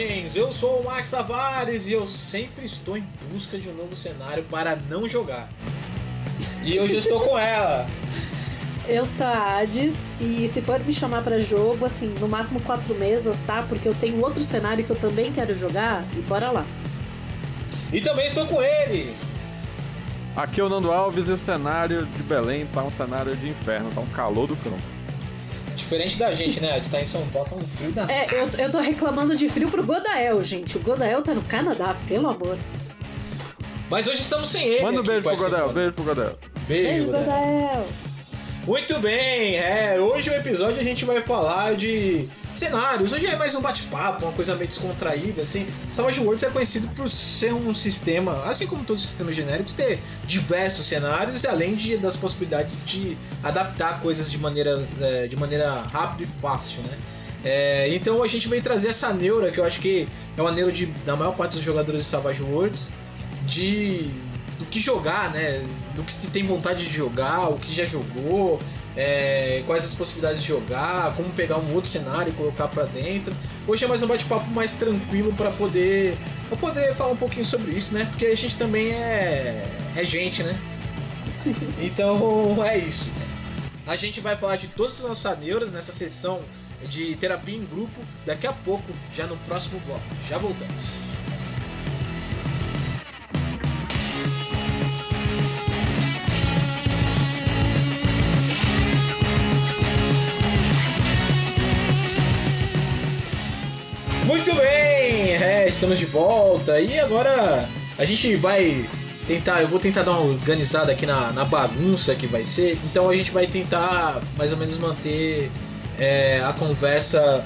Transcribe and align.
Eu 0.00 0.52
sou 0.52 0.78
o 0.78 0.84
Max 0.84 1.10
Tavares 1.10 1.88
e 1.88 1.92
eu 1.92 2.06
sempre 2.06 2.64
estou 2.64 2.96
em 2.96 3.04
busca 3.32 3.58
de 3.58 3.68
um 3.68 3.74
novo 3.74 3.96
cenário 3.96 4.44
para 4.44 4.76
não 4.88 5.08
jogar. 5.08 5.48
E 6.64 6.78
hoje 6.78 6.94
eu 6.94 6.98
estou 7.00 7.20
com 7.20 7.36
ela. 7.36 7.88
Eu 8.86 9.04
sou 9.06 9.26
a 9.26 9.58
Hades 9.58 10.12
e 10.20 10.46
se 10.46 10.62
for 10.62 10.78
me 10.78 10.92
chamar 10.92 11.24
para 11.24 11.40
jogo, 11.40 11.84
assim, 11.84 12.14
no 12.20 12.28
máximo 12.28 12.60
quatro 12.60 12.94
meses, 12.94 13.42
tá? 13.42 13.64
Porque 13.64 13.88
eu 13.88 13.94
tenho 13.94 14.22
outro 14.22 14.40
cenário 14.40 14.84
que 14.84 14.90
eu 14.90 14.96
também 14.96 15.32
quero 15.32 15.52
jogar 15.52 16.04
e 16.16 16.20
bora 16.20 16.52
lá. 16.52 16.64
E 17.92 18.00
também 18.00 18.28
estou 18.28 18.46
com 18.46 18.62
ele. 18.62 19.12
Aqui 20.36 20.60
é 20.60 20.64
o 20.64 20.68
Nando 20.68 20.92
Alves 20.92 21.26
e 21.26 21.32
o 21.32 21.38
cenário 21.38 22.06
de 22.06 22.22
Belém 22.22 22.66
tá 22.66 22.84
um 22.84 22.92
cenário 22.92 23.34
de 23.34 23.48
inferno, 23.48 23.90
tá 23.90 24.00
um 24.00 24.06
calor 24.06 24.46
do 24.46 24.54
cão. 24.54 24.78
Diferente 25.78 26.18
da 26.18 26.34
gente, 26.34 26.60
né? 26.60 26.76
Está 26.76 27.00
em 27.00 27.06
São 27.06 27.24
Paulo, 27.28 27.48
tá 27.48 27.56
um 27.56 27.60
frio 27.60 27.92
da. 27.92 28.10
É, 28.10 28.26
eu, 28.32 28.50
eu 28.58 28.70
tô 28.70 28.80
reclamando 28.80 29.36
de 29.36 29.48
frio 29.48 29.70
pro 29.70 29.82
Godael, 29.84 30.42
gente. 30.42 30.76
O 30.76 30.80
Godael 30.80 31.22
tá 31.22 31.32
no 31.34 31.42
Canadá, 31.42 31.96
pelo 32.06 32.28
amor. 32.28 32.58
Mas 33.88 34.06
hoje 34.06 34.20
estamos 34.20 34.48
sem 34.50 34.66
ele. 34.66 34.82
Manda 34.82 35.00
um 35.00 35.04
beijo 35.04 35.22
pro. 35.22 35.36
Godel, 35.36 35.72
beijo 35.72 35.92
pro 35.92 36.04
Godel. 36.04 36.38
Beijo, 36.66 36.88
Beijo, 36.88 37.04
Godel. 37.06 37.20
Godael. 37.20 37.86
Muito 38.66 38.98
bem, 38.98 39.56
é, 39.56 39.98
hoje 39.98 40.28
o 40.28 40.34
episódio 40.34 40.78
a 40.78 40.84
gente 40.84 41.04
vai 41.06 41.22
falar 41.22 41.74
de 41.74 42.28
cenários. 42.58 43.12
Hoje 43.12 43.26
é 43.26 43.36
mais 43.36 43.54
um 43.54 43.60
bate-papo, 43.60 44.24
uma 44.24 44.32
coisa 44.32 44.54
meio 44.56 44.66
descontraída, 44.66 45.42
assim. 45.42 45.66
Savage 45.92 46.20
Worlds 46.20 46.42
é 46.42 46.50
conhecido 46.50 46.88
por 46.88 47.08
ser 47.08 47.54
um 47.54 47.72
sistema, 47.72 48.42
assim 48.44 48.66
como 48.66 48.84
todos 48.84 49.02
os 49.02 49.08
sistemas 49.08 49.36
genéricos, 49.36 49.72
ter 49.72 50.00
diversos 50.26 50.84
cenários, 50.86 51.44
além 51.44 51.76
de, 51.76 51.96
das 51.96 52.16
possibilidades 52.16 52.84
de 52.84 53.16
adaptar 53.44 54.00
coisas 54.00 54.30
de 54.30 54.38
maneira, 54.38 54.84
é, 55.00 55.28
de 55.28 55.36
maneira 55.36 55.82
rápida 55.82 56.24
e 56.24 56.26
fácil, 56.26 56.82
né? 56.82 56.98
É, 57.44 57.94
então 57.94 58.22
a 58.24 58.26
gente 58.26 58.48
veio 58.48 58.60
trazer 58.60 58.88
essa 58.88 59.12
neura, 59.12 59.52
que 59.52 59.58
eu 59.58 59.64
acho 59.64 59.78
que 59.78 60.08
é 60.36 60.42
uma 60.42 60.50
neura 60.50 60.72
de, 60.72 60.86
da 61.06 61.14
maior 61.14 61.36
parte 61.36 61.52
dos 61.52 61.62
jogadores 61.62 62.02
de 62.02 62.06
Savage 62.08 62.42
Worlds, 62.42 62.90
de 63.46 64.10
do 64.58 64.64
que 64.66 64.80
jogar, 64.80 65.32
né? 65.32 65.64
Do 65.94 66.02
que 66.02 66.26
tem 66.26 66.44
vontade 66.44 66.84
de 66.84 66.92
jogar, 66.92 67.48
o 67.48 67.58
que 67.58 67.72
já 67.72 67.84
jogou, 67.84 68.58
é, 68.98 69.62
quais 69.64 69.84
as 69.84 69.94
possibilidades 69.94 70.42
de 70.42 70.48
jogar, 70.48 71.14
como 71.14 71.30
pegar 71.30 71.56
um 71.56 71.72
outro 71.72 71.88
cenário 71.88 72.30
e 72.30 72.32
colocar 72.34 72.66
pra 72.66 72.82
dentro. 72.82 73.32
Hoje 73.64 73.84
é 73.84 73.88
mais 73.88 74.02
um 74.02 74.08
bate-papo 74.08 74.50
mais 74.50 74.74
tranquilo 74.74 75.32
pra 75.34 75.52
poder 75.52 76.18
pra 76.48 76.56
poder 76.56 76.92
falar 76.96 77.12
um 77.12 77.16
pouquinho 77.16 77.44
sobre 77.44 77.70
isso, 77.70 77.94
né? 77.94 78.06
Porque 78.06 78.26
a 78.26 78.36
gente 78.36 78.56
também 78.56 78.90
é 78.90 79.64
é 79.96 80.04
gente, 80.04 80.42
né? 80.42 80.58
Então 81.80 82.58
é 82.64 82.76
isso. 82.76 83.08
A 83.86 83.94
gente 83.94 84.20
vai 84.20 84.36
falar 84.36 84.56
de 84.56 84.66
todas 84.66 84.96
as 84.96 85.08
nossas 85.08 85.38
neuras 85.38 85.72
nessa 85.72 85.92
sessão 85.92 86.40
de 86.88 87.14
terapia 87.16 87.56
em 87.56 87.64
grupo 87.64 88.00
daqui 88.26 88.48
a 88.48 88.52
pouco, 88.52 88.84
já 89.14 89.28
no 89.28 89.36
próximo 89.38 89.80
bloco. 89.86 90.02
Já 90.28 90.38
voltamos. 90.38 90.97
Muito 104.28 104.54
bem, 104.56 105.32
é, 105.32 105.66
estamos 105.66 105.98
de 105.98 106.04
volta 106.04 106.78
e 106.78 107.00
agora 107.00 107.66
a 107.96 108.04
gente 108.04 108.36
vai 108.36 108.86
tentar, 109.26 109.62
eu 109.62 109.68
vou 109.68 109.80
tentar 109.80 110.02
dar 110.02 110.10
uma 110.10 110.20
organizada 110.20 110.92
aqui 110.92 111.06
na, 111.06 111.32
na 111.32 111.46
bagunça 111.46 112.14
que 112.14 112.26
vai 112.26 112.44
ser, 112.44 112.78
então 112.84 113.08
a 113.08 113.16
gente 113.16 113.30
vai 113.30 113.46
tentar 113.46 114.20
mais 114.36 114.52
ou 114.52 114.58
menos 114.58 114.76
manter 114.76 115.50
é, 115.98 116.42
a 116.44 116.52
conversa 116.52 117.42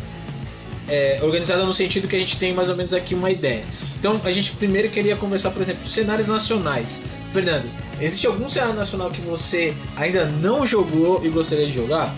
é, 0.88 1.20
organizada 1.22 1.65
no 1.65 1.72
sentido 1.72 2.09
que 2.09 2.16
a 2.16 2.19
gente 2.19 2.37
tem 2.37 2.53
mais 2.53 2.69
ou 2.69 2.75
menos 2.75 2.93
aqui 2.93 3.14
uma 3.14 3.31
ideia. 3.31 3.62
Então 3.97 4.20
a 4.25 4.32
gente 4.32 4.50
primeiro 4.50 4.88
queria 4.88 5.14
conversar, 5.14 5.53
por 5.53 5.62
exemplo, 5.62 5.87
cenários 5.87 6.26
nacionais. 6.26 7.00
Fernando, 7.32 7.70
existe 8.00 8.26
algum 8.26 8.49
cenário 8.49 8.75
nacional 8.75 9.09
que 9.09 9.20
você 9.20 9.72
ainda 9.97 10.26
não 10.26 10.66
jogou 10.66 11.25
e 11.25 11.28
gostaria 11.28 11.66
de 11.66 11.72
jogar? 11.72 12.12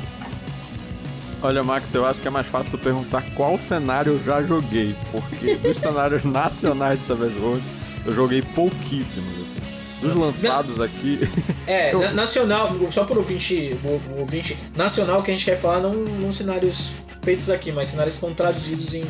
Olha, 1.45 1.63
Max, 1.63 1.95
eu 1.95 2.07
acho 2.07 2.21
que 2.21 2.27
é 2.27 2.31
mais 2.31 2.47
fácil 2.47 2.71
tu 2.71 2.79
perguntar 2.79 3.23
qual 3.35 3.59
cenário 3.59 4.13
eu 4.15 4.25
já 4.25 4.43
joguei, 4.43 4.97
porque 5.13 5.55
dos 5.61 5.77
cenários 5.79 6.25
nacionais 6.25 6.99
de 6.99 7.07
Savage 7.07 7.39
Worlds 7.39 7.69
eu 8.07 8.15
joguei 8.15 8.41
pouquíssimos, 8.41 9.31
assim. 9.43 9.61
Dos 10.01 10.15
lançados 10.17 10.81
aqui, 10.81 11.21
É, 11.67 11.93
Eu- 11.95 12.01
na- 12.01 12.13
nacional, 12.13 12.71
só 12.91 13.05
por 13.05 13.19
ouvinte, 13.19 13.71
o 13.85 14.21
ouvinte, 14.21 14.57
nacional 14.75 15.23
que 15.23 15.31
a 15.31 15.35
gente 15.35 15.45
quer 15.45 15.61
falar 15.61 15.81
não, 15.81 15.93
não 15.95 16.33
cenários 16.33 16.93
feitos 17.23 17.49
aqui, 17.51 17.71
mas 17.73 17.89
cenários 17.91 18.15
que 18.19 18.25
estão 18.25 18.35
traduzidos 18.35 18.93
em, 18.95 19.05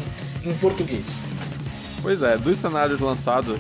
em 0.45 0.53
português. 0.55 1.15
pois 2.03 2.21
é, 2.23 2.37
dos 2.37 2.59
cenários 2.59 2.99
lançados 3.01 3.59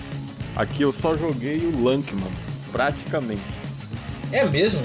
aqui 0.56 0.82
eu 0.82 0.92
só 0.92 1.16
joguei 1.16 1.58
o 1.58 1.82
Lankman, 1.84 2.30
praticamente. 2.72 3.42
É 4.32 4.44
mesmo? 4.44 4.82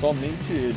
Somente 0.00 0.52
ele. 0.52 0.76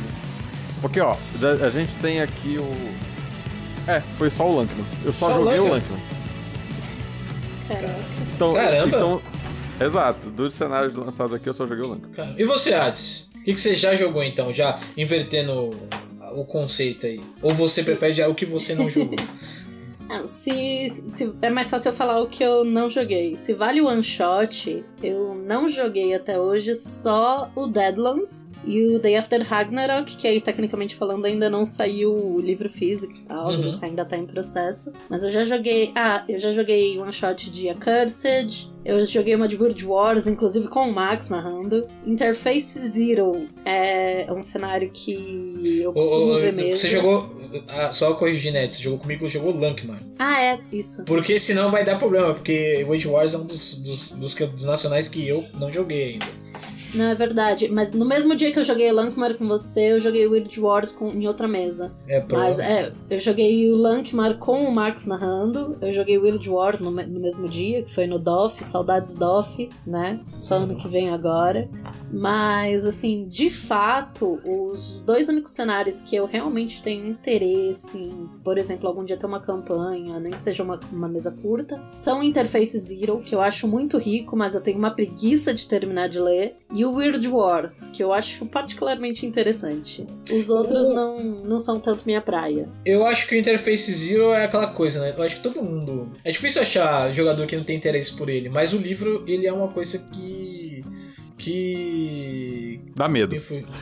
Porque, 0.80 1.00
ó, 1.00 1.12
a 1.14 1.66
a 1.66 1.70
gente 1.70 1.94
tem 1.96 2.20
aqui 2.20 2.58
o. 2.58 3.90
É, 3.90 4.00
foi 4.00 4.30
só 4.30 4.46
o 4.46 4.56
Lankman. 4.56 4.84
Eu 5.04 5.12
só, 5.12 5.28
Só 5.28 5.34
joguei 5.34 5.58
o 5.58 5.68
Lankman? 5.68 6.00
Caraca. 7.68 7.94
Então, 8.34 8.54
Caramba! 8.54 8.96
Então, 8.96 9.22
exato, 9.80 10.30
dos 10.30 10.54
cenários 10.54 10.94
lançados 10.94 11.32
aqui 11.34 11.48
eu 11.48 11.54
só 11.54 11.66
joguei 11.66 11.84
o 11.84 11.88
Lankman. 11.88 12.34
E 12.36 12.44
você, 12.44 12.72
Hades? 12.72 13.30
O 13.36 13.44
que, 13.44 13.54
que 13.54 13.60
você 13.60 13.74
já 13.74 13.94
jogou 13.94 14.22
então? 14.22 14.52
Já 14.52 14.78
invertendo 14.96 15.70
o 16.34 16.44
conceito 16.44 17.06
aí? 17.06 17.20
Ou 17.42 17.54
você 17.54 17.82
prefere 17.82 18.12
já 18.12 18.28
o 18.28 18.34
que 18.34 18.44
você 18.44 18.74
não 18.74 18.88
jogou? 18.88 19.16
Ah, 20.10 20.26
Se, 20.26 20.88
se 20.88 21.34
é 21.42 21.50
mais 21.50 21.68
fácil 21.68 21.90
eu 21.90 21.92
falar 21.92 22.18
o 22.22 22.26
que 22.26 22.42
eu 22.42 22.64
não 22.64 22.88
joguei. 22.88 23.36
Se 23.36 23.52
vale 23.52 23.82
o 23.82 23.86
one 23.88 24.02
shot, 24.02 24.82
eu 25.02 25.34
não 25.34 25.68
joguei 25.68 26.14
até 26.14 26.40
hoje 26.40 26.74
só 26.76 27.50
o 27.54 27.66
Deadlands 27.66 28.50
e 28.64 28.86
o 28.86 28.98
Day 28.98 29.16
After 29.16 29.42
Ragnarok, 29.42 30.16
que 30.16 30.26
aí 30.26 30.40
tecnicamente 30.40 30.94
falando 30.96 31.24
ainda 31.24 31.48
não 31.48 31.64
saiu 31.64 32.12
o 32.12 32.40
livro 32.40 32.68
físico 32.68 33.14
e 33.16 33.20
tal, 33.22 33.48
Uhum. 33.52 33.78
ainda 33.80 34.04
tá 34.04 34.16
em 34.16 34.26
processo. 34.26 34.92
Mas 35.08 35.22
eu 35.24 35.30
já 35.30 35.44
joguei. 35.44 35.92
Ah, 35.94 36.24
eu 36.28 36.38
já 36.38 36.50
joguei 36.50 36.98
one 36.98 37.12
shot 37.12 37.50
de 37.50 37.68
Accursed. 37.68 38.70
Eu 38.84 39.04
joguei 39.04 39.34
uma 39.34 39.46
de 39.48 39.56
World 39.56 39.84
Wars, 39.84 40.26
inclusive 40.26 40.68
com 40.68 40.88
o 40.88 40.92
Max 40.92 41.28
narrando. 41.28 41.86
Interface 42.06 42.78
Zero 42.88 43.46
é 43.64 44.26
um 44.32 44.42
cenário 44.42 44.90
que 44.92 45.80
eu 45.82 45.92
costumo 45.92 46.32
ô, 46.32 46.38
ver 46.38 46.52
mesmo. 46.54 46.76
você 46.76 46.88
jogou. 46.88 47.30
ah, 47.68 47.92
só 47.92 48.14
corrigir, 48.14 48.52
né? 48.52 48.70
Você 48.70 48.82
jogou 48.82 48.98
comigo, 48.98 49.28
jogou 49.28 49.54
Lankman. 49.54 49.98
Ah, 50.18 50.42
é, 50.42 50.58
isso. 50.72 51.04
Porque 51.04 51.38
senão 51.38 51.70
vai 51.70 51.84
dar 51.84 51.98
problema, 51.98 52.32
porque 52.34 52.84
Wage 52.88 53.08
Wars 53.08 53.34
é 53.34 53.38
um 53.38 53.46
dos, 53.46 53.76
dos, 53.78 54.12
dos, 54.12 54.34
dos 54.34 54.64
nacionais 54.64 55.08
que 55.08 55.26
eu 55.26 55.44
não 55.58 55.70
joguei 55.72 56.12
ainda. 56.12 56.26
Não, 56.94 57.06
é 57.06 57.14
verdade. 57.14 57.68
Mas 57.68 57.92
no 57.92 58.04
mesmo 58.04 58.34
dia 58.34 58.52
que 58.52 58.58
eu 58.58 58.64
joguei 58.64 58.90
Lankmar 58.90 59.36
com 59.36 59.46
você, 59.46 59.92
eu 59.92 60.00
joguei 60.00 60.26
Weird 60.26 60.60
Wars 60.60 60.92
com, 60.92 61.10
em 61.10 61.26
outra 61.26 61.46
mesa. 61.46 61.92
É, 62.06 62.20
Mas 62.20 62.56
prova. 62.56 62.62
é, 62.62 62.92
eu 63.10 63.18
joguei 63.18 63.70
o 63.70 63.76
Lankmar 63.76 64.38
com 64.38 64.64
o 64.64 64.72
Max 64.72 65.06
narrando. 65.06 65.76
Eu 65.80 65.92
joguei 65.92 66.18
Weird 66.18 66.48
War 66.48 66.80
no, 66.82 66.90
no 66.90 67.20
mesmo 67.20 67.48
dia, 67.48 67.82
que 67.82 67.92
foi 67.92 68.06
no 68.06 68.18
DOF. 68.18 68.64
Saudades 68.64 69.16
DOF, 69.16 69.68
né? 69.86 70.20
Só 70.34 70.56
ano 70.56 70.76
que 70.76 70.88
vem 70.88 71.10
agora. 71.10 71.68
Mas, 72.10 72.86
assim, 72.86 73.26
de 73.28 73.50
fato, 73.50 74.40
os 74.44 75.00
dois 75.00 75.28
únicos 75.28 75.52
cenários 75.52 76.00
que 76.00 76.16
eu 76.16 76.26
realmente 76.26 76.82
tenho 76.82 77.06
interesse 77.06 77.98
em, 77.98 78.28
por 78.42 78.56
exemplo, 78.58 78.88
algum 78.88 79.04
dia 79.04 79.16
ter 79.16 79.26
uma 79.26 79.40
campanha, 79.40 80.18
nem 80.18 80.32
que 80.32 80.42
seja 80.42 80.62
uma, 80.62 80.80
uma 80.90 81.08
mesa 81.08 81.30
curta, 81.30 81.82
são 81.96 82.22
Interface 82.22 82.78
Zero, 82.78 83.20
que 83.20 83.34
eu 83.34 83.40
acho 83.40 83.68
muito 83.68 83.98
rico, 83.98 84.36
mas 84.36 84.54
eu 84.54 84.60
tenho 84.60 84.78
uma 84.78 84.90
preguiça 84.90 85.52
de 85.52 85.66
terminar 85.66 86.08
de 86.08 86.18
ler, 86.18 86.56
e 86.78 86.84
o 86.84 86.92
Weird 86.92 87.26
Wars, 87.26 87.90
que 87.92 88.04
eu 88.04 88.12
acho 88.12 88.46
particularmente 88.46 89.26
interessante. 89.26 90.06
Os 90.30 90.48
outros 90.48 90.94
não, 90.94 91.18
não 91.42 91.58
são 91.58 91.80
tanto 91.80 92.06
minha 92.06 92.20
praia. 92.20 92.68
Eu 92.86 93.04
acho 93.04 93.26
que 93.26 93.34
o 93.34 93.38
Interface 93.38 93.92
Zero 93.92 94.30
é 94.30 94.44
aquela 94.44 94.68
coisa, 94.68 95.00
né? 95.00 95.12
Eu 95.16 95.24
acho 95.24 95.38
que 95.38 95.42
todo 95.42 95.60
mundo. 95.60 96.08
É 96.22 96.30
difícil 96.30 96.62
achar 96.62 97.12
jogador 97.12 97.48
que 97.48 97.56
não 97.56 97.64
tem 97.64 97.76
interesse 97.76 98.16
por 98.16 98.28
ele, 98.28 98.48
mas 98.48 98.72
o 98.72 98.76
livro, 98.76 99.24
ele 99.26 99.44
é 99.44 99.52
uma 99.52 99.66
coisa 99.66 99.98
que. 100.12 100.67
Que. 101.38 102.80
Dá 102.94 103.08
medo. 103.08 103.36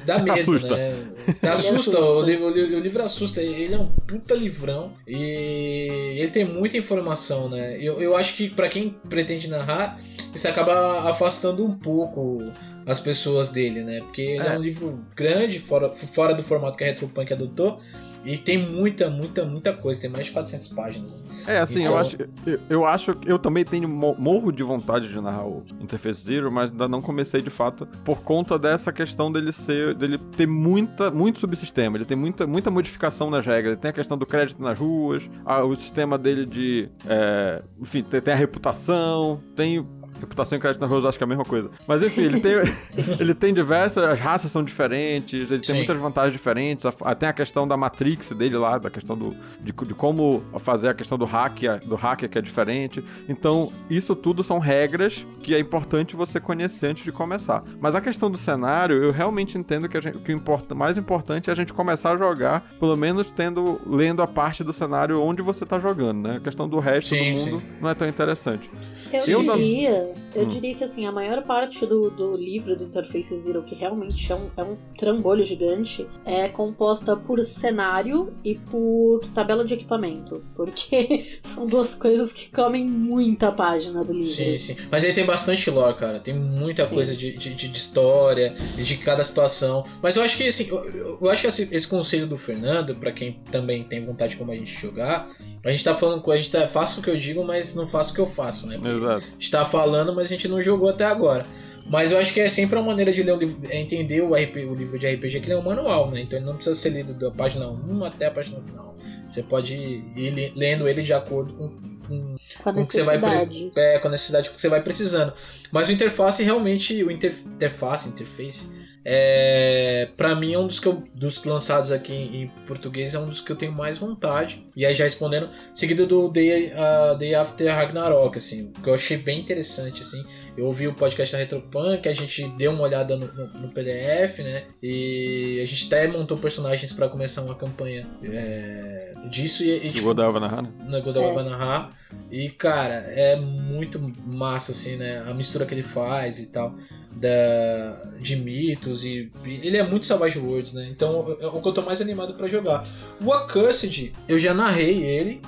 Dá 0.05 0.19
medo, 0.19 0.41
Assusta. 0.41 0.77
né? 0.77 0.95
Assusta, 1.43 1.77
assusta. 1.99 2.01
O, 2.01 2.23
livro, 2.23 2.47
o 2.47 2.51
li- 2.51 2.75
o 2.75 2.81
livro 2.81 3.03
assusta. 3.03 3.43
Ele 3.43 3.75
é 3.75 3.79
um 3.79 3.87
puta 3.89 4.35
livrão 4.35 4.93
e 5.07 6.17
ele 6.19 6.31
tem 6.31 6.45
muita 6.45 6.77
informação, 6.77 7.49
né? 7.49 7.77
Eu, 7.81 8.01
eu 8.01 8.17
acho 8.17 8.37
que 8.37 8.49
pra 8.51 8.69
quem 8.69 8.91
pretende 9.09 9.49
narrar, 9.49 9.99
isso 10.35 10.47
acaba 10.47 11.09
afastando 11.09 11.65
um 11.65 11.73
pouco 11.77 12.53
as 12.85 13.01
pessoas 13.01 13.49
dele, 13.49 13.83
né? 13.83 14.01
Porque 14.01 14.23
ele 14.23 14.47
é, 14.47 14.55
É. 14.55 14.59
um 14.59 14.63
livro 14.63 15.05
grande, 15.17 15.59
fora, 15.59 15.89
fora 15.91 16.35
do 16.35 16.43
formato 16.43 16.77
que 16.77 16.85
a 16.85 16.87
Retropunk 16.89 17.33
adotou. 17.33 17.81
E 18.27 18.37
tem 18.37 18.59
muita, 18.59 19.09
muita, 19.09 19.45
muita 19.45 19.73
coisa, 19.73 20.01
tem 20.01 20.11
mais 20.11 20.27
de 20.27 20.33
400 20.33 20.69
páginas. 20.69 21.15
Né? 21.15 21.55
É, 21.55 21.59
assim, 21.59 21.83
então... 21.83 21.95
eu 21.95 22.01
acho, 22.01 22.17
eu, 22.45 22.61
eu 22.69 22.85
acho, 22.85 23.17
eu 23.25 23.39
também 23.39 23.65
tenho 23.65 23.89
morro 23.89 24.51
de 24.51 24.65
vontade 24.65 25.09
de 25.09 25.21
narrar 25.21 25.47
o 25.47 25.63
Interface 25.81 26.23
Zero, 26.23 26.51
mas 26.51 26.73
ainda 26.73 26.89
não 26.89 27.01
comecei 27.01 27.41
de 27.41 27.51
fato 27.51 27.87
por 28.05 28.23
conta 28.23 28.59
dessa 28.59 28.93
questão 28.93 29.31
dele 29.31 29.53
ser, 29.53 29.95
dele 29.95 30.19
ter 30.37 30.47
muita, 30.47 31.09
muito 31.09 31.39
subsistema, 31.39 31.97
ele 31.97 32.05
tem 32.05 32.17
muita, 32.17 32.49
muita 32.49 32.69
modificação 32.69 33.31
nas 33.31 33.47
regras, 33.47 33.75
ele 33.75 33.81
tem 33.81 33.91
a 33.91 33.95
questão 33.95 34.19
do 34.19 34.27
crédito 34.27 34.61
nas 34.61 34.77
ruas, 34.77 35.31
a, 35.45 35.63
o 35.63 35.77
sistema 35.77 36.19
dele 36.19 36.45
de, 36.45 36.89
é, 37.07 37.63
enfim, 37.81 38.03
tem, 38.03 38.21
tem 38.21 38.35
a 38.35 38.37
reputação, 38.37 39.41
tem 39.55 39.87
Reputação 40.21 40.59
e 40.59 40.61
crédito 40.61 40.81
na 40.81 40.87
Rose 40.87 41.07
acho 41.07 41.19
que 41.19 41.25
é 41.25 41.27
a 41.27 41.29
mesma 41.29 41.45
coisa. 41.45 41.71
Mas 41.87 42.03
enfim, 42.03 42.23
ele 42.23 42.41
tem, 42.41 42.53
ele 43.21 43.35
tem 43.35 43.53
diversas. 43.53 44.05
As 44.05 44.21
raças 44.21 44.51
são 44.51 44.63
diferentes, 44.63 45.51
ele 45.51 45.61
tem 45.61 45.75
Sim. 45.75 45.75
muitas 45.75 45.97
vantagens 45.97 46.33
diferentes. 46.33 46.87
Tem 47.19 47.29
a 47.29 47.33
questão 47.33 47.67
da 47.67 47.77
Matrix 47.77 48.31
dele 48.31 48.57
lá, 48.57 48.79
da 48.79 48.91
questão 48.91 49.17
do, 49.17 49.37
de, 49.61 49.73
de 49.73 49.95
como 49.95 50.43
fazer 50.59 50.89
a 50.89 50.95
questão 50.95 51.19
do 51.19 51.25
hack, 51.25 51.61
do 51.85 51.95
hacker 51.95 52.29
que 52.29 52.39
é 52.39 52.43
diferente. 52.43 53.05
Então, 53.29 53.73
isso 53.89 54.15
tudo 54.15 54.43
são 54.43 54.59
regras 54.59 55.27
que 55.41 55.55
é 55.55 55.59
importante 55.59 56.17
você 56.17 56.41
conhecer 56.41 56.89
antes 56.89 57.05
de 57.05 57.13
começar. 57.13 57.63
Mas 57.81 57.95
a 57.95 58.01
questão 58.01 58.31
do 58.31 58.39
cenário, 58.39 59.03
eu 59.03 59.13
realmente 59.13 59.57
entendo 59.57 59.89
que, 59.89 59.97
a 59.97 60.01
gente, 60.01 60.19
que 60.19 60.33
o 60.33 60.37
import, 60.37 60.71
mais 60.73 60.97
importante 60.97 61.51
é 61.51 61.53
a 61.53 61.57
gente 61.57 61.73
começar 61.73 62.13
a 62.13 62.17
jogar, 62.17 62.61
pelo 62.79 62.97
menos 62.97 63.31
tendo 63.31 63.81
lendo 63.87 64.23
a 64.23 64.27
parte 64.27 64.65
do 64.65 64.73
cenário 64.73 65.21
onde 65.23 65.43
você 65.43 65.65
está 65.65 65.79
jogando, 65.79 66.29
né? 66.29 66.37
A 66.37 66.41
questão 66.41 66.69
do 66.69 66.79
resto 66.79 67.15
sim, 67.15 67.35
do 67.35 67.41
mundo 67.41 67.61
sim. 67.61 67.67
não 67.81 67.91
é 67.91 67.95
tão 67.95 68.09
interessante. 68.09 68.69
Eu, 69.13 69.43
eu 69.43 69.57
diria, 69.57 70.06
eu 70.35 70.45
hum. 70.45 70.49
diria 70.49 70.75
que 70.75 70.85
assim, 70.85 71.07
a 71.07 71.13
maior 71.13 71.43
parte 71.45 71.87
do, 71.87 72.11
do 72.11 72.37
livro 72.37 72.77
do 72.77 72.85
Interface 72.85 73.37
Zero, 73.37 73.63
que 73.63 73.75
realmente 73.75 74.31
é 74.31 74.35
um, 74.35 74.51
é 74.57 74.63
um 74.63 74.77
trambolho 74.97 75.43
gigante, 75.45 76.07
é 76.25 76.49
composta 76.49 77.17
por 77.17 77.41
cenário 77.43 78.33
e 78.45 78.55
por 78.55 79.21
tabela 79.35 79.65
de 79.65 79.75
equipamento. 79.75 80.45
Porque 80.55 81.25
são 81.43 81.67
duas 81.67 81.95
coisas 81.95 82.33
que 82.33 82.51
comem 82.51 82.85
muita 82.87 83.53
página 83.53 84.05
do 84.05 84.13
livro. 84.13 84.35
Sim, 84.35 84.59
sim. 84.59 84.77
Mas 84.91 85.05
ele 85.05 85.13
tem 85.13 85.27
bastante 85.27 85.71
lore, 85.71 85.97
cara. 85.97 86.21
Tem 86.21 86.35
muita 86.35 86.85
sim. 86.85 86.95
coisa 86.95 87.17
de, 87.17 87.37
de, 87.37 87.55
de, 87.55 87.77
história, 87.77 88.55
de 88.77 88.97
cada 88.99 89.23
situação. 89.25 89.85
Mas 90.03 90.17
eu 90.17 90.23
acho 90.23 90.37
que 90.37 90.47
assim, 90.47 90.69
eu, 90.69 91.19
eu 91.21 91.31
acho 91.31 91.43
que 91.43 91.49
esse, 91.49 91.69
esse 91.71 91.89
conselho 91.89 92.27
do 92.27 92.37
Fernando, 92.37 92.95
para 92.95 93.13
quem 93.13 93.41
também 93.51 93.85
tem 93.85 94.05
vontade 94.05 94.37
como 94.37 94.53
a 94.53 94.57
gente 94.57 94.73
jogar, 94.73 95.29
a 95.65 95.71
gente 95.71 95.85
tá 95.85 95.95
falando 95.95 96.23
com 96.23 96.31
a 96.31 96.37
gente 96.37 96.51
tá, 96.51 96.67
faço 96.67 97.01
o 97.01 97.03
que 97.03 97.11
eu 97.11 97.17
digo, 97.17 97.45
mas 97.45 97.75
não 97.75 97.89
faço 97.89 98.13
o 98.13 98.15
que 98.15 98.21
eu 98.21 98.27
faço, 98.27 98.67
né? 98.67 98.77
Exato. 98.77 99.27
Está 99.39 99.65
falando, 99.65 99.96
mas 100.05 100.27
a 100.27 100.31
gente 100.31 100.49
não 100.49 100.63
jogou 100.63 100.89
até 100.89 101.05
agora. 101.05 101.47
Mas 101.89 102.11
eu 102.11 102.19
acho 102.19 102.33
que 102.33 102.41
é 102.41 102.49
sempre 102.49 102.77
uma 102.77 102.87
maneira 102.87 103.13
de 103.13 103.23
ler 103.23 103.33
o 103.33 103.37
livro, 103.37 103.59
é 103.71 103.81
entender 103.81 104.21
o, 104.21 104.31
o 104.31 104.75
livro 104.75 104.99
de 104.99 105.07
RPG, 105.07 105.41
que 105.41 105.47
ele 105.47 105.53
é 105.53 105.59
um 105.59 105.63
manual, 105.63 106.11
né? 106.11 106.21
Então 106.21 106.39
ele 106.39 106.47
não 106.47 106.57
precisa 106.57 106.75
ser 106.75 106.91
lido 106.91 107.15
da 107.15 107.31
página 107.31 107.69
1 107.69 108.05
até 108.05 108.27
a 108.27 108.31
página 108.31 108.61
final. 108.61 108.97
Você 109.27 109.43
pode 109.43 109.75
ir 109.75 110.53
lendo 110.57 110.89
ele 110.89 111.03
de 111.03 111.13
acordo 111.13 111.53
com, 111.55 111.69
com, 112.07 112.37
com, 112.63 112.69
a 112.69 112.73
necessidade. 112.73 113.73
Vai, 113.75 113.95
é, 113.95 113.99
com 113.99 114.09
a 114.09 114.11
necessidade 114.11 114.51
que 114.51 114.61
você 114.61 114.69
vai 114.69 114.83
precisando. 114.83 115.33
Mas 115.71 115.89
o 115.89 115.93
interface 115.93 116.43
realmente, 116.43 117.03
o 117.03 117.11
inter, 117.11 117.35
interface, 117.47 118.09
interface, 118.09 118.69
é, 119.09 120.09
para 120.17 120.35
mim 120.35 120.53
é 120.53 120.59
um 120.59 120.67
dos 120.67 120.81
que 120.81 120.89
eu, 120.89 121.05
dos 121.15 121.45
lançados 121.45 121.93
aqui 121.93 122.13
em, 122.13 122.43
em, 122.43 122.49
português 122.67 123.15
é 123.15 123.19
um 123.21 123.29
dos 123.29 123.41
que 123.41 123.53
eu 123.53 123.55
tenho 123.55 123.71
mais 123.71 123.99
vontade. 123.99 124.67
E 124.75 124.85
aí 124.85 124.93
já 124.95 125.05
respondendo, 125.05 125.49
seguido 125.73 126.09
do 126.09 126.29
Day, 126.29 126.73
uh, 126.73 127.17
Day 127.17 127.33
After 127.37 127.73
Ragnarok, 127.73 128.37
assim, 128.37 128.73
que 128.83 128.91
eu 128.91 128.95
achei 128.95 129.17
bem 129.17 129.39
interessante, 129.39 130.03
assim. 130.03 130.25
Eu 130.57 130.67
ouvi 130.67 130.89
o 130.89 130.95
podcast 130.95 131.33
da 131.33 131.39
Retropunk, 131.39 132.09
a 132.09 132.13
gente 132.13 132.49
deu 132.57 132.73
uma 132.73 132.83
olhada 132.83 133.17
no, 133.17 133.33
no, 133.33 133.47
no 133.61 133.69
PDF, 133.69 134.41
né? 134.41 134.65
E 134.83 135.61
a 135.63 135.67
gente 135.67 135.87
até 135.87 136.09
montou 136.09 136.37
personagens 136.37 136.93
para 136.93 137.09
começar 137.09 137.43
uma 137.43 137.55
campanha 137.55 138.09
é, 138.25 139.15
disso 139.29 139.63
e, 139.65 139.87
e 139.87 139.93
tipo, 139.93 140.07
Godel 140.07 140.33
vai 140.33 140.41
narrar, 140.41 140.63
né? 140.63 140.73
No 140.89 141.03
Godel 141.03 141.39
é. 141.39 141.43
narrar. 141.45 141.93
E 142.31 142.49
cara, 142.49 142.95
é 142.95 143.37
muito 143.37 144.01
massa, 144.27 144.73
assim, 144.73 144.97
né? 144.97 145.23
A 145.29 145.35
mistura 145.35 145.67
que 145.67 145.75
ele 145.75 145.83
faz 145.83 146.39
e 146.41 146.47
tal 146.47 146.75
da, 147.17 148.13
de 148.21 148.37
mitos 148.37 149.05
e, 149.05 149.31
ele 149.45 149.77
é 149.77 149.83
muito 149.83 150.07
Savage 150.07 150.39
Worlds, 150.39 150.75
né? 150.75 150.87
Então 150.91 151.37
é 151.41 151.47
o 151.47 151.61
que 151.63 151.69
eu 151.69 151.73
tô 151.73 151.83
mais 151.83 152.01
animado 152.01 152.35
para 152.35 152.47
jogar. 152.47 152.85
O 153.21 153.33
Accursed, 153.33 154.13
eu 154.29 154.39
já 154.39 154.53
narrei 154.53 155.03
ele, 155.03 155.41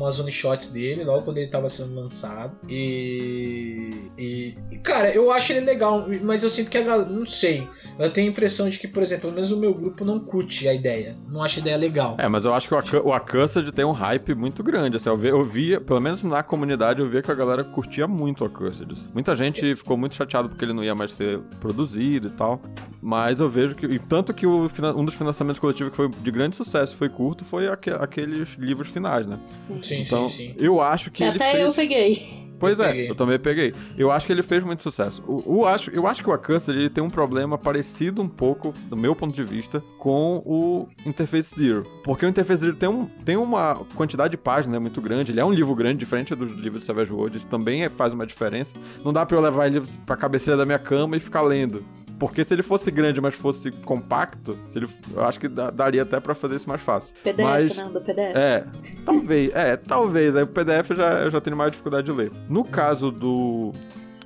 umas 0.00 0.18
one 0.18 0.30
shots 0.32 0.72
dele, 0.72 1.04
logo 1.04 1.22
quando 1.22 1.38
ele 1.38 1.48
tava 1.48 1.68
sendo 1.68 1.94
lançado. 1.94 2.56
E, 2.68 3.90
e, 4.16 4.56
e 4.72 4.78
cara, 4.78 5.14
eu 5.14 5.30
acho 5.30 5.52
ele 5.52 5.60
legal, 5.60 6.06
mas 6.22 6.42
eu 6.42 6.48
sinto 6.48 6.70
que 6.70 6.78
a 6.78 6.82
galera, 6.82 7.08
não 7.08 7.26
sei, 7.26 7.68
eu 7.98 8.10
tenho 8.10 8.28
a 8.28 8.30
impressão 8.30 8.68
de 8.68 8.78
que, 8.78 8.88
por 8.88 9.02
exemplo, 9.02 9.22
pelo 9.22 9.34
menos 9.34 9.50
o 9.50 9.58
meu 9.58 9.74
grupo 9.74 10.04
não 10.04 10.18
curte 10.18 10.66
a 10.66 10.72
ideia, 10.72 11.16
não 11.28 11.42
acha 11.42 11.60
a 11.60 11.62
ideia 11.62 11.76
legal. 11.76 12.16
É, 12.18 12.28
mas 12.28 12.44
eu 12.44 12.54
acho 12.54 12.68
que 12.68 12.96
o, 12.96 13.12
Accursed 13.12 13.70
tem 13.72 13.84
um 13.84 13.92
hype 13.92 14.34
muito 14.34 14.62
grande, 14.62 14.96
assim, 14.96 15.08
eu, 15.08 15.16
vi, 15.16 15.28
eu 15.28 15.44
via, 15.44 15.80
pelo 15.80 16.00
menos 16.00 16.22
na 16.22 16.42
comunidade, 16.42 17.00
eu 17.00 17.08
via 17.08 17.20
que 17.20 17.30
a 17.30 17.34
galera 17.34 17.62
curtia 17.62 18.08
muito 18.08 18.42
o 18.42 18.46
Accursed. 18.46 18.90
Muita 19.12 19.34
gente 19.34 19.76
ficou 19.76 19.96
muito 19.96 20.14
chateado 20.14 20.48
porque 20.48 20.64
ele 20.64 20.72
não 20.72 20.82
ia 20.82 20.94
mais 20.94 21.09
ser 21.12 21.38
produzido 21.60 22.28
e 22.28 22.30
tal. 22.30 22.60
Mas 23.02 23.40
eu 23.40 23.48
vejo 23.48 23.74
que. 23.74 23.86
E 23.86 23.98
tanto 23.98 24.34
que 24.34 24.46
o, 24.46 24.68
um 24.96 25.04
dos 25.04 25.14
financiamentos 25.14 25.58
coletivos 25.58 25.90
que 25.90 25.96
foi 25.96 26.08
de 26.08 26.30
grande 26.30 26.56
sucesso 26.56 26.94
foi 26.96 27.08
curto 27.08 27.44
foi 27.44 27.68
aqu 27.68 27.90
aqueles 27.98 28.50
livros 28.58 28.88
finais, 28.88 29.26
né? 29.26 29.38
Sim, 29.56 29.82
sim, 29.82 30.02
então, 30.02 30.28
sim, 30.28 30.48
sim. 30.48 30.54
Eu 30.58 30.80
acho 30.80 31.10
que. 31.10 31.18
que 31.18 31.24
até 31.24 31.52
fez... 31.52 31.64
eu 31.64 31.72
peguei. 31.72 32.49
Pois 32.60 32.78
eu 32.78 32.84
é, 32.84 32.88
peguei. 32.88 33.10
eu 33.10 33.14
também 33.14 33.38
peguei. 33.38 33.74
Eu 33.96 34.12
acho 34.12 34.26
que 34.26 34.32
ele 34.32 34.42
fez 34.42 34.62
muito 34.62 34.82
sucesso. 34.82 35.22
O, 35.26 35.64
acho, 35.66 35.90
eu 35.90 36.06
acho 36.06 36.22
que 36.22 36.28
o 36.28 36.32
Accursed 36.32 36.76
ele 36.76 36.90
tem 36.90 37.02
um 37.02 37.10
problema 37.10 37.56
parecido 37.56 38.20
um 38.22 38.28
pouco, 38.28 38.74
do 38.88 38.96
meu 38.96 39.16
ponto 39.16 39.34
de 39.34 39.42
vista, 39.42 39.82
com 39.98 40.42
o 40.44 40.86
Interface 41.06 41.54
Zero. 41.58 41.84
Porque 42.04 42.24
o 42.24 42.28
Interface 42.28 42.60
Zero 42.60 42.76
tem, 42.76 42.88
um, 42.88 43.06
tem 43.06 43.36
uma 43.36 43.76
quantidade 43.94 44.32
de 44.32 44.36
páginas 44.36 44.74
né, 44.74 44.78
muito 44.78 45.00
grande. 45.00 45.32
Ele 45.32 45.40
é 45.40 45.44
um 45.44 45.52
livro 45.52 45.74
grande, 45.74 45.98
diferente 45.98 46.34
dos 46.34 46.52
livros 46.52 46.82
de 46.82 46.86
Savage 46.86 47.12
World. 47.12 47.38
Isso 47.38 47.46
também 47.46 47.84
é, 47.84 47.88
faz 47.88 48.12
uma 48.12 48.26
diferença. 48.26 48.74
Não 49.02 49.12
dá 49.12 49.24
pra 49.24 49.36
eu 49.36 49.40
levar 49.40 49.66
ele 49.66 49.82
pra 50.04 50.16
cabeceira 50.16 50.56
da 50.56 50.66
minha 50.66 50.78
cama 50.78 51.16
e 51.16 51.20
ficar 51.20 51.40
lendo. 51.40 51.82
Porque 52.20 52.44
se 52.44 52.52
ele 52.52 52.62
fosse 52.62 52.90
grande, 52.90 53.18
mas 53.18 53.34
fosse 53.34 53.70
compacto, 53.70 54.58
ele, 54.76 54.86
eu 55.14 55.24
acho 55.24 55.40
que 55.40 55.48
daria 55.48 56.02
até 56.02 56.20
para 56.20 56.34
fazer 56.34 56.56
isso 56.56 56.68
mais 56.68 56.82
fácil. 56.82 57.14
PDF, 57.24 57.42
mas, 57.42 57.76
né? 57.76 57.84
Do 57.90 58.00
PDF. 58.02 58.36
É, 58.36 58.64
talvez, 59.06 59.54
é, 59.54 59.76
talvez. 59.78 60.36
Aí 60.36 60.42
o 60.42 60.46
PDF 60.46 60.90
eu 60.90 60.96
já, 60.96 61.12
eu 61.22 61.30
já 61.30 61.40
tenho 61.40 61.56
mais 61.56 61.70
dificuldade 61.70 62.04
de 62.04 62.12
ler. 62.12 62.30
No 62.46 62.62
caso 62.62 63.10
do 63.10 63.72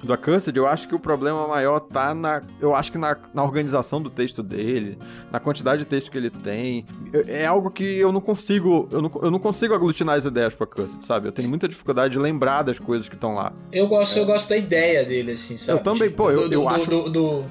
do 0.04 0.12
Accursed, 0.12 0.54
eu 0.56 0.66
acho 0.66 0.86
que 0.86 0.94
o 0.94 0.98
problema 0.98 1.48
maior 1.48 1.80
tá 1.80 2.14
na. 2.14 2.42
Eu 2.60 2.74
acho 2.74 2.92
que 2.92 2.98
na, 2.98 3.16
na 3.32 3.42
organização 3.42 4.00
do 4.00 4.10
texto 4.10 4.42
dele, 4.42 4.98
na 5.32 5.40
quantidade 5.40 5.80
de 5.80 5.86
texto 5.86 6.10
que 6.10 6.18
ele 6.18 6.30
tem. 6.30 6.86
É 7.26 7.46
algo 7.46 7.70
que 7.70 7.84
eu 7.84 8.12
não 8.12 8.20
consigo. 8.20 8.88
Eu 8.90 9.00
não, 9.00 9.10
eu 9.22 9.30
não 9.30 9.38
consigo 9.38 9.74
aglutinar 9.74 10.16
as 10.16 10.24
ideias 10.24 10.54
pro 10.54 10.64
Accursed, 10.64 11.04
sabe? 11.04 11.28
Eu 11.28 11.32
tenho 11.32 11.48
muita 11.48 11.66
dificuldade 11.66 12.12
de 12.12 12.18
lembrar 12.18 12.62
das 12.62 12.78
coisas 12.78 13.08
que 13.08 13.14
estão 13.14 13.34
lá. 13.34 13.52
Eu 13.72 13.86
gosto, 13.86 14.18
é. 14.18 14.22
eu 14.22 14.26
gosto 14.26 14.48
da 14.50 14.56
ideia 14.56 15.04
dele, 15.04 15.32
assim, 15.32 15.56
sabe? 15.56 15.78
Eu 15.78 15.82
também, 15.82 16.10
pô, 16.10 16.30
eu, 16.30 16.48
do, 16.48 16.54
eu 16.54 16.60
do, 16.60 16.68
acho. 16.68 17.10
Do, 17.10 17.44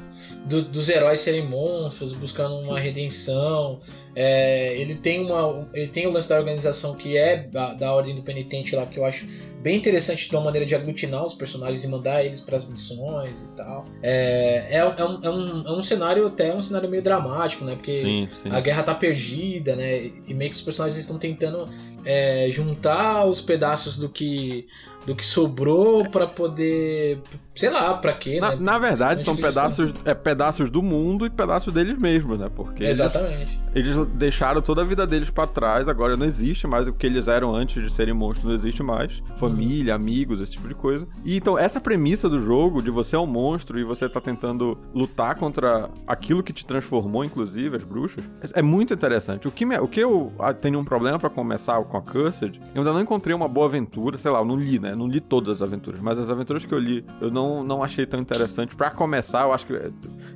do, 0.45 0.61
do, 0.61 0.69
dos 0.69 0.89
heróis 0.89 1.19
serem 1.19 1.47
monstros, 1.47 2.13
buscando 2.13 2.53
Sim. 2.53 2.67
uma 2.67 2.79
redenção. 2.79 3.79
É, 4.15 4.75
ele 4.79 4.95
tem 4.95 5.25
uma. 5.25 5.67
Ele 5.73 5.87
tem 5.87 6.05
o 6.07 6.11
lance 6.11 6.29
da 6.29 6.37
organização 6.37 6.95
que 6.95 7.17
é 7.17 7.47
da, 7.47 7.73
da 7.73 7.93
Ordem 7.93 8.15
do 8.15 8.21
Penitente 8.21 8.75
lá, 8.75 8.85
que 8.85 8.99
eu 8.99 9.05
acho 9.05 9.25
bem 9.61 9.77
interessante 9.77 10.29
de 10.29 10.35
uma 10.35 10.43
maneira 10.43 10.65
de 10.65 10.75
aglutinar 10.75 11.23
os 11.23 11.33
personagens 11.33 11.83
e 11.83 11.87
mandar 11.87 12.23
eles 12.23 12.41
para 12.41 12.57
as 12.57 12.65
missões 12.65 13.43
e 13.43 13.55
tal. 13.55 13.85
É, 14.03 14.67
é, 14.69 14.77
é, 14.77 15.05
um, 15.05 15.23
é, 15.23 15.29
um, 15.29 15.67
é 15.67 15.71
um 15.71 15.81
cenário 15.81 16.27
até 16.27 16.53
um 16.53 16.61
cenário 16.61 16.89
meio 16.89 17.01
dramático, 17.01 17.63
né? 17.63 17.75
Porque 17.75 18.01
sim, 18.01 18.29
sim. 18.43 18.49
a 18.49 18.59
guerra 18.59 18.83
tá 18.83 18.93
perdida, 18.93 19.75
né? 19.75 20.11
E 20.27 20.33
meio 20.33 20.51
que 20.51 20.57
os 20.57 20.61
personagens 20.61 20.99
estão 20.99 21.17
tentando 21.17 21.69
é, 22.05 22.47
juntar 22.49 23.25
os 23.25 23.41
pedaços 23.41 23.97
do 23.97 24.09
que 24.09 24.67
do 25.05 25.15
que 25.15 25.25
sobrou 25.25 26.05
para 26.09 26.25
poder 26.25 27.21
sei 27.55 27.69
lá 27.69 27.95
para 27.97 28.13
quê 28.13 28.39
na, 28.39 28.51
né? 28.51 28.57
na 28.59 28.79
verdade 28.79 29.21
é 29.21 29.25
são 29.25 29.35
pedaços 29.35 29.93
é 30.05 30.13
pedaços 30.13 30.69
do 30.69 30.81
mundo 30.81 31.25
e 31.25 31.29
pedaços 31.29 31.73
deles 31.73 31.97
mesmos 31.97 32.39
né 32.39 32.49
porque 32.53 32.83
exatamente 32.83 33.59
eles, 33.75 33.95
eles 33.95 34.07
deixaram 34.13 34.61
toda 34.61 34.81
a 34.81 34.85
vida 34.85 35.05
deles 35.05 35.29
para 35.29 35.47
trás 35.47 35.87
agora 35.87 36.17
não 36.17 36.25
existe 36.25 36.65
mais 36.67 36.87
o 36.87 36.93
que 36.93 37.05
eles 37.05 37.27
eram 37.27 37.55
antes 37.55 37.81
de 37.81 37.93
serem 37.93 38.13
monstros 38.13 38.45
não 38.45 38.55
existe 38.55 38.81
mais 38.81 39.21
família 39.37 39.93
uhum. 39.93 40.01
amigos 40.01 40.41
esse 40.41 40.53
tipo 40.53 40.67
de 40.67 40.75
coisa 40.75 41.07
e 41.23 41.37
então 41.37 41.57
essa 41.57 41.79
premissa 41.79 42.27
do 42.27 42.39
jogo 42.39 42.81
de 42.81 42.89
você 42.89 43.15
é 43.15 43.19
um 43.19 43.27
monstro 43.27 43.79
e 43.79 43.83
você 43.83 44.09
tá 44.09 44.19
tentando 44.19 44.77
lutar 44.93 45.35
contra 45.35 45.89
aquilo 46.07 46.43
que 46.43 46.53
te 46.53 46.65
transformou 46.65 47.23
inclusive 47.23 47.77
as 47.77 47.83
bruxas 47.83 48.23
é 48.53 48.61
muito 48.61 48.93
interessante 48.93 49.47
o 49.47 49.51
que 49.51 49.65
me, 49.65 49.77
o 49.77 49.87
que 49.87 49.99
eu 49.99 50.31
tenho 50.61 50.79
um 50.79 50.85
problema 50.85 51.19
para 51.19 51.29
começar 51.29 51.81
com 51.83 51.97
a 51.97 52.01
Cursed, 52.01 52.59
eu 52.73 52.81
ainda 52.81 52.93
não 52.93 53.01
encontrei 53.01 53.35
uma 53.35 53.47
boa 53.47 53.67
aventura, 53.67 54.17
sei 54.17 54.31
lá, 54.31 54.39
eu 54.39 54.45
não 54.45 54.55
li, 54.55 54.79
né? 54.79 54.95
Não 54.95 55.07
li 55.07 55.19
todas 55.19 55.57
as 55.57 55.61
aventuras, 55.61 56.01
mas 56.01 56.19
as 56.19 56.29
aventuras 56.29 56.65
que 56.65 56.73
eu 56.73 56.79
li, 56.79 57.05
eu 57.21 57.31
não, 57.31 57.42
não 57.63 57.83
achei 57.83 58.05
tão 58.05 58.19
interessante. 58.19 58.75
Para 58.75 58.91
começar, 58.91 59.43
eu 59.43 59.53
acho 59.53 59.65
que 59.65 59.73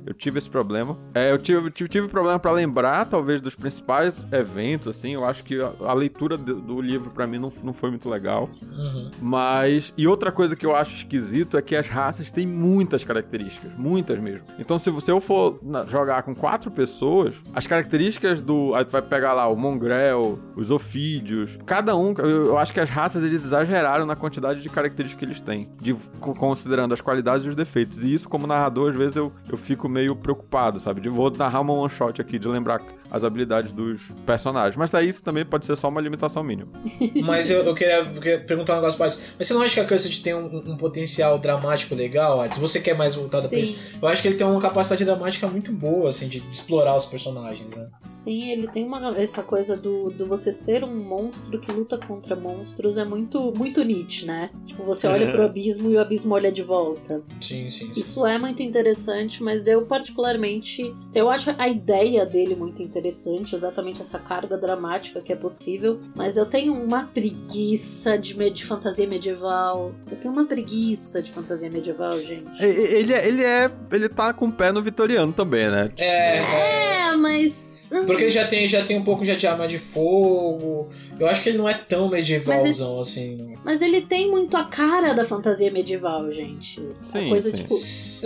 eu 0.06 0.14
tive 0.14 0.38
esse 0.38 0.48
problema. 0.48 0.96
É, 1.14 1.30
eu 1.30 1.38
tive, 1.38 1.70
tive, 1.70 1.88
tive 1.88 2.08
problema 2.08 2.38
para 2.38 2.50
lembrar, 2.50 3.06
talvez, 3.06 3.40
dos 3.40 3.54
principais 3.54 4.24
eventos, 4.32 4.88
assim. 4.88 5.14
Eu 5.14 5.24
acho 5.24 5.44
que 5.44 5.60
a, 5.60 5.72
a 5.80 5.92
leitura 5.92 6.36
do, 6.36 6.54
do 6.56 6.80
livro, 6.80 7.10
para 7.10 7.26
mim, 7.26 7.38
não, 7.38 7.52
não 7.62 7.72
foi 7.72 7.90
muito 7.90 8.08
legal. 8.08 8.48
Uhum. 8.62 9.10
Mas. 9.20 9.92
E 9.96 10.06
outra 10.06 10.32
coisa 10.32 10.56
que 10.56 10.64
eu 10.64 10.74
acho 10.74 10.96
esquisito 10.96 11.56
é 11.56 11.62
que 11.62 11.76
as 11.76 11.88
raças 11.88 12.30
têm 12.30 12.46
muitas 12.46 13.04
características, 13.04 13.70
muitas 13.76 14.18
mesmo. 14.18 14.46
Então, 14.58 14.78
se 14.78 14.90
você 14.90 15.18
for 15.20 15.60
jogar 15.88 16.22
com 16.22 16.34
quatro 16.34 16.70
pessoas, 16.70 17.34
as 17.54 17.66
características 17.66 18.42
do. 18.42 18.74
Aí 18.74 18.84
tu 18.84 18.90
vai 18.90 19.02
pegar 19.02 19.32
lá 19.32 19.48
o 19.48 19.56
Mongrel, 19.56 20.38
os 20.56 20.70
Ofídeos, 20.70 21.58
cada 21.66 21.96
um. 21.96 22.14
Eu, 22.18 22.44
eu 22.44 22.58
acho 22.58 22.72
que 22.72 22.80
as 22.80 22.88
raças 22.88 23.22
eles 23.22 23.44
exageraram 23.44 24.06
na 24.06 24.16
quantidade 24.16 24.62
de 24.62 24.68
características 24.68 25.18
que 25.18 25.24
eles 25.24 25.40
têm, 25.40 25.68
de, 25.80 25.94
considerando 26.20 26.94
as 26.98 27.00
qualidades 27.00 27.46
e 27.46 27.48
os 27.48 27.56
defeitos. 27.56 28.04
E 28.04 28.12
isso, 28.12 28.28
como 28.28 28.46
narrador, 28.46 28.90
às 28.90 28.96
vezes 28.96 29.16
eu, 29.16 29.32
eu 29.48 29.56
fico 29.56 29.88
meio 29.88 30.14
preocupado, 30.14 30.80
sabe? 30.80 31.00
De 31.00 31.08
vou 31.08 31.30
narrar 31.30 31.60
uma 31.60 31.72
one 31.72 31.88
shot 31.88 32.20
aqui, 32.20 32.38
de 32.38 32.48
lembrar 32.48 32.80
as 33.10 33.24
habilidades 33.24 33.72
dos 33.72 34.00
personagens. 34.26 34.76
Mas 34.76 34.90
daí 34.90 35.08
isso 35.08 35.22
também 35.22 35.44
pode 35.44 35.66
ser 35.66 35.76
só 35.76 35.88
uma 35.88 36.00
limitação 36.00 36.42
mínima. 36.42 36.70
Mas 37.24 37.50
eu, 37.50 37.62
eu, 37.62 37.74
queria, 37.74 37.98
eu, 37.98 38.20
queria, 38.20 38.40
perguntar 38.40 38.74
um 38.74 38.76
negócio 38.76 38.96
para 38.96 39.06
Mas 39.06 39.46
você 39.46 39.54
não 39.54 39.62
acha 39.62 39.74
que 39.74 39.80
a 39.80 39.84
Cursed 39.86 40.22
tem 40.22 40.34
um, 40.34 40.72
um, 40.72 40.76
potencial 40.76 41.38
dramático 41.38 41.94
legal, 41.94 42.40
Se 42.52 42.60
você 42.60 42.80
quer 42.80 42.96
mais 42.96 43.14
voltado 43.14 43.48
pra 43.48 43.58
isso, 43.58 43.96
eu 44.00 44.08
acho 44.08 44.22
que 44.22 44.28
ele 44.28 44.36
tem 44.36 44.46
uma 44.46 44.60
capacidade 44.60 45.04
dramática 45.04 45.46
muito 45.46 45.72
boa, 45.72 46.10
assim, 46.10 46.28
de, 46.28 46.40
de 46.40 46.54
explorar 46.54 46.96
os 46.96 47.06
personagens, 47.06 47.74
né? 47.74 47.88
Sim, 48.00 48.50
ele 48.50 48.68
tem 48.68 48.84
uma, 48.84 49.16
essa 49.18 49.42
coisa 49.42 49.76
do, 49.76 50.10
do 50.10 50.26
você 50.26 50.52
ser 50.52 50.84
um 50.84 51.02
monstro 51.04 51.58
que 51.58 51.72
luta 51.72 51.98
contra 51.98 52.36
monstros 52.36 52.98
é 52.98 53.04
muito, 53.04 53.52
muito 53.56 53.82
Nietzsche, 53.82 54.26
né? 54.26 54.50
Tipo, 54.64 54.84
você 54.84 55.06
olha 55.06 55.30
pro 55.30 55.44
abismo 55.44 55.90
e 55.90 55.96
o 55.96 56.00
abismo 56.00 56.34
olha 56.34 56.52
de 56.52 56.62
volta. 56.62 57.22
Sim, 57.40 57.70
sim, 57.70 57.86
sim. 57.86 57.92
Isso 57.96 58.26
é 58.26 58.38
muito 58.38 58.62
interessante, 58.62 59.42
mas 59.42 59.66
eu 59.66 59.86
particularmente, 59.86 60.94
eu 61.14 61.30
acho 61.30 61.54
a 61.58 61.68
ideia 61.68 62.26
dele 62.26 62.54
muito 62.54 62.82
interessante 62.82 62.97
interessante, 62.98 63.54
exatamente 63.54 64.02
essa 64.02 64.18
carga 64.18 64.56
dramática 64.56 65.20
que 65.20 65.32
é 65.32 65.36
possível, 65.36 66.00
mas 66.14 66.36
eu 66.36 66.44
tenho 66.44 66.74
uma 66.74 67.04
preguiça 67.04 68.18
de, 68.18 68.34
de 68.50 68.64
fantasia 68.64 69.06
medieval. 69.06 69.94
Eu 70.10 70.16
tenho 70.16 70.34
uma 70.34 70.44
preguiça 70.44 71.22
de 71.22 71.30
fantasia 71.30 71.70
medieval, 71.70 72.20
gente. 72.20 72.62
Ele, 72.62 73.12
é, 73.12 73.26
ele 73.26 73.44
é. 73.44 73.70
Ele 73.92 74.08
tá 74.08 74.32
com 74.32 74.46
o 74.46 74.52
pé 74.52 74.72
no 74.72 74.82
vitoriano 74.82 75.32
também, 75.32 75.70
né? 75.70 75.92
É, 75.96 76.38
é 76.38 77.16
mas. 77.16 77.74
Hum. 77.90 78.04
Porque 78.04 78.24
ele 78.24 78.30
já 78.30 78.46
tem, 78.46 78.68
já 78.68 78.84
tem 78.84 78.98
um 78.98 79.04
pouco 79.04 79.24
já 79.24 79.34
de 79.34 79.46
arma 79.46 79.66
de 79.66 79.78
fogo. 79.78 80.88
Eu 81.18 81.26
acho 81.26 81.42
que 81.42 81.48
ele 81.48 81.58
não 81.58 81.66
é 81.66 81.72
tão 81.72 82.08
medievalzão 82.08 82.92
ele, 82.92 83.00
assim. 83.00 83.36
Não. 83.36 83.58
Mas 83.64 83.80
ele 83.80 84.02
tem 84.02 84.30
muito 84.30 84.56
a 84.58 84.64
cara 84.64 85.14
da 85.14 85.24
fantasia 85.24 85.70
medieval, 85.70 86.30
gente. 86.30 86.82
Sim, 87.00 87.26
a 87.26 87.28
coisa 87.28 87.50
sim. 87.50 87.56
tipo. 87.56 87.74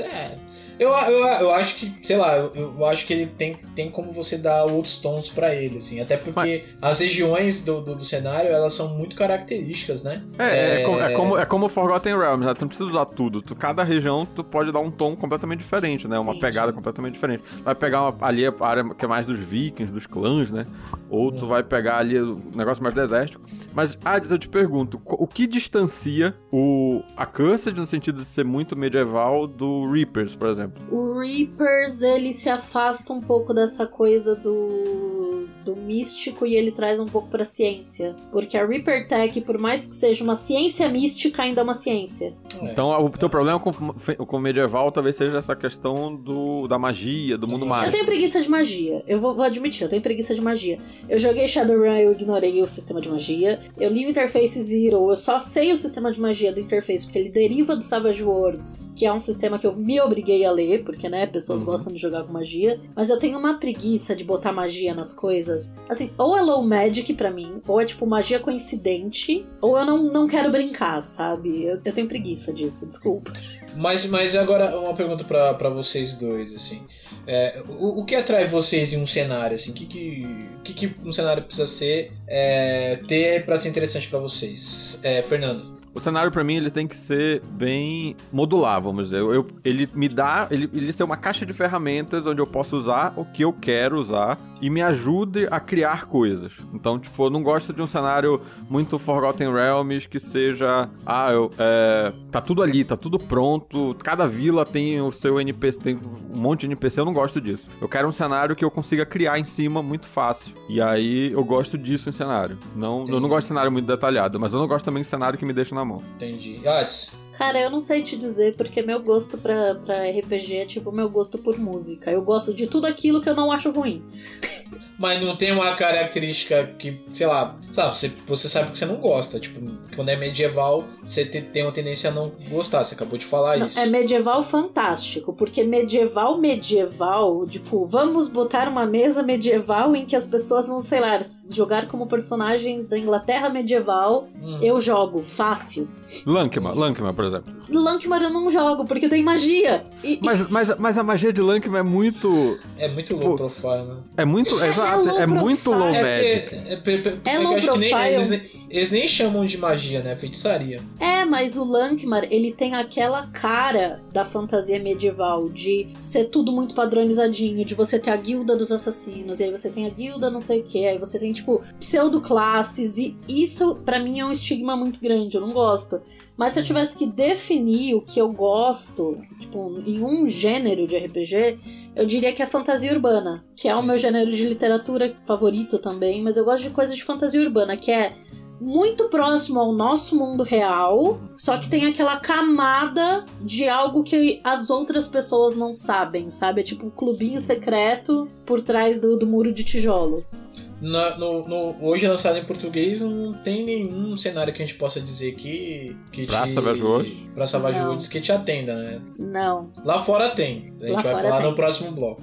É. 0.00 0.36
Eu, 0.82 0.90
eu, 0.90 1.26
eu 1.26 1.50
acho 1.52 1.76
que, 1.76 1.86
sei 2.04 2.16
lá, 2.16 2.36
eu, 2.36 2.74
eu, 2.76 2.86
acho 2.86 3.06
que 3.06 3.12
ele 3.12 3.26
tem, 3.26 3.56
tem 3.76 3.88
como 3.88 4.10
você 4.10 4.36
dar 4.36 4.64
outros 4.64 5.00
tons 5.00 5.28
para 5.28 5.54
ele, 5.54 5.78
assim. 5.78 6.00
Até 6.00 6.16
porque 6.16 6.64
Mas... 6.64 6.76
as 6.82 6.98
regiões 6.98 7.64
do, 7.64 7.80
do, 7.80 7.94
do, 7.94 8.04
cenário, 8.04 8.50
elas 8.50 8.72
são 8.72 8.88
muito 8.88 9.14
características, 9.14 10.02
né? 10.02 10.24
É, 10.36 10.44
é, 10.44 10.80
é, 10.80 10.84
como, 10.84 11.00
é, 11.00 11.12
como, 11.12 11.38
é 11.38 11.46
como 11.46 11.68
Forgotten 11.68 12.18
Realms, 12.18 12.44
né? 12.44 12.54
Tu 12.54 12.62
não 12.62 12.68
precisa 12.68 12.88
usar 12.90 13.06
tudo. 13.06 13.40
Tu, 13.40 13.54
cada 13.54 13.84
região, 13.84 14.26
tu 14.26 14.42
pode 14.42 14.72
dar 14.72 14.80
um 14.80 14.90
tom 14.90 15.14
completamente 15.14 15.60
diferente, 15.60 16.08
né? 16.08 16.16
Sim, 16.16 16.22
uma 16.22 16.40
pegada 16.40 16.72
sim. 16.72 16.74
completamente 16.74 17.14
diferente. 17.14 17.44
Vai 17.62 17.76
pegar 17.76 18.02
uma, 18.02 18.26
ali 18.26 18.44
a 18.44 18.52
área 18.60 18.84
que 18.92 19.04
é 19.04 19.08
mais 19.08 19.24
dos 19.24 19.38
vikings, 19.38 19.92
dos 19.92 20.06
clãs, 20.06 20.50
né? 20.50 20.66
Ou 21.08 21.30
tu 21.30 21.44
hum. 21.44 21.48
vai 21.48 21.62
pegar 21.62 21.98
ali 21.98 22.18
o 22.18 22.42
negócio 22.54 22.82
mais 22.82 22.94
desértico. 22.94 23.44
Mas, 23.72 23.96
Ades, 24.04 24.32
eu 24.32 24.38
te 24.38 24.48
pergunto, 24.48 25.00
o 25.04 25.26
que 25.28 25.46
distancia 25.46 26.34
o 26.50 27.02
a 27.16 27.24
Cursed, 27.24 27.78
no 27.78 27.86
sentido 27.86 28.20
de 28.20 28.26
ser 28.26 28.44
muito 28.44 28.76
medieval, 28.76 29.46
do 29.46 29.90
Reapers, 29.90 30.34
por 30.34 30.48
exemplo? 30.48 30.71
O 30.90 31.18
Reapers, 31.18 32.02
ele 32.02 32.32
se 32.32 32.50
afasta 32.50 33.12
um 33.12 33.20
pouco 33.20 33.54
dessa 33.54 33.86
coisa 33.86 34.36
do, 34.36 35.46
do 35.64 35.76
místico 35.76 36.44
e 36.44 36.54
ele 36.54 36.70
traz 36.70 37.00
um 37.00 37.06
pouco 37.06 37.28
pra 37.28 37.44
ciência. 37.44 38.14
Porque 38.30 38.56
a 38.56 38.66
Reaper 38.66 39.06
Tech, 39.08 39.40
por 39.42 39.58
mais 39.58 39.86
que 39.86 39.94
seja 39.94 40.22
uma 40.22 40.36
ciência 40.36 40.88
mística, 40.88 41.42
ainda 41.42 41.60
é 41.60 41.64
uma 41.64 41.74
ciência. 41.74 42.34
É. 42.60 42.66
Então 42.66 43.04
o 43.04 43.10
teu 43.10 43.30
problema 43.30 43.58
com, 43.58 43.72
com 43.72 44.36
o 44.36 44.40
medieval 44.40 44.90
talvez 44.92 45.16
seja 45.16 45.38
essa 45.38 45.56
questão 45.56 46.14
do, 46.14 46.66
da 46.68 46.78
magia, 46.78 47.38
do 47.38 47.46
mundo 47.46 47.64
mágico. 47.64 47.88
Eu 47.88 47.92
tenho 47.92 48.06
preguiça 48.06 48.40
de 48.40 48.48
magia. 48.48 49.02
Eu 49.06 49.20
vou, 49.20 49.34
vou 49.34 49.44
admitir, 49.44 49.84
eu 49.84 49.88
tenho 49.88 50.02
preguiça 50.02 50.34
de 50.34 50.40
magia. 50.40 50.78
Eu 51.08 51.18
joguei 51.18 51.46
Shadowrun 51.48 51.96
e 51.96 52.02
eu 52.02 52.12
ignorei 52.12 52.60
o 52.62 52.68
sistema 52.68 53.00
de 53.00 53.08
magia. 53.08 53.60
Eu 53.78 53.90
li 53.90 54.06
o 54.06 54.10
Interface 54.10 54.60
Zero, 54.62 55.10
eu 55.10 55.16
só 55.16 55.40
sei 55.40 55.72
o 55.72 55.76
sistema 55.76 56.10
de 56.10 56.20
magia 56.20 56.52
do 56.52 56.60
Interface 56.60 57.06
porque 57.06 57.18
ele 57.18 57.30
deriva 57.30 57.76
do 57.76 57.82
Savage 57.82 58.22
Worlds, 58.22 58.82
que 58.94 59.06
é 59.06 59.12
um 59.12 59.18
sistema 59.18 59.58
que 59.58 59.66
eu 59.66 59.74
me 59.74 60.00
obriguei 60.00 60.44
a 60.44 60.51
ler 60.52 60.84
porque, 60.84 61.08
né, 61.08 61.26
pessoas 61.26 61.62
uhum. 61.62 61.66
gostam 61.66 61.92
de 61.92 62.00
jogar 62.00 62.24
com 62.24 62.32
magia. 62.32 62.78
Mas 62.94 63.10
eu 63.10 63.18
tenho 63.18 63.38
uma 63.38 63.58
preguiça 63.58 64.14
de 64.14 64.24
botar 64.24 64.52
magia 64.52 64.94
nas 64.94 65.12
coisas. 65.12 65.74
Assim, 65.88 66.10
ou 66.16 66.36
é 66.36 66.42
low 66.42 66.62
magic 66.62 67.12
para 67.14 67.30
mim, 67.30 67.60
ou 67.66 67.80
é 67.80 67.84
tipo 67.84 68.06
magia 68.06 68.38
coincidente, 68.38 69.46
ou 69.60 69.78
eu 69.78 69.84
não, 69.84 70.02
não 70.04 70.26
quero 70.26 70.50
brincar, 70.50 71.00
sabe? 71.00 71.64
Eu, 71.64 71.80
eu 71.84 71.92
tenho 71.92 72.08
preguiça 72.08 72.52
disso, 72.52 72.86
desculpa. 72.86 73.32
Mas, 73.74 74.06
mas 74.06 74.36
agora 74.36 74.78
uma 74.78 74.94
pergunta 74.94 75.24
para 75.24 75.68
vocês 75.70 76.14
dois, 76.14 76.54
assim. 76.54 76.82
É, 77.26 77.62
o, 77.80 78.00
o, 78.00 78.04
que 78.04 78.14
atrai 78.14 78.46
vocês 78.46 78.92
em 78.92 78.98
um 79.00 79.06
cenário, 79.06 79.54
assim? 79.54 79.70
O 79.70 79.74
que, 79.74 79.86
que, 79.86 80.48
que, 80.64 80.74
que 80.74 80.94
um 81.04 81.12
cenário 81.12 81.42
precisa 81.42 81.66
ser, 81.66 82.12
é, 82.26 82.96
ter 83.08 83.44
para 83.44 83.58
ser 83.58 83.68
interessante 83.68 84.08
para 84.08 84.18
vocês? 84.18 85.00
É, 85.02 85.22
Fernando. 85.22 85.71
O 85.94 86.00
cenário 86.00 86.30
para 86.30 86.42
mim 86.42 86.54
ele 86.54 86.70
tem 86.70 86.86
que 86.86 86.96
ser 86.96 87.42
bem 87.42 88.16
modular, 88.32 88.80
vamos 88.80 89.04
dizer. 89.04 89.18
Eu, 89.18 89.46
ele 89.62 89.88
me 89.94 90.08
dá, 90.08 90.46
ele, 90.50 90.68
ele 90.72 90.92
ser 90.92 91.04
uma 91.04 91.16
caixa 91.16 91.44
de 91.44 91.52
ferramentas 91.52 92.26
onde 92.26 92.40
eu 92.40 92.46
posso 92.46 92.76
usar 92.76 93.12
o 93.16 93.24
que 93.24 93.42
eu 93.44 93.52
quero 93.52 93.98
usar 93.98 94.38
e 94.60 94.70
me 94.70 94.80
ajude 94.80 95.46
a 95.50 95.60
criar 95.60 96.06
coisas. 96.06 96.52
Então, 96.72 96.98
tipo, 96.98 97.24
eu 97.24 97.30
não 97.30 97.42
gosto 97.42 97.72
de 97.72 97.82
um 97.82 97.86
cenário 97.86 98.40
muito 98.70 98.98
Forgotten 98.98 99.52
Realms 99.52 100.08
que 100.08 100.18
seja, 100.18 100.88
ah, 101.04 101.30
eu, 101.30 101.50
é, 101.58 102.12
tá 102.30 102.40
tudo 102.40 102.62
ali, 102.62 102.84
tá 102.84 102.96
tudo 102.96 103.18
pronto. 103.18 103.94
Cada 104.02 104.26
vila 104.26 104.64
tem 104.64 105.00
o 105.00 105.12
seu 105.12 105.40
NPC, 105.40 105.78
tem 105.78 106.00
um 106.32 106.38
monte 106.38 106.60
de 106.60 106.66
NPC. 106.66 107.00
Eu 107.00 107.04
não 107.04 107.12
gosto 107.12 107.40
disso. 107.40 107.68
Eu 107.80 107.88
quero 107.88 108.08
um 108.08 108.12
cenário 108.12 108.56
que 108.56 108.64
eu 108.64 108.70
consiga 108.70 109.04
criar 109.04 109.38
em 109.38 109.44
cima 109.44 109.82
muito 109.82 110.06
fácil. 110.06 110.54
E 110.68 110.80
aí 110.80 111.32
eu 111.32 111.44
gosto 111.44 111.76
disso 111.76 112.08
em 112.08 112.12
cenário. 112.12 112.56
Não, 112.74 113.04
eu 113.08 113.20
não 113.20 113.28
gosto 113.28 113.42
de 113.42 113.48
cenário 113.48 113.70
muito 113.70 113.86
detalhado, 113.86 114.40
mas 114.40 114.54
eu 114.54 114.58
não 114.58 114.66
gosto 114.66 114.84
também 114.84 115.02
de 115.02 115.08
cenário 115.08 115.38
que 115.38 115.44
me 115.44 115.52
deixa 115.52 115.74
na 115.74 115.81
na 115.84 115.94
mão. 115.94 116.02
Entendi. 116.14 116.66
Ades. 116.66 117.16
Cara, 117.36 117.60
eu 117.60 117.70
não 117.70 117.80
sei 117.80 118.02
te 118.02 118.16
dizer, 118.16 118.56
porque 118.56 118.82
meu 118.82 119.02
gosto 119.02 119.38
pra, 119.38 119.74
pra 119.74 120.08
RPG 120.10 120.56
é 120.56 120.66
tipo 120.66 120.92
meu 120.92 121.08
gosto 121.08 121.38
por 121.38 121.58
música. 121.58 122.10
Eu 122.10 122.22
gosto 122.22 122.52
de 122.54 122.66
tudo 122.66 122.86
aquilo 122.86 123.20
que 123.20 123.28
eu 123.28 123.34
não 123.34 123.50
acho 123.50 123.70
ruim. 123.70 124.02
Mas 124.98 125.20
não 125.20 125.34
tem 125.34 125.50
uma 125.50 125.74
característica 125.74 126.64
que, 126.78 127.00
sei 127.12 127.26
lá, 127.26 127.58
sabe, 127.72 127.96
você, 127.96 128.12
você 128.26 128.48
sabe 128.48 128.70
que 128.70 128.78
você 128.78 128.86
não 128.86 128.96
gosta. 128.96 129.40
Tipo, 129.40 129.60
quando 129.96 130.10
é 130.10 130.16
medieval, 130.16 130.84
você 131.04 131.24
te, 131.24 131.40
tem 131.40 131.64
uma 131.64 131.72
tendência 131.72 132.10
a 132.10 132.12
não 132.12 132.30
gostar. 132.48 132.84
Você 132.84 132.94
acabou 132.94 133.18
de 133.18 133.24
falar 133.24 133.58
não, 133.58 133.66
isso. 133.66 133.78
É 133.78 133.86
medieval 133.86 134.42
fantástico, 134.42 135.32
porque 135.34 135.64
medieval, 135.64 136.38
medieval, 136.38 137.46
tipo, 137.46 137.86
vamos 137.86 138.28
botar 138.28 138.68
uma 138.68 138.86
mesa 138.86 139.22
medieval 139.22 139.96
em 139.96 140.04
que 140.04 140.14
as 140.14 140.26
pessoas 140.26 140.68
vão, 140.68 140.80
sei 140.80 141.00
lá, 141.00 141.20
jogar 141.50 141.88
como 141.88 142.06
personagens 142.06 142.86
da 142.86 142.98
Inglaterra 142.98 143.48
medieval. 143.48 144.28
Hum. 144.40 144.60
Eu 144.62 144.78
jogo, 144.78 145.22
fácil. 145.22 145.88
Lankma, 146.26 146.72
Lankma, 146.72 147.12
por 147.22 147.28
exemplo. 147.28 147.54
Lankmar 147.70 148.22
eu 148.22 148.30
não 148.30 148.50
jogo, 148.50 148.84
porque 148.84 149.08
tem 149.08 149.22
magia. 149.22 149.86
E, 150.02 150.18
mas, 150.22 150.48
mas, 150.48 150.78
mas 150.78 150.98
a 150.98 151.04
magia 151.04 151.32
de 151.32 151.40
Lankmar 151.40 151.80
é 151.80 151.84
muito. 151.84 152.58
É 152.76 152.88
muito 152.88 153.16
low 153.16 153.36
profile, 153.36 153.84
né? 153.86 153.96
É 154.16 154.24
muito. 154.24 154.60
É, 154.60 154.68
exato, 154.68 155.08
é, 155.08 155.22
é 155.22 155.26
muito 155.26 155.70
low 155.70 155.92
magic. 155.92 156.04
É, 156.04 156.40
é, 156.68 156.80
é, 157.24 157.34
é 157.34 157.38
low 157.38 157.60
profile. 157.60 157.78
Nem, 157.78 158.14
eles, 158.14 158.28
nem, 158.28 158.40
eles, 158.70 158.90
nem 158.90 159.08
chamam 159.08 159.44
de 159.46 159.56
magia, 159.56 160.02
né? 160.02 160.16
Feitiçaria. 160.16 160.82
É, 160.98 161.24
mas 161.24 161.56
o 161.56 161.64
Lankmar, 161.64 162.26
ele 162.28 162.52
tem 162.52 162.74
aquela 162.74 163.28
cara 163.28 164.02
da 164.12 164.24
fantasia 164.24 164.80
medieval, 164.80 165.48
de 165.48 165.88
ser 166.02 166.24
tudo 166.24 166.50
muito 166.50 166.74
padronizadinho, 166.74 167.64
de 167.64 167.74
você 167.74 167.98
ter 168.00 168.10
a 168.10 168.16
guilda 168.16 168.56
dos 168.56 168.72
assassinos, 168.72 169.38
e 169.38 169.44
aí 169.44 169.50
você 169.50 169.70
tem 169.70 169.86
a 169.86 169.90
guilda 169.90 170.28
não 170.28 170.40
sei 170.40 170.60
o 170.60 170.64
que, 170.64 170.86
aí 170.86 170.98
você 170.98 171.18
tem, 171.18 171.32
tipo, 171.32 171.62
pseudo-classes, 171.78 172.98
e 172.98 173.16
isso, 173.28 173.76
para 173.84 174.00
mim, 174.00 174.18
é 174.18 174.24
um 174.24 174.32
estigma 174.32 174.76
muito 174.76 175.00
grande, 175.00 175.36
eu 175.36 175.40
não 175.40 175.52
gosto. 175.52 176.00
Mas 176.36 176.54
se 176.54 176.60
eu 176.60 176.64
tivesse 176.64 176.96
que 176.96 177.06
definir 177.06 177.94
o 177.94 178.00
que 178.00 178.20
eu 178.20 178.32
gosto, 178.32 179.18
tipo, 179.38 179.58
em 179.86 180.02
um 180.02 180.28
gênero 180.28 180.86
de 180.86 180.96
RPG, 180.96 181.58
eu 181.94 182.06
diria 182.06 182.32
que 182.32 182.42
é 182.42 182.46
fantasia 182.46 182.92
urbana, 182.92 183.44
que 183.54 183.68
é 183.68 183.76
o 183.76 183.82
meu 183.82 183.98
gênero 183.98 184.30
de 184.30 184.48
literatura 184.48 185.14
favorito 185.26 185.78
também, 185.78 186.22
mas 186.22 186.36
eu 186.36 186.44
gosto 186.44 186.64
de 186.64 186.70
coisas 186.70 186.96
de 186.96 187.04
fantasia 187.04 187.40
urbana, 187.40 187.76
que 187.76 187.90
é 187.90 188.16
muito 188.62 189.08
próximo 189.08 189.58
ao 189.58 189.72
nosso 189.72 190.16
mundo 190.16 190.42
real, 190.44 191.20
só 191.36 191.58
que 191.58 191.68
tem 191.68 191.84
aquela 191.84 192.18
camada 192.20 193.26
de 193.40 193.68
algo 193.68 194.04
que 194.04 194.40
as 194.44 194.70
outras 194.70 195.06
pessoas 195.06 195.54
não 195.56 195.74
sabem, 195.74 196.30
sabe? 196.30 196.60
É 196.60 196.64
tipo 196.64 196.86
um 196.86 196.90
clubinho 196.90 197.40
secreto 197.40 198.28
por 198.46 198.60
trás 198.60 199.00
do, 199.00 199.18
do 199.18 199.26
muro 199.26 199.52
de 199.52 199.64
tijolos. 199.64 200.48
No, 200.82 201.16
no, 201.16 201.48
no, 201.48 201.76
hoje 201.80 202.08
lançado 202.08 202.36
em 202.38 202.44
português 202.44 203.00
não 203.02 203.32
tem 203.32 203.64
nenhum 203.64 204.16
cenário 204.16 204.52
que 204.52 204.60
a 204.60 204.66
gente 204.66 204.76
possa 204.76 205.00
dizer 205.00 205.36
que. 205.36 205.96
que 206.10 206.26
pra 206.26 206.44
te, 206.44 206.54
Savage 206.54 206.82
Worlds? 206.82 207.12
Pra 207.34 207.46
Savage. 207.46 207.78
Worlds 207.78 208.08
que 208.08 208.20
te 208.20 208.32
atenda, 208.32 208.74
né? 208.74 209.00
Não. 209.16 209.72
Lá 209.84 210.02
fora 210.02 210.30
tem. 210.30 210.74
A 210.82 210.84
gente 210.84 210.92
Lá 210.92 211.02
vai 211.02 211.12
fora 211.12 211.22
falar 211.28 211.40
tem. 211.42 211.50
no 211.50 211.56
próximo 211.56 211.92
bloco. 211.92 212.22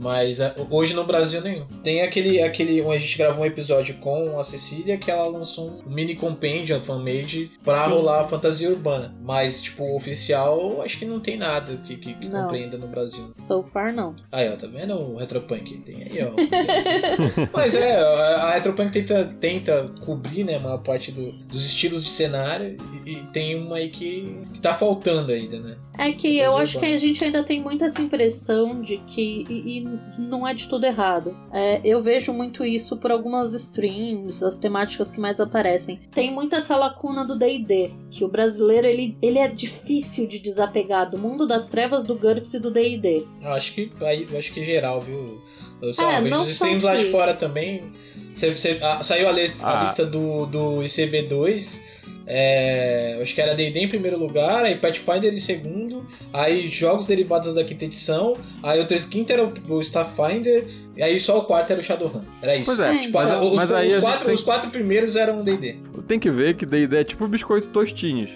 Mas 0.00 0.40
é, 0.40 0.54
hoje 0.70 0.94
no 0.94 1.04
Brasil 1.04 1.42
nenhum. 1.42 1.66
Tem 1.84 2.00
aquele, 2.00 2.40
aquele. 2.40 2.80
A 2.82 2.96
gente 2.96 3.18
gravou 3.18 3.42
um 3.42 3.46
episódio 3.46 3.96
com 3.96 4.38
a 4.38 4.42
Cecília 4.42 4.96
que 4.96 5.10
ela 5.10 5.26
lançou 5.28 5.82
um 5.86 5.90
mini 5.94 6.16
compêndio, 6.16 6.80
fanmade, 6.80 7.50
pra 7.62 7.84
Sim. 7.84 7.90
rolar 7.90 8.20
a 8.22 8.28
fantasia 8.28 8.70
urbana. 8.70 9.14
Mas, 9.22 9.60
tipo, 9.60 9.94
oficial, 9.94 10.80
acho 10.80 10.98
que 10.98 11.04
não 11.04 11.20
tem 11.20 11.36
nada 11.36 11.76
que, 11.86 11.96
que, 11.96 12.14
que 12.14 12.30
compreenda 12.30 12.78
no 12.78 12.88
Brasil. 12.88 13.34
So 13.42 13.62
far, 13.62 13.92
não. 13.92 14.16
Aí, 14.32 14.48
ó, 14.50 14.56
tá 14.56 14.66
vendo 14.66 14.94
o 14.94 15.16
Retropunk? 15.16 15.78
Tem 15.80 16.02
aí, 16.02 16.18
ó. 16.24 16.30
Mas 17.52 17.74
é, 17.74 18.00
a 18.00 18.52
Retropunk 18.54 18.90
tenta, 18.92 19.24
tenta 19.38 19.86
cobrir, 20.04 20.44
né, 20.44 20.56
a 20.56 20.60
maior 20.60 20.78
parte 20.78 21.12
do- 21.12 21.32
dos 21.32 21.66
estilos 21.66 22.02
de 22.02 22.10
cenário 22.10 22.76
e, 23.04 23.12
e 23.12 23.24
tem 23.26 23.54
uma 23.56 23.76
aí 23.76 23.90
que, 23.90 24.40
que 24.54 24.60
tá 24.62 24.72
faltando 24.72 25.30
ainda, 25.32 25.60
né? 25.60 25.76
É 25.98 26.12
que 26.12 26.38
eu 26.38 26.56
acho 26.56 26.72
que 26.78 26.84
urbano. 26.86 26.94
a 26.94 26.98
gente 26.98 27.24
ainda 27.24 27.42
tem 27.44 27.60
muito 27.60 27.84
essa 27.84 28.00
impressão 28.00 28.80
de 28.80 28.96
que. 28.98 29.44
E, 29.50 29.78
e 29.78 29.89
não 30.18 30.46
é 30.46 30.52
de 30.54 30.68
tudo 30.68 30.84
errado. 30.84 31.36
É, 31.52 31.80
eu 31.84 32.00
vejo 32.00 32.32
muito 32.32 32.64
isso 32.64 32.96
por 32.96 33.10
algumas 33.10 33.52
streams, 33.54 34.44
as 34.44 34.56
temáticas 34.56 35.10
que 35.10 35.20
mais 35.20 35.40
aparecem. 35.40 36.00
Tem 36.12 36.32
muito 36.32 36.54
essa 36.56 36.76
lacuna 36.76 37.24
do 37.26 37.36
DD, 37.38 37.90
que 38.10 38.24
o 38.24 38.28
brasileiro 38.28 38.86
ele, 38.86 39.16
ele 39.22 39.38
é 39.38 39.48
difícil 39.48 40.26
de 40.26 40.38
desapegar 40.38 41.08
do 41.10 41.18
mundo 41.18 41.46
das 41.46 41.68
trevas, 41.68 42.04
do 42.04 42.14
GURPS 42.16 42.54
e 42.54 42.60
do 42.60 42.70
DD. 42.70 43.26
Eu 43.42 43.52
acho 43.52 43.72
que 43.74 43.90
eu 44.30 44.38
acho 44.38 44.52
que 44.52 44.62
geral, 44.64 45.00
viu? 45.00 45.40
Eu, 45.82 45.92
sei 45.92 46.04
É, 46.04 46.08
lá, 46.08 46.20
vejo 46.20 46.34
não 46.36 46.42
os 46.42 46.50
streams 46.50 46.84
lá 46.84 46.94
de 46.96 47.04
fora 47.10 47.34
também. 47.34 47.82
Você- 48.34 48.50
você- 48.56 48.78
ah, 48.82 49.02
saiu 49.02 49.28
a 49.28 49.32
lista, 49.32 49.66
a 49.66 49.80
Ah. 49.80 49.84
lista 49.84 50.06
do, 50.06 50.46
do 50.46 50.82
ICV2. 50.82 51.80
É, 52.26 53.18
acho 53.20 53.34
que 53.34 53.40
era 53.40 53.54
D&D 53.54 53.80
em 53.80 53.88
primeiro 53.88 54.18
lugar, 54.18 54.64
aí 54.64 54.76
Pathfinder 54.76 55.32
em 55.32 55.40
segundo, 55.40 56.06
aí 56.32 56.68
jogos 56.68 57.06
derivados 57.06 57.54
da 57.54 57.64
quinta 57.64 57.84
edição, 57.84 58.36
aí 58.62 58.80
o 58.80 58.86
terceiro, 58.86 59.12
quinto 59.12 59.32
era 59.32 59.44
o, 59.68 59.80
Starfinder, 59.80 60.66
e 60.96 61.02
aí 61.02 61.18
só 61.18 61.38
o 61.38 61.44
quarto 61.44 61.70
era 61.70 61.80
o 61.80 61.82
Shadowrun. 61.82 62.22
Era 62.42 62.56
isso. 62.56 62.66
Pois 62.66 62.80
é, 62.80 62.98
Tipo, 62.98 63.18
mas, 63.18 63.42
os, 63.42 63.54
mas 63.54 63.70
os 63.70 64.00
quatro, 64.00 64.24
tem, 64.26 64.34
os 64.34 64.42
quatro 64.42 64.70
primeiros 64.70 65.16
eram 65.16 65.42
D&D. 65.42 65.76
tem 66.06 66.18
que 66.18 66.30
ver 66.30 66.56
que 66.56 66.66
D&D 66.66 66.96
é 66.96 67.04
tipo 67.04 67.26
biscoito 67.26 67.68
tostinhos. 67.68 68.30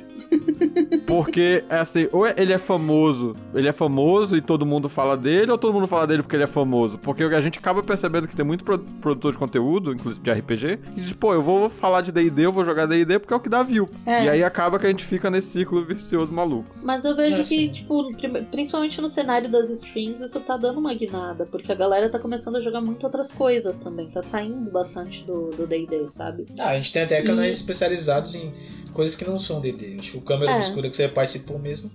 Porque, 1.07 1.65
é 1.69 1.77
assim, 1.79 2.09
ou 2.13 2.27
ele 2.27 2.53
é 2.53 2.59
famoso, 2.59 3.35
ele 3.55 3.69
é 3.69 3.73
famoso 3.73 4.37
e 4.37 4.41
todo 4.41 4.65
mundo 4.67 4.89
fala 4.89 5.17
dele, 5.17 5.51
ou 5.51 5.59
todo 5.59 5.73
mundo 5.73 5.87
fala 5.87 6.07
dele 6.07 6.23
porque 6.23 6.37
ele 6.37 6.45
é 6.45 6.49
famoso. 6.49 6.99
Porque 6.99 7.23
a 7.25 7.41
gente 7.41 7.59
acaba 7.59 7.83
percebendo 7.83 8.27
que 8.29 8.37
tem 8.37 8.45
muito 8.45 8.65
pro- 8.65 8.79
produtor 8.79 9.33
de 9.33 9.39
conteúdo, 9.39 9.93
inclusive 9.93 10.23
de 10.23 10.31
RPG, 10.31 10.79
e 10.97 11.01
diz, 11.01 11.13
pô, 11.13 11.33
eu 11.35 11.43
vou 11.43 11.69
falar 11.69 12.01
de 12.01 12.13
D&D, 12.13 12.47
eu 12.47 12.53
vou 12.53 12.65
jogar 12.65 12.87
D&D 12.87 13.19
porque 13.19 13.33
é 13.35 13.37
o 13.37 13.41
que 13.41 13.49
dá 13.49 13.63
view. 13.63 13.89
É. 14.07 14.25
E 14.25 14.29
aí 14.29 14.45
acaba 14.45 14.79
que 14.79 14.87
a 14.87 14.91
gente 14.91 15.05
fica 15.05 15.31
nesse 15.31 15.49
ciclo 15.49 15.85
vicioso 15.85 16.33
maluco. 16.33 16.67
Mas 16.83 17.05
eu 17.05 17.15
vejo 17.17 17.41
É, 17.41 17.45
que, 17.45 17.49
sim. 17.67 17.71
tipo, 17.71 18.03
principalmente 18.51 19.01
no 19.01 19.09
cenário 19.09 19.51
das 19.51 19.71
streams, 19.71 20.23
isso 20.25 20.41
tá 20.41 20.57
dando 20.57 20.79
uma 20.81 20.95
guinada, 20.95 21.47
porque 21.47 21.71
a 21.71 21.75
galera 21.75 22.09
tá 22.09 22.19
começando 22.19 22.57
a 22.57 22.61
jogar 22.61 22.81
muito 22.81 23.05
outras 23.05 23.31
coisas 23.33 23.77
também. 23.79 24.07
Tá 24.09 24.23
saindo 24.23 24.71
bastante 24.71 25.25
do 25.25 25.45
do 25.55 25.67
DD, 25.67 26.07
sabe? 26.09 26.47
Ah, 26.59 26.71
a 26.71 26.75
gente 26.77 26.93
tem 26.93 27.03
até 27.03 27.23
canais 27.23 27.55
E- 27.55 27.59
especializados 27.59 28.35
em 28.35 28.53
coisas 28.93 29.15
que 29.17 29.25
não 29.25 29.39
são 29.39 29.61
D&D. 29.61 29.97
Acho 29.99 30.13
que 30.13 30.19
o 30.19 30.21
Câmera 30.35 30.53
É. 30.53 30.57
Obscura 30.59 30.91
que 30.91 30.97
você 30.97 31.09
participou 31.09 31.59
mesmo, 31.59 31.91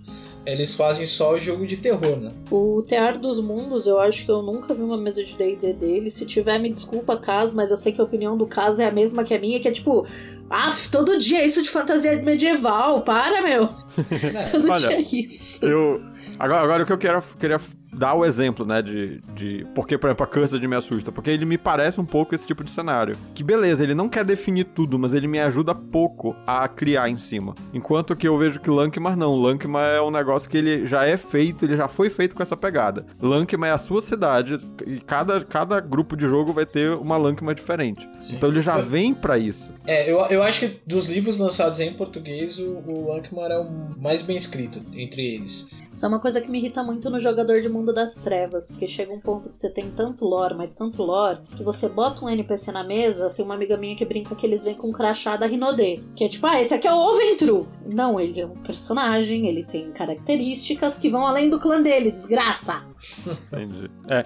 eles 0.45 0.73
fazem 0.73 1.05
só 1.05 1.37
jogo 1.37 1.65
de 1.65 1.77
terror, 1.77 2.17
né? 2.17 2.31
O 2.49 2.81
Tear 2.81 3.19
dos 3.19 3.39
Mundos, 3.39 3.85
eu 3.85 3.99
acho 3.99 4.25
que 4.25 4.31
eu 4.31 4.41
nunca 4.41 4.73
vi 4.73 4.81
uma 4.81 4.97
mesa 4.97 5.23
de 5.23 5.35
D&D 5.35 5.73
dele. 5.73 6.09
Se 6.09 6.25
tiver, 6.25 6.57
me 6.59 6.69
desculpa, 6.69 7.17
Cas, 7.17 7.53
mas 7.53 7.71
eu 7.71 7.77
sei 7.77 7.91
que 7.91 8.01
a 8.01 8.03
opinião 8.03 8.37
do 8.37 8.47
Cas 8.47 8.79
é 8.79 8.87
a 8.87 8.91
mesma 8.91 9.23
que 9.23 9.33
a 9.33 9.39
minha, 9.39 9.59
que 9.59 9.67
é 9.67 9.71
tipo... 9.71 10.07
Ah, 10.49 10.73
todo 10.91 11.17
dia 11.17 11.39
é 11.41 11.45
isso 11.45 11.61
de 11.61 11.69
fantasia 11.69 12.21
medieval, 12.23 13.01
para, 13.01 13.41
meu! 13.41 13.69
É. 14.33 14.43
Todo 14.45 14.69
Olha, 14.71 14.87
dia 14.87 14.97
é 14.97 15.01
isso. 15.01 15.63
Eu. 15.63 16.01
Agora, 16.37 16.63
agora 16.63 16.83
o 16.83 16.85
que 16.85 16.93
eu 16.93 16.97
quero, 16.97 17.21
queria 17.39 17.59
dar 17.93 18.13
o 18.13 18.25
exemplo, 18.25 18.65
né, 18.65 18.81
de, 18.81 19.19
de. 19.35 19.65
Porque, 19.73 19.97
por 19.97 20.07
exemplo, 20.07 20.23
a 20.23 20.27
Cursed 20.27 20.67
me 20.67 20.75
assusta. 20.75 21.11
Porque 21.11 21.29
ele 21.29 21.45
me 21.45 21.57
parece 21.57 21.99
um 21.99 22.05
pouco 22.05 22.35
esse 22.35 22.45
tipo 22.45 22.63
de 22.63 22.71
cenário. 22.71 23.17
Que 23.33 23.43
beleza, 23.43 23.83
ele 23.83 23.95
não 23.95 24.09
quer 24.09 24.23
definir 24.23 24.65
tudo, 24.65 24.97
mas 24.99 25.13
ele 25.13 25.27
me 25.27 25.39
ajuda 25.39 25.73
pouco 25.73 26.35
a 26.45 26.67
criar 26.67 27.09
em 27.09 27.17
cima. 27.17 27.55
Enquanto 27.73 28.15
que 28.15 28.27
eu 28.27 28.37
vejo 28.37 28.59
que 28.59 28.69
Lankmar 28.69 29.17
não. 29.17 29.35
Lankmar 29.35 29.95
é 29.95 30.01
um 30.01 30.11
negócio 30.11 30.49
que 30.49 30.57
ele 30.57 30.87
já 30.87 31.05
é 31.05 31.17
feito, 31.17 31.65
ele 31.65 31.75
já 31.75 31.87
foi 31.87 32.09
feito 32.09 32.35
com 32.35 32.43
essa 32.43 32.57
pegada. 32.57 33.05
Lankmar 33.21 33.69
é 33.69 33.73
a 33.73 33.77
sua 33.77 34.01
cidade 34.01 34.59
e 34.85 34.99
cada, 34.99 35.41
cada 35.41 35.79
grupo 35.79 36.15
de 36.15 36.27
jogo 36.27 36.53
vai 36.53 36.65
ter 36.65 36.91
uma 36.91 37.17
Lankmar 37.17 37.55
diferente. 37.55 38.07
Então 38.29 38.49
ele 38.49 38.61
já 38.61 38.77
vem 38.77 39.13
pra 39.13 39.37
isso. 39.37 39.69
É, 39.87 40.11
eu, 40.11 40.19
eu 40.29 40.43
acho 40.43 40.59
que 40.59 40.79
dos 40.85 41.09
livros 41.09 41.37
lançados 41.37 41.79
em 41.79 41.93
português, 41.93 42.59
o, 42.59 42.83
o 42.85 43.07
Lankmar 43.11 43.51
é 43.51 43.57
o 43.57 43.99
mais 43.99 44.21
bem 44.21 44.37
escrito 44.37 44.81
entre 44.93 45.35
eles. 45.35 45.69
Isso 45.93 46.05
é 46.05 46.07
uma 46.07 46.19
coisa 46.19 46.39
que 46.39 46.49
me 46.49 46.59
irrita 46.59 46.83
muito 46.83 47.09
no 47.09 47.19
jogador 47.19 47.61
de 47.61 47.67
Mundo 47.79 47.93
das 47.93 48.15
Trevas, 48.17 48.69
porque 48.69 48.85
chega 48.85 49.13
um 49.13 49.19
ponto 49.19 49.49
que 49.49 49.57
você 49.57 49.69
tem 49.69 49.89
tanto 49.91 50.25
lore, 50.25 50.53
mas 50.53 50.73
tanto 50.73 51.01
lore, 51.01 51.39
que 51.55 51.63
você 51.63 51.87
bota 51.87 52.25
um 52.25 52.29
NPC 52.29 52.71
na 52.71 52.83
mesa, 52.83 53.29
tem 53.29 53.43
uma 53.45 53.55
amiga 53.55 53.77
minha 53.77 53.95
que 53.95 54.03
brinca 54.05 54.35
que 54.35 54.45
eles 54.45 54.65
vêm 54.65 54.75
com 54.75 54.89
um 54.89 54.91
crachá 54.91 55.37
da 55.37 55.45
Rinodê, 55.47 56.01
que 56.15 56.23
é 56.25 56.27
tipo, 56.27 56.45
ah, 56.45 56.59
esse 56.61 56.73
aqui 56.73 56.87
é 56.87 56.93
o 56.93 56.97
Oventru. 56.97 57.67
Não, 57.85 58.19
ele 58.19 58.41
é 58.41 58.45
um 58.45 58.55
personagem, 58.57 59.47
ele 59.47 59.63
tem 59.63 59.91
características 59.91 60.97
que 60.97 61.09
vão 61.09 61.25
além 61.25 61.49
do 61.49 61.57
clã 61.59 61.81
dele, 61.81 62.11
desgraça. 62.11 62.83
Entendi. 63.51 63.89
É, 64.09 64.25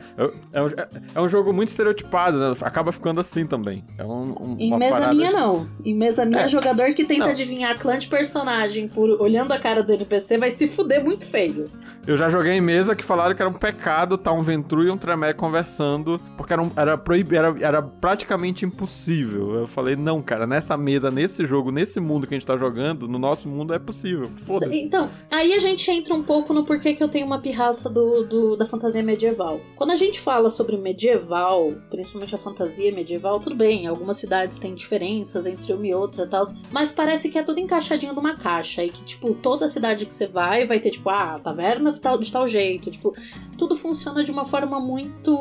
é, 0.52 0.62
um, 0.62 0.68
é 1.16 1.22
um 1.22 1.30
jogo 1.30 1.54
muito 1.54 1.70
estereotipado, 1.70 2.38
né? 2.40 2.56
Acaba 2.62 2.92
ficando 2.92 3.22
assim 3.22 3.46
também. 3.46 3.86
É 3.98 4.04
um, 4.04 4.32
um, 4.32 4.56
Em 4.60 4.76
mesa 4.78 4.94
parada- 4.94 5.14
minha, 5.14 5.32
não. 5.32 5.68
Em 5.86 5.94
mesa 5.96 6.26
minha, 6.26 6.42
É. 6.42 6.48
jogador 6.48 6.88
que 6.94 7.06
tenta 7.06 7.26
Não. 7.26 7.30
adivinhar 7.32 7.78
clã 7.78 7.98
de 7.98 8.08
personagem 8.08 8.88
por 8.88 9.10
olhando 9.22 9.52
a 9.52 9.60
cara 9.60 9.84
do 9.84 9.92
NPC 9.94 10.38
vai 10.40 10.50
se 10.50 10.68
fuder 10.68 11.04
muito 11.04 11.26
feio. 11.26 11.70
Eu 12.06 12.18
já 12.18 12.30
joguei 12.30 12.52
em 12.52 12.60
mesa 12.62 12.94
que 12.98 13.04
falaram 13.04 13.34
que 13.34 13.42
era 13.42 13.50
um 13.50 13.54
pecado 13.54 14.16
estar 14.16 14.34
um 14.34 14.42
Ventru 14.44 14.84
e 14.84 14.90
um 14.92 14.98
Tremé 14.98 15.32
conversando, 15.32 16.20
porque 16.36 16.52
era, 16.52 16.62
um, 16.62 16.70
era, 16.76 16.98
proib... 16.98 17.32
era, 17.34 17.56
era 17.62 17.82
praticamente 17.82 18.66
impossível. 18.66 19.56
Eu 19.56 19.68
falei, 19.68 19.96
não, 19.96 20.22
cara, 20.22 20.46
nessa 20.46 20.76
mesa, 20.76 21.10
nesse 21.10 21.46
jogo, 21.46 21.72
nesse 21.72 22.02
mundo 22.02 22.28
que 22.28 22.34
a 22.34 22.38
gente 22.38 22.46
tá 22.46 22.58
jogando, 22.58 23.08
no 23.08 23.18
nosso 23.18 23.48
mundo 23.48 23.74
é 23.74 23.80
possível. 23.80 24.30
Então, 24.76 25.10
aí 25.32 25.54
a 25.54 25.60
gente 25.60 25.90
entra 25.90 26.14
um 26.14 26.22
pouco 26.24 26.54
no 26.54 26.66
porquê 26.66 26.94
que 26.94 27.02
eu 27.02 27.08
tenho 27.08 27.26
uma 27.26 27.40
pirraça 27.40 27.90
do, 27.90 28.24
do- 28.24 28.58
da 28.58 28.66
fantasia 28.66 29.02
medieval. 29.02 29.62
Quando 29.78 29.92
a 29.92 29.96
gente 29.96 30.20
fala 30.20 30.50
sobre 30.50 30.76
medieval, 30.76 31.72
principalmente 31.90 32.36
a 32.36 32.38
fantasia 32.38 32.92
medieval, 32.94 33.40
tudo 33.40 33.56
bem, 33.56 33.88
algumas 33.88 34.18
cidades 34.18 34.58
têm 34.58 34.76
diferenças 34.76 35.46
entre 35.46 35.72
uma 35.72 35.88
e 35.88 35.94
outra 35.96 36.26
e 36.26 36.28
tal, 36.28 36.44
mas 36.70 36.92
parece 36.92 37.30
que 37.30 37.38
é 37.38 37.44
tudo 37.44 37.62
encaixadinho 37.62 38.14
numa 38.14 38.36
caixa 38.36 38.84
e 38.84 38.90
que, 38.90 39.06
tipo, 39.06 39.34
toda 39.36 39.70
cidade 39.70 40.06
que 40.06 40.14
você 40.14 40.26
vai 40.28 40.66
vai 40.66 40.82
ter, 40.82 40.90
tipo, 40.90 41.10
ah, 41.10 41.36
a 41.36 41.40
taverna 41.40 41.93
tal- 42.00 42.18
de 42.18 42.32
tal 42.32 42.48
jeito, 42.48 42.90
tipo, 42.92 43.14
tudo 43.58 43.76
funciona 43.76 44.24
de 44.24 44.32
uma 44.32 44.46
forma 44.46 44.80
muito. 44.80 45.36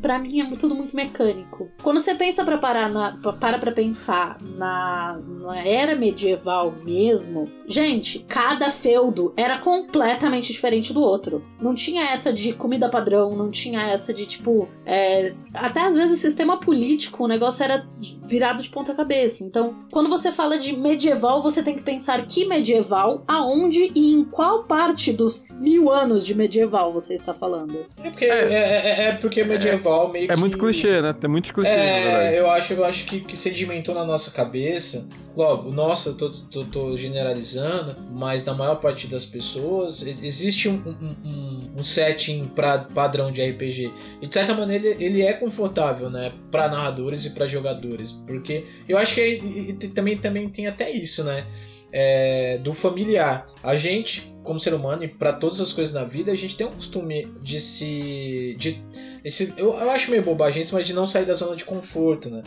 Pra 0.00 0.18
mim 0.18 0.40
é 0.40 0.46
tudo 0.56 0.74
muito 0.74 0.94
mecânico. 0.94 1.68
Quando 1.82 2.00
você 2.00 2.14
pensa 2.14 2.44
pra 2.44 2.58
parar 2.58 2.88
na, 2.88 3.12
para 3.40 3.58
pra 3.58 3.72
pensar 3.72 4.38
na, 4.40 5.18
na 5.40 5.62
era 5.64 5.94
medieval 5.96 6.74
mesmo, 6.84 7.48
gente, 7.66 8.20
cada 8.28 8.70
feudo 8.70 9.32
era 9.36 9.58
completamente 9.58 10.52
diferente 10.52 10.92
do 10.92 11.02
outro. 11.02 11.44
Não 11.60 11.74
tinha 11.74 12.04
essa 12.10 12.32
de 12.32 12.52
comida 12.52 12.88
padrão, 12.88 13.36
não 13.36 13.50
tinha 13.50 13.82
essa 13.82 14.12
de 14.12 14.26
tipo. 14.26 14.68
é, 14.84 15.26
até 15.54 15.80
às 15.82 15.96
vezes 15.96 16.20
sistema 16.20 16.58
político, 16.58 17.24
o 17.24 17.28
negócio 17.28 17.62
era 17.62 17.86
virado 18.24 18.62
de 18.62 18.70
ponta 18.70 18.94
cabeça. 18.94 19.44
Então, 19.44 19.74
quando 19.90 20.08
você 20.08 20.30
fala 20.32 20.58
de 20.58 20.76
medieval, 20.76 21.42
você 21.42 21.62
tem 21.62 21.74
que 21.74 21.82
pensar 21.82 22.24
que 22.26 22.46
medieval, 22.46 23.22
aonde 23.26 23.90
e 23.94 24.12
em 24.14 24.24
qual 24.24 24.64
parte 24.64 25.12
dos 25.12 25.44
mil 25.60 25.85
anos 25.90 26.26
de 26.26 26.34
medieval 26.34 26.92
você 26.92 27.14
está 27.14 27.32
falando. 27.34 27.86
É 28.02 28.10
porque, 28.10 28.24
É. 28.24 28.28
é, 28.52 28.54
é- 28.54 29.02
é 29.08 29.12
porque 29.12 29.42
medieval 29.44 30.10
meio 30.10 30.30
É 30.30 30.34
que... 30.34 30.40
muito 30.40 30.58
clichê, 30.58 31.00
né? 31.00 31.12
Tem 31.12 31.28
muitos 31.30 31.50
clichês. 31.50 31.76
É, 31.76 32.38
eu 32.38 32.50
acho, 32.50 32.72
eu 32.74 32.84
acho 32.84 33.04
que, 33.06 33.20
que 33.20 33.36
sedimentou 33.36 33.94
na 33.94 34.04
nossa 34.04 34.30
cabeça. 34.30 35.06
Logo, 35.36 35.70
nossa, 35.70 36.10
eu 36.10 36.16
tô, 36.16 36.30
tô, 36.30 36.64
tô 36.64 36.96
generalizando, 36.96 37.94
mas 38.10 38.42
na 38.44 38.54
maior 38.54 38.76
parte 38.76 39.06
das 39.06 39.26
pessoas 39.26 40.02
ex- 40.06 40.22
existe 40.22 40.66
um, 40.66 40.74
um, 40.86 41.28
um- 41.28 41.70
um 41.78 41.84
setting 41.84 42.46
pra, 42.54 42.78
padrão 42.78 43.30
de 43.30 43.42
RPG. 43.42 43.92
E 44.22 44.26
de 44.26 44.32
certa 44.32 44.54
maneira 44.54 44.86
ele, 44.86 45.04
ele 45.04 45.22
é 45.22 45.34
confortável, 45.34 46.08
né? 46.08 46.32
Pra 46.50 46.68
narradores 46.68 47.26
e 47.26 47.30
pra 47.30 47.46
jogadores. 47.46 48.12
Porque 48.26 48.64
eu 48.88 48.96
acho 48.96 49.14
que 49.14 49.20
é- 49.20 49.28
e- 49.34 49.70
e 49.70 49.88
também, 49.88 50.16
também 50.16 50.48
tem 50.48 50.66
até 50.66 50.90
isso, 50.90 51.22
né? 51.22 51.44
É, 51.92 52.58
do 52.58 52.72
familiar. 52.72 53.46
A 53.62 53.76
gente, 53.76 54.34
como 54.46 54.60
ser 54.60 54.72
humano, 54.72 55.04
e 55.04 55.08
pra 55.08 55.32
todas 55.32 55.60
as 55.60 55.72
coisas 55.72 55.92
na 55.92 56.04
vida, 56.04 56.32
a 56.32 56.34
gente 56.34 56.56
tem 56.56 56.66
um 56.66 56.70
costume 56.70 57.26
de 57.42 57.60
se. 57.60 58.56
De, 58.58 58.80
esse, 59.24 59.52
eu, 59.58 59.74
eu 59.74 59.90
acho 59.90 60.10
meio 60.10 60.22
bobagem 60.22 60.62
isso, 60.62 60.74
mas 60.74 60.86
de 60.86 60.94
não 60.94 61.06
sair 61.06 61.26
da 61.26 61.34
zona 61.34 61.56
de 61.56 61.64
conforto, 61.64 62.30
né? 62.30 62.42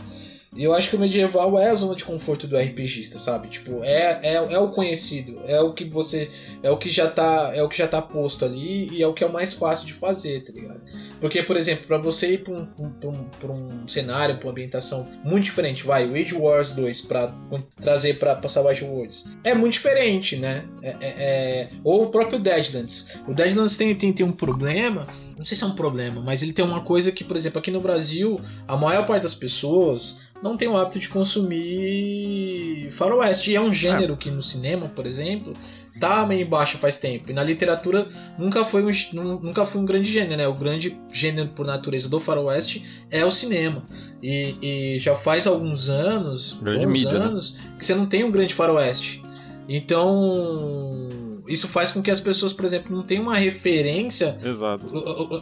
Eu 0.56 0.74
acho 0.74 0.90
que 0.90 0.96
o 0.96 0.98
medieval 0.98 1.56
é 1.58 1.70
a 1.70 1.74
zona 1.74 1.94
de 1.94 2.04
conforto 2.04 2.48
do 2.48 2.56
RPGista, 2.56 3.20
sabe? 3.20 3.48
Tipo, 3.48 3.84
é, 3.84 4.18
é, 4.22 4.34
é 4.34 4.58
o 4.58 4.68
conhecido, 4.70 5.40
é 5.44 5.60
o 5.60 5.72
que 5.72 5.84
você. 5.84 6.28
É 6.60 6.70
o 6.70 6.76
que 6.76 6.90
já 6.90 7.08
tá. 7.08 7.52
É 7.54 7.62
o 7.62 7.68
que 7.68 7.78
já 7.78 7.86
tá 7.86 8.02
posto 8.02 8.44
ali 8.44 8.88
e 8.90 9.00
é 9.00 9.06
o 9.06 9.14
que 9.14 9.22
é 9.22 9.26
o 9.26 9.32
mais 9.32 9.52
fácil 9.52 9.86
de 9.86 9.92
fazer, 9.92 10.40
tá 10.40 10.52
ligado? 10.52 10.80
Porque, 11.20 11.42
por 11.42 11.56
exemplo, 11.56 11.86
para 11.86 11.98
você 11.98 12.32
ir 12.32 12.38
pra 12.42 12.54
um, 12.54 12.66
pra 12.66 13.10
um, 13.10 13.24
pra 13.38 13.52
um 13.52 13.86
cenário, 13.86 14.38
pra 14.38 14.46
uma 14.46 14.52
ambientação 14.52 15.06
muito 15.22 15.44
diferente, 15.44 15.84
vai, 15.84 16.08
Wage 16.08 16.34
Wars 16.34 16.72
2 16.72 17.02
pra 17.02 17.32
trazer 17.80 18.18
pra, 18.18 18.34
pra 18.34 18.48
Savage 18.48 18.84
Worlds, 18.84 19.26
é 19.44 19.54
muito 19.54 19.74
diferente, 19.74 20.36
né? 20.36 20.64
É, 20.82 20.88
é, 20.88 20.96
é... 21.00 21.68
Ou 21.84 22.04
o 22.04 22.10
próprio 22.10 22.38
Deadlands. 22.38 23.08
O 23.28 23.34
Deadlands 23.34 23.76
tem, 23.76 23.94
tem, 23.94 24.12
tem 24.12 24.24
um 24.24 24.32
problema, 24.32 25.06
não 25.36 25.44
sei 25.44 25.56
se 25.56 25.62
é 25.62 25.66
um 25.66 25.74
problema, 25.74 26.22
mas 26.22 26.42
ele 26.42 26.54
tem 26.54 26.64
uma 26.64 26.80
coisa 26.80 27.12
que, 27.12 27.22
por 27.22 27.36
exemplo, 27.36 27.58
aqui 27.58 27.70
no 27.70 27.80
Brasil, 27.80 28.40
a 28.66 28.76
maior 28.76 29.06
parte 29.06 29.24
das 29.24 29.34
pessoas 29.34 30.29
não 30.42 30.56
tem 30.56 30.68
o 30.68 30.76
hábito 30.76 30.98
de 30.98 31.08
consumir 31.08 32.88
faroeste. 32.90 33.50
E 33.50 33.56
é 33.56 33.60
um 33.60 33.72
gênero 33.72 34.16
que 34.16 34.30
no 34.30 34.42
cinema, 34.42 34.88
por 34.88 35.06
exemplo, 35.06 35.54
tá 35.98 36.24
meio 36.26 36.42
embaixo 36.42 36.78
faz 36.78 36.96
tempo. 36.96 37.30
E 37.30 37.34
na 37.34 37.42
literatura 37.42 38.06
nunca 38.38 38.64
foi 38.64 38.82
um, 38.82 38.90
nunca 39.38 39.64
foi 39.64 39.80
um 39.80 39.84
grande 39.84 40.10
gênero, 40.10 40.36
né? 40.36 40.48
O 40.48 40.54
grande 40.54 40.98
gênero 41.12 41.48
por 41.48 41.66
natureza 41.66 42.08
do 42.08 42.18
faroeste 42.18 42.84
é 43.10 43.24
o 43.24 43.30
cinema. 43.30 43.82
E, 44.22 44.56
e 44.62 44.98
já 44.98 45.14
faz 45.14 45.46
alguns 45.46 45.88
anos, 45.88 46.58
grande 46.62 46.86
mídia, 46.86 47.18
né? 47.18 47.26
anos, 47.26 47.54
né? 47.54 47.74
que 47.78 47.84
você 47.84 47.94
não 47.94 48.06
tem 48.06 48.24
um 48.24 48.30
grande 48.30 48.54
faroeste. 48.54 49.22
Então 49.68 51.19
isso 51.50 51.66
faz 51.66 51.90
com 51.90 52.00
que 52.00 52.10
as 52.10 52.20
pessoas, 52.20 52.52
por 52.52 52.64
exemplo, 52.64 52.96
não 52.96 53.02
tenham 53.02 53.24
uma 53.24 53.36
referência. 53.36 54.36
Exato. 54.42 54.86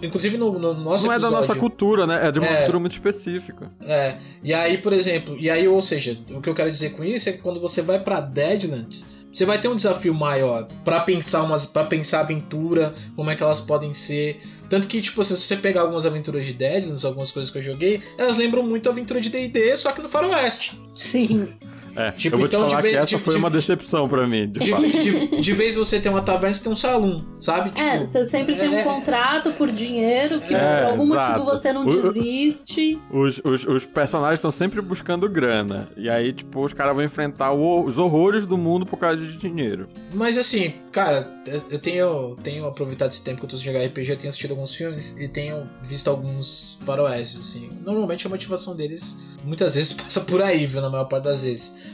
Inclusive 0.03 0.38
no, 0.38 0.59
no 0.59 0.75
nosso 0.75 1.07
Não 1.07 1.12
episódio, 1.12 1.14
é 1.14 1.18
da 1.18 1.31
nossa 1.31 1.55
cultura, 1.55 2.07
né? 2.07 2.27
É 2.27 2.33
de 2.33 2.38
uma 2.38 2.49
é, 2.49 2.57
cultura 2.57 2.79
muito 2.81 2.92
específica. 2.92 3.71
É. 3.87 4.16
E 4.42 4.55
aí, 4.55 4.79
por 4.79 4.92
exemplo, 4.92 5.37
e 5.38 5.51
aí, 5.51 5.68
ou 5.68 5.83
seja, 5.83 6.18
o 6.31 6.40
que 6.40 6.49
eu 6.49 6.55
quero 6.55 6.71
dizer 6.71 6.90
com 6.90 7.05
isso 7.05 7.29
é 7.29 7.33
que 7.33 7.38
quando 7.38 7.61
você 7.61 7.83
vai 7.83 8.01
para 8.01 8.21
Deadlands, 8.23 9.18
você 9.31 9.44
vai 9.44 9.61
ter 9.61 9.68
um 9.68 9.77
desafio 9.77 10.14
maior 10.14 10.66
para 10.83 11.01
pensar 11.01 11.42
umas 11.42 11.66
para 11.66 11.85
pensar 11.85 12.21
aventura, 12.21 12.94
como 13.14 13.31
é 13.31 13.37
que 13.37 13.42
elas 13.42 13.61
podem 13.61 13.92
ser. 13.92 14.40
Tanto 14.68 14.87
que, 14.87 15.01
tipo, 15.01 15.23
se 15.23 15.37
você 15.37 15.57
pegar 15.57 15.83
algumas 15.83 16.07
aventuras 16.07 16.47
de 16.47 16.55
Deadlands, 16.55 17.05
algumas 17.05 17.31
coisas 17.31 17.51
que 17.51 17.59
eu 17.59 17.62
joguei, 17.62 18.03
elas 18.16 18.37
lembram 18.37 18.62
muito 18.62 18.88
a 18.88 18.92
aventura 18.92 19.21
de 19.21 19.29
D&D, 19.29 19.77
só 19.77 19.92
que 19.92 20.01
no 20.01 20.09
faroeste. 20.09 20.81
Sim. 20.94 21.47
É, 21.99 22.13
tipo, 22.13 22.37
eu 22.37 22.39
vou 22.39 22.47
então, 22.47 22.65
te 22.65 22.71
falar 22.71 22.83
vez, 22.83 22.95
que 22.95 23.01
essa 23.01 23.17
de, 23.17 23.23
foi 23.23 23.35
de, 23.35 23.39
uma 23.41 23.51
decepção 23.51 24.09
para 24.09 24.27
mim. 24.27 24.49
De, 24.49 24.61
de, 24.61 25.41
de, 25.41 25.53
vez 25.53 25.75
você 25.75 25.99
tem 25.99 26.11
uma 26.11 26.23
taverna, 26.23 26.55
você 26.55 26.63
tem 26.63 26.73
um 26.73 26.77
salão, 26.77 27.27
sabe? 27.41 27.71
É, 27.71 27.73
tipo, 27.73 27.81
é, 27.81 28.05
você 28.05 28.25
sempre 28.25 28.55
tem 28.55 28.69
um 28.69 28.79
é, 28.79 28.85
contrato 28.85 29.53
por 29.53 29.71
dinheiro, 29.71 30.41
que 30.41 30.55
é, 30.55 30.83
por 30.83 30.91
algum 30.93 31.13
exato. 31.13 31.41
motivo 31.41 31.45
você 31.45 31.73
não 31.73 31.87
o, 31.87 31.93
desiste. 31.93 32.99
Os, 33.11 33.41
os, 33.43 33.65
os 33.65 33.87
personagens 33.87 34.39
estão 34.39 34.53
sempre 34.53 34.81
buscando 34.81 35.29
grana. 35.29 35.89
E 35.97 36.09
aí, 36.09 36.33
tipo, 36.33 36.65
os 36.65 36.73
caras 36.73 36.95
vão 36.95 37.05
enfrentar 37.05 37.53
o, 37.53 37.85
os 37.85 37.99
horrores 37.99 38.47
do 38.47 38.57
mundo 38.57 38.87
por 38.87 38.97
causa 38.97 39.17
de 39.17 39.37
dinheiro. 39.37 39.89
Mas 40.15 40.39
assim, 40.39 40.73
cara, 40.93 41.29
eu 41.71 41.79
tenho, 41.79 42.37
tenho 42.43 42.67
aproveitado 42.67 43.11
esse 43.11 43.23
tempo 43.23 43.41
que 43.41 43.47
eu 43.47 43.51
tô 43.51 43.57
jogando 43.57 43.87
RPG, 43.87 44.11
eu 44.11 44.17
tenho 44.17 44.29
assistido 44.29 44.53
alguns 44.53 44.75
filmes 44.75 45.17
e 45.19 45.27
tenho 45.27 45.69
visto 45.83 46.09
alguns 46.09 46.79
faroestes, 46.83 47.39
assim. 47.39 47.71
Normalmente 47.85 48.27
a 48.27 48.31
motivação 48.31 48.77
deles 48.77 49.17
muitas 49.45 49.75
vezes 49.75 49.93
passa 49.99 50.21
por 50.21 50.43
aí, 50.43 50.67
viu, 50.67 50.81
na 50.81 50.91
maior 50.91 51.05
parte 51.05 51.25
das 51.25 51.43
vezes. 51.43 51.88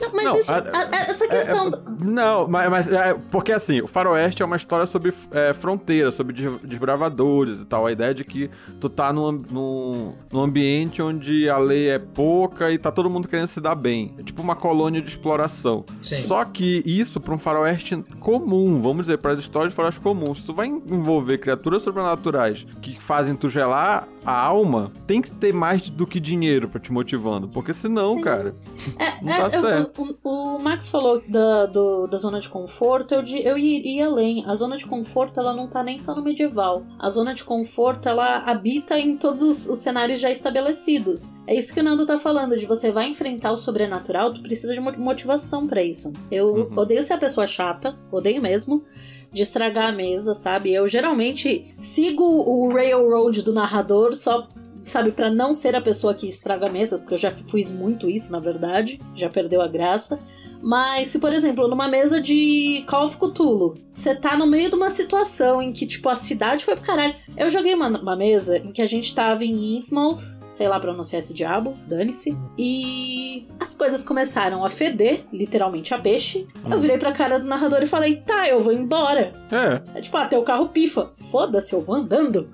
Não, 0.00 0.12
mas 0.12 0.24
não, 0.24 0.36
isso, 0.36 0.52
a, 0.52 0.58
a, 0.58 0.96
essa 1.08 1.28
questão. 1.28 1.66
É, 1.66 1.68
é, 1.68 2.04
não, 2.04 2.48
mas, 2.48 2.70
mas 2.70 2.88
é, 2.88 3.14
porque 3.30 3.52
assim, 3.52 3.80
o 3.80 3.86
Faroeste 3.86 4.42
é 4.42 4.46
uma 4.46 4.56
história 4.56 4.86
sobre 4.86 5.12
é, 5.32 5.52
fronteira, 5.52 6.10
sobre 6.10 6.34
desbravadores 6.62 7.60
e 7.60 7.64
tal. 7.64 7.86
A 7.86 7.92
ideia 7.92 8.14
de 8.14 8.24
que 8.24 8.50
tu 8.80 8.88
tá 8.88 9.12
num, 9.12 9.32
num, 9.32 10.14
num, 10.32 10.40
ambiente 10.40 11.02
onde 11.02 11.48
a 11.48 11.58
lei 11.58 11.88
é 11.88 11.98
pouca 11.98 12.70
e 12.70 12.78
tá 12.78 12.92
todo 12.92 13.10
mundo 13.10 13.28
querendo 13.28 13.48
se 13.48 13.60
dar 13.60 13.74
bem. 13.74 14.14
É 14.18 14.22
tipo 14.22 14.40
uma 14.40 14.54
colônia 14.54 15.00
de 15.02 15.08
exploração. 15.08 15.84
Sim. 16.00 16.22
Só 16.22 16.44
que 16.44 16.82
isso, 16.86 17.20
pra 17.20 17.34
um 17.34 17.38
Faroeste 17.38 17.96
comum, 18.20 18.78
vamos 18.78 19.06
dizer, 19.06 19.18
para 19.18 19.32
as 19.32 19.38
histórias 19.38 19.72
de 19.72 19.76
Faroeste 19.76 20.00
comum, 20.00 20.34
se 20.34 20.44
tu 20.44 20.54
vai 20.54 20.66
envolver 20.66 21.38
criaturas 21.38 21.82
sobrenaturais 21.82 22.66
que 22.80 23.00
fazem 23.00 23.34
tu 23.34 23.48
gelar 23.48 24.06
a 24.24 24.32
alma, 24.32 24.92
tem 25.06 25.22
que 25.22 25.30
ter 25.30 25.52
mais 25.52 25.88
do 25.88 26.06
que 26.06 26.20
dinheiro 26.20 26.68
para 26.68 26.80
te 26.80 26.92
motivando. 26.92 27.48
Porque 27.48 27.72
senão, 27.72 28.16
Sim. 28.16 28.22
cara. 28.22 28.52
É, 28.98 29.24
não 29.24 29.32
é, 29.32 29.50
certo. 29.50 30.18
O, 30.22 30.56
o, 30.56 30.58
Max 30.58 30.88
falou 30.88 31.22
da, 31.26 31.66
do, 31.66 32.06
da 32.06 32.16
zona 32.16 32.40
de 32.40 32.48
conforto, 32.48 33.14
eu, 33.14 33.22
eu 33.42 33.58
iria 33.58 34.06
além. 34.06 34.44
A 34.46 34.54
zona 34.54 34.76
de 34.76 34.86
conforto 34.86 35.40
ela 35.40 35.54
não 35.54 35.68
tá 35.68 35.82
nem 35.82 35.98
só 35.98 36.14
no 36.14 36.22
medieval. 36.22 36.82
A 36.98 37.08
zona 37.10 37.34
de 37.34 37.44
conforto 37.44 38.08
ela 38.08 38.38
habita 38.38 38.98
em 38.98 39.16
todos 39.16 39.42
os, 39.42 39.68
os 39.68 39.78
cenários 39.78 40.20
já 40.20 40.30
estabelecidos. 40.30 41.30
É 41.46 41.54
isso 41.54 41.72
que 41.72 41.80
o 41.80 41.82
Nando 41.82 42.06
tá 42.06 42.18
falando, 42.18 42.58
de 42.58 42.66
você 42.66 42.92
vai 42.92 43.08
enfrentar 43.08 43.52
o 43.52 43.56
sobrenatural, 43.56 44.32
tu 44.32 44.42
precisa 44.42 44.74
de 44.74 44.80
motivação 44.80 45.66
para 45.66 45.82
isso. 45.82 46.12
Eu 46.30 46.46
uhum. 46.48 46.70
odeio 46.76 47.02
ser 47.02 47.14
a 47.14 47.18
pessoa 47.18 47.46
chata, 47.46 47.98
odeio 48.12 48.42
mesmo 48.42 48.84
de 49.32 49.42
estragar 49.42 49.88
a 49.88 49.92
mesa, 49.92 50.34
sabe? 50.34 50.72
Eu 50.72 50.88
geralmente 50.88 51.74
sigo 51.78 52.24
o 52.24 52.72
railroad 52.72 53.42
do 53.42 53.52
narrador 53.52 54.14
só 54.14 54.48
sabe, 54.80 55.12
para 55.12 55.30
não 55.30 55.52
ser 55.52 55.76
a 55.76 55.80
pessoa 55.80 56.14
que 56.14 56.26
estraga 56.28 56.68
mesas, 56.68 57.00
porque 57.00 57.14
eu 57.14 57.18
já 57.18 57.30
fiz 57.30 57.70
muito 57.70 58.08
isso, 58.08 58.32
na 58.32 58.40
verdade, 58.40 59.00
já 59.14 59.28
perdeu 59.28 59.60
a 59.60 59.68
graça. 59.68 60.18
Mas 60.60 61.08
se, 61.08 61.18
por 61.18 61.32
exemplo, 61.32 61.68
numa 61.68 61.86
mesa 61.86 62.20
de 62.20 62.84
Call 62.88 63.04
of 63.04 63.16
Cthulhu, 63.16 63.76
você 63.90 64.14
tá 64.14 64.36
no 64.36 64.46
meio 64.46 64.68
de 64.68 64.74
uma 64.74 64.90
situação 64.90 65.62
em 65.62 65.72
que, 65.72 65.86
tipo, 65.86 66.08
a 66.08 66.16
cidade 66.16 66.64
foi 66.64 66.74
pro 66.74 66.84
caralho. 66.84 67.14
Eu 67.36 67.48
joguei 67.48 67.74
uma, 67.74 67.88
uma 67.88 68.16
mesa 68.16 68.58
em 68.58 68.72
que 68.72 68.82
a 68.82 68.86
gente 68.86 69.14
tava 69.14 69.44
em 69.44 69.76
Innsmouth, 69.76 70.37
sei 70.48 70.68
lá 70.68 70.78
pronunciar 70.80 71.20
esse 71.20 71.34
diabo, 71.34 71.76
dane-se. 71.86 72.36
E 72.56 73.46
as 73.60 73.74
coisas 73.74 74.02
começaram 74.02 74.64
a 74.64 74.68
feder, 74.68 75.24
literalmente 75.32 75.94
a 75.94 75.98
peixe. 75.98 76.46
Eu 76.64 76.76
hum. 76.76 76.80
virei 76.80 76.98
pra 76.98 77.12
cara 77.12 77.38
do 77.38 77.46
narrador 77.46 77.82
e 77.82 77.86
falei, 77.86 78.16
tá, 78.16 78.48
eu 78.48 78.60
vou 78.60 78.72
embora. 78.72 79.34
É. 79.50 79.98
É 79.98 80.00
tipo, 80.00 80.16
até 80.16 80.36
ah, 80.36 80.40
o 80.40 80.44
carro 80.44 80.68
pifa. 80.68 81.12
Foda-se, 81.30 81.72
eu 81.72 81.82
vou 81.82 81.94
andando. 81.94 82.50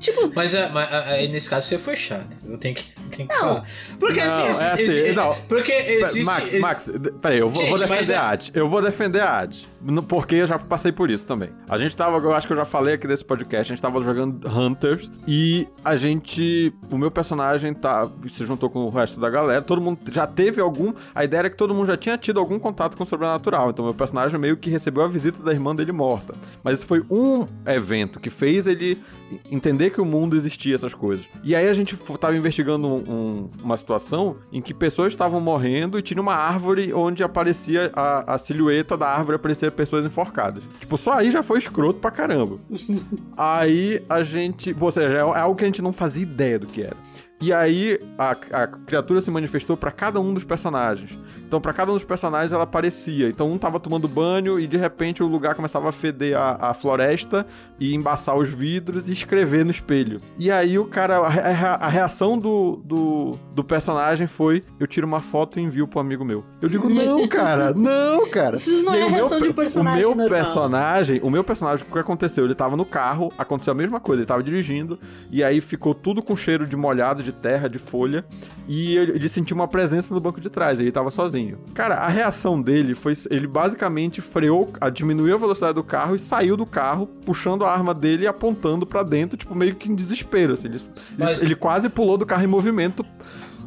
Tipo... 0.00 0.30
Mas, 0.34 0.54
é, 0.54 0.68
mas 0.68 0.92
é, 0.92 1.24
é, 1.24 1.28
nesse 1.28 1.50
caso 1.50 1.66
você 1.66 1.78
foi 1.78 1.96
chato. 1.96 2.36
Eu 2.44 2.56
tenho 2.56 2.74
que, 2.74 2.84
tenho 3.10 3.28
que 3.28 3.34
não. 3.34 3.40
falar. 3.40 3.64
Porque 3.98 4.20
assim, 4.20 4.42
não, 4.42 4.48
assim, 4.48 4.64
é 4.64 4.68
assim 4.68 5.12
não. 5.12 5.34
Porque 5.48 5.72
existe. 5.72 6.24
Max, 6.24 6.60
Max, 6.60 6.90
peraí, 7.20 7.38
eu 7.38 7.50
vou, 7.50 7.62
Gente, 7.62 7.70
vou 7.70 7.78
defender 7.78 8.14
a 8.14 8.30
Ad. 8.30 8.50
Eu 8.54 8.68
vou 8.68 8.82
defender 8.82 9.20
a 9.20 9.38
Ad. 9.40 9.68
Porque 10.08 10.36
eu 10.36 10.46
já 10.46 10.58
passei 10.58 10.92
por 10.92 11.10
isso 11.10 11.26
também. 11.26 11.50
A 11.68 11.76
gente 11.78 11.96
tava, 11.96 12.16
eu 12.18 12.32
acho 12.32 12.46
que 12.46 12.52
eu 12.52 12.56
já 12.56 12.64
falei 12.64 12.94
aqui 12.94 13.06
desse 13.06 13.24
podcast, 13.24 13.72
a 13.72 13.74
gente 13.74 13.82
tava 13.82 14.02
jogando 14.02 14.48
Hunters 14.48 15.10
e 15.26 15.66
a 15.84 15.96
gente. 15.96 16.72
O 16.90 16.96
meu 16.96 17.10
personagem 17.10 17.74
tá, 17.74 18.08
se 18.30 18.46
juntou 18.46 18.70
com 18.70 18.80
o 18.80 18.90
resto 18.90 19.18
da 19.18 19.28
galera. 19.28 19.62
Todo 19.62 19.80
mundo 19.80 19.98
já 20.12 20.26
teve 20.26 20.60
algum. 20.60 20.92
A 21.12 21.24
ideia 21.24 21.40
era 21.40 21.50
que 21.50 21.56
todo 21.56 21.74
mundo 21.74 21.88
já 21.88 21.96
tinha 21.96 22.16
tido 22.16 22.38
algum 22.38 22.58
contato 22.58 22.96
com 22.96 23.02
o 23.02 23.06
sobrenatural. 23.06 23.70
Então 23.70 23.84
meu 23.84 23.94
personagem 23.94 24.38
meio 24.38 24.56
que 24.56 24.70
recebeu 24.70 25.02
a 25.02 25.08
visita 25.08 25.42
da 25.42 25.52
irmã 25.52 25.74
dele 25.74 25.92
morta. 25.92 26.34
Mas 26.62 26.78
isso 26.78 26.86
foi 26.86 27.04
um 27.10 27.46
evento 27.66 28.20
que 28.20 28.30
fez 28.30 28.66
ele 28.66 29.02
entender 29.50 29.90
que 29.90 30.00
o 30.00 30.04
mundo 30.04 30.36
existia, 30.36 30.74
essas 30.74 30.94
coisas. 30.94 31.26
E 31.42 31.54
aí 31.54 31.68
a 31.68 31.72
gente 31.72 31.96
tava 32.18 32.36
investigando 32.36 32.86
um, 32.86 32.96
um, 32.96 33.50
uma 33.62 33.76
situação 33.76 34.36
em 34.52 34.60
que 34.60 34.74
pessoas 34.74 35.12
estavam 35.12 35.40
morrendo 35.40 35.98
e 35.98 36.02
tinha 36.02 36.20
uma 36.20 36.34
árvore 36.34 36.92
onde 36.92 37.22
aparecia 37.22 37.90
a, 37.94 38.34
a 38.34 38.38
silhueta 38.38 38.96
da 38.96 39.08
árvore, 39.08 39.36
aparecia 39.36 39.70
pessoas 39.70 40.04
enforcadas. 40.04 40.62
Tipo, 40.80 40.96
só 40.96 41.12
aí 41.12 41.30
já 41.30 41.42
foi 41.42 41.58
escroto 41.58 42.00
pra 42.00 42.10
caramba. 42.10 42.58
aí 43.36 44.02
a 44.08 44.22
gente. 44.22 44.74
Ou 44.78 44.92
seja, 44.92 45.16
é 45.16 45.20
algo 45.20 45.56
que 45.56 45.64
a 45.64 45.66
gente 45.66 45.82
não 45.82 45.92
fazia 45.92 46.22
ideia 46.22 46.58
do 46.58 46.66
que 46.66 46.82
era. 46.82 47.07
E 47.40 47.52
aí 47.52 48.00
a, 48.18 48.30
a 48.30 48.66
criatura 48.66 49.20
se 49.20 49.30
manifestou 49.30 49.76
para 49.76 49.92
cada 49.92 50.18
um 50.20 50.34
dos 50.34 50.42
personagens. 50.42 51.16
Então, 51.46 51.60
para 51.60 51.72
cada 51.72 51.92
um 51.92 51.94
dos 51.94 52.04
personagens 52.04 52.52
ela 52.52 52.64
aparecia. 52.64 53.28
Então, 53.28 53.50
um 53.50 53.56
tava 53.56 53.78
tomando 53.78 54.08
banho 54.08 54.58
e 54.58 54.66
de 54.66 54.76
repente 54.76 55.22
o 55.22 55.26
lugar 55.26 55.54
começava 55.54 55.88
a 55.88 55.92
feder 55.92 56.36
a, 56.36 56.70
a 56.70 56.74
floresta 56.74 57.46
e 57.78 57.94
embaçar 57.94 58.36
os 58.36 58.48
vidros 58.48 59.08
e 59.08 59.12
escrever 59.12 59.64
no 59.64 59.70
espelho. 59.70 60.20
E 60.38 60.50
aí 60.50 60.78
o 60.78 60.84
cara, 60.84 61.18
a, 61.18 61.86
a 61.86 61.88
reação 61.88 62.38
do, 62.38 62.82
do, 62.84 63.38
do, 63.54 63.62
personagem 63.62 64.26
foi: 64.26 64.64
eu 64.80 64.86
tiro 64.86 65.06
uma 65.06 65.20
foto 65.20 65.60
e 65.60 65.62
envio 65.62 65.86
pro 65.86 66.00
amigo 66.00 66.24
meu. 66.24 66.44
Eu 66.60 66.68
digo, 66.68 66.88
não, 66.88 67.26
cara, 67.28 67.72
não, 67.72 68.28
cara. 68.30 68.56
Isso 68.56 68.82
não 68.82 68.94
é 68.94 69.02
a 69.02 69.08
reação 69.08 69.38
meu, 69.38 69.48
de 69.48 69.54
personagem. 69.54 70.04
O 70.04 70.08
meu 70.08 70.16
normal. 70.16 70.28
personagem, 70.28 71.20
o 71.22 71.30
meu 71.30 71.44
personagem, 71.44 71.86
o 71.88 71.92
que 71.92 71.98
aconteceu? 71.98 72.44
Ele 72.44 72.54
tava 72.54 72.76
no 72.76 72.84
carro, 72.84 73.32
aconteceu 73.38 73.72
a 73.72 73.76
mesma 73.76 74.00
coisa, 74.00 74.22
ele 74.22 74.26
tava 74.26 74.42
dirigindo, 74.42 74.98
e 75.30 75.44
aí 75.44 75.60
ficou 75.60 75.94
tudo 75.94 76.20
com 76.20 76.36
cheiro 76.36 76.66
de 76.66 76.76
molhado 76.76 77.22
de 77.22 77.27
terra, 77.32 77.68
de 77.68 77.78
folha, 77.78 78.24
e 78.66 78.96
ele, 78.96 79.12
ele 79.12 79.28
sentiu 79.28 79.54
uma 79.54 79.66
presença 79.66 80.14
no 80.14 80.20
banco 80.20 80.40
de 80.40 80.50
trás, 80.50 80.78
ele 80.78 80.92
tava 80.92 81.10
sozinho. 81.10 81.58
Cara, 81.74 81.96
a 81.96 82.08
reação 82.08 82.60
dele 82.60 82.94
foi, 82.94 83.14
ele 83.30 83.46
basicamente 83.46 84.20
freou, 84.20 84.70
diminuiu 84.92 85.34
a 85.34 85.38
velocidade 85.38 85.74
do 85.74 85.82
carro 85.82 86.14
e 86.14 86.18
saiu 86.18 86.56
do 86.56 86.66
carro, 86.66 87.06
puxando 87.24 87.64
a 87.64 87.72
arma 87.72 87.94
dele 87.94 88.24
e 88.24 88.26
apontando 88.26 88.86
para 88.86 89.02
dentro, 89.02 89.36
tipo, 89.36 89.54
meio 89.54 89.74
que 89.74 89.90
em 89.90 89.94
desespero, 89.94 90.52
assim, 90.52 90.68
ele, 90.68 90.80
Mas... 91.16 91.30
ele, 91.38 91.46
ele 91.46 91.54
quase 91.54 91.88
pulou 91.88 92.18
do 92.18 92.26
carro 92.26 92.44
em 92.44 92.48
movimento 92.48 93.04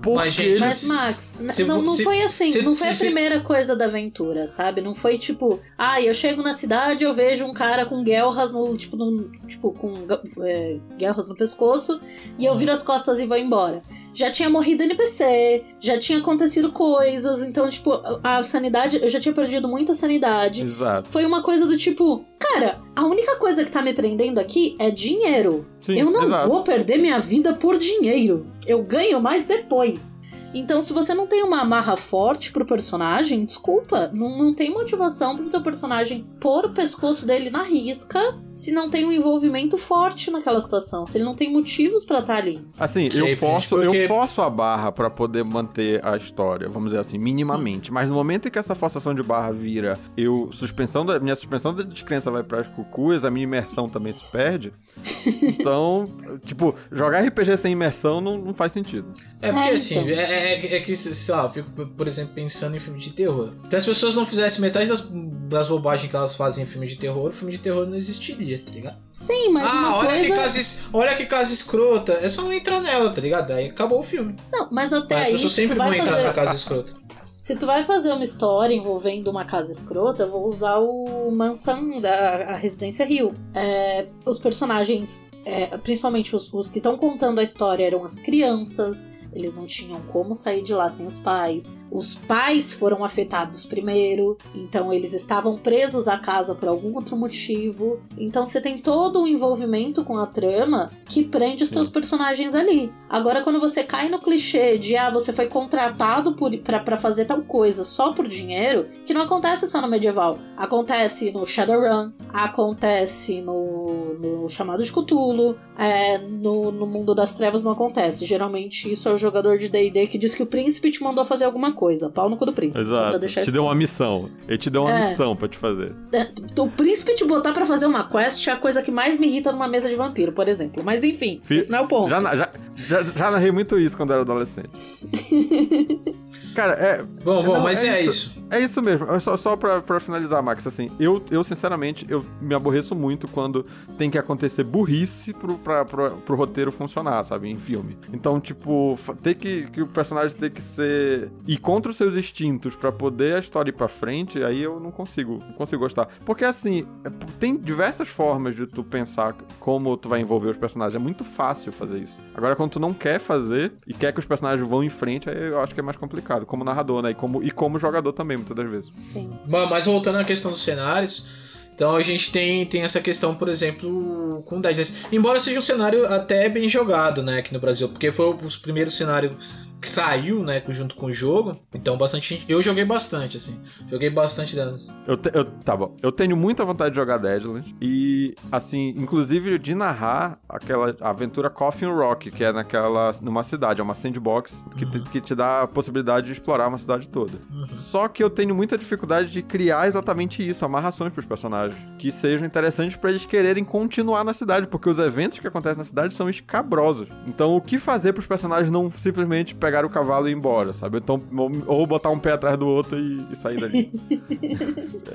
Porque 0.02 0.16
Mas, 0.18 0.34
gente, 0.34 0.60
Mas, 0.60 0.84
Max, 0.88 1.36
se 1.54 1.64
não, 1.64 1.82
não 1.82 1.96
se- 1.96 2.04
foi 2.04 2.22
assim, 2.24 2.52
se- 2.52 2.62
não 2.64 2.76
foi 2.76 2.88
a 2.90 2.94
se- 2.94 3.06
primeira 3.06 3.40
coisa 3.42 3.76
da 3.76 3.86
aventura, 3.86 4.48
sabe? 4.48 4.82
Não 4.82 4.96
foi 4.96 5.18
tipo, 5.18 5.60
ah, 5.78 6.02
eu 6.02 6.14
chego 6.14 6.42
na 6.42 6.54
cidade 6.54 7.04
eu 7.04 7.14
vejo 7.14 7.46
um 7.46 7.54
cara 7.54 7.86
com 7.86 8.04
guelras 8.04 8.52
no, 8.52 8.76
tipo, 8.78 8.98
no, 8.98 9.32
tipo 9.48 9.72
com 9.72 10.06
é, 10.44 10.78
guelras 10.98 11.28
no 11.28 11.36
pescoço 11.36 12.00
e 12.40 12.46
eu 12.46 12.56
viro 12.56 12.72
as 12.72 12.82
costas 12.82 13.20
e 13.20 13.26
vou 13.28 13.38
embora. 13.38 13.82
Já 14.14 14.30
tinha 14.30 14.50
morrido 14.50 14.84
NPC, 14.84 15.64
já 15.80 15.98
tinha 15.98 16.20
acontecido 16.20 16.72
coisas, 16.72 17.42
então, 17.48 17.70
tipo, 17.70 17.92
a 18.24 18.40
a 18.40 18.44
sanidade, 18.44 19.00
eu 19.02 19.08
já 19.08 19.20
tinha 19.20 19.34
perdido 19.34 19.68
muita 19.68 19.94
sanidade. 19.94 20.64
Exato. 20.66 21.10
Foi 21.10 21.26
uma 21.26 21.42
coisa 21.44 21.66
do 21.66 21.78
tipo, 21.78 22.26
cara, 22.40 22.82
a 22.96 23.06
única 23.06 23.36
coisa 23.38 23.64
que 23.64 23.72
tá 23.72 23.82
me 23.82 23.94
prendendo 23.94 24.40
aqui 24.40 24.76
é 24.80 24.90
dinheiro. 24.90 25.68
Sim, 25.82 25.98
Eu 26.00 26.12
não 26.12 26.24
exato. 26.24 26.48
vou 26.48 26.64
perder 26.64 26.98
minha 26.98 27.20
vida 27.20 27.54
por 27.54 27.78
dinheiro. 27.78 28.46
Eu 28.68 28.84
ganho 28.84 29.20
mais 29.22 29.44
depois. 29.44 30.21
Então, 30.54 30.82
se 30.82 30.92
você 30.94 31.14
não 31.14 31.28
tem 31.28 31.44
uma 31.44 31.62
amarra 31.62 31.96
forte 31.96 32.52
pro 32.52 32.66
personagem, 32.66 33.46
desculpa, 33.46 34.10
não, 34.14 34.38
não 34.38 34.54
tem 34.54 34.70
motivação 34.72 35.36
pro 35.38 35.50
teu 35.50 35.62
personagem 35.62 36.26
pôr 36.40 36.66
o 36.66 36.74
pescoço 36.74 37.26
dele 37.26 37.50
na 37.50 37.64
risca 37.64 38.20
se 38.54 38.72
não 38.72 38.90
tem 38.90 39.06
um 39.06 39.12
envolvimento 39.12 39.78
forte 39.78 40.30
naquela 40.30 40.60
situação, 40.60 41.06
se 41.06 41.18
ele 41.18 41.24
não 41.24 41.36
tem 41.36 41.52
motivos 41.52 42.04
pra 42.04 42.20
estar 42.20 42.36
ali. 42.38 42.66
Assim, 42.78 43.10
Sim, 43.10 43.20
eu 43.20 43.28
gente, 43.28 43.38
forço, 43.40 43.70
porque- 43.78 43.98
eu 43.98 44.08
forço 44.08 44.42
a 44.42 44.50
barra 44.50 44.92
pra 44.92 45.10
poder 45.10 45.44
manter 45.46 46.04
a 46.06 46.18
história, 46.18 46.68
vamos 46.68 46.90
dizer 46.90 47.00
assim, 47.00 47.18
minimamente. 47.18 47.92
Mas 47.92 48.10
no 48.10 48.16
momento 48.16 48.48
em 48.48 48.52
que 48.52 48.60
essa 48.60 48.76
forçação 48.76 49.14
de 49.16 49.24
barra 49.24 49.52
vira, 49.52 49.98
eu 50.18 50.50
suspensão 50.52 51.06
da 51.06 51.20
minha 51.20 51.36
suspensão 51.36 51.74
da 51.74 51.84
descrença 51.84 52.30
vai 52.30 52.44
para 52.44 52.60
as 52.62 52.68
cucuias, 52.68 53.24
a 53.24 53.32
minha 53.32 53.44
imersão 53.44 53.88
também 53.88 54.12
se 54.14 54.30
perde. 54.32 54.74
Então, 55.42 56.10
tipo, 56.46 56.76
jogar 56.92 57.22
RPG 57.26 57.58
sem 57.58 57.72
imersão 57.74 58.20
não, 58.22 58.38
não 58.38 58.54
faz 58.54 58.72
sentido. 58.72 59.14
É 59.42 59.52
porque 59.52 59.70
É, 59.70 59.74
assim, 59.74 59.96
então. 60.00 60.08
É, 60.42 60.54
é- 60.66 60.76
é 60.78 60.80
que, 60.82 60.96
sei 60.96 61.34
lá, 61.36 61.44
eu 61.44 61.50
fico, 61.50 61.70
por 61.88 62.08
exemplo, 62.08 62.34
pensando 62.34 62.76
em 62.76 62.80
filme 62.80 63.00
de 63.00 63.12
terror. 63.12 63.52
Se 63.70 63.76
as 63.76 63.86
pessoas 63.86 64.16
não 64.16 64.26
fizessem 64.26 64.62
metade 64.62 64.88
das, 64.90 65.08
das 65.50 65.68
bobagens 65.68 66.10
que 66.10 66.16
elas 66.16 66.36
fazem 66.36 66.64
em 66.64 66.68
filme 66.68 66.88
de 66.88 66.98
terror, 66.98 67.28
o 67.28 67.32
filme 67.32 67.52
de 67.54 67.60
terror 67.60 67.86
não 67.86 67.96
existiria, 67.96 68.62
tá 68.66 68.72
ligado? 68.72 68.98
Sim, 69.12 69.50
mas 69.52 69.64
ah, 69.66 69.70
uma 69.72 69.98
olha, 69.98 70.10
coisa. 70.10 70.24
que 70.24 70.36
casa, 70.36 70.80
olha 70.94 71.16
que 71.16 71.26
casa 71.26 71.54
escrota. 71.54 72.14
É 72.22 72.30
só 72.30 72.42
não 72.42 72.54
entrar 72.54 72.80
nela, 72.82 73.12
tá 73.12 73.22
ligado? 73.22 73.52
Aí 73.52 73.68
acabou 73.68 74.00
o 74.00 74.04
filme. 74.04 74.36
Não, 74.52 74.70
mas 74.72 74.92
até 74.94 75.16
Mas 75.16 75.26
as 75.26 75.32
pessoas 75.34 75.52
se 75.52 75.62
sempre 75.62 75.78
vão 75.78 75.94
entrar 75.94 76.14
fazer- 76.14 76.28
na 76.28 76.34
casa 76.34 76.56
escrota. 76.56 76.94
Se 77.42 77.56
tu 77.56 77.66
vai 77.66 77.82
fazer 77.82 78.12
uma 78.12 78.24
história 78.24 78.72
envolvendo 78.72 79.28
uma 79.32 79.44
casa 79.46 79.72
escrota, 79.72 80.22
eu 80.22 80.30
vou 80.30 80.44
usar 80.46 80.78
o 80.78 81.32
Mansão 81.32 82.00
da 82.00 82.36
a 82.54 82.56
Residência 82.56 83.04
Rio. 83.04 83.34
É, 83.56 84.06
os 84.28 84.38
personagens, 84.38 85.32
é, 85.44 85.76
principalmente 85.80 86.36
os, 86.36 86.54
os 86.54 86.70
que 86.70 86.78
estão 86.78 86.96
contando 86.96 87.40
a 87.40 87.44
história, 87.44 87.84
eram 87.84 88.06
as 88.06 88.20
crianças. 88.20 89.10
Eles 89.34 89.54
não 89.54 89.66
tinham 89.66 90.02
como 90.12 90.36
sair 90.36 90.62
de 90.62 90.74
lá 90.74 90.90
sem 90.90 91.06
os 91.06 91.20
pais. 91.20 91.76
Os 91.92 92.16
pais 92.16 92.74
foram 92.74 93.04
afetados 93.04 93.66
primeiro, 93.66 94.38
então 94.56 94.94
eles 94.94 95.14
estavam 95.14 95.58
presos 95.58 96.08
à 96.08 96.18
casa 96.18 96.56
por 96.56 96.70
algum 96.70 96.96
outro 96.96 97.16
motivo. 97.16 98.00
Então 98.18 98.46
você 98.46 98.62
tem 98.62 98.78
todo 98.78 99.22
um 99.22 99.28
envolvimento 99.28 100.04
com 100.04 100.18
a 100.18 100.26
trama 100.26 100.92
que 101.06 101.24
prende 101.24 101.64
os 101.64 101.70
Sim. 101.70 101.76
teus 101.76 101.90
personagens 101.90 102.56
ali. 102.56 102.92
Agora, 103.10 103.42
quando 103.42 103.60
você 103.60 103.84
cai 103.84 104.10
no 104.10 104.20
clichê 104.20 104.78
de 104.78 104.96
ah, 104.96 105.10
você 105.10 105.34
foi 105.34 105.48
contratado 105.48 106.36
pra 106.64 106.96
fazer 106.96 107.26
tal 107.26 107.42
coisa 107.42 107.84
só 107.84 108.14
por 108.14 108.28
dinheiro, 108.28 108.88
que 109.06 109.14
não 109.14 109.22
acontece 109.22 109.68
só 109.68 109.82
no 109.82 109.88
medieval. 109.88 110.40
Acontece 110.56 111.32
no 111.32 111.46
Shadowrun, 111.46 112.12
acontece 112.34 113.42
no, 113.42 114.14
no 114.14 114.50
Chamado 114.50 114.84
de 114.84 114.92
Cthulhu, 114.92 115.58
é, 115.78 116.18
no, 116.18 116.72
no 116.72 116.86
Mundo 116.86 117.14
das 117.14 117.36
Trevas 117.36 117.64
não 117.64 117.72
acontece. 117.72 118.26
Geralmente 118.26 118.92
isso 118.92 119.10
é 119.10 119.14
o 119.14 119.18
jogador 119.22 119.58
de 119.58 119.70
D&D 119.70 120.08
que 120.08 120.18
diz 120.18 120.34
que 120.36 120.44
o 120.44 120.46
príncipe 120.46 120.92
te 120.92 121.02
mandou 121.04 121.24
fazer 121.24 121.46
alguma 121.46 121.72
coisa. 121.74 122.10
Pau 122.10 122.30
no 122.30 122.36
cu 122.38 122.46
do 122.46 122.54
príncipe, 122.54 122.84
só 122.90 122.96
pra 122.96 123.02
Exato. 123.04 123.20
deixar 123.20 123.44
Te 123.44 123.52
deu 123.52 123.64
uma 123.64 123.76
missão. 123.76 124.30
Ele 124.48 124.58
te 124.58 124.70
deu 124.70 124.82
uma 124.84 124.92
É. 124.92 125.10
missão 125.10 125.36
pra 125.36 125.48
te 125.48 125.58
fazer. 125.58 125.94
é, 126.14 126.28
o 126.60 126.68
príncipe 126.70 127.16
te 127.16 127.24
botar 127.26 127.54
pra 127.54 127.66
fazer 127.66 127.86
uma 127.86 128.10
quest 128.10 128.46
é 128.48 128.52
a 128.52 128.58
coisa 128.58 128.82
que 128.82 128.92
mais 128.92 129.18
me 129.18 129.28
irrita 129.28 129.52
numa 129.52 129.68
mesa 129.68 129.88
de 129.88 129.96
vampiro, 129.96 130.32
por 130.34 130.48
exemplo. 130.48 130.84
Mas 130.84 131.04
enfim, 131.04 131.40
Fi- 131.44 131.58
isso 131.58 131.72
não 131.72 131.80
é 131.80 131.82
o 131.82 131.88
ponto. 131.88 132.10
Já, 132.10 132.20
já, 132.20 132.50
já, 132.76 133.04
já 133.04 133.32
narrei 133.32 133.52
muito 133.52 133.78
isso 133.80 133.96
quando 133.96 134.12
era 134.12 134.22
adolescente. 134.22 134.70
Cara, 136.56 136.74
é, 136.74 137.04
Bom, 137.24 137.44
bom, 137.44 137.54
Não, 137.54 137.62
mas 137.62 137.84
é 137.84 137.88
é, 137.88 138.02
isso. 138.02 138.10
isso. 138.32 138.44
É 138.50 138.60
isso 138.60 138.82
mesmo. 138.82 139.10
É 139.12 139.20
Só, 139.20 139.38
só 139.38 139.56
pra, 139.56 139.82
pra 139.82 140.00
finalizar, 140.00 140.42
Max, 140.44 140.66
assim, 140.68 140.90
eu, 141.00 141.24
eu 141.32 141.44
sinceramente, 141.44 142.06
eu 142.10 142.26
me 142.42 142.54
aborreço 142.56 142.94
muito 142.96 143.28
quando 143.28 143.66
tem 143.98 144.10
que 144.10 144.18
acontecer 144.18 144.64
burrice 144.64 145.34
pro, 145.34 145.58
pra, 145.58 145.86
pro, 145.86 146.12
pro 146.18 146.36
roteiro 146.36 146.72
funcionar, 146.72 147.24
sabe, 147.24 147.50
em 147.50 147.58
filme. 147.58 147.98
Então, 148.12 148.40
tipo, 148.40 148.98
ter 149.22 149.36
que, 149.36 149.64
que 149.68 149.82
o 149.82 149.88
personagem 149.88 150.36
ter 150.36 150.50
que 150.50 150.62
ser... 150.62 151.32
ir 151.48 151.58
contra 151.58 151.92
os 151.92 151.98
seus 151.98 152.16
instintos 152.16 152.76
pra 152.76 152.92
poder 152.92 153.36
a 153.36 153.40
história 153.40 153.70
ir 153.70 153.74
pra 153.74 153.88
frente, 153.88 154.44
aí 154.44 154.62
eu 154.62 154.80
não 154.80 154.92
consigo, 154.92 155.40
não 155.46 155.54
consigo 155.54 155.82
gostar. 155.82 156.08
Porque, 156.26 156.44
assim, 156.44 156.86
é- 157.06 157.10
tem 157.40 157.56
diversas 157.56 158.08
formas 158.08 158.56
de 158.56 158.66
tu 158.68 158.84
pensar 158.84 159.36
como 159.60 159.96
tu 159.96 160.10
vai 160.10 160.20
envolver 160.20 160.50
os 160.50 160.58
personagens. 160.58 160.96
É 160.96 161.00
muito 161.00 161.24
fácil 161.24 161.72
fazer 161.72 162.00
isso. 162.00 162.20
Agora, 162.36 162.56
quando 162.56 162.72
tu 162.72 162.80
não 162.80 162.94
quer 162.94 163.20
fazer 163.20 163.72
e 163.88 163.94
quer 163.94 164.12
que 164.12 164.20
os 164.20 164.26
personagens 164.26 164.68
vão 164.68 164.84
em 164.84 164.90
frente, 164.90 165.30
aí 165.30 165.38
eu 165.50 165.62
acho 165.62 165.74
que 165.74 165.80
é 165.80 165.84
mais 165.84 165.96
complicado. 165.98 166.41
Como 166.46 166.64
narrador, 166.64 167.02
né? 167.02 167.12
E 167.12 167.16
como, 167.16 167.44
e 167.44 167.52
como 167.52 167.80
jogador 167.80 168.14
também, 168.14 168.38
muitas 168.38 168.56
das 168.56 168.70
vezes. 168.70 168.92
Sim. 168.98 169.32
Mas 169.48 169.86
voltando 169.86 170.18
à 170.18 170.24
questão 170.24 170.52
dos 170.52 170.64
cenários, 170.64 171.26
então 171.74 171.96
a 171.96 172.02
gente 172.02 172.32
tem, 172.32 172.66
tem 172.66 172.84
essa 172.84 173.00
questão, 173.00 173.34
por 173.34 173.50
exemplo, 173.50 174.44
com 174.46 174.62
Dead 174.62 174.76
Space. 174.76 175.08
Embora 175.12 175.40
seja 175.40 175.60
um 175.60 175.62
cenário 175.64 176.06
até 176.06 176.48
bem 176.50 176.70
jogado, 176.70 177.24
né, 177.24 177.40
aqui 177.40 177.54
no 177.54 177.60
Brasil, 177.60 177.90
porque 177.90 178.12
foi 178.12 178.28
o 178.28 178.38
primeiro 178.62 178.92
cenário 178.92 179.36
que 179.82 179.90
saiu, 179.90 180.44
né, 180.44 180.62
junto 180.70 180.96
com 180.96 181.08
o 181.08 181.12
jogo. 181.14 181.58
Então 181.74 181.98
bastante 181.98 182.30
gente. 182.36 182.46
Eu 182.48 182.62
joguei 182.62 182.86
bastante, 182.86 183.38
assim. 183.38 183.60
Joguei 183.90 184.10
bastante 184.10 184.56
delas. 184.56 184.94
Eu, 185.08 185.18
te- 185.18 185.32
eu- 185.34 185.46
tá 185.46 185.76
bom. 185.76 185.96
Eu 186.02 186.12
tenho 186.12 186.38
muita 186.38 186.64
vontade 186.64 186.92
de 186.92 186.96
jogar 186.98 187.18
Deadlands. 187.18 187.74
E, 187.82 188.36
assim, 188.52 188.90
inclusive 188.96 189.58
de 189.58 189.74
narrar 189.74 190.40
aquela 190.48 190.96
aventura 191.02 191.50
Coffin 191.50 191.86
Rock, 191.88 192.30
que 192.32 192.44
é 192.44 192.54
naquela. 192.54 193.12
numa 193.22 193.42
cidade, 193.44 193.82
é 193.82 193.84
uma 193.84 193.96
sandbox 193.96 194.54
que, 194.78 194.86
te, 194.86 195.00
que 195.10 195.20
te 195.22 195.34
dá 195.34 195.64
a 195.64 195.68
possibilidade 195.68 196.28
de 196.28 196.34
explorar 196.34 196.68
uma 196.68 196.78
cidade 196.78 197.08
toda. 197.10 197.34
Só 197.76 198.08
que 198.08 198.24
eu 198.24 198.30
tenho 198.30 198.54
muita 198.54 198.78
dificuldade 198.78 199.32
de 199.32 199.42
criar 199.42 199.88
exatamente 199.88 200.48
isso, 200.48 200.64
amarrações 200.64 201.12
pros 201.12 201.26
personagens. 201.26 201.82
Que 201.98 202.12
sejam 202.12 202.46
interessantes 202.46 202.96
pra 202.98 203.10
eles 203.10 203.26
quererem 203.26 203.64
continuar 203.66 204.24
na 204.24 204.34
cidade, 204.34 204.68
porque 204.68 204.90
os 204.90 205.00
eventos 205.00 205.40
que 205.40 205.48
acontecem 205.48 205.80
na 205.80 205.86
cidade 205.86 206.14
são 206.14 206.30
escabrosos. 206.30 207.08
Então, 207.26 207.56
o 207.56 207.62
que 207.62 207.80
fazer 207.80 208.14
pros 208.14 208.28
personagens 208.28 208.70
não 208.70 208.92
simplesmente 208.92 209.56
pegar 209.56 209.71
o 209.86 209.90
cavalo 209.90 210.28
e 210.28 210.32
ir 210.32 210.36
embora, 210.36 210.74
sabe? 210.74 210.98
Então, 210.98 211.22
ou, 211.68 211.86
botar 211.88 212.10
um 212.10 212.20
pé 212.20 212.32
atrás 212.34 212.58
do 212.58 212.68
outro 212.68 212.98
e, 213.00 213.26
e 213.32 213.36
sair 213.36 213.60
dali. 213.60 213.92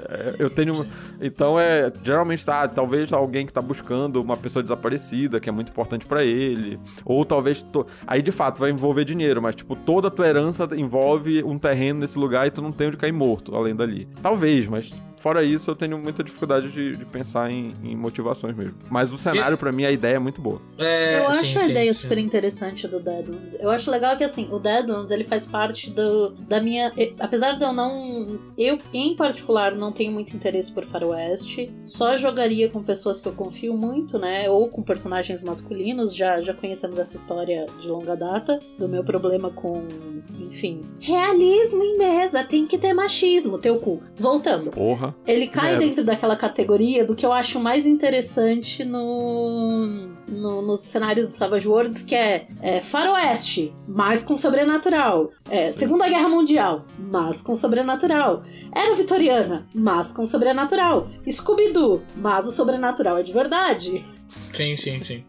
É, 0.09 0.37
eu 0.39 0.51
tenho. 0.51 0.73
Então 1.21 1.59
é. 1.59 1.91
Geralmente 2.01 2.45
tá. 2.45 2.67
Talvez 2.69 3.13
alguém 3.13 3.47
que 3.47 3.53
tá 3.53 3.61
buscando 3.63 4.21
uma 4.21 4.37
pessoa 4.37 4.63
desaparecida, 4.63 5.41
que 5.41 5.49
é 5.49 5.53
muito 5.53 5.71
importante 5.71 6.07
pra 6.07 6.25
ele. 6.25 6.79
Ou 7.05 7.25
talvez. 7.25 7.63
to- 7.63 7.87
Aí 8.07 8.23
de 8.23 8.33
fato 8.33 8.59
vai 8.59 8.71
envolver 8.71 9.05
dinheiro, 9.05 9.41
mas 9.41 9.55
tipo, 9.57 9.75
toda 9.77 10.09
a 10.09 10.11
tua 10.11 10.27
herança 10.27 10.69
envolve 10.77 11.43
um 11.45 11.59
terreno 11.59 12.01
nesse 12.01 12.19
lugar 12.19 12.47
e 12.47 12.51
tu 12.51 12.63
não 12.63 12.73
tem 12.73 12.89
onde 12.89 12.97
cair 12.97 13.13
morto 13.13 13.55
além 13.55 13.75
dali. 13.75 14.09
Talvez, 14.23 14.67
mas. 14.67 14.91
Fora 15.27 15.43
isso, 15.43 15.69
eu 15.69 15.75
tenho 15.75 15.99
muita 15.99 16.23
dificuldade 16.23 16.71
de, 16.71 16.97
de 16.99 17.05
pensar 17.05 17.51
em, 17.51 17.75
em 17.83 17.97
motivações 17.97 18.57
mesmo. 18.57 18.77
Mas 18.89 19.13
o 19.13 19.19
cenário, 19.19 19.59
pra 19.59 19.73
mim, 19.73 19.85
a 19.85 19.91
ideia 19.91 20.15
é 20.15 20.19
muito 20.21 20.41
boa. 20.41 20.63
É, 20.79 21.19
Eu 21.19 21.33
sim, 21.33 21.39
acho 21.41 21.59
a 21.59 21.63
sim, 21.63 21.71
ideia 21.71 21.93
sim. 21.93 22.01
super 22.03 22.19
interessante 22.19 22.87
do 22.87 23.01
Deadlands. 23.01 23.59
Eu 23.59 23.71
acho 23.71 23.91
legal 23.91 24.17
que 24.17 24.23
assim, 24.23 24.49
o 24.53 24.61
Deadlands 24.61 25.11
ele 25.11 25.25
faz 25.25 25.45
parte 25.45 25.91
do, 25.91 26.31
da 26.49 26.61
minha. 26.61 26.93
e- 26.97 27.13
Apesar 27.19 27.55
de 27.59 27.65
eu 27.65 27.73
não. 27.73 28.39
Eu, 28.57 28.79
em 28.95 29.17
particular, 29.17 29.75
não 29.75 29.91
tenho 29.91 30.13
muito 30.13 30.37
interesse 30.37 30.73
por 30.73 30.85
Faroeste. 30.85 31.73
Só 31.85 32.17
jogaria 32.17 32.71
com 32.71 32.81
pessoas 32.85 33.21
que 33.21 33.27
eu 33.27 33.33
confio 33.33 33.77
muito, 33.77 34.21
né? 34.21 34.49
Ou 34.49 34.69
com 34.69 34.81
personagens 34.81 35.43
masculinos. 35.43 36.15
Já, 36.15 36.41
já 36.41 36.55
conhecemos 36.55 36.99
essa 36.99 37.17
história 37.17 37.67
de 37.81 37.89
longa 37.89 38.15
data. 38.15 38.61
Do 38.79 38.89
meu 38.89 39.03
problema 39.03 39.51
com. 39.51 39.83
Enfim. 40.39 40.85
Realismo 41.01 41.83
em 41.83 41.99
mesa, 41.99 42.45
tem 42.45 42.65
que 42.65 42.79
ter 42.79 42.93
machismo, 42.93 43.59
teu 43.59 43.81
cu. 43.81 44.01
Voltando. 44.17 44.71
Porra. 44.71 45.16
Ele 45.27 45.47
cai 45.49 45.71
Merda. 45.71 45.85
dentro 45.85 46.05
daquela 46.05 46.37
categoria 46.37 47.05
do 47.05 47.15
que 47.17 47.27
eu 47.27 47.33
acho 47.33 47.59
mais 47.59 47.85
interessante 47.87 48.85
no, 48.85 50.09
no- 50.29 50.63
nos 50.63 50.81
cenários 50.81 51.27
do 51.29 51.35
Savage 51.35 51.67
Worlds, 51.69 52.03
que 52.05 52.15
é, 52.15 52.47
é 52.63 52.81
faroeste, 52.81 53.73
mas 53.89 54.23
com 54.23 54.37
sobrenatural. 54.37 55.31
É, 55.51 55.73
Segunda 55.73 56.09
Guerra 56.09 56.29
Mundial, 56.29 56.85
mas 56.99 57.43
com 57.43 57.57
sobrenatural. 57.57 58.43
Era 58.75 58.95
vitoriana, 58.95 59.67
mas 59.75 60.13
com 60.13 60.25
sobrenatural. 60.27 61.09
Scooby-Doo, 61.29 62.03
mas 62.17 62.47
o 62.47 62.53
sobrenatural 62.53 63.19
é 63.19 63.23
de 63.23 63.33
verdade. 63.33 64.05
Sim, 64.53 64.77
sim, 64.77 65.03
sim. 65.03 65.25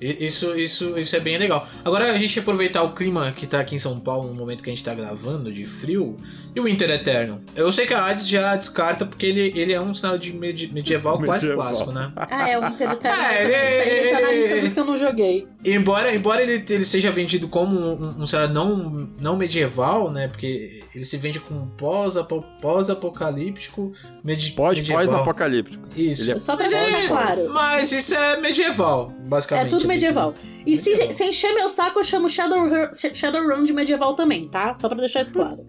Isso, 0.00 0.56
isso, 0.58 0.98
isso 0.98 1.14
é 1.14 1.20
bem 1.20 1.36
legal. 1.36 1.66
Agora 1.84 2.10
a 2.10 2.16
gente 2.16 2.38
aproveitar 2.38 2.82
o 2.82 2.92
clima 2.92 3.32
que 3.32 3.46
tá 3.46 3.60
aqui 3.60 3.76
em 3.76 3.78
São 3.78 4.00
Paulo 4.00 4.28
no 4.28 4.34
momento 4.34 4.64
que 4.64 4.70
a 4.70 4.72
gente 4.72 4.82
tá 4.84 4.94
gravando, 4.94 5.52
de 5.52 5.66
frio, 5.66 6.16
e 6.56 6.60
o 6.60 6.64
Winter 6.64 6.88
Eterno. 6.90 7.42
Eu 7.54 7.70
sei 7.70 7.86
que 7.86 7.92
a 7.92 8.06
Hades 8.06 8.26
já 8.26 8.56
descarta 8.56 9.04
porque 9.04 9.26
ele, 9.26 9.52
ele 9.54 9.72
é 9.74 9.80
um 9.80 9.92
cenário 9.92 10.18
de 10.18 10.32
medi- 10.32 10.72
medieval, 10.72 11.18
quase 11.22 11.46
Medieval. 11.46 11.66
clássico, 11.68 11.92
né? 11.92 12.10
Ah, 12.30 12.48
é 12.48 12.58
o 12.58 12.66
Inter 12.66 12.90
Eterno. 12.92 13.18
Ah, 13.20 13.34
ele- 13.42 13.52
ele 14.00 14.10
tá 14.10 14.20
na 14.22 14.32
lista 14.32 14.60
dos 14.60 14.72
que 14.72 14.80
eu 14.80 14.84
não 14.84 14.96
joguei. 14.96 15.46
Embora, 15.64 16.14
embora 16.14 16.42
ele, 16.42 16.64
ele 16.68 16.86
seja 16.86 17.10
vendido 17.10 17.46
como 17.48 17.78
um, 17.78 18.22
um 18.22 18.26
cenário 18.26 18.54
não, 18.54 18.76
não 19.20 19.36
medieval, 19.36 20.10
né? 20.10 20.28
Porque 20.28 20.82
ele 20.94 21.04
se 21.04 21.16
vende 21.18 21.38
como 21.40 21.66
pós- 21.76 22.16
pós-apocalíptico, 22.60 23.92
medi 24.24 24.52
Pós, 24.52 24.76
medieval. 24.78 25.04
pós-apocalíptico. 25.06 25.82
Isso. 25.96 26.22
Ele 26.22 26.32
é 26.32 26.38
Só 26.38 26.56
pra 26.56 26.64
Mas 26.64 26.72
deixar 26.74 27.04
é- 27.04 27.08
claro. 27.08 27.48
Mas 27.50 27.92
isso 27.92 28.14
é 28.14 28.40
medieval, 28.40 29.12
É 29.24 29.28
basicamente. 29.28 29.70
tudo 29.70 29.86
medieval. 29.94 30.34
E 30.66 30.76
se, 30.76 30.90
Medieval. 30.90 31.12
se 31.12 31.24
encher 31.24 31.52
meu 31.54 31.68
saco, 31.68 31.98
eu 32.00 32.04
chamo 32.04 32.28
Shadowrun 32.28 32.88
Shadowrun 33.14 33.64
de 33.64 33.72
medieval 33.72 34.14
também, 34.14 34.48
tá? 34.48 34.74
Só 34.74 34.88
pra 34.88 34.98
deixar 34.98 35.22
isso 35.22 35.34
claro. 35.34 35.64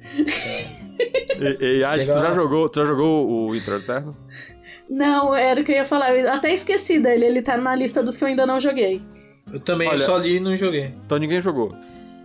E, 1.59 1.79
e 1.79 1.83
Adi, 1.83 2.05
tu 2.05 2.13
já 2.13 2.31
jogou, 2.33 2.69
tu 2.69 2.79
já 2.81 2.85
jogou 2.85 3.27
o 3.49 3.55
Inter 3.55 3.75
Eterno? 3.75 4.15
Não, 4.89 5.33
era 5.33 5.61
o 5.61 5.63
que 5.63 5.71
eu 5.71 5.75
ia 5.77 5.85
falar. 5.85 6.15
Eu 6.15 6.31
até 6.31 6.53
esqueci 6.53 6.99
dele. 6.99 7.25
Ele 7.25 7.41
tá 7.41 7.57
na 7.57 7.75
lista 7.75 8.03
dos 8.03 8.15
que 8.17 8.23
eu 8.23 8.27
ainda 8.27 8.45
não 8.45 8.59
joguei. 8.59 9.01
Eu 9.51 9.59
também 9.59 9.87
Olha- 9.87 9.97
só 9.97 10.17
li 10.17 10.35
e 10.35 10.39
não 10.39 10.55
joguei. 10.55 10.93
Então 11.05 11.17
ninguém 11.17 11.41
jogou. 11.41 11.73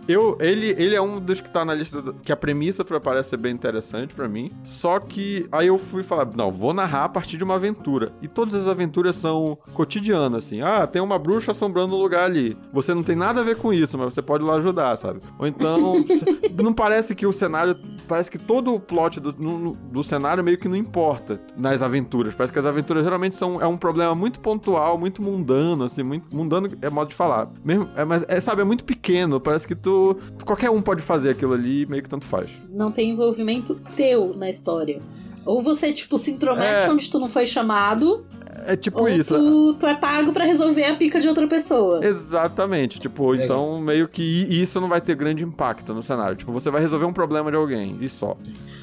Eu, 0.07 0.37
ele, 0.39 0.67
ele 0.77 0.95
é 0.95 1.01
um 1.01 1.19
dos 1.19 1.39
que 1.41 1.51
tá 1.51 1.65
na 1.65 1.73
lista 1.73 2.01
do- 2.01 2.13
que 2.13 2.31
a 2.31 2.35
premissa 2.35 2.83
parece 2.99 3.29
ser 3.29 3.37
bem 3.37 3.53
interessante 3.53 4.13
pra 4.13 4.27
mim. 4.27 4.51
Só 4.63 4.99
que 4.99 5.47
aí 5.51 5.67
eu 5.67 5.77
fui 5.77 6.03
falar, 6.03 6.25
não, 6.35 6.51
vou 6.51 6.73
narrar 6.73 7.05
a 7.05 7.09
partir 7.09 7.37
de 7.37 7.43
uma 7.43 7.55
aventura. 7.55 8.11
E 8.21 8.27
todas 8.27 8.53
as 8.55 8.67
aventuras 8.67 9.15
são 9.17 9.57
cotidianas, 9.73 10.45
assim. 10.45 10.61
Ah, 10.61 10.87
tem 10.87 11.01
uma 11.01 11.19
bruxa 11.19 11.51
assombrando 11.51 11.95
um 11.95 11.99
lugar 12.01 12.23
ali. 12.23 12.57
Você 12.71 12.93
não 12.93 13.03
tem 13.03 13.15
nada 13.15 13.41
a 13.41 13.43
ver 13.43 13.57
com 13.57 13.73
isso, 13.73 13.97
mas 13.97 14.13
você 14.13 14.21
pode 14.21 14.43
lá 14.43 14.55
ajudar, 14.55 14.95
sabe? 14.97 15.19
Ou 15.37 15.45
então, 15.47 15.95
não 16.63 16.73
parece 16.73 17.13
que 17.15 17.25
o 17.25 17.33
cenário. 17.33 17.75
Parece 18.07 18.31
que 18.31 18.39
todo 18.39 18.73
o 18.73 18.79
plot 18.79 19.19
do, 19.19 19.33
no- 19.37 19.73
do 19.91 20.03
cenário 20.03 20.43
meio 20.43 20.57
que 20.57 20.69
não 20.69 20.75
importa 20.75 21.39
nas 21.57 21.81
aventuras. 21.81 22.33
Parece 22.33 22.53
que 22.53 22.59
as 22.59 22.65
aventuras 22.65 23.03
geralmente 23.03 23.35
são 23.35 23.61
é 23.61 23.67
um 23.67 23.77
problema 23.77 24.15
muito 24.15 24.39
pontual, 24.39 24.97
muito 24.97 25.21
mundano, 25.21 25.83
assim, 25.83 26.03
muito 26.03 26.33
mundano 26.33 26.69
é 26.81 26.89
modo 26.89 27.09
de 27.09 27.15
falar. 27.15 27.49
Mesmo, 27.63 27.89
é, 27.95 28.05
mas 28.05 28.23
é, 28.27 28.39
sabe, 28.39 28.61
é 28.61 28.65
muito 28.65 28.85
pequeno. 28.85 29.39
Parece 29.41 29.67
que 29.67 29.75
tu 29.75 29.96
qualquer 30.45 30.69
um 30.69 30.81
pode 30.81 31.01
fazer 31.01 31.29
aquilo 31.31 31.53
ali, 31.53 31.85
meio 31.85 32.03
que 32.03 32.09
tanto 32.09 32.25
faz. 32.25 32.49
Não 32.69 32.91
tem 32.91 33.09
envolvimento 33.11 33.75
teu 33.95 34.33
na 34.35 34.49
história. 34.49 35.01
Ou 35.45 35.61
você, 35.61 35.93
tipo, 35.93 36.17
se 36.17 36.31
intromete 36.31 36.85
É. 36.85 36.89
onde 36.89 37.09
tu 37.09 37.19
não 37.19 37.29
foi 37.29 37.45
chamado, 37.45 38.25
É 38.69 38.75
tipo 38.75 38.99
ou 39.01 39.07
isso. 39.07 39.33
tu, 39.33 39.73
tu 39.79 39.87
é 39.87 39.95
pago 39.95 40.33
pra 40.33 40.43
resolver 40.43 40.83
a 40.83 40.95
pica 40.97 41.21
de 41.21 41.27
outra 41.29 41.47
pessoa. 41.47 42.05
Exatamente, 42.05 42.99
tipo, 42.99 43.31
Legal. 43.31 43.45
então 43.45 43.79
meio 43.81 44.09
que 44.09 44.21
isso 44.21 44.81
não 44.81 44.89
vai 44.89 44.99
ter 44.99 45.15
grande 45.15 45.41
impacto 45.43 45.93
no 45.93 46.03
cenário. 46.03 46.35
Tipo, 46.35 46.51
você 46.51 46.69
vai 46.69 46.81
resolver 46.81 47.05
um 47.05 47.13
problema 47.13 47.49
de 47.49 47.55
alguém 47.55 47.97
e 48.01 48.09
só. 48.09 48.35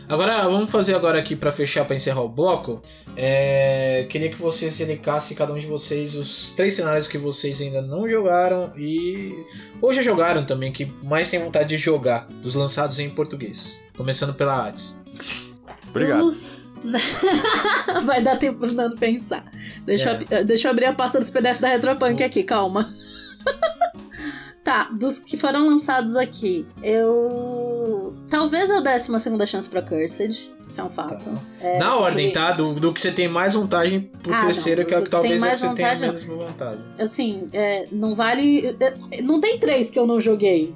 Agora, 0.09 0.43
vamos 0.45 0.71
fazer 0.71 0.95
agora 0.95 1.19
aqui 1.19 1.37
pra 1.37 1.53
fechar, 1.53 1.85
pra 1.85 1.95
encerrar 1.95 2.23
o 2.23 2.29
bloco. 2.31 2.83
É, 3.15 4.07
Queria 4.09 4.31
que 4.31 4.37
vocês 4.41 4.81
elencassem, 4.81 5.37
cada 5.37 5.53
um 5.53 5.59
de 5.59 5.67
vocês, 5.67 6.15
os 6.15 6.53
três 6.53 6.75
cenários 6.75 7.07
que 7.07 7.19
vocês 7.19 7.61
ainda 7.61 7.83
não 7.83 8.09
jogaram 8.09 8.73
e... 8.77 9.35
Ou 9.83 9.93
já 9.93 10.01
jogaram 10.01 10.45
também, 10.45 10.73
que 10.73 10.91
mais 11.03 11.29
tem 11.29 11.39
vontade 11.43 11.69
de 11.69 11.77
jogar, 11.77 12.27
dos 12.43 12.55
lançados 12.55 12.99
em 12.99 13.11
português. 13.11 13.79
Começando 13.97 14.33
pela 14.35 14.67
Hades. 14.67 14.99
Obrigado. 15.91 16.21
Dos- 16.25 16.64
Vai 18.05 18.23
dar 18.23 18.37
tempo 18.37 18.59
pro 18.61 18.73
Nando 18.73 18.97
pensar. 18.97 19.45
Deixa, 19.85 20.19
eu, 20.31 20.45
deixa 20.45 20.69
eu 20.69 20.73
abrir 20.73 20.87
a 20.87 20.93
pasta 20.93 21.19
dos 21.19 21.31
PDF 21.31 21.59
da 21.61 21.69
Retropunk 21.69 22.23
aqui, 22.23 22.43
calma. 22.43 22.95
tá, 24.63 24.89
dos 24.93 25.19
que 25.19 25.37
foram 25.37 25.69
lançados 25.69 26.17
aqui, 26.17 26.67
eu. 26.83 28.15
Talvez 28.31 28.71
eu 28.71 28.83
desse 28.83 29.09
uma 29.09 29.19
segunda 29.19 29.47
chance 29.47 29.69
pra 29.69 29.83
Cursed. 29.83 30.53
Isso 30.67 30.81
é 30.81 30.85
um 30.85 30.91
fato. 30.91 31.23
Tá. 31.23 31.31
É, 31.61 31.79
Na 31.79 31.97
ordem, 31.97 32.29
porque, 32.33 32.39
tá? 32.39 32.53
Do, 32.53 32.75
do 32.75 32.93
que 32.93 33.01
você 33.01 33.13
tem 33.13 33.29
mais 33.29 33.53
vantagem 33.55 34.01
pro 34.23 34.33
Ah, 34.33 34.39
não, 34.39 34.45
terceiro, 34.47 34.87
que 34.87 34.95
é 34.95 34.99
o 34.99 35.03
que 35.03 35.11
talvez 35.11 35.43
é 35.43 35.51
que 35.51 35.57
você 35.59 35.75
tenha 35.75 35.89
vantagem- 35.91 36.07
menos 36.07 36.23
vantagem. 36.25 36.85
Assim, 36.99 37.49
é, 37.53 37.87
não 37.93 38.15
vale. 38.15 38.75
é, 38.81 39.23
Não 39.23 39.41
tem 39.41 39.59
três 39.59 39.91
que 39.91 39.99
eu 39.99 40.07
não 40.07 40.21
joguei. 40.21 40.75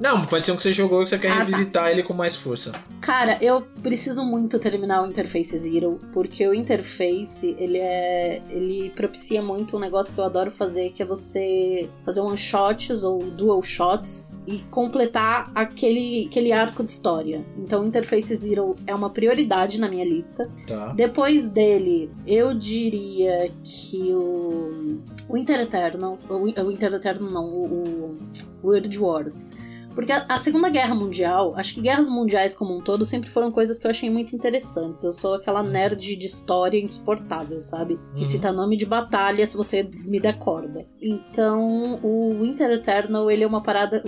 Não, 0.00 0.24
pode 0.26 0.44
ser 0.44 0.52
um 0.52 0.56
que 0.56 0.62
você 0.62 0.72
jogou 0.72 1.00
e 1.00 1.04
que 1.04 1.10
você 1.10 1.18
quer 1.18 1.30
Ah, 1.30 1.36
tá. 1.38 1.44
revisitar 1.44 1.90
ele 1.90 2.02
com 2.02 2.12
mais 2.12 2.34
força. 2.34 2.72
Cara, 3.00 3.38
eu 3.40 3.62
preciso 3.82 4.24
muito 4.24 4.58
terminar 4.58 5.02
o 5.02 5.06
Interface 5.06 5.56
Zero, 5.58 6.00
porque 6.12 6.46
o 6.46 6.54
Interface, 6.54 7.54
ele 7.58 7.78
é. 7.78 8.42
ele 8.48 8.90
propicia 8.90 9.42
muito 9.42 9.76
um 9.76 9.80
negócio 9.80 10.14
que 10.14 10.20
eu 10.20 10.24
adoro 10.24 10.50
fazer, 10.50 10.90
que 10.90 11.02
é 11.02 11.06
você 11.06 11.88
fazer 12.04 12.20
one 12.20 12.36
shots 12.36 13.04
ou 13.04 13.18
dual 13.18 13.62
shots 13.62 14.32
e 14.46 14.58
completar 14.70 15.50
aquele, 15.54 16.26
aquele 16.26 16.50
arco 16.52 16.82
de 16.82 16.90
história. 16.90 17.44
Então 17.58 17.82
o 17.82 17.86
Interface 17.86 18.34
Zero 18.34 18.76
é 18.86 18.94
uma 18.94 19.10
prioridade 19.10 19.78
na 19.78 19.88
minha 19.88 20.04
lista. 20.04 20.50
Tá. 20.66 20.92
Depois 20.94 21.50
dele, 21.50 22.10
eu 22.26 22.54
diria 22.54 23.52
que 23.62 24.12
o. 24.12 24.98
O 25.28 25.36
Inter 25.36 25.60
Eternal. 25.60 26.18
O, 26.28 26.34
o 26.34 26.70
Inter 26.70 26.92
Eternal 26.94 27.30
não, 27.30 27.44
o, 27.46 28.14
o 28.62 28.68
World 28.68 28.98
Wars. 28.98 29.48
Porque 29.94 30.12
a, 30.12 30.26
a 30.28 30.38
Segunda 30.38 30.68
Guerra 30.68 30.94
Mundial, 30.94 31.54
acho 31.56 31.74
que 31.74 31.80
guerras 31.80 32.08
mundiais 32.08 32.54
como 32.54 32.76
um 32.76 32.80
todo 32.80 33.04
sempre 33.04 33.30
foram 33.30 33.50
coisas 33.50 33.78
que 33.78 33.86
eu 33.86 33.90
achei 33.90 34.10
muito 34.10 34.34
interessantes. 34.34 35.04
Eu 35.04 35.12
sou 35.12 35.34
aquela 35.34 35.62
nerd 35.62 36.16
de 36.16 36.26
história 36.26 36.78
insuportável, 36.78 37.60
sabe? 37.60 37.98
Que 38.14 38.20
Uhum. 38.20 38.24
cita 38.24 38.52
nome 38.52 38.76
de 38.76 38.86
batalha 38.86 39.46
se 39.46 39.56
você 39.56 39.88
me 40.04 40.18
der 40.20 40.38
corda. 40.38 40.84
Então, 41.00 41.98
o 42.02 42.40
Winter 42.40 42.70
Eternal, 42.70 43.30
ele 43.30 43.44
é 43.44 43.46
uma 43.46 43.62
parada. 43.62 44.02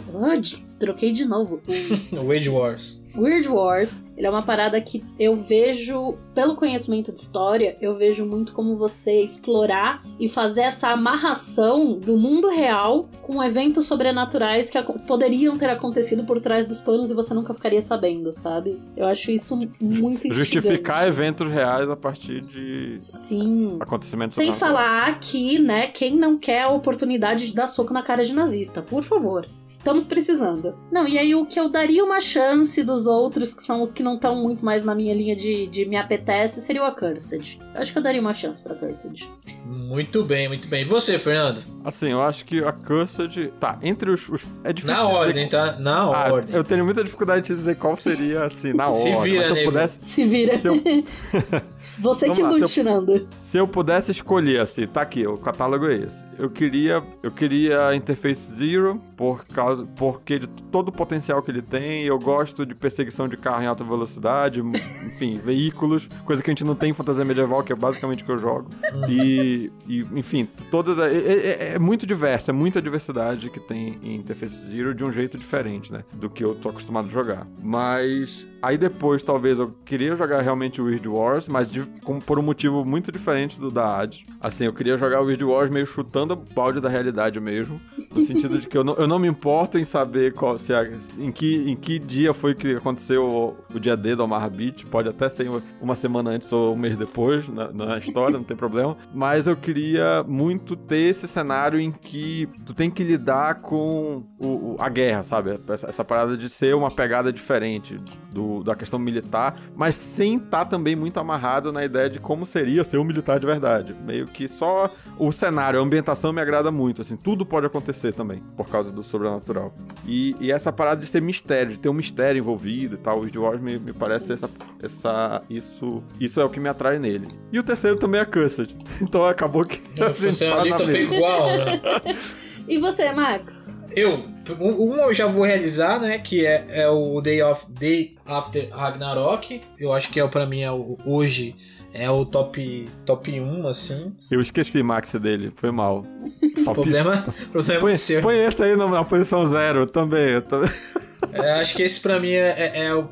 Troquei 0.78 1.12
de 1.12 1.24
novo. 1.24 1.60
O 2.12 2.26
Wage 2.26 2.48
Wars. 2.48 3.06
Weird 3.16 3.48
Wars, 3.48 4.02
ele 4.16 4.26
é 4.26 4.30
uma 4.30 4.42
parada 4.42 4.80
que 4.80 5.02
eu 5.18 5.34
vejo, 5.34 6.18
pelo 6.34 6.54
conhecimento 6.54 7.10
de 7.12 7.18
história, 7.18 7.76
eu 7.80 7.94
vejo 7.94 8.26
muito 8.26 8.52
como 8.52 8.76
você 8.76 9.22
explorar 9.22 10.04
e 10.20 10.28
fazer 10.28 10.62
essa 10.62 10.88
amarração 10.88 11.98
do 11.98 12.16
mundo 12.16 12.48
real 12.48 13.08
com 13.22 13.42
eventos 13.42 13.86
sobrenaturais 13.86 14.68
que 14.68 14.80
poderiam 15.06 15.56
ter 15.56 15.70
acontecido 15.70 16.24
por 16.24 16.40
trás 16.40 16.66
dos 16.66 16.80
panos 16.80 17.10
e 17.10 17.14
você 17.14 17.32
nunca 17.32 17.54
ficaria 17.54 17.80
sabendo, 17.80 18.30
sabe? 18.32 18.80
Eu 18.96 19.06
acho 19.06 19.30
isso 19.30 19.56
muito 19.56 20.28
instigante. 20.28 20.34
Justificar 20.34 21.08
eventos 21.08 21.48
reais 21.48 21.88
a 21.88 21.96
partir 21.96 22.42
de 22.42 22.92
Sim. 22.96 23.78
acontecimentos 23.80 24.34
Sem 24.34 24.52
falar 24.52 25.18
que, 25.20 25.58
né, 25.58 25.86
quem 25.86 26.14
não 26.14 26.36
quer 26.36 26.62
a 26.62 26.68
oportunidade 26.68 27.46
de 27.46 27.54
dar 27.54 27.66
soco 27.66 27.92
na 27.92 28.02
cara 28.02 28.24
de 28.24 28.34
nazista? 28.34 28.82
Por 28.82 29.02
favor. 29.02 29.46
Estamos 29.64 30.06
precisando. 30.06 30.65
Não, 30.90 31.06
e 31.06 31.18
aí 31.18 31.34
o 31.34 31.46
que 31.46 31.58
eu 31.58 31.68
daria 31.68 32.04
uma 32.04 32.20
chance 32.20 32.82
dos 32.82 33.06
outros, 33.06 33.52
que 33.54 33.62
são 33.62 33.82
os 33.82 33.90
que 33.92 34.02
não 34.02 34.14
estão 34.14 34.34
muito 34.42 34.64
mais 34.64 34.84
na 34.84 34.94
minha 34.94 35.14
linha 35.14 35.34
de, 35.36 35.66
de 35.66 35.84
me 35.86 35.96
apetece, 35.96 36.60
seria 36.60 36.82
o 36.82 36.86
Accursed. 36.86 37.58
Eu 37.74 37.80
acho 37.80 37.92
que 37.92 37.98
eu 37.98 38.02
daria 38.02 38.20
uma 38.20 38.32
chance 38.34 38.62
pra 38.62 38.74
Accursed. 38.74 39.28
Muito 39.66 40.24
bem, 40.24 40.48
muito 40.48 40.68
bem. 40.68 40.82
E 40.82 40.84
você, 40.84 41.18
Fernando? 41.18 41.60
Assim, 41.84 42.10
eu 42.10 42.20
acho 42.20 42.44
que 42.44 42.62
a 42.64 42.72
Cursed. 42.72 43.52
Tá, 43.60 43.78
entre 43.82 44.10
os. 44.10 44.28
os- 44.28 44.44
é 44.64 44.72
difícil. 44.72 44.96
Na 44.96 45.02
dizer 45.06 45.18
ordem, 45.18 45.48
tá? 45.48 45.72
Na 45.78 45.96
Ah, 46.02 46.32
ordem. 46.32 46.54
eu 46.56 46.64
tenho 46.64 46.84
muita 46.84 47.04
dificuldade 47.04 47.46
de 47.46 47.54
dizer 47.54 47.76
qual 47.78 47.96
seria, 47.96 48.44
assim, 48.44 48.72
na 48.72 48.90
Se 48.90 49.08
ordem. 49.10 49.32
vira, 49.32 49.44
se 49.44 49.50
eu 49.50 49.54
nego. 49.54 49.70
pudesse, 49.70 49.98
Se 50.02 50.24
vira. 50.24 50.56
Se 50.58 50.68
eu- 50.68 50.74
Você 52.00 52.26
Vamos 52.26 52.38
que 52.38 52.42
lá, 52.44 52.50
lute, 52.50 52.68
se 52.68 53.26
se 53.40 53.58
eu 53.58 53.66
pudesse 53.66 54.10
escolher, 54.10 54.60
assim, 54.60 54.86
tá 54.86 55.02
aqui, 55.02 55.26
o 55.26 55.36
catálogo 55.38 55.86
é 55.86 55.96
esse. 55.96 56.24
Eu 56.38 56.50
queria, 56.50 57.02
eu 57.22 57.30
queria 57.30 57.88
a 57.88 57.96
Interface 57.96 58.52
Zero, 58.54 59.00
por 59.16 59.44
causa, 59.46 59.86
porque 59.96 60.38
de 60.38 60.46
todo 60.46 60.88
o 60.88 60.92
potencial 60.92 61.42
que 61.42 61.50
ele 61.50 61.62
tem, 61.62 62.04
eu 62.04 62.18
gosto 62.18 62.66
de 62.66 62.74
perseguição 62.74 63.26
de 63.28 63.36
carro 63.36 63.62
em 63.62 63.66
alta 63.66 63.82
velocidade, 63.82 64.60
enfim, 65.06 65.38
veículos, 65.38 66.08
coisa 66.24 66.42
que 66.42 66.50
a 66.50 66.52
gente 66.52 66.64
não 66.64 66.74
tem 66.74 66.90
em 66.90 66.94
fantasia 66.94 67.24
medieval, 67.24 67.62
que 67.62 67.72
é 67.72 67.76
basicamente 67.76 68.22
o 68.22 68.26
que 68.26 68.32
eu 68.32 68.38
jogo. 68.38 68.68
E, 69.08 69.70
e, 69.86 70.00
enfim, 70.14 70.46
todas. 70.70 70.98
É, 70.98 71.10
é- 71.16 71.72
é 71.74 71.78
muito 71.78 72.06
diverso, 72.06 72.50
é 72.50 72.52
muita 72.52 72.80
diversidade 72.82 73.48
que 73.50 73.60
tem 73.60 73.98
em 74.02 74.16
Interface 74.16 74.54
Zero 74.70 74.94
de 74.94 75.04
um 75.04 75.12
jeito 75.12 75.38
diferente, 75.38 75.92
né? 75.92 76.04
Do 76.12 76.28
que 76.28 76.44
eu 76.44 76.54
tô 76.54 76.68
acostumado 76.68 77.08
a 77.08 77.10
jogar. 77.10 77.46
Mas. 77.62 78.46
Aí 78.66 78.76
depois, 78.76 79.22
talvez, 79.22 79.60
eu 79.60 79.72
queria 79.84 80.16
jogar 80.16 80.40
realmente 80.40 80.82
o 80.82 80.86
Weird 80.86 81.08
Wars, 81.08 81.46
mas 81.46 81.70
de- 81.70 81.84
com- 82.04 82.18
por 82.18 82.36
um 82.36 82.42
motivo 82.42 82.84
muito 82.84 83.12
diferente 83.12 83.60
do 83.60 83.70
da 83.70 83.96
Hades. 83.96 84.24
Assim, 84.40 84.64
eu 84.64 84.72
queria 84.72 84.96
jogar 84.96 85.20
o 85.20 85.26
Weird 85.26 85.44
Wars 85.44 85.70
meio 85.70 85.86
chutando 85.86 86.34
o 86.34 86.36
balde 86.36 86.80
da 86.80 86.88
realidade 86.88 87.38
mesmo. 87.38 87.80
No 88.12 88.22
sentido 88.24 88.58
de 88.58 88.66
que 88.66 88.76
eu 88.76 88.82
não, 88.82 88.94
eu 88.94 89.06
não 89.06 89.20
me 89.20 89.28
importo 89.28 89.78
em 89.78 89.84
saber 89.84 90.32
qual, 90.32 90.58
se 90.58 90.74
a, 90.74 90.84
em, 91.16 91.30
que, 91.30 91.70
em 91.70 91.76
que 91.76 91.96
dia 92.00 92.34
foi 92.34 92.56
que 92.56 92.74
aconteceu 92.74 93.24
o, 93.24 93.76
o 93.76 93.78
dia 93.78 93.96
D 93.96 94.16
do 94.16 94.24
Omar 94.24 94.50
Beach. 94.50 94.84
Pode 94.86 95.08
até 95.08 95.28
ser 95.28 95.48
uma 95.80 95.94
semana 95.94 96.30
antes 96.30 96.52
ou 96.52 96.74
um 96.74 96.76
mês 96.76 96.96
depois 96.96 97.48
na, 97.48 97.72
na 97.72 97.98
história, 97.98 98.36
não 98.36 98.44
tem 98.44 98.56
problema. 98.56 98.96
Mas 99.14 99.46
eu 99.46 99.54
queria 99.54 100.24
muito 100.26 100.74
ter 100.74 101.08
esse 101.10 101.28
cenário 101.28 101.78
em 101.78 101.92
que 101.92 102.48
tu 102.64 102.74
tem 102.74 102.90
que 102.90 103.04
lidar 103.04 103.60
com 103.60 104.24
o, 104.40 104.46
o, 104.46 104.76
a 104.80 104.88
guerra, 104.88 105.22
sabe? 105.22 105.56
Essa, 105.68 105.88
essa, 105.88 106.04
parada 106.04 106.36
de 106.36 106.48
ser 106.48 106.74
uma 106.74 106.90
pegada 106.90 107.32
diferente 107.32 107.94
do, 108.32 108.55
da 108.62 108.74
questão 108.74 108.98
militar, 108.98 109.56
mas 109.74 109.94
sem 109.94 110.36
estar 110.36 110.64
tá 110.64 110.64
também 110.64 110.96
muito 110.96 111.18
amarrado 111.18 111.72
na 111.72 111.84
ideia 111.84 112.08
de 112.08 112.18
como 112.18 112.46
seria 112.46 112.84
ser 112.84 112.98
um 112.98 113.04
militar 113.04 113.38
de 113.38 113.46
verdade. 113.46 113.94
Meio 114.04 114.26
que 114.26 114.48
só 114.48 114.88
o 115.18 115.32
cenário, 115.32 115.78
a 115.78 115.82
ambientação 115.82 116.32
me 116.32 116.40
agrada 116.40 116.70
muito, 116.70 117.02
assim, 117.02 117.16
tudo 117.16 117.44
pode 117.44 117.66
acontecer 117.66 118.12
também, 118.12 118.42
por 118.56 118.68
causa 118.68 118.90
do 118.90 119.02
sobrenatural. 119.02 119.74
E, 120.06 120.36
e 120.40 120.50
essa 120.50 120.72
parada 120.72 121.00
de 121.00 121.06
ser 121.06 121.22
mistério, 121.22 121.72
de 121.72 121.78
ter 121.78 121.88
um 121.88 121.94
mistério 121.94 122.38
envolvido 122.38 122.94
e 122.94 122.98
tal, 122.98 123.20
o 123.20 123.40
Wars 123.40 123.60
me, 123.60 123.78
me 123.78 123.92
parece 123.92 124.32
essa, 124.32 124.48
essa, 124.82 125.42
isso, 125.50 126.02
isso 126.18 126.40
é 126.40 126.44
o 126.44 126.48
que 126.48 126.60
me 126.60 126.68
atrai 126.68 126.98
nele. 126.98 127.28
E 127.52 127.58
o 127.58 127.62
terceiro 127.62 127.98
também 127.98 128.20
é 128.20 128.24
Cursed, 128.24 128.74
então 129.00 129.24
acabou 129.24 129.64
que 129.64 129.82
a 130.02 130.12
gente 130.12 130.38
tá 130.38 130.60
a 130.60 130.64
lista 130.64 130.84
foi 130.84 131.02
igual, 131.02 131.46
né? 131.48 131.80
e 132.68 132.78
você, 132.78 133.12
Max? 133.12 133.75
Eu, 133.96 134.22
um 134.60 134.94
eu 134.94 135.14
já 135.14 135.26
vou 135.26 135.42
realizar, 135.42 135.98
né? 135.98 136.18
Que 136.18 136.44
é, 136.44 136.66
é 136.68 136.88
o 136.90 137.18
Day, 137.22 137.42
of, 137.42 137.64
Day 137.70 138.14
After 138.26 138.68
Ragnarok. 138.70 139.62
Eu 139.78 139.90
acho 139.90 140.10
que 140.10 140.20
é 140.20 140.28
para 140.28 140.44
mim 140.44 140.60
é 140.60 140.70
o, 140.70 140.98
hoje 141.06 141.56
é 141.94 142.10
o 142.10 142.26
top 142.26 142.86
top 143.06 143.40
1, 143.40 143.66
assim. 143.66 144.12
Eu 144.30 144.42
esqueci, 144.42 144.82
Max, 144.82 145.12
dele. 145.12 145.50
Foi 145.56 145.70
mal. 145.70 146.04
Top... 146.62 146.74
problema, 146.74 147.24
problema 147.50 147.80
põe, 147.80 147.96
seu. 147.96 148.20
Põe 148.20 148.36
esse 148.44 148.62
aí 148.62 148.76
na 148.76 149.02
posição 149.02 149.46
zero 149.46 149.86
também. 149.86 150.28
Eu 150.32 150.42
também. 150.42 150.70
É, 151.32 151.52
acho 151.52 151.74
que 151.74 151.82
esse 151.82 152.00
para 152.00 152.18
mim 152.20 152.32
é, 152.32 152.72
é, 152.74 152.84
é, 152.86 152.94
o. 152.94 153.04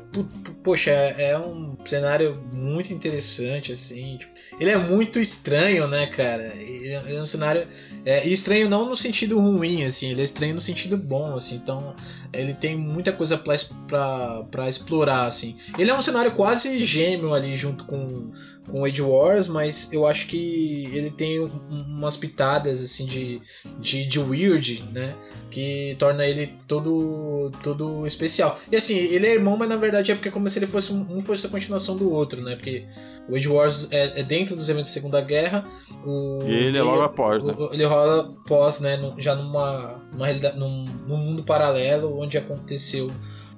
Poxa, 0.63 0.89
é, 0.89 1.31
é 1.31 1.39
um 1.39 1.75
cenário 1.85 2.35
muito 2.51 2.91
interessante, 2.91 3.71
assim. 3.71 4.17
Tipo, 4.17 4.33
ele 4.59 4.71
é 4.71 4.77
muito 4.77 5.19
estranho, 5.19 5.87
né, 5.87 6.07
cara? 6.07 6.55
Ele 6.55 6.93
é 6.93 7.21
um 7.21 7.25
cenário. 7.25 7.67
É, 8.05 8.27
estranho 8.27 8.69
não 8.69 8.87
no 8.87 8.95
sentido 8.95 9.39
ruim, 9.39 9.83
assim, 9.83 10.11
ele 10.11 10.21
é 10.21 10.23
estranho 10.23 10.55
no 10.55 10.61
sentido 10.61 10.97
bom, 10.97 11.35
assim. 11.35 11.55
Então, 11.55 11.95
ele 12.33 12.53
tem 12.53 12.75
muita 12.75 13.11
coisa 13.11 13.37
para 13.37 14.69
explorar, 14.69 15.25
assim. 15.25 15.55
Ele 15.77 15.91
é 15.91 15.93
um 15.93 16.01
cenário 16.01 16.31
quase 16.31 16.83
gêmeo 16.83 17.33
ali 17.33 17.55
junto 17.55 17.85
com 17.85 18.31
com 18.67 18.83
Age 18.83 19.01
Wars, 19.01 19.47
mas 19.47 19.91
eu 19.91 20.07
acho 20.07 20.27
que 20.27 20.89
ele 20.93 21.11
tem 21.11 21.39
umas 21.69 22.17
pitadas 22.17 22.81
assim 22.81 23.05
de, 23.05 23.41
de, 23.79 24.05
de 24.05 24.19
weird, 24.19 24.83
né? 24.91 25.15
Que 25.51 25.95
torna 25.99 26.25
ele 26.25 26.53
todo 26.67 27.51
todo 27.61 28.04
especial. 28.07 28.59
E 28.71 28.75
assim, 28.75 28.95
ele 28.95 29.25
é 29.25 29.33
irmão, 29.33 29.57
mas 29.57 29.69
na 29.69 29.75
verdade 29.75 30.11
é 30.11 30.15
porque 30.15 30.29
é 30.29 30.31
como 30.31 30.49
se 30.49 30.59
ele 30.59 30.67
fosse 30.67 30.91
um, 30.93 31.21
fosse 31.21 31.45
a 31.45 31.49
continuação 31.49 31.97
do 31.97 32.11
outro, 32.11 32.41
né? 32.41 32.55
Porque 32.55 32.85
o 33.29 33.35
Age 33.35 33.47
Wars 33.47 33.87
é, 33.91 34.19
é 34.19 34.23
dentro 34.23 34.55
dos 34.55 34.69
eventos 34.69 34.89
da 34.89 34.93
Segunda 34.93 35.21
Guerra. 35.21 35.65
O, 36.03 36.39
e 36.43 36.51
ele 36.51 36.77
é 36.77 36.83
logo 36.83 37.01
após, 37.01 37.43
né? 37.43 37.53
O, 37.57 37.73
ele 37.73 37.85
rola 37.85 38.35
após, 38.43 38.79
né? 38.79 38.97
Já 39.17 39.35
numa, 39.35 40.01
numa 40.11 40.25
realidade, 40.25 40.57
num, 40.57 40.85
num 41.07 41.17
mundo 41.17 41.43
paralelo 41.43 42.19
onde 42.19 42.37
aconteceu 42.37 43.11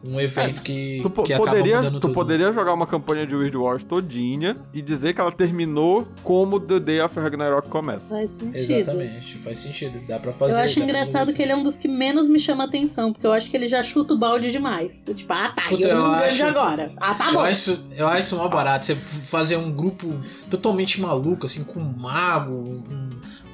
um 0.03 0.19
evento 0.19 0.61
é, 0.61 0.63
que, 0.63 0.99
tu 1.01 1.09
que 1.23 1.35
poderia, 1.35 1.81
Tu 1.81 1.99
tudo. 1.99 2.13
poderia 2.13 2.51
jogar 2.51 2.73
uma 2.73 2.85
campanha 2.85 3.25
de 3.25 3.35
Weird 3.35 3.57
Wars 3.57 3.83
todinha 3.83 4.55
e 4.73 4.81
dizer 4.81 5.13
que 5.13 5.19
ela 5.21 5.31
terminou 5.31 6.07
como 6.23 6.59
The 6.59 6.79
Day 6.79 7.01
of 7.01 7.19
Ragnarok 7.19 7.67
começa. 7.67 8.09
Faz 8.09 8.31
sentido. 8.31 8.71
Exatamente, 8.71 9.37
faz 9.39 9.57
sentido. 9.57 9.99
Dá 10.07 10.19
pra 10.19 10.31
fazer. 10.31 10.53
Eu 10.53 10.59
acho 10.59 10.79
engraçado 10.79 11.33
que 11.33 11.41
ele 11.41 11.51
é 11.51 11.55
um 11.55 11.63
dos 11.63 11.77
que 11.77 11.87
menos 11.87 12.27
me 12.27 12.39
chama 12.39 12.65
atenção, 12.65 13.11
porque 13.11 13.25
eu 13.25 13.33
acho 13.33 13.49
que 13.49 13.57
ele 13.57 13.67
já 13.67 13.81
chuta 13.81 14.13
o 14.13 14.17
balde 14.17 14.51
demais. 14.51 15.05
Tipo, 15.13 15.33
ah 15.33 15.49
tá, 15.49 15.63
Puta, 15.69 15.87
eu, 15.87 15.89
eu 15.89 15.97
não 15.97 16.13
acho, 16.13 16.45
agora. 16.45 16.91
Ah 16.97 17.15
tá 17.15 17.25
bom. 17.31 17.39
Eu 17.39 17.41
acho, 17.41 17.85
eu 17.95 18.07
acho 18.07 18.35
uma 18.35 18.47
barata. 18.47 18.85
Você 18.85 18.95
fazer 18.95 19.57
um 19.57 19.71
grupo 19.71 20.13
totalmente 20.49 21.01
maluco, 21.01 21.45
assim, 21.45 21.63
com 21.63 21.79
um 21.79 21.93
mago, 21.97 22.53
um, 22.53 23.09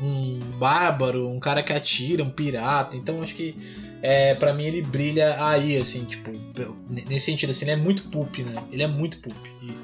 um 0.06 0.40
bárbaro, 0.60 1.28
um 1.30 1.40
cara 1.40 1.64
que 1.64 1.72
atira, 1.72 2.24
um 2.24 2.30
pirata. 2.30 2.98
Então 2.98 3.22
acho 3.22 3.34
que 3.34 3.56
é, 4.06 4.36
para 4.36 4.54
mim 4.54 4.66
ele 4.66 4.82
brilha 4.82 5.34
aí, 5.40 5.78
assim, 5.78 6.04
tipo, 6.04 6.30
nesse 6.90 7.28
sentido, 7.28 7.52
assim, 7.52 7.64
ele 7.64 7.72
é 7.72 7.76
muito 7.78 8.04
poop, 8.10 8.44
né? 8.44 8.62
Ele 8.70 8.84
é 8.84 8.88
muito 8.88 9.18
poop. 9.18 9.36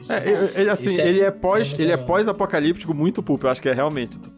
Isso, 0.02 0.12
é, 0.12 0.52
ele, 0.56 0.70
assim, 0.70 1.00
é, 1.00 1.08
ele 1.08 1.22
é 1.22 1.32
pós, 1.32 1.72
é 1.72 1.82
ele 1.82 1.94
é 1.94 1.98
pós-apocalíptico 1.98 2.94
muito 2.94 3.24
poop, 3.24 3.42
eu 3.46 3.50
acho 3.50 3.62
que 3.62 3.70
é 3.70 3.74
realmente 3.74 4.20
tu 4.20 4.30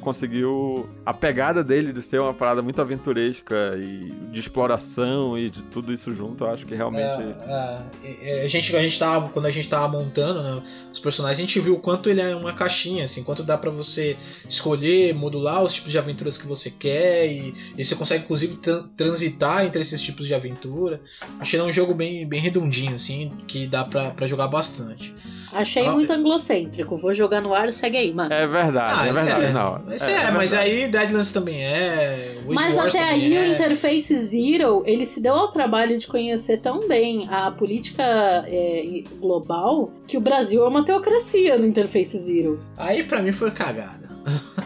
conseguiu 0.00 0.88
a 1.04 1.12
pegada 1.12 1.64
dele 1.64 1.92
de 1.92 2.02
ser 2.02 2.20
uma 2.20 2.34
parada 2.34 2.62
muito 2.62 2.80
aventuresca 2.80 3.76
e 3.76 4.12
de 4.30 4.40
exploração 4.40 5.38
e 5.38 5.50
de 5.50 5.62
tudo 5.62 5.92
isso 5.92 6.12
junto, 6.12 6.44
eu 6.44 6.50
acho 6.50 6.66
que 6.66 6.74
realmente. 6.74 7.22
É, 7.46 8.40
é, 8.40 8.44
a 8.44 8.46
gente, 8.46 8.74
a 8.76 8.82
gente 8.82 8.98
tava, 8.98 9.28
quando 9.30 9.46
a 9.46 9.50
gente 9.50 9.68
tava 9.68 9.88
montando 9.88 10.42
né, 10.42 10.62
os 10.92 11.00
personagens, 11.00 11.38
a 11.38 11.40
gente 11.40 11.58
viu 11.60 11.74
o 11.74 11.80
quanto 11.80 12.10
ele 12.10 12.20
é 12.20 12.34
uma 12.34 12.52
caixinha, 12.52 13.04
assim, 13.04 13.22
quanto 13.24 13.42
dá 13.42 13.56
para 13.56 13.70
você 13.70 14.16
escolher, 14.48 15.14
modular 15.14 15.62
os 15.62 15.74
tipos 15.74 15.90
de 15.90 15.98
aventuras 15.98 16.36
que 16.36 16.46
você 16.46 16.70
quer 16.70 17.26
e, 17.26 17.54
e 17.76 17.84
você 17.84 17.94
consegue, 17.94 18.24
inclusive, 18.24 18.58
transitar 18.96 19.64
entre 19.64 19.80
esses 19.80 20.00
tipos 20.00 20.26
de 20.26 20.34
aventura. 20.34 21.00
Achei 21.38 21.58
ele 21.58 21.66
é 21.66 21.70
um 21.70 21.72
jogo 21.72 21.94
bem, 21.94 22.26
bem 22.26 22.40
redondinho, 22.40 22.94
assim, 22.94 23.32
que 23.46 23.66
dá 23.66 23.84
para 23.84 24.26
jogar 24.26 24.48
bastante. 24.48 25.14
Achei 25.52 25.86
ah, 25.86 25.92
muito 25.92 26.12
anglocêntrico. 26.12 26.96
Vou 26.96 27.14
jogar 27.14 27.40
no 27.40 27.54
ar, 27.54 27.72
segue 27.72 27.96
aí, 27.96 28.12
mano. 28.12 28.32
É 28.32 28.46
verdade, 28.46 28.92
ah, 28.92 29.06
é 29.06 29.12
verdade. 29.12 29.44
É. 29.46 29.52
Não, 29.52 29.73
é, 29.88 30.10
é, 30.10 30.14
é 30.24 30.30
mas 30.30 30.52
aí 30.52 30.88
Deadlands 30.88 31.30
também 31.30 31.62
é. 31.62 32.38
mas 32.52 32.76
até 32.76 33.02
aí 33.02 33.34
é. 33.34 33.42
o 33.42 33.46
Interface 33.46 34.16
Zero, 34.16 34.82
ele 34.86 35.06
se 35.06 35.20
deu 35.20 35.34
ao 35.34 35.50
trabalho 35.50 35.98
de 35.98 36.06
conhecer 36.06 36.58
tão 36.58 36.86
bem 36.88 37.26
a 37.30 37.50
política 37.50 38.02
é, 38.46 39.02
global 39.20 39.90
que 40.06 40.16
o 40.16 40.20
Brasil 40.20 40.64
é 40.64 40.68
uma 40.68 40.84
teocracia 40.84 41.58
no 41.58 41.66
Interface 41.66 42.18
Zero. 42.18 42.58
Aí 42.76 43.02
para 43.02 43.22
mim 43.22 43.32
foi 43.32 43.50
cagada. 43.50 44.14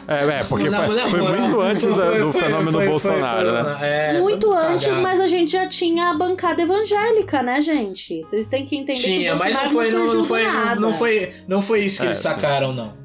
É, 0.07 0.25
é 0.25 0.45
porque 0.45 0.71
não, 0.71 0.87
foi, 0.87 0.97
não, 0.97 1.11
foi 1.11 1.21
muito 1.21 1.61
antes 1.61 1.83
foi, 1.83 2.19
do 2.19 2.33
fenômeno 2.33 2.73
foi, 2.73 2.87
Bolsonaro, 2.87 3.53
né? 3.53 3.79
É, 3.83 4.21
muito 4.21 4.51
antes, 4.53 4.87
cagado. 4.87 5.03
mas 5.03 5.21
a 5.21 5.27
gente 5.27 5.53
já 5.53 5.67
tinha 5.67 6.11
a 6.11 6.15
bancada 6.15 6.63
evangélica, 6.63 7.43
né, 7.43 7.61
gente? 7.61 8.23
Vocês 8.23 8.47
têm 8.47 8.65
que 8.65 8.77
entender 8.77 9.01
tinha, 9.01 9.33
que 9.33 9.37
o 9.37 9.39
mas 9.39 9.53
não 9.53 9.71
foi, 9.71 9.91
não, 9.91 10.15
não 10.15 10.25
foi, 10.25 10.45
não, 10.77 10.95
foi, 10.95 11.33
não 11.47 11.63
foi 11.63 11.81
isso 11.81 11.99
que 11.99 12.05
é, 12.05 12.07
eles 12.07 12.19
sacaram, 12.19 12.73
não. 12.73 12.97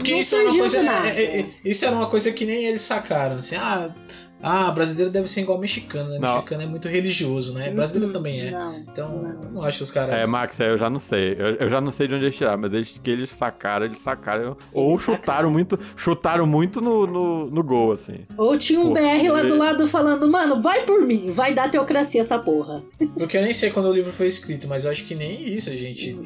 Porque 0.00 0.14
isso 0.14 0.34
era 0.34 0.50
uma 0.50 0.58
coisa. 0.58 0.78
É, 0.78 1.40
é, 1.40 1.46
isso 1.62 1.84
era 1.84 1.94
uma 1.94 2.06
coisa 2.06 2.32
que 2.32 2.46
nem 2.46 2.64
eles 2.64 2.80
sacaram. 2.80 3.36
Assim, 3.36 3.56
ah, 3.56 3.94
ah, 4.42 4.70
brasileiro 4.70 5.10
deve 5.10 5.28
ser 5.28 5.42
igual 5.42 5.58
mexicano, 5.58 6.10
né? 6.10 6.18
Não. 6.18 6.34
Mexicano 6.36 6.62
é 6.62 6.66
muito 6.66 6.88
religioso, 6.88 7.52
né? 7.52 7.70
Brasileiro 7.70 8.06
uhum. 8.06 8.12
também 8.12 8.40
é. 8.40 8.50
Não, 8.50 8.78
então, 8.78 9.22
não. 9.22 9.50
não 9.52 9.62
acho 9.62 9.82
os 9.82 9.90
caras. 9.90 10.14
É, 10.14 10.26
Max, 10.26 10.58
eu 10.60 10.76
já 10.78 10.88
não 10.88 10.98
sei. 10.98 11.36
Eu, 11.38 11.56
eu, 11.56 11.68
já 11.68 11.80
não 11.80 11.90
sei 11.90 12.08
de 12.08 12.14
onde 12.14 12.24
eles 12.24 12.36
tiraram, 12.36 12.58
mas 12.58 12.72
eles, 12.72 12.98
que 13.02 13.10
eles 13.10 13.30
sacaram, 13.30 13.84
eles 13.84 13.98
sacaram. 13.98 14.42
Eles 14.42 14.56
ou 14.72 14.98
chutaram 14.98 15.20
sacaram. 15.20 15.50
muito, 15.50 15.78
chutaram 15.94 16.46
muito 16.46 16.80
no, 16.80 17.06
no, 17.06 17.50
no, 17.50 17.62
gol, 17.62 17.92
assim. 17.92 18.20
Ou 18.36 18.56
tinha 18.56 18.80
um. 18.80 18.92
BR 18.92 19.30
lá 19.30 19.42
do 19.42 19.56
lado 19.56 19.86
falando, 19.86 20.26
mano, 20.28 20.60
vai 20.60 20.84
por 20.84 21.02
mim, 21.02 21.30
vai 21.30 21.52
dar 21.52 21.70
teocracia 21.70 22.22
essa 22.22 22.38
porra. 22.38 22.82
Porque 23.18 23.36
eu 23.36 23.42
nem 23.42 23.52
sei 23.52 23.70
quando 23.70 23.86
o 23.86 23.92
livro 23.92 24.10
foi 24.10 24.26
escrito, 24.26 24.66
mas 24.66 24.84
eu 24.84 24.90
acho 24.90 25.04
que 25.04 25.14
nem 25.14 25.40
isso 25.42 25.68
a 25.68 25.74
gente. 25.74 26.18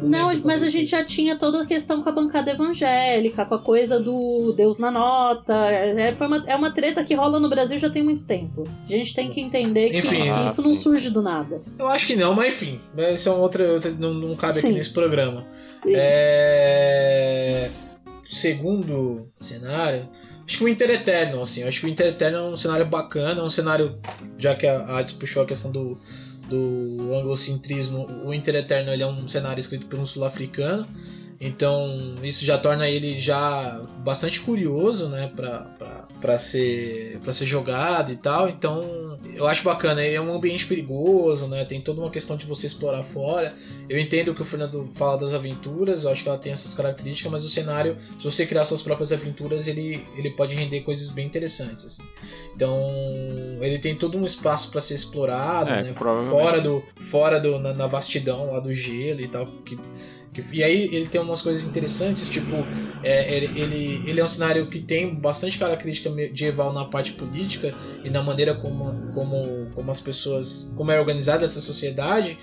Não, 0.00 0.32
mas 0.42 0.62
a 0.62 0.68
gente 0.68 0.90
já 0.90 1.04
tinha 1.04 1.36
toda 1.36 1.62
a 1.62 1.66
questão 1.66 2.02
com 2.02 2.08
a 2.08 2.12
bancada 2.12 2.50
evangélica, 2.50 3.44
com 3.44 3.54
a 3.54 3.58
coisa 3.58 4.00
do 4.00 4.52
Deus 4.56 4.78
na 4.78 4.90
nota. 4.90 5.54
É, 5.70 6.14
foi 6.14 6.26
uma, 6.26 6.44
é 6.46 6.56
uma 6.56 6.72
treta 6.72 7.04
que 7.04 7.14
rola 7.14 7.41
no 7.42 7.48
Brasil 7.48 7.78
já 7.78 7.90
tem 7.90 8.02
muito 8.02 8.24
tempo. 8.24 8.64
A 8.84 8.88
gente 8.88 9.14
tem 9.14 9.28
que 9.28 9.40
entender 9.40 9.90
que, 9.90 9.98
enfim, 9.98 10.22
que 10.22 10.28
ah, 10.28 10.46
isso 10.46 10.62
sim. 10.62 10.68
não 10.68 10.74
surge 10.74 11.10
do 11.10 11.20
nada. 11.20 11.60
Eu 11.78 11.88
acho 11.88 12.06
que 12.06 12.16
não, 12.16 12.34
mas 12.34 12.54
enfim, 12.54 12.80
isso 13.12 13.28
é 13.28 13.32
outra, 13.32 13.72
outra 13.72 13.90
não, 13.90 14.14
não 14.14 14.36
cabe 14.36 14.58
sim. 14.58 14.68
aqui 14.68 14.76
nesse 14.76 14.90
programa. 14.90 15.46
Sim. 15.82 15.92
É... 15.94 17.70
Segundo 18.24 19.28
cenário, 19.38 20.08
acho 20.46 20.58
que 20.58 20.64
o 20.64 20.68
Inter 20.68 20.90
Eterno, 20.90 21.42
assim, 21.42 21.64
acho 21.64 21.80
que 21.80 21.86
o 21.86 21.88
Inter 21.88 22.06
Eterno 22.06 22.38
é 22.38 22.42
um 22.42 22.56
cenário 22.56 22.86
bacana, 22.86 23.40
é 23.40 23.44
um 23.44 23.50
cenário, 23.50 23.98
já 24.38 24.54
que 24.54 24.66
a 24.66 24.96
Hades 24.96 25.12
puxou 25.12 25.42
a 25.42 25.46
questão 25.46 25.70
do, 25.70 25.98
do 26.48 27.14
anglocentrismo, 27.14 28.08
o 28.24 28.32
Inter 28.32 28.54
Eterno 28.54 28.90
ele 28.90 29.02
é 29.02 29.06
um 29.06 29.28
cenário 29.28 29.60
escrito 29.60 29.86
por 29.86 29.98
um 29.98 30.06
sul-africano. 30.06 30.86
Então 31.44 32.14
isso 32.22 32.44
já 32.44 32.56
torna 32.56 32.88
ele 32.88 33.18
já 33.18 33.82
bastante 33.98 34.40
curioso, 34.40 35.08
né, 35.08 35.28
para 35.34 36.38
ser 36.38 37.18
para 37.20 37.32
ser 37.32 37.46
jogado 37.46 38.12
e 38.12 38.16
tal. 38.16 38.48
Então 38.48 39.18
eu 39.34 39.48
acho 39.48 39.64
bacana. 39.64 40.00
É 40.04 40.20
um 40.20 40.32
ambiente 40.32 40.64
perigoso, 40.66 41.48
né? 41.48 41.64
Tem 41.64 41.80
toda 41.80 42.00
uma 42.00 42.10
questão 42.10 42.36
de 42.36 42.46
você 42.46 42.68
explorar 42.68 43.02
fora. 43.02 43.52
Eu 43.88 43.98
entendo 43.98 44.32
que 44.32 44.40
o 44.40 44.44
Fernando 44.44 44.88
fala 44.94 45.18
das 45.18 45.34
aventuras. 45.34 46.04
Eu 46.04 46.12
acho 46.12 46.22
que 46.22 46.28
ela 46.28 46.38
tem 46.38 46.52
essas 46.52 46.74
características, 46.74 47.32
mas 47.32 47.44
o 47.44 47.50
cenário, 47.50 47.96
se 48.20 48.24
você 48.24 48.46
criar 48.46 48.64
suas 48.64 48.80
próprias 48.80 49.12
aventuras, 49.12 49.66
ele 49.66 50.06
ele 50.16 50.30
pode 50.30 50.54
render 50.54 50.82
coisas 50.82 51.10
bem 51.10 51.26
interessantes. 51.26 51.84
Assim. 51.84 52.02
Então 52.54 52.78
ele 53.60 53.80
tem 53.80 53.96
todo 53.96 54.16
um 54.16 54.24
espaço 54.24 54.70
para 54.70 54.80
ser 54.80 54.94
explorado, 54.94 55.72
é, 55.72 55.82
né? 55.82 55.92
Fora 56.30 56.60
do 56.60 56.84
fora 57.10 57.40
do 57.40 57.58
na, 57.58 57.72
na 57.72 57.88
vastidão 57.88 58.52
lá 58.52 58.60
do 58.60 58.72
gelo 58.72 59.20
e 59.20 59.26
tal 59.26 59.44
que 59.64 59.76
E 60.50 60.64
aí 60.64 60.88
ele 60.94 61.06
tem 61.08 61.20
umas 61.20 61.42
coisas 61.42 61.64
interessantes, 61.64 62.26
tipo, 62.26 62.54
é, 63.02 63.36
ele, 63.36 64.02
ele, 64.06 64.18
é 64.18 64.24
um 64.24 64.28
cenário 64.28 64.66
que 64.66 64.80
tem 64.80 65.14
bastante 65.14 65.58
característica 65.58 66.08
medieval 66.08 66.72
na 66.72 66.86
parte 66.86 67.12
política 67.12 67.74
e 68.02 68.08
na 68.08 68.22
maneira 68.22 68.54
como, 68.54 69.12
como, 69.12 69.66
como 69.74 69.90
as 69.90 70.00
pessoas. 70.00 70.72
como 70.74 70.90
é 70.90 70.98
organizada 70.98 71.44
essa 71.44 71.60
sociedade, 71.60 72.38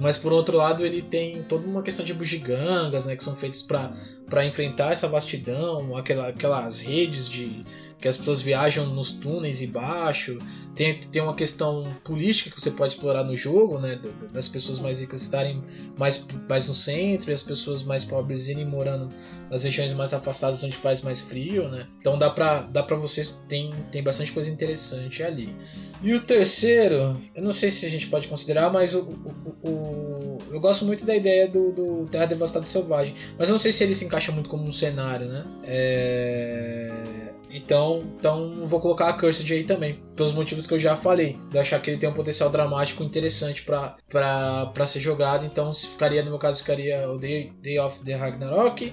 mas 0.00 0.16
por 0.16 0.32
outro 0.32 0.56
lado 0.56 0.86
ele 0.86 1.02
tem 1.02 1.42
toda 1.42 1.66
uma 1.66 1.82
questão 1.82 2.02
de 2.02 2.14
bugigangas, 2.14 3.04
né, 3.04 3.14
que 3.14 3.22
são 3.22 3.36
feitas 3.36 3.60
para 3.60 4.46
enfrentar 4.46 4.92
essa 4.92 5.06
vastidão, 5.06 5.94
aquela, 5.96 6.28
aquelas 6.28 6.80
redes 6.80 7.28
de 7.28 7.62
que 8.04 8.08
as 8.08 8.18
pessoas 8.18 8.42
viajam 8.42 8.84
nos 8.88 9.12
túneis 9.12 9.62
e 9.62 9.66
baixo. 9.66 10.38
Tem, 10.74 11.00
tem 11.00 11.22
uma 11.22 11.34
questão 11.34 11.90
política 12.04 12.50
que 12.50 12.60
você 12.60 12.70
pode 12.70 12.92
explorar 12.92 13.24
no 13.24 13.34
jogo, 13.34 13.78
né? 13.78 13.98
Das 14.30 14.46
pessoas 14.46 14.78
mais 14.78 15.00
ricas 15.00 15.22
estarem 15.22 15.64
mais, 15.96 16.26
mais 16.46 16.68
no 16.68 16.74
centro 16.74 17.30
e 17.30 17.32
as 17.32 17.42
pessoas 17.42 17.82
mais 17.82 18.04
pobres 18.04 18.46
irem 18.46 18.66
morando 18.66 19.10
nas 19.50 19.64
regiões 19.64 19.94
mais 19.94 20.12
afastadas 20.12 20.62
onde 20.62 20.76
faz 20.76 21.00
mais 21.00 21.22
frio, 21.22 21.66
né? 21.70 21.86
Então 21.98 22.18
dá 22.18 22.28
pra, 22.28 22.60
dá 22.64 22.82
pra 22.82 22.94
vocês. 22.94 23.40
Tem, 23.48 23.72
tem 23.90 24.02
bastante 24.02 24.32
coisa 24.32 24.50
interessante 24.50 25.22
ali. 25.22 25.56
E 26.02 26.12
o 26.12 26.20
terceiro, 26.20 27.18
eu 27.34 27.42
não 27.42 27.54
sei 27.54 27.70
se 27.70 27.86
a 27.86 27.88
gente 27.88 28.08
pode 28.08 28.28
considerar, 28.28 28.70
mas 28.70 28.92
o, 28.92 29.00
o, 29.00 29.66
o 29.66 30.38
eu 30.50 30.60
gosto 30.60 30.84
muito 30.84 31.06
da 31.06 31.16
ideia 31.16 31.48
do, 31.48 31.72
do 31.72 32.06
Terra 32.08 32.26
Devastada 32.26 32.66
Selvagem. 32.66 33.14
Mas 33.38 33.48
eu 33.48 33.54
não 33.54 33.58
sei 33.58 33.72
se 33.72 33.82
ele 33.82 33.94
se 33.94 34.04
encaixa 34.04 34.30
muito 34.30 34.50
como 34.50 34.62
um 34.62 34.72
cenário, 34.72 35.26
né? 35.26 35.46
É 35.62 37.32
então, 37.54 38.02
então 38.18 38.66
vou 38.66 38.80
colocar 38.80 39.08
a 39.08 39.12
Cursed 39.12 39.50
aí 39.52 39.62
também, 39.62 39.98
pelos 40.16 40.32
motivos 40.32 40.66
que 40.66 40.74
eu 40.74 40.78
já 40.78 40.96
falei. 40.96 41.38
De 41.50 41.58
achar 41.58 41.80
que 41.80 41.90
ele 41.90 41.98
tem 41.98 42.08
um 42.08 42.12
potencial 42.12 42.50
dramático 42.50 43.04
interessante 43.04 43.62
para 43.62 44.86
ser 44.86 44.98
jogado. 45.00 45.46
Então, 45.46 45.72
se 45.72 45.86
ficaria, 45.86 46.22
no 46.24 46.30
meu 46.30 46.38
caso, 46.38 46.60
ficaria 46.60 47.08
o 47.08 47.16
Day, 47.16 47.52
Day 47.62 47.78
of 47.78 48.00
the 48.00 48.14
Ragnarok, 48.14 48.92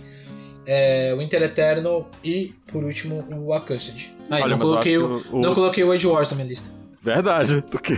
é, 0.66 1.14
o 1.18 1.22
Inter 1.22 1.41
Eternal 1.41 2.09
e, 2.24 2.53
por 2.72 2.84
último, 2.84 3.26
o 3.32 3.51
Accursed. 3.51 4.16
Ah, 4.30 4.47
não, 4.47 4.57
coloquei 4.57 4.97
o, 4.97 5.22
o, 5.32 5.41
não 5.41 5.55
coloquei 5.55 5.84
o 5.84 5.91
Age 5.91 6.05
Wars 6.05 6.30
na 6.30 6.38
minha 6.38 6.47
lista. 6.47 6.72
Verdade. 7.01 7.64
Que... 7.82 7.97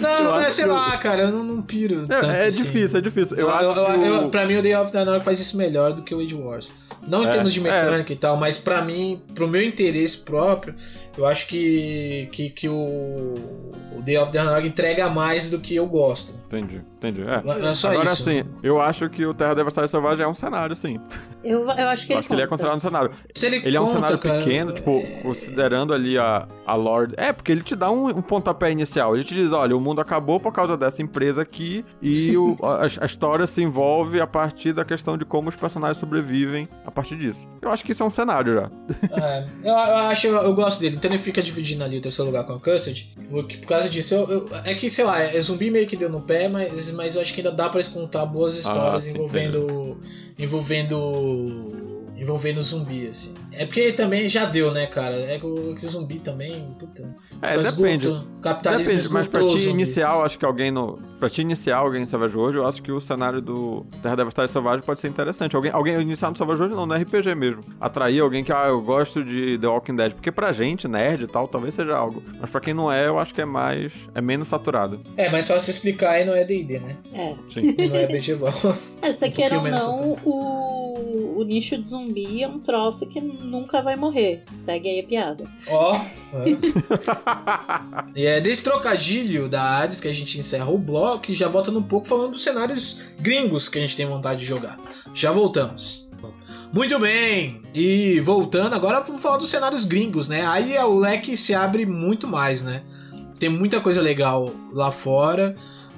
Não, 0.00 0.40
é, 0.40 0.50
sei 0.50 0.64
lá, 0.64 0.96
cara, 0.96 1.24
eu 1.24 1.30
não, 1.30 1.44
não 1.44 1.62
piro. 1.62 2.06
É, 2.10 2.44
é 2.44 2.46
assim. 2.46 2.62
difícil, 2.62 2.98
é 2.98 3.02
difícil. 3.02 3.36
Eu, 3.36 3.48
eu, 3.48 3.54
acho 3.54 3.80
eu, 3.80 4.04
eu, 4.04 4.30
Pra 4.30 4.46
mim, 4.46 4.56
o 4.56 4.62
Day 4.62 4.74
of 4.74 4.90
the 4.90 4.98
Ragnarok 4.98 5.24
faz 5.24 5.40
isso 5.40 5.56
melhor 5.56 5.92
do 5.92 6.02
que 6.02 6.14
o 6.14 6.20
Age 6.20 6.34
Wars. 6.34 6.72
Não 7.06 7.24
em 7.24 7.26
é, 7.26 7.30
termos 7.30 7.52
de 7.52 7.60
mecânica 7.60 8.12
é. 8.12 8.14
e 8.14 8.16
tal, 8.16 8.36
mas 8.36 8.56
para 8.58 8.82
mim, 8.82 9.22
pro 9.34 9.46
meu 9.46 9.62
interesse 9.62 10.18
próprio, 10.18 10.74
eu 11.16 11.26
acho 11.26 11.46
que, 11.46 12.28
que, 12.32 12.50
que 12.50 12.68
o, 12.68 13.34
o 13.96 14.02
Day 14.02 14.16
of 14.18 14.32
the 14.32 14.38
Ragnarok 14.38 14.66
entrega 14.66 15.08
mais 15.08 15.50
do 15.50 15.58
que 15.58 15.74
eu 15.74 15.86
gosto. 15.86 16.34
Entendi, 16.46 16.82
entendi. 17.08 17.22
É. 17.28 17.70
é 17.70 17.74
só 17.74 17.90
Agora 17.90 18.12
isso. 18.12 18.24
sim, 18.24 18.44
eu 18.62 18.80
acho 18.80 19.08
que 19.08 19.24
o 19.26 19.34
Terra 19.34 19.54
Devastada 19.54 19.88
Selvagem 19.88 20.24
é 20.24 20.28
um 20.28 20.34
cenário, 20.34 20.74
sim. 20.74 21.00
Eu, 21.44 21.68
eu 21.68 21.88
acho 21.90 22.06
que 22.06 22.12
eu 22.12 22.16
ele 22.16 22.20
acho 22.20 22.28
que 22.28 22.34
ele 22.34 22.42
é 22.42 22.46
considerado 22.46 22.76
um 22.78 22.80
cenário. 22.80 23.14
Se 23.34 23.46
ele, 23.46 23.56
ele 23.56 23.62
conta, 23.64 23.76
é 23.76 23.80
um 23.80 23.92
cenário 23.92 24.18
cara, 24.18 24.38
pequeno, 24.38 24.72
tipo, 24.72 24.90
é... 24.90 25.20
considerando 25.22 25.92
ali 25.92 26.16
a, 26.16 26.48
a 26.66 26.74
Lord. 26.74 27.14
É, 27.18 27.32
porque 27.32 27.52
ele 27.52 27.62
te 27.62 27.76
dá 27.76 27.90
um, 27.90 28.08
um, 28.08 28.22
pontapé 28.22 28.70
inicial. 28.70 29.14
Ele 29.14 29.24
te 29.24 29.34
diz: 29.34 29.52
olha, 29.52 29.76
o 29.76 29.80
mundo 29.80 30.00
acabou 30.00 30.40
por 30.40 30.52
causa 30.54 30.76
dessa 30.76 31.02
empresa 31.02 31.42
aqui 31.42 31.84
e 32.00 32.34
o, 32.38 32.56
a, 32.64 32.84
a, 32.84 33.06
história 33.06 33.46
se 33.46 33.62
envolve 33.62 34.20
a 34.20 34.26
partir 34.26 34.72
da 34.72 34.84
questão 34.84 35.18
de 35.18 35.24
como 35.26 35.50
os 35.50 35.56
personagens 35.56 35.98
sobrevivem 35.98 36.66
a 36.86 36.90
partir 36.90 37.16
disso. 37.16 37.46
Eu 37.60 37.70
acho 37.70 37.84
que 37.84 37.92
isso 37.92 38.02
é 38.02 38.06
um 38.06 38.10
cenário 38.10 38.54
já. 38.54 38.70
É, 39.10 39.46
eu, 39.62 39.72
eu 39.72 39.76
acho, 39.76 40.26
eu, 40.26 40.34
eu, 40.34 40.54
gosto 40.54 40.80
dele. 40.80 40.96
Então 40.96 41.10
ele 41.10 41.18
fica 41.18 41.42
dividindo 41.42 41.84
ali 41.84 41.98
o 41.98 42.00
terceiro 42.00 42.30
lugar 42.30 42.44
com 42.44 42.54
o 42.54 42.60
Cursed. 42.60 43.08
Porque, 43.30 43.58
por 43.58 43.68
causa 43.68 43.90
disso, 43.90 44.14
eu, 44.14 44.48
é 44.64 44.74
que, 44.74 44.88
sei 44.88 45.04
lá, 45.04 45.20
é 45.20 45.40
zumbi 45.40 45.70
meio 45.70 45.86
que 45.86 45.96
deu 45.96 46.08
no 46.08 46.22
pé, 46.22 46.48
mas, 46.48 46.90
mas 46.94 47.14
eu 47.16 47.22
acho 47.22 47.34
que 47.34 47.40
ainda 47.40 47.52
dá 47.52 47.68
pra 47.68 47.82
contar 47.84 48.24
boas 48.26 48.54
ah, 48.54 48.58
histórias 48.58 49.06
ah, 49.06 49.10
envolvendo. 49.10 49.98
envolvendo 50.38 51.93
envolvendo 52.16 52.62
zumbi, 52.62 53.06
assim. 53.08 53.34
É 53.52 53.64
porque 53.64 53.92
também 53.92 54.28
já 54.28 54.44
deu, 54.44 54.72
né, 54.72 54.86
cara? 54.86 55.16
É 55.16 55.38
que 55.38 55.46
o 55.46 55.78
zumbi 55.78 56.18
também, 56.18 56.74
puta. 56.78 57.14
É, 57.42 57.56
depende. 57.58 58.08
Capitalismo 58.42 58.92
depende, 58.92 59.12
mas 59.12 59.28
pra 59.28 59.46
ti 59.46 59.68
inicial, 59.68 60.24
acho 60.24 60.38
que 60.38 60.44
alguém 60.44 60.70
no. 60.70 60.98
Pra 61.18 61.28
ti 61.28 61.40
iniciar 61.40 61.78
alguém 61.78 62.02
em 62.02 62.06
Savage 62.06 62.36
World, 62.36 62.58
eu 62.58 62.66
acho 62.66 62.82
que 62.82 62.92
o 62.92 63.00
cenário 63.00 63.40
do 63.40 63.86
Terra 64.02 64.16
Devastada 64.16 64.48
Selvagem 64.48 64.84
pode 64.84 65.00
ser 65.00 65.08
interessante. 65.08 65.54
Alguém, 65.56 65.72
alguém 65.72 66.00
iniciar 66.00 66.30
no 66.30 66.36
Savage 66.36 66.60
World, 66.60 66.76
não, 66.76 66.86
no 66.86 66.94
RPG 66.94 67.34
mesmo. 67.34 67.64
Atrair 67.80 68.20
alguém 68.20 68.44
que, 68.44 68.52
ah, 68.52 68.66
eu 68.68 68.80
gosto 68.80 69.24
de 69.24 69.58
The 69.58 69.66
Walking 69.66 69.96
Dead. 69.96 70.12
Porque 70.12 70.30
pra 70.30 70.52
gente, 70.52 70.88
nerd 70.88 71.24
e 71.24 71.26
tal, 71.26 71.48
talvez 71.48 71.74
seja 71.74 71.96
algo. 71.96 72.22
Mas 72.40 72.50
pra 72.50 72.60
quem 72.60 72.74
não 72.74 72.92
é, 72.92 73.06
eu 73.06 73.18
acho 73.18 73.32
que 73.32 73.40
é 73.40 73.44
mais. 73.44 73.92
É 74.14 74.20
menos 74.20 74.48
saturado. 74.48 75.00
É, 75.16 75.28
mas 75.30 75.46
só 75.46 75.58
se 75.58 75.70
explicar 75.70 76.20
e 76.20 76.24
não 76.24 76.34
é 76.34 76.44
DD, 76.44 76.80
né? 76.80 76.96
É. 77.12 77.34
Sim. 77.54 77.74
E 77.78 77.86
não 77.86 77.96
é 77.96 78.06
medieval. 78.06 78.52
É, 79.04 79.12
se 79.12 79.26
um 79.26 79.30
quer 79.30 79.52
ou 79.52 79.62
não, 79.62 80.18
o, 80.24 81.40
o 81.40 81.44
nicho 81.44 81.76
de 81.76 81.86
zumbi 81.86 82.03
zumbi 82.04 82.42
é 82.42 82.48
um 82.48 82.58
troço 82.58 83.06
que 83.06 83.20
nunca 83.20 83.80
vai 83.80 83.96
morrer. 83.96 84.42
Segue 84.54 84.88
aí 84.88 85.00
a 85.00 85.04
piada. 85.04 85.44
Ó. 85.68 85.96
Oh, 85.96 86.36
é. 86.38 86.44
e 88.20 88.26
é 88.26 88.40
desse 88.40 88.62
trocadilho 88.62 89.48
da 89.48 89.78
Hades 89.78 90.00
que 90.00 90.08
a 90.08 90.12
gente 90.12 90.38
encerra 90.38 90.70
o 90.70 90.78
bloco 90.78 91.30
e 91.30 91.34
já 91.34 91.48
volta 91.48 91.70
um 91.70 91.82
pouco 91.82 92.06
falando 92.06 92.32
dos 92.32 92.42
cenários 92.42 93.02
gringos 93.18 93.68
que 93.68 93.78
a 93.78 93.80
gente 93.80 93.96
tem 93.96 94.06
vontade 94.06 94.40
de 94.40 94.46
jogar. 94.46 94.78
Já 95.12 95.32
voltamos. 95.32 96.04
Muito 96.72 96.98
bem! 96.98 97.62
E 97.72 98.18
voltando, 98.20 98.74
agora 98.74 99.00
vamos 99.00 99.22
falar 99.22 99.36
dos 99.36 99.48
cenários 99.48 99.84
gringos, 99.84 100.28
né? 100.28 100.44
Aí 100.44 100.76
o 100.78 100.98
leque 100.98 101.36
se 101.36 101.54
abre 101.54 101.86
muito 101.86 102.26
mais, 102.26 102.64
né? 102.64 102.82
Tem 103.38 103.48
muita 103.48 103.80
coisa 103.80 104.00
legal 104.00 104.52
lá 104.72 104.90
fora, 104.90 105.54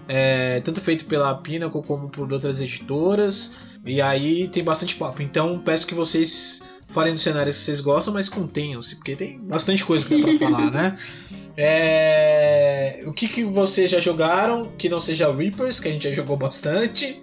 é, 0.06 0.60
tanto 0.60 0.80
feito 0.82 1.06
pela 1.06 1.34
Pinnacle 1.34 1.82
como 1.82 2.10
por 2.10 2.30
outras 2.30 2.60
editoras. 2.60 3.52
E 3.86 4.02
aí 4.02 4.48
tem 4.48 4.64
bastante 4.64 4.96
papo. 4.96 5.22
Então 5.22 5.58
peço 5.58 5.86
que 5.86 5.94
vocês 5.94 6.62
falem 6.88 7.12
dos 7.12 7.22
cenários 7.22 7.56
que 7.56 7.62
vocês 7.62 7.80
gostam, 7.80 8.12
mas 8.12 8.28
contenham-se, 8.28 8.96
porque 8.96 9.16
tem 9.16 9.38
bastante 9.38 9.84
coisa 9.84 10.06
que 10.06 10.20
dá 10.20 10.28
pra 10.28 10.38
falar, 10.38 10.70
né? 10.70 10.96
É... 11.58 13.02
O 13.06 13.14
que, 13.14 13.26
que 13.26 13.42
vocês 13.42 13.90
já 13.90 13.98
jogaram 13.98 14.70
que 14.76 14.90
não 14.90 15.00
seja 15.00 15.32
Reapers, 15.32 15.80
que 15.80 15.88
a 15.88 15.90
gente 15.90 16.06
já 16.06 16.14
jogou 16.14 16.36
bastante. 16.36 17.18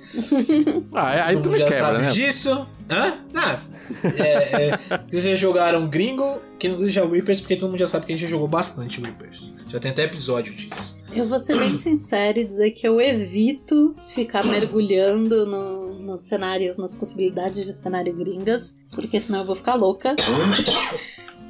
Ah, 0.91 1.15
é, 1.15 1.21
aí 1.21 1.41
tu 1.41 1.51
já 1.51 1.65
quebra, 1.65 1.77
sabe 1.77 2.01
né? 2.03 2.09
disso. 2.09 2.67
Hã? 2.89 3.19
Ah, 3.35 3.59
é, 4.03 4.29
é, 4.29 4.79
vocês 5.09 5.23
já 5.23 5.35
jogaram 5.35 5.87
Gringo, 5.87 6.41
que 6.57 6.67
não 6.67 6.79
seja 6.79 7.05
Reapers, 7.05 7.41
porque 7.41 7.55
todo 7.55 7.69
mundo 7.69 7.79
já 7.79 7.87
sabe 7.87 8.05
que 8.05 8.13
a 8.13 8.15
gente 8.15 8.23
já 8.23 8.29
jogou 8.29 8.47
bastante 8.47 8.99
Reapers. 9.01 9.53
Já 9.67 9.79
tem 9.79 9.91
até 9.91 10.03
episódio 10.03 10.53
disso. 10.55 10.97
Eu 11.15 11.25
vou 11.25 11.39
ser 11.39 11.57
bem 11.57 11.77
sincera 11.77 12.39
e 12.39 12.43
dizer 12.43 12.71
que 12.71 12.87
eu 12.87 12.99
evito 12.99 13.95
ficar 14.07 14.43
mergulhando 14.45 15.45
no, 15.45 15.89
nos 15.99 16.21
cenários, 16.21 16.77
nas 16.77 16.95
possibilidades 16.95 17.65
de 17.65 17.73
cenário 17.73 18.13
gringas, 18.15 18.75
porque 18.91 19.19
senão 19.19 19.39
eu 19.39 19.45
vou 19.45 19.55
ficar 19.55 19.75
louca. 19.75 20.15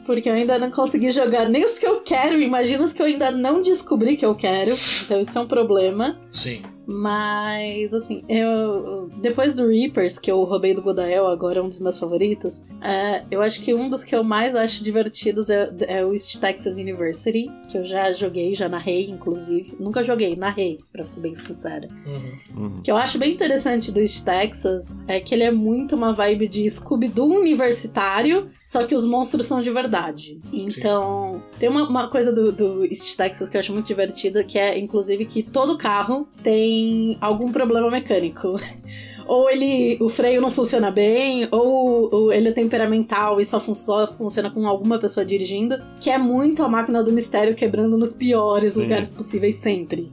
Porque 0.06 0.30
eu 0.30 0.34
ainda 0.34 0.60
não 0.60 0.70
consegui 0.70 1.12
jogar 1.12 1.48
nem 1.48 1.64
os 1.64 1.80
que 1.80 1.88
eu 1.88 2.02
quero, 2.02 2.42
imagina 2.42 2.84
os 2.84 2.92
que 2.92 3.02
eu 3.02 3.06
ainda 3.06 3.32
não 3.32 3.62
descobri 3.62 4.18
que 4.18 4.26
eu 4.26 4.36
quero. 4.36 4.78
Então 5.06 5.22
isso 5.22 5.38
é 5.38 5.42
um 5.42 5.48
problema. 5.48 6.20
Sim. 6.30 6.62
Mas, 6.86 7.94
assim, 7.94 8.24
eu. 8.28 9.10
Depois 9.22 9.54
do 9.54 9.68
Reapers, 9.68 10.20
que 10.20 10.30
eu 10.30 10.44
roubei 10.44 10.74
do 10.74 10.82
Godael, 10.82 11.28
agora 11.28 11.60
é 11.60 11.62
um 11.62 11.70
dos 11.70 11.80
meus 11.80 11.98
favoritos, 11.98 12.66
é, 12.82 13.24
eu 13.32 13.42
acho 13.42 13.62
que 13.62 13.74
um 13.74 13.90
dos 13.90 14.04
que 14.04 14.16
eu 14.16 14.24
mais 14.24 14.56
acho 14.56 14.84
divertidos 14.84 15.50
é, 15.50 15.72
é, 15.88 16.06
o 16.06 16.14
East 16.14 16.38
Texas 16.40 16.78
University, 16.78 17.50
que 17.70 17.78
eu 17.78 17.84
já 17.84 18.12
joguei, 18.14 18.54
já 18.54 18.68
narrei, 18.68 19.10
inclusive. 19.10 19.76
Nunca 19.80 20.04
joguei, 20.04 20.36
narrei, 20.36 20.80
pra 20.92 21.06
ser 21.06 21.22
bem 21.22 21.36
sincera. 21.36 21.88
Uhum. 22.06 22.64
Uhum. 22.64 22.78
O 22.80 22.82
que 22.82 22.92
eu 22.92 22.98
acho 22.98 23.18
bem 23.18 23.34
interessante 23.34 23.92
do 23.92 24.00
East 24.00 24.24
Texas 24.26 25.02
é 25.08 25.20
que 25.20 25.34
ele 25.34 25.44
é 25.44 25.52
muito 25.52 25.96
uma 25.96 26.12
vibe 26.12 26.48
de 26.48 26.70
Scooby-Doo 26.70 27.40
universitário, 27.40 28.50
só 28.66 28.86
que 28.86 28.94
os 28.94 29.06
monstros 29.06 29.48
são 29.48 29.62
de 29.62 29.70
verdade. 29.70 30.40
Então, 30.52 31.36
Sim. 31.36 31.60
tem 31.60 31.70
uma, 31.70 31.88
uma 31.88 32.10
coisa 32.10 32.34
do, 32.34 32.52
do 32.52 32.86
East 32.86 33.16
Texas 33.16 33.48
que 33.48 33.56
eu 33.56 33.60
acho 33.60 33.74
muito 33.74 33.88
divertida, 33.88 34.44
que 34.44 34.60
é, 34.60 34.78
inclusive, 34.78 35.26
que 35.26 35.44
todo 35.44 35.78
carro 35.78 36.28
tem 36.42 36.73
tem 36.74 37.18
algum 37.22 37.52
problema 37.52 37.90
mecânico. 37.90 38.56
ou 39.26 39.50
ele 39.50 39.98
o 40.02 40.10
freio 40.10 40.42
não 40.42 40.50
funciona 40.50 40.92
bem, 40.92 41.48
ou, 41.52 42.10
ou 42.14 42.34
ele 42.34 42.50
é 42.50 42.52
temperamental 42.52 43.40
e 43.40 43.46
só, 43.46 43.60
fun 43.60 43.74
só, 43.74 44.08
funciona 44.08 44.50
com 44.50 44.68
alguma 44.68 45.00
pessoa 45.00 45.26
dirigindo, 45.26 45.82
que 46.00 46.10
é 46.10 46.18
muito 46.18 46.64
a 46.64 46.68
máquina 46.68 47.04
do 47.04 47.12
mistério 47.12 47.56
quebrando 47.56 47.98
nos 47.98 48.12
piores 48.12 48.74
Sim. 48.74 48.82
lugares 48.82 49.14
possíveis 49.14 49.56
sempre. 49.56 50.12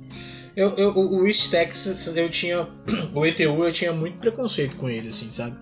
Eu, 0.57 0.71
eu, 0.77 0.93
o 0.97 1.27
East 1.27 1.51
Texas, 1.51 2.15
eu 2.15 2.29
tinha. 2.29 2.69
O 3.15 3.25
ETU, 3.25 3.65
eu 3.65 3.73
tinha 3.73 3.93
muito 3.93 4.19
preconceito 4.19 4.77
com 4.77 4.89
ele, 4.89 5.09
assim, 5.09 5.31
sabe? 5.31 5.57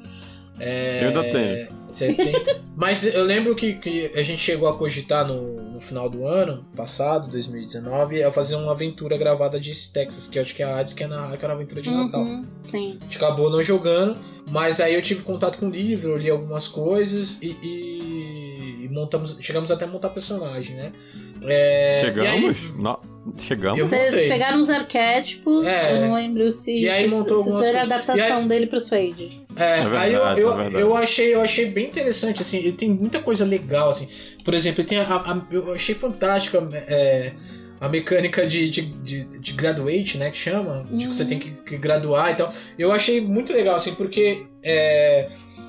É, 0.61 1.05
eu 1.05 1.09
ainda 1.09 1.23
tenho. 1.25 1.79
Você 1.91 2.13
tem. 2.13 2.35
Mas 2.77 3.05
eu 3.05 3.25
lembro 3.25 3.55
que, 3.57 3.75
que 3.75 4.13
a 4.15 4.23
gente 4.23 4.39
chegou 4.39 4.69
a 4.69 4.77
cogitar 4.77 5.27
no, 5.27 5.61
no 5.73 5.81
final 5.81 6.09
do 6.09 6.27
ano 6.27 6.65
passado, 6.77 7.29
2019, 7.31 8.23
a 8.23 8.31
fazer 8.31 8.55
uma 8.55 8.73
aventura 8.73 9.17
gravada 9.17 9.59
de 9.59 9.75
Texas, 9.91 10.29
que 10.29 10.39
eu 10.39 10.43
acho 10.43 10.55
que 10.55 10.63
é 10.63 10.67
a 10.67 10.79
Hades, 10.79 10.93
que 10.93 11.03
é 11.03 11.07
na, 11.07 11.37
que 11.37 11.45
era 11.45 11.55
uma 11.55 11.61
aventura 11.61 11.83
de 11.83 11.89
uhum, 11.89 12.05
Natal. 12.05 12.25
Sim. 12.61 12.99
A 13.01 13.05
gente 13.05 13.17
acabou 13.17 13.51
não 13.51 13.63
jogando, 13.63 14.17
mas 14.49 14.81
aí 14.81 14.95
eu 14.95 15.03
tive 15.03 15.23
contato 15.23 15.59
com 15.59 15.67
o 15.67 15.71
livro, 15.71 16.17
li 16.17 16.31
algumas 16.31 16.69
coisas 16.69 17.39
e, 17.43 17.57
e 17.63 18.38
e 18.89 18.93
montamos, 18.95 19.37
chegamos 19.41 19.71
até 19.71 19.85
a 19.85 19.89
montar 19.89 20.09
personagem, 20.11 20.77
né? 20.77 20.93
É, 21.43 22.03
Chegamos? 22.05 22.57
aí- 22.57 22.83
Não, 22.83 23.01
chegamos? 23.39 23.81
Vocês 23.91 24.15
pegaram 24.15 24.61
os 24.61 24.71
arquétipos, 24.71 25.67
É. 25.67 25.93
eu 25.97 26.01
não 26.03 26.15
lembro 26.15 26.51
se 26.51 26.75
E 26.77 26.89
aí 26.89 27.09
vocês, 27.09 27.13
montou 27.31 27.45
vocês 27.45 27.77
a 27.77 27.83
adaptação 27.83 28.39
aí- 28.39 28.49
dele 28.49 28.67
pro 28.67 28.81
Suede. 28.81 29.47
É, 29.57 29.75
verdade, 29.83 29.97
aí 29.97 30.13
eu, 30.15 30.27
é 30.27 30.33
eu, 30.41 30.55
verdade. 30.57 30.75
eu 30.83 30.97
achei, 30.97 31.35
eu 31.35 31.41
achei 31.41 31.67
bem 31.67 31.87
interessante, 31.87 32.43
assim, 32.43 32.59
ele 32.59 32.73
tem 32.73 32.91
muita 32.91 33.21
coisa 33.21 33.45
legal, 33.45 33.91
assim. 33.91 34.09
Por 34.45 34.55
exemplo, 34.55 34.81
ele 34.81 34.89
tem 34.89 34.99
a, 34.99 35.03
a- 35.05 35.47
eu 35.51 35.73
achei 35.73 35.95
fantástica 35.95 36.59
é, 36.89 37.33
a 37.81 37.89
mecânica 37.89 38.45
de, 38.47 38.69
de, 38.69 38.83
de, 38.83 39.25
de 39.39 39.53
graduate, 39.53 40.19
né, 40.19 40.31
que 40.31 40.37
chama, 40.37 40.87
Uhum. 40.91 40.99
tipo, 40.99 41.15
você 41.15 41.25
tem 41.25 41.39
que, 41.39 41.51
que 41.53 41.77
graduar 41.77 42.33
e 42.33 42.35
tal. 42.35 42.53
Eu 42.79 42.91
achei 42.91 43.21
muito 43.21 43.53
legal, 43.53 43.77
assim, 43.77 43.95
porque 43.95 44.47
é, 44.65 45.29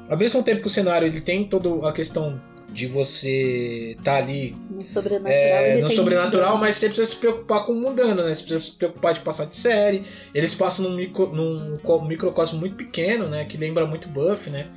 ao 0.09 0.17
mesmo 0.17 0.41
tempo 0.41 0.61
que 0.61 0.67
o 0.67 0.70
cenário 0.72 1.07
ele 1.07 1.22
tem 1.22 1.43
toda 1.43 1.88
a 1.88 1.91
questão 1.91 2.41
de 2.72 2.88
você 2.88 3.97
tá 4.03 4.17
ali 4.17 4.55
No 4.70 4.86
sobrenatural, 4.86 5.63
é, 5.63 5.82
no 5.82 5.89
sobrenatural, 5.89 6.57
mas 6.57 6.76
você 6.76 6.88
precisa 6.88 7.07
se 7.09 7.15
preocupar 7.17 7.65
com 7.65 7.74
o 7.74 7.76
mundano, 7.76 8.24
né? 8.24 8.34
Você 8.34 8.43
precisa 8.43 8.61
se 8.61 8.72
preocupar 8.74 9.13
de 9.13 9.22
passar 9.22 9.45
de 9.45 9.55
série. 9.55 10.03
Eles 10.34 10.53
passam 10.55 10.89
num, 10.89 10.95
micro, 10.95 11.28
num 11.34 11.78
co- 11.80 12.01
microcosmo 12.01 12.59
muito 12.59 12.76
pequeno, 12.76 13.28
né? 13.28 13.45
Que 13.45 13.57
lembra 13.57 13.86
muito 13.86 14.07
Buff, 14.09 14.49
né? 14.49 14.70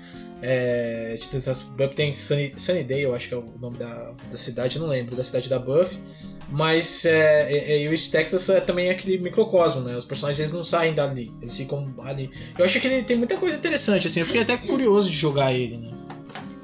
É, 0.45 1.17
Buff 1.77 1.95
tem 1.95 2.13
Sunny, 2.15 2.53
Sunnydale, 2.57 3.03
eu 3.03 3.15
acho 3.15 3.29
que 3.29 3.35
é 3.35 3.37
o 3.37 3.55
nome 3.61 3.79
da, 3.79 4.13
da 4.31 4.37
cidade, 4.37 4.79
não 4.79 4.89
lembro, 4.89 5.15
da 5.15 5.23
cidade 5.23 5.49
da 5.49 5.59
Buff. 5.59 5.97
Mas 6.49 7.05
é, 7.07 7.51
é, 7.51 7.73
é, 7.73 7.83
e 7.83 7.89
o 7.89 7.97
Stectus 7.97 8.49
é 8.51 8.61
também 8.61 8.91
aquele 8.91 9.17
microcosmo, 9.19 9.81
né? 9.81 9.97
Os 9.97 10.05
personagens 10.05 10.39
eles 10.41 10.53
não 10.53 10.65
saem 10.65 10.93
dali, 10.93 11.33
eles 11.41 11.57
ficam 11.57 11.95
ali. 12.01 12.29
Eu 12.59 12.65
achei 12.65 12.81
que 12.81 12.89
ele 12.89 13.03
tem 13.03 13.17
muita 13.17 13.37
coisa 13.39 13.57
interessante, 13.57 14.07
assim, 14.07 14.21
eu 14.21 14.27
fiquei 14.27 14.43
até 14.43 14.57
curioso 14.57 15.11
de 15.11 15.17
jogar 15.17 15.53
ele, 15.55 15.79
né? 15.79 15.92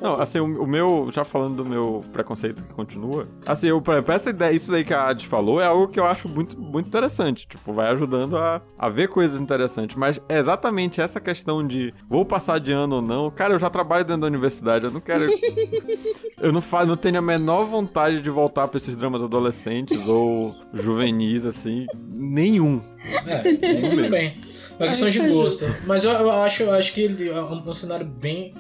Não, 0.01 0.21
assim, 0.21 0.39
o, 0.39 0.63
o 0.63 0.67
meu, 0.67 1.09
já 1.13 1.25
falando 1.25 1.57
do 1.57 1.65
meu 1.65 2.05
preconceito 2.13 2.63
que 2.63 2.73
continua, 2.73 3.29
assim, 3.45 3.69
eu, 3.69 3.83
essa 4.09 4.31
ideia, 4.31 4.55
isso 4.55 4.71
daí 4.71 4.85
que 4.85 4.95
a 4.95 5.09
Adi 5.09 5.27
falou 5.27 5.61
é 5.61 5.67
algo 5.67 5.89
que 5.89 5.99
eu 5.99 6.05
acho 6.05 6.29
muito, 6.29 6.59
muito 6.59 6.87
interessante, 6.87 7.47
tipo, 7.49 7.73
vai 7.73 7.89
ajudando 7.89 8.37
a, 8.37 8.63
a 8.79 8.89
ver 8.89 9.09
coisas 9.09 9.41
interessantes, 9.41 9.97
mas 9.97 10.21
é 10.29 10.39
exatamente 10.39 11.01
essa 11.01 11.21
questão 11.21 11.67
de 11.67 11.93
vou 12.09 12.25
passar 12.25 12.61
de 12.61 12.73
ano 12.73 12.97
ou 12.97 13.03
não, 13.03 13.31
cara, 13.31 13.55
eu 13.55 13.59
já 13.59 13.69
trabalho 13.69 14.05
dentro 14.05 14.23
da 14.23 14.27
universidade, 14.29 14.85
eu 14.85 14.91
não 14.91 15.01
quero, 15.01 15.25
eu 16.41 16.53
não, 16.53 16.61
fa, 16.61 16.87
não 16.87 16.97
tenho 16.97 17.19
a 17.19 17.23
menor 17.23 17.65
vontade 17.65 18.23
de 18.23 18.31
voltar 18.31 18.69
pra 18.69 18.79
esses 18.79 18.97
dramas 18.97 19.23
adolescentes 19.23 20.07
ou 20.07 20.55
juvenis, 20.75 21.45
assim, 21.45 21.87
nenhum. 22.09 22.81
É, 23.27 23.49
é, 23.49 23.91
tudo 23.91 24.09
bem. 24.09 24.35
É 24.79 24.85
uma 24.85 24.89
questão 24.89 25.11
de 25.11 25.19
gosto. 25.21 25.77
Mas 25.85 26.05
eu, 26.05 26.11
eu 26.13 26.31
acho, 26.31 26.63
eu 26.63 26.73
acho 26.73 26.93
que 26.93 27.01
ele 27.01 27.29
é 27.29 27.41
um, 27.41 27.69
um 27.69 27.75
cenário 27.75 28.07
bem, 28.07 28.55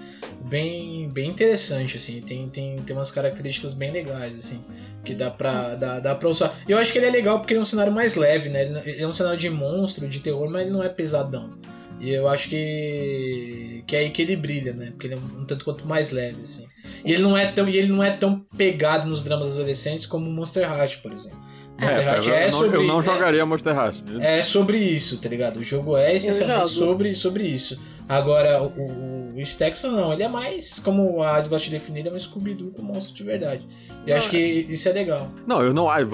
bem, 0.44 1.08
bem 1.08 1.30
interessante, 1.30 1.96
assim. 1.96 2.20
Tem, 2.20 2.48
tem, 2.48 2.82
tem 2.82 2.96
umas 2.96 3.10
características 3.10 3.74
bem 3.74 3.90
legais, 3.90 4.36
assim, 4.36 4.64
que 5.04 5.14
dá 5.14 5.30
pra, 5.30 5.74
dá, 5.74 6.00
dá 6.00 6.14
pra 6.14 6.28
usar. 6.28 6.54
E 6.68 6.72
eu 6.72 6.78
acho 6.78 6.92
que 6.92 6.98
ele 6.98 7.06
é 7.06 7.10
legal 7.10 7.38
porque 7.38 7.52
ele 7.54 7.60
é 7.60 7.62
um 7.62 7.66
cenário 7.66 7.92
mais 7.92 8.16
leve, 8.16 8.48
né? 8.48 8.62
Ele 8.84 9.02
é 9.02 9.06
um 9.06 9.14
cenário 9.14 9.38
de 9.38 9.48
monstro, 9.48 10.08
de 10.08 10.20
terror, 10.20 10.50
mas 10.50 10.62
ele 10.62 10.70
não 10.70 10.82
é 10.82 10.88
pesadão. 10.88 11.50
E 12.00 12.10
eu 12.10 12.28
acho 12.28 12.48
que, 12.48 13.82
que 13.86 13.96
é 13.96 14.00
aí 14.00 14.10
que 14.10 14.22
ele 14.22 14.36
brilha, 14.36 14.72
né? 14.72 14.90
Porque 14.90 15.08
ele 15.08 15.14
é 15.14 15.16
um, 15.16 15.40
um 15.40 15.44
tanto 15.44 15.64
quanto 15.64 15.86
mais 15.86 16.10
leve, 16.10 16.42
assim. 16.42 16.66
E 17.04 17.12
ele 17.12 17.22
não 17.22 17.36
é 17.36 17.50
tão, 17.50 17.68
e 17.68 17.76
ele 17.76 17.88
não 17.88 18.02
é 18.02 18.10
tão 18.16 18.38
pegado 18.56 19.08
nos 19.08 19.24
dramas 19.24 19.54
adolescentes 19.54 20.06
como 20.06 20.28
o 20.28 20.32
Monster 20.32 20.62
Heart, 20.62 20.98
por 21.02 21.12
exemplo. 21.12 21.38
Monster 21.78 22.00
É, 22.00 22.18
eu, 22.18 22.34
é 22.34 22.50
não, 22.50 22.58
sobre 22.58 22.76
eu 22.78 22.82
não 22.84 23.00
é- 23.00 23.02
jogaria 23.02 23.46
Monster 23.46 23.74
Heart. 23.74 23.96
é 24.20 24.42
sobre 24.42 24.78
isso, 24.78 25.18
tá 25.20 25.28
ligado? 25.28 25.58
O 25.58 25.64
jogo 25.64 25.96
é 25.96 26.14
essencialmente 26.14 26.70
sobre, 26.70 27.14
sobre 27.14 27.44
isso. 27.44 27.80
Agora, 28.08 28.62
o, 28.62 28.66
o, 28.68 29.34
o 29.36 29.44
Stexon 29.46 29.90
não, 29.90 30.12
ele 30.12 30.22
é 30.22 30.28
mais, 30.28 30.78
como 30.80 31.22
a 31.22 31.36
gosta 31.42 31.58
de 31.66 31.70
definir, 31.70 32.00
ele 32.00 32.08
é 32.08 32.12
um 32.12 32.18
Scooby-Doo 32.18 32.70
com 32.70 32.82
monstro 32.82 33.14
de 33.14 33.22
verdade. 33.22 33.66
E 34.06 34.12
acho 34.12 34.30
que 34.30 34.38
isso 34.38 34.88
é 34.88 34.92
legal. 34.92 35.28
Não, 35.46 35.62
eu 35.62 35.74
não 35.74 35.88
acho. 35.90 36.08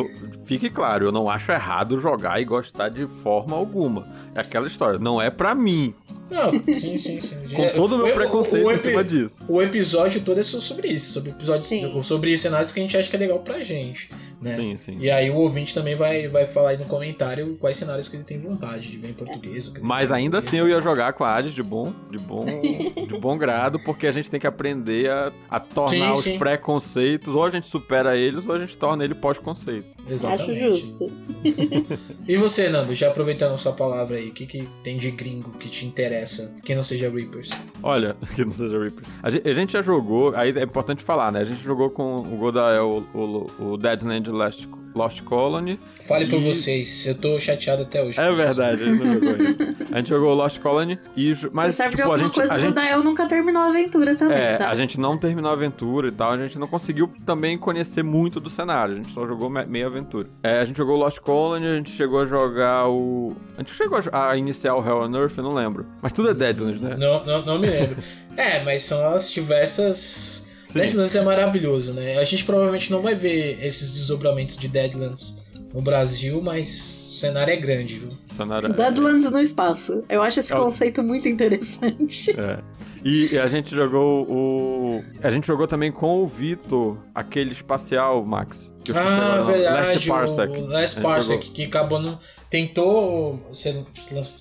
Fique 0.45 0.69
claro, 0.69 1.07
eu 1.07 1.13
não 1.13 1.29
acho 1.31 1.51
errado 1.53 1.99
jogar 2.01 2.41
e 2.41 2.45
gostar 2.45 2.89
de 2.89 3.07
forma 3.07 3.57
alguma. 3.57 4.07
É 4.35 4.41
aquela 4.41 4.67
história, 4.67 4.99
não 4.99 5.21
é 5.23 5.31
pra 5.31 5.55
mim. 5.55 5.95
Não, 6.31 6.53
sim, 6.75 6.97
sim, 6.99 7.21
sim. 7.21 7.37
Com 7.55 7.69
todo 7.77 7.95
o 7.95 7.99
meu 7.99 8.07
O- 8.07 8.11
o- 8.11 8.15
preconceito 8.15 8.67
o 8.67 8.73
em 8.73 8.79
cima 8.79 9.05
disso. 9.05 9.37
O 9.49 9.61
episódio 9.63 10.21
todo 10.23 10.41
é 10.41 10.43
só 10.43 10.59
sobre 10.59 10.89
isso, 10.89 11.13
sobre 11.13 11.31
episódios, 11.31 11.67
Sim. 11.67 12.03
sobre 12.03 12.37
cenários 12.39 12.73
que 12.73 12.81
a 12.81 12.83
gente 12.83 12.97
acha 12.97 13.09
que 13.09 13.17
é 13.17 13.19
legal 13.19 13.39
pra 13.41 13.63
gente, 13.63 14.11
né? 14.41 14.55
Sim, 14.57 14.75
sim. 14.77 14.97
E 15.01 15.11
aí 15.11 15.31
o 15.31 15.37
ouvinte 15.37 15.75
também 15.75 15.95
vai, 15.95 16.27
vai 16.29 16.47
falar 16.47 16.71
aí 16.71 16.77
no 16.79 16.87
comentário 16.87 17.57
quais 17.61 17.77
cenários 17.77 18.09
que 18.09 18.17
ele 18.17 18.25
tem 18.25 18.39
vontade 18.41 18.91
de 18.91 18.97
ver 18.99 19.11
em 19.11 19.13
português. 19.13 19.71
Mas 19.83 20.11
ainda 20.11 20.39
assim 20.39 20.57
eu 20.57 20.69
ia 20.69 20.81
jogar 20.81 21.13
com 21.13 21.25
a 21.25 21.35
Hades 21.37 21.55
de 21.55 21.63
bom, 21.63 21.84
de 22.11 22.19
bom, 22.19 22.47
de 23.09 23.19
bom 23.19 23.37
grado, 23.37 23.79
porque 23.85 24.07
a 24.07 24.13
gente 24.13 24.31
tem 24.31 24.39
que 24.39 24.47
aprender 24.47 25.11
a, 25.11 25.33
a 25.51 25.61
tornar 25.61 25.91
Sim, 25.91 26.13
os 26.13 26.25
sim. 26.25 26.39
preconceitos, 26.39 27.35
ou 27.35 27.45
a 27.45 27.51
gente 27.51 27.67
supera 27.67 28.17
eles, 28.17 28.47
ou 28.47 28.55
a 28.55 28.59
gente 28.59 28.77
torna 28.77 29.05
ele 29.05 29.15
pós-conceito. 29.15 29.89
Exatamente. 30.09 30.51
Acho 30.51 30.55
justo. 30.55 31.13
E 32.27 32.37
você, 32.37 32.69
Nando, 32.69 32.95
já 32.95 33.09
aproveitando 33.09 33.53
a 33.53 33.57
sua 33.57 33.73
palavra 33.73 34.17
aí, 34.17 34.29
o 34.29 34.33
que, 34.33 34.47
que 34.47 34.69
tem 34.83 34.97
de 34.97 35.11
gringo 35.11 35.51
que 35.59 35.69
te 35.69 35.87
interessa, 35.87 36.55
que 36.65 36.75
não 36.75 36.83
seja 36.83 37.11
Reapers? 37.11 37.51
Olha, 37.83 38.17
que 38.35 38.45
não 38.45 38.53
seja 38.53 38.79
Reaper. 38.79 39.05
A 39.23 39.31
gente, 39.31 39.49
a 39.49 39.53
gente 39.53 39.73
já 39.73 39.83
jogou, 39.83 40.35
aí 40.35 40.51
é 40.57 40.63
importante 40.63 41.03
falar, 41.03 41.31
né? 41.31 41.41
A 41.41 41.45
gente 41.45 41.63
jogou 41.63 41.91
com 41.91 42.19
o 42.19 42.37
Godael 42.37 43.05
o, 43.13 43.19
o, 43.19 43.73
o 43.73 43.77
Deadland 43.77 44.31
Lost, 44.31 44.67
Lost 44.95 45.23
Colony. 45.23 45.79
Fale 46.07 46.27
por 46.27 46.39
E- 46.39 46.53
vocês, 46.53 47.07
eu 47.07 47.15
tô 47.15 47.41
chateado 47.41 47.83
até 47.83 48.03
hoje. 48.03 48.21
É 48.21 48.31
verdade, 48.31 48.83
a 48.83 48.87
gente 48.87 49.03
não 49.03 49.15
jogou 49.15 49.29
ainda. 49.31 49.77
A 49.91 49.97
gente 49.99 50.09
jogou 50.11 50.35
Lost 50.35 50.59
Colony 50.61 50.99
e. 51.17 51.35
Mas, 51.55 51.75
serve 51.77 51.93
tipo, 51.93 51.97
de 51.97 52.03
a 52.03 52.05
alguma 52.05 52.19
gente. 52.25 52.35
coisa, 52.35 52.53
a 52.53 52.57
o 52.57 52.61
gente 52.61 52.75
Dael 52.75 53.03
nunca 53.03 53.27
terminou 53.27 53.63
a 53.63 53.67
aventura 53.69 54.15
também, 54.15 54.37
É, 54.37 54.57
tá? 54.59 54.69
a 54.69 54.75
gente 54.75 55.01
não 55.01 55.17
terminou 55.17 55.51
a 55.51 55.55
aventura 55.55 56.09
e 56.09 56.13
tal, 56.13 56.33
a 56.33 56.37
gente 56.39 56.59
não 56.59 56.67
conseguiu 56.67 57.11
também 57.25 57.57
conhecer 57.57 58.03
muito 58.05 58.39
do 58.39 58.51
cenário, 58.51 58.95
a 58.95 58.97
gente 58.99 59.13
só 59.13 59.27
jogou 59.27 59.49
me- 59.49 59.65
meia 59.65 59.87
aventura. 59.87 60.29
É, 60.43 60.59
a 60.61 60.65
gente 60.67 60.77
jogou 60.77 60.97
Lost 60.97 61.21
Colony, 61.21 61.67
a 61.67 61.77
gente 61.77 61.91
chegou 61.91 62.21
a 62.21 62.27
jogar 62.27 62.87
o... 62.91 63.35
A 63.57 63.61
gente 63.63 63.75
chegou 63.75 63.99
a 64.13 64.37
iniciar 64.37 64.75
o 64.75 64.87
Hell 64.87 64.99
on 65.09 65.17
Earth, 65.17 65.39
eu 65.39 65.43
não 65.45 65.55
lembro. 65.55 65.87
Mas 66.03 66.13
tudo 66.13 66.29
é 66.29 66.35
Deadlands, 66.35 66.83
né? 66.83 66.97
Não, 66.99 67.25
não, 67.25 67.43
não 67.47 67.59
me 67.59 67.67
lembro. 67.67 67.97
é, 68.37 68.63
mas 68.63 68.83
são 68.83 69.03
as 69.09 69.31
diversas. 69.31 70.53
Sim. 70.75 70.81
Deadlands 70.81 71.15
é 71.15 71.23
maravilhoso, 71.23 71.95
né? 71.95 72.19
A 72.19 72.25
gente 72.25 72.45
provavelmente 72.45 72.91
não 72.91 73.01
vai 73.01 73.15
ver 73.15 73.59
esses 73.65 73.93
desdobramentos 73.93 74.57
de 74.57 74.67
Deadlands 74.69 75.37
no 75.73 75.81
Brasil, 75.81 76.41
mas 76.43 76.69
o 76.69 77.17
cenário 77.19 77.53
é 77.53 77.57
grande, 77.57 77.99
viu? 77.99 78.09
O 78.31 78.35
cenário 78.37 78.69
é- 78.69 78.73
Deadlands 78.73 79.31
no 79.31 79.41
espaço. 79.41 80.05
Eu 80.09 80.23
acho 80.23 80.41
esse 80.41 80.53
É 80.53 80.57
o- 80.57 80.63
conceito 80.65 81.03
muito 81.03 81.29
interessante. 81.29 82.31
É. 82.39 82.59
E 83.05 83.39
a 83.39 83.47
gente 83.47 83.75
jogou 83.75 84.23
o... 84.31 85.05
A 85.23 85.29
gente 85.31 85.47
jogou 85.47 85.67
também 85.69 85.93
com 85.93 86.23
o 86.23 86.27
Vitor, 86.27 86.97
aquele 87.15 87.53
espacial, 87.53 88.25
Max. 88.25 88.73
Ah, 88.95 89.43
verdade. 89.43 89.89
Last 89.91 90.09
Parsec. 90.09 90.53
O 90.53 90.67
Last 90.67 91.01
Parsec, 91.01 91.51
que 91.51 91.65
acabou 91.65 92.01
não. 92.01 92.19
Tentou. 92.49 93.41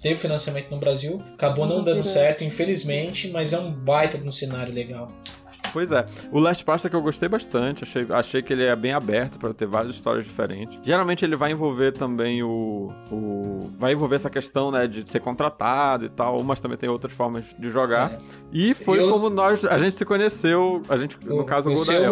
Teve 0.02 0.16
financiamento 0.16 0.70
no 0.72 0.78
Brasil, 0.80 1.22
acabou 1.34 1.66
não 1.66 1.78
dando 1.78 1.96
verdade. 2.04 2.08
certo, 2.10 2.44
infelizmente, 2.44 3.30
mas 3.30 3.52
é 3.54 3.60
um 3.60 3.72
baita 3.72 4.18
de 4.18 4.28
um 4.28 4.32
cenário 4.32 4.74
legal. 4.74 5.12
Pois 5.74 5.92
é. 5.92 6.06
O 6.32 6.40
Last 6.40 6.64
Parsec 6.64 6.94
eu 6.94 7.02
gostei 7.02 7.28
bastante. 7.28 7.84
Achei, 7.84 8.06
achei 8.10 8.42
que 8.44 8.54
ele 8.54 8.64
é 8.64 8.76
bem 8.76 8.94
aberto 8.94 9.40
para 9.40 9.54
ter 9.54 9.66
várias 9.66 9.96
histórias 9.96 10.24
diferentes. 10.24 10.80
Geralmente 10.84 11.26
ele 11.26 11.36
vai 11.36 11.52
envolver 11.52 11.92
também 11.94 12.44
o, 12.44 12.94
o. 13.12 13.72
Vai 13.80 13.94
envolver 13.94 14.16
essa 14.16 14.30
questão, 14.30 14.70
né, 14.72 14.88
de 14.88 15.10
ser 15.10 15.20
contratado 15.20 16.06
e 16.06 16.10
tal, 16.10 16.42
mas 16.44 16.60
também 16.60 16.78
tem 16.78 16.88
outras 16.88 17.12
formas 17.12 17.44
de 17.58 17.70
jogar. 17.70 18.12
É. 18.14 18.18
E 18.52 18.74
foi 18.74 19.00
Eu- 19.00 19.10
como 19.10 19.30
nós. 19.30 19.66
A 19.66 19.78
gente 19.80 19.96
se 19.96 20.06
conheceu. 20.06 20.84
A 20.88 20.96
gente, 20.98 21.18
no 21.26 21.44
caso, 21.46 21.70
o 21.70 21.74
Godael. 21.74 22.12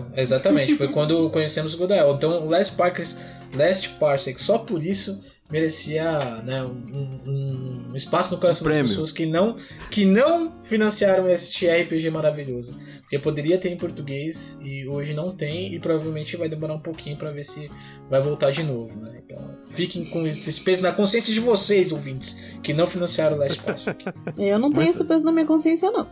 né? 0.00 0.04
Exatamente, 0.16 0.74
foi 0.76 0.88
quando 0.88 1.28
conhecemos 1.30 1.74
o 1.74 1.78
Godael. 1.78 2.12
Então 2.14 2.46
o 2.46 2.48
Last 2.48 2.74
Parsec, 2.76 3.16
Last 3.54 3.88
Parsec 4.00 4.40
só 4.40 4.58
por 4.58 4.82
isso 4.82 5.31
merecia 5.52 6.42
né, 6.42 6.62
um, 6.64 7.20
um- 7.26 7.92
espaço 7.94 8.34
no 8.34 8.40
coração 8.40 8.66
Um 8.66 8.70
das 8.70 8.78
pessoas 8.88 9.12
que 9.12 9.26
não, 9.26 9.54
que 9.90 10.06
não 10.06 10.50
financiaram 10.62 11.28
este 11.28 11.66
RPG 11.68 12.08
maravilhoso. 12.10 12.74
Porque 13.02 13.18
poderia 13.18 13.58
ter 13.58 13.68
em 13.70 13.76
português 13.76 14.58
e 14.62 14.88
hoje 14.88 15.12
não 15.12 15.36
tem 15.36 15.74
e 15.74 15.78
provavelmente 15.78 16.34
vai 16.38 16.48
demorar 16.48 16.74
um 16.74 16.80
pouquinho 16.80 17.18
pra 17.18 17.30
ver 17.30 17.44
se 17.44 17.70
vai 18.08 18.20
voltar 18.22 18.50
de 18.50 18.62
novo. 18.62 18.98
Né? 18.98 19.20
Então 19.24 19.54
fiquem 19.68 20.02
com 20.06 20.26
esse 20.26 20.60
peso 20.64 20.80
na 20.82 20.92
consciência 20.92 21.34
de 21.34 21.40
vocês, 21.40 21.92
ouvintes, 21.92 22.56
que 22.62 22.72
não 22.72 22.86
financiaram 22.86 23.36
o 23.36 23.38
Last 23.40 23.60
Parsec. 23.62 24.02
Eu 24.38 24.58
não 24.58 24.72
tenho 24.72 24.84
Muito- 24.86 24.96
esse 24.96 25.04
peso 25.04 25.26
na 25.26 25.32
minha 25.32 25.46
consciência, 25.46 25.90
não. 25.90 26.08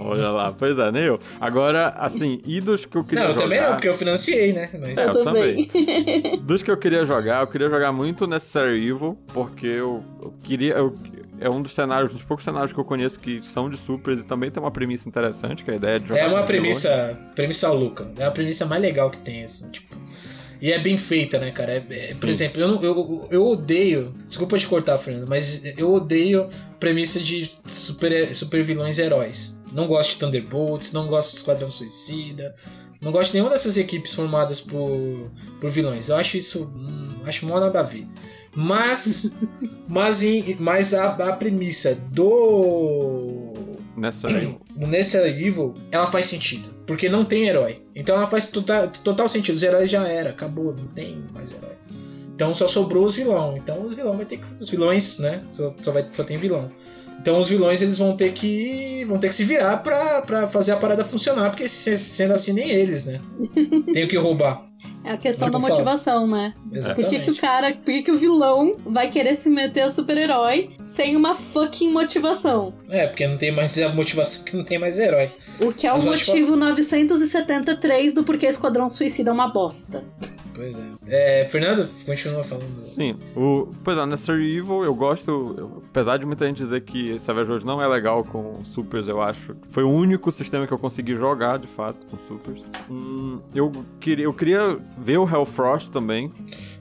Olha 0.00 0.30
lá, 0.30 0.52
pois 0.52 0.78
é, 0.78 0.90
nem 0.90 1.02
eu. 1.04 1.20
Agora, 1.40 1.88
assim, 1.98 2.40
e 2.46 2.60
dos 2.60 2.84
que 2.86 2.96
eu 2.96 3.04
queria 3.04 3.20
não, 3.24 3.30
eu 3.30 3.34
jogar. 3.34 3.42
também 3.44 3.60
não, 3.60 3.72
porque 3.72 3.88
eu 3.88 3.94
financiei, 3.94 4.52
né? 4.52 4.70
Mas, 4.80 4.98
É, 4.98 5.04
eu 5.04 5.08
eu 5.14 5.24
também. 5.24 5.68
Dos 6.42 6.62
que 6.62 6.70
eu 6.70 6.76
queria 6.76 7.04
jogar, 7.04 7.42
eu 7.42 7.46
queria 7.46 7.68
jogar 7.68 7.92
muito 7.92 8.26
Necessary 8.26 8.78
Evil, 8.88 9.16
porque 9.32 9.66
eu, 9.66 10.02
eu 10.22 10.34
queria. 10.42 10.74
eu- 10.74 10.94
é 11.42 11.48
um 11.48 11.62
dos 11.62 11.72
cenários, 11.72 12.12
dos 12.12 12.22
poucos 12.22 12.44
cenários 12.44 12.70
que 12.72 12.78
eu 12.78 12.84
conheço 12.84 13.18
que 13.18 13.42
são 13.42 13.70
de 13.70 13.78
supers 13.78 14.20
e 14.20 14.24
também 14.24 14.50
tem 14.50 14.62
uma 14.62 14.70
premissa 14.70 15.08
interessante, 15.08 15.64
que 15.64 15.70
é 15.70 15.74
a 15.74 15.76
ideia 15.76 15.98
de 16.00 16.08
jogar. 16.08 16.20
É 16.20 16.24
uma 16.26 16.30
de 16.30 16.36
longe. 16.40 16.46
premissa, 16.46 17.18
premissa 17.34 17.70
louca. 17.70 18.06
É 18.18 18.24
a 18.26 18.30
premissa 18.30 18.66
mais 18.66 18.82
legal 18.82 19.10
que 19.10 19.18
tem, 19.18 19.42
assim, 19.44 19.70
tipo. 19.70 19.96
E 20.60 20.70
é 20.70 20.78
bem 20.78 20.98
feita, 20.98 21.38
né, 21.38 21.50
cara? 21.50 21.72
É- 21.72 22.10
é- 22.10 22.14
por 22.20 22.28
exemplo, 22.28 22.60
eu, 22.60 22.68
não- 22.68 22.82
eu, 22.84 23.28
eu 23.30 23.46
odeio. 23.46 24.14
Desculpa 24.26 24.58
te 24.58 24.66
cortar, 24.66 24.98
Fernando, 24.98 25.26
mas 25.26 25.64
eu 25.78 25.90
odeio 25.94 26.46
premissa 26.78 27.18
de 27.18 27.50
super, 27.64 28.34
super 28.34 28.62
vilões 28.62 28.98
e 28.98 29.02
heróis. 29.02 29.58
Não 29.72 29.86
gosto 29.86 30.10
de 30.10 30.16
Thunderbolts, 30.16 30.92
não 30.92 31.06
gosto 31.06 31.30
de 31.32 31.36
Esquadrão 31.38 31.70
Suicida. 31.70 32.54
Não 33.00 33.12
gosto 33.12 33.28
de 33.28 33.34
nenhuma 33.38 33.50
dessas 33.52 33.76
equipes 33.78 34.14
formadas 34.14 34.60
por, 34.60 35.30
por 35.60 35.70
vilões. 35.70 36.08
Eu 36.08 36.16
acho 36.16 36.36
isso. 36.36 36.70
hum, 36.76 37.20
acho 37.24 37.46
mó 37.46 37.58
nada 37.58 37.80
a 37.80 37.82
ver. 37.82 38.06
Mas. 38.54 39.36
mas, 39.88 40.22
em- 40.22 40.56
mas 40.58 40.92
a, 40.92 41.10
a 41.14 41.32
premissa 41.36 41.94
do. 41.94 43.52
Nessa 43.96 44.28
do 44.28 44.60
Nessa 44.86 45.28
Evil, 45.28 45.74
ela 45.90 46.10
faz 46.10 46.26
sentido. 46.26 46.74
Porque 46.86 47.08
não 47.08 47.24
tem 47.24 47.46
herói. 47.48 47.82
Então 47.94 48.16
ela 48.16 48.26
faz 48.26 48.46
total, 48.46 48.88
total 48.88 49.28
sentido. 49.28 49.54
Os 49.54 49.62
heróis 49.62 49.88
já 49.90 50.06
era, 50.08 50.30
acabou, 50.30 50.74
não 50.74 50.86
tem 50.88 51.24
mais 51.32 51.52
herói. 51.52 51.76
Então 52.34 52.54
só 52.54 52.66
sobrou 52.66 53.04
os 53.04 53.14
vilões. 53.16 53.60
Então 53.62 53.82
os 53.84 53.94
vilões 53.94 54.16
vai 54.16 54.26
ter 54.26 54.38
que. 54.38 54.44
Os 54.58 54.68
vilões, 54.68 55.18
né? 55.18 55.44
Só, 55.50 55.74
só, 55.82 55.92
vai, 55.92 56.06
só 56.12 56.24
tem 56.24 56.36
vilão. 56.38 56.70
Então 57.20 57.38
os 57.38 57.48
vilões 57.48 57.82
eles 57.82 57.98
vão 57.98 58.16
ter 58.16 58.32
que. 58.32 59.04
vão 59.06 59.18
ter 59.18 59.28
que 59.28 59.34
se 59.34 59.44
virar 59.44 59.76
pra, 59.78 60.22
pra 60.22 60.48
fazer 60.48 60.72
a 60.72 60.76
parada 60.76 61.04
funcionar, 61.04 61.50
porque 61.50 61.68
se- 61.68 61.96
sendo 61.98 62.32
assim 62.32 62.52
nem 62.52 62.70
eles, 62.70 63.04
né? 63.04 63.20
Tem 63.92 64.04
o 64.04 64.08
que 64.08 64.16
roubar. 64.16 64.62
É 65.04 65.12
a 65.12 65.16
questão 65.18 65.46
Mas 65.48 65.52
da 65.52 65.60
falo. 65.60 65.72
motivação, 65.72 66.26
né? 66.26 66.54
Por 66.70 66.76
Exatamente. 66.78 67.10
que, 67.10 67.20
que 67.20 67.30
o 67.30 67.36
cara. 67.36 67.72
Por 67.74 67.84
que, 67.84 68.02
que 68.02 68.10
o 68.10 68.16
vilão 68.16 68.76
vai 68.86 69.10
querer 69.10 69.34
se 69.34 69.50
meter 69.50 69.82
a 69.82 69.90
super-herói 69.90 70.70
sem 70.82 71.14
uma 71.16 71.34
fucking 71.34 71.90
motivação? 71.92 72.72
É, 72.88 73.06
porque 73.06 73.26
não 73.26 73.36
tem 73.36 73.50
mais 73.52 73.76
a 73.78 73.90
motivação 73.90 74.42
que 74.44 74.56
não 74.56 74.64
tem 74.64 74.78
mais 74.78 74.98
herói. 74.98 75.30
O 75.60 75.72
que 75.72 75.86
é 75.86 75.92
o 75.92 75.96
Mas 75.96 76.06
eu 76.06 76.12
acho 76.12 76.24
que- 76.24 76.30
motivo 76.32 76.56
973 76.56 78.14
do 78.14 78.24
porquê 78.24 78.46
Esquadrão 78.46 78.88
Suicida 78.88 79.30
é 79.30 79.32
uma 79.32 79.48
bosta. 79.48 80.04
Pois 80.60 80.78
é. 80.78 80.84
É, 81.08 81.44
Fernando, 81.46 81.88
continua 82.04 82.44
falando. 82.44 82.82
Sim, 82.94 83.16
o, 83.34 83.68
pois 83.82 83.96
é, 83.96 84.04
Necessary 84.04 84.58
Evil 84.58 84.84
eu 84.84 84.94
gosto, 84.94 85.30
eu- 85.56 85.82
apesar 85.90 86.18
de 86.18 86.26
muita 86.26 86.46
gente 86.46 86.58
dizer 86.58 86.82
que 86.82 87.18
Savage 87.18 87.48
Worlds 87.48 87.64
não 87.64 87.80
é 87.80 87.88
legal 87.88 88.22
com 88.24 88.62
Supers, 88.62 89.08
eu 89.08 89.22
acho. 89.22 89.56
Foi 89.70 89.82
o 89.84 89.88
único 89.90 90.30
sistema 90.30 90.66
que 90.66 90.72
eu 90.72 90.78
consegui 90.78 91.14
jogar, 91.14 91.58
de 91.58 91.66
fato, 91.66 92.06
com 92.08 92.18
Supers. 92.28 92.62
Hum, 92.90 93.40
eu, 93.54 93.72
queria, 93.98 94.26
eu 94.26 94.34
queria 94.34 94.76
ver 94.98 95.16
o 95.16 95.26
Hellfrost 95.26 95.88
também. 95.90 96.30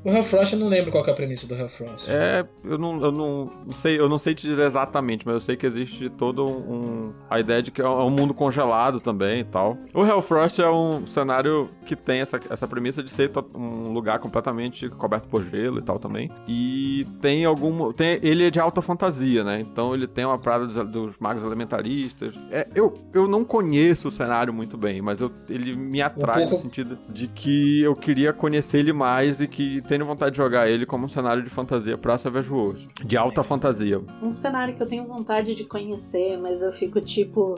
O 0.04 0.10
Hellfrost 0.10 0.54
eu 0.54 0.60
não 0.60 0.70
lembro 0.70 0.92
qual 0.92 1.04
que 1.04 1.10
é 1.10 1.14
a 1.14 1.16
premissa 1.16 1.48
do 1.48 1.56
Hellfrost. 1.56 2.10
É, 2.10 2.46
eu 2.64 2.78
não, 2.78 3.02
eu 3.04 3.12
não, 3.12 3.52
sei, 3.78 4.00
eu 4.00 4.08
não 4.08 4.18
sei 4.18 4.34
te 4.34 4.48
dizer 4.48 4.66
exatamente, 4.66 5.26
mas 5.26 5.34
eu 5.34 5.40
sei 5.42 5.58
que 5.58 5.66
existe 5.66 6.10
todo 6.10 6.46
um, 6.48 7.12
a 7.30 7.40
ideia 7.40 7.62
de 7.62 7.70
que 7.72 7.82
é 7.82 7.88
um 7.88 8.10
mundo 8.10 8.34
congelado 8.34 9.00
também 9.00 9.42
e 9.42 9.44
tal. 9.44 9.78
O 9.94 10.06
Hellfrost 10.06 10.60
é 10.60 10.70
um 10.70 11.06
cenário 11.06 11.70
que 11.86 11.96
tem 11.96 12.22
essa, 12.22 12.40
essa 12.50 12.68
premissa 12.68 13.04
de 13.04 13.12
ser 13.12 13.30
um 13.54 13.92
lugar 13.92 14.20
completamente 14.20 14.88
coberto 14.90 15.28
por 15.28 15.44
gelo 15.44 15.80
e 15.80 15.82
tal 15.82 16.00
também. 16.00 16.32
E 16.48 17.06
tem 17.22 17.44
algum, 17.44 17.92
tem, 17.92 18.20
ele 18.22 18.46
é 18.46 18.50
de 18.50 18.60
alta 18.60 18.82
fantasia, 18.82 19.44
né? 19.44 19.60
Então 19.60 19.94
ele 19.94 20.08
tem 20.08 20.24
uma 20.26 20.38
parada 20.38 20.66
dos, 20.66 20.76
dos 20.90 21.18
magos 21.20 21.44
elementaristas. 21.44 22.34
É, 22.52 22.68
eu, 22.74 22.94
eu 23.14 23.28
não 23.28 23.44
conheço 23.44 24.08
o 24.08 24.12
cenário 24.12 24.54
muito 24.54 24.78
bem, 24.78 25.02
mas 25.02 25.20
eu, 25.20 25.30
ele 25.50 25.76
me 25.76 26.02
atrai 26.02 26.40
pouco- 26.42 26.56
no 26.56 26.62
sentido 26.62 26.98
de 27.10 27.28
que 27.28 27.82
eu 27.82 27.96
queria 27.96 28.32
conhecer 28.32 28.78
ele 28.78 28.94
mais 28.94 29.42
e 29.42 29.48
que 29.48 29.82
tenho 29.90 30.06
vontade 30.06 30.32
de 30.32 30.38
jogar 30.38 30.70
ele 30.70 30.86
como 30.86 31.06
um 31.06 31.10
cenário 31.10 31.44
de 31.44 31.50
fantasia 31.50 31.98
pra 31.98 32.18
Savage 32.18 32.50
Worlds. 32.50 32.88
De 33.04 33.18
alta 33.18 33.44
fantasia. 33.44 34.00
Um 34.24 34.32
cenário 34.32 34.74
que 34.76 34.82
eu 34.82 34.88
tenho 34.88 35.04
vontade 35.06 35.54
de 35.56 35.64
conhecer, 35.66 36.38
mas 36.38 36.62
eu 36.62 36.72
fico 36.72 37.02
tipo. 37.02 37.56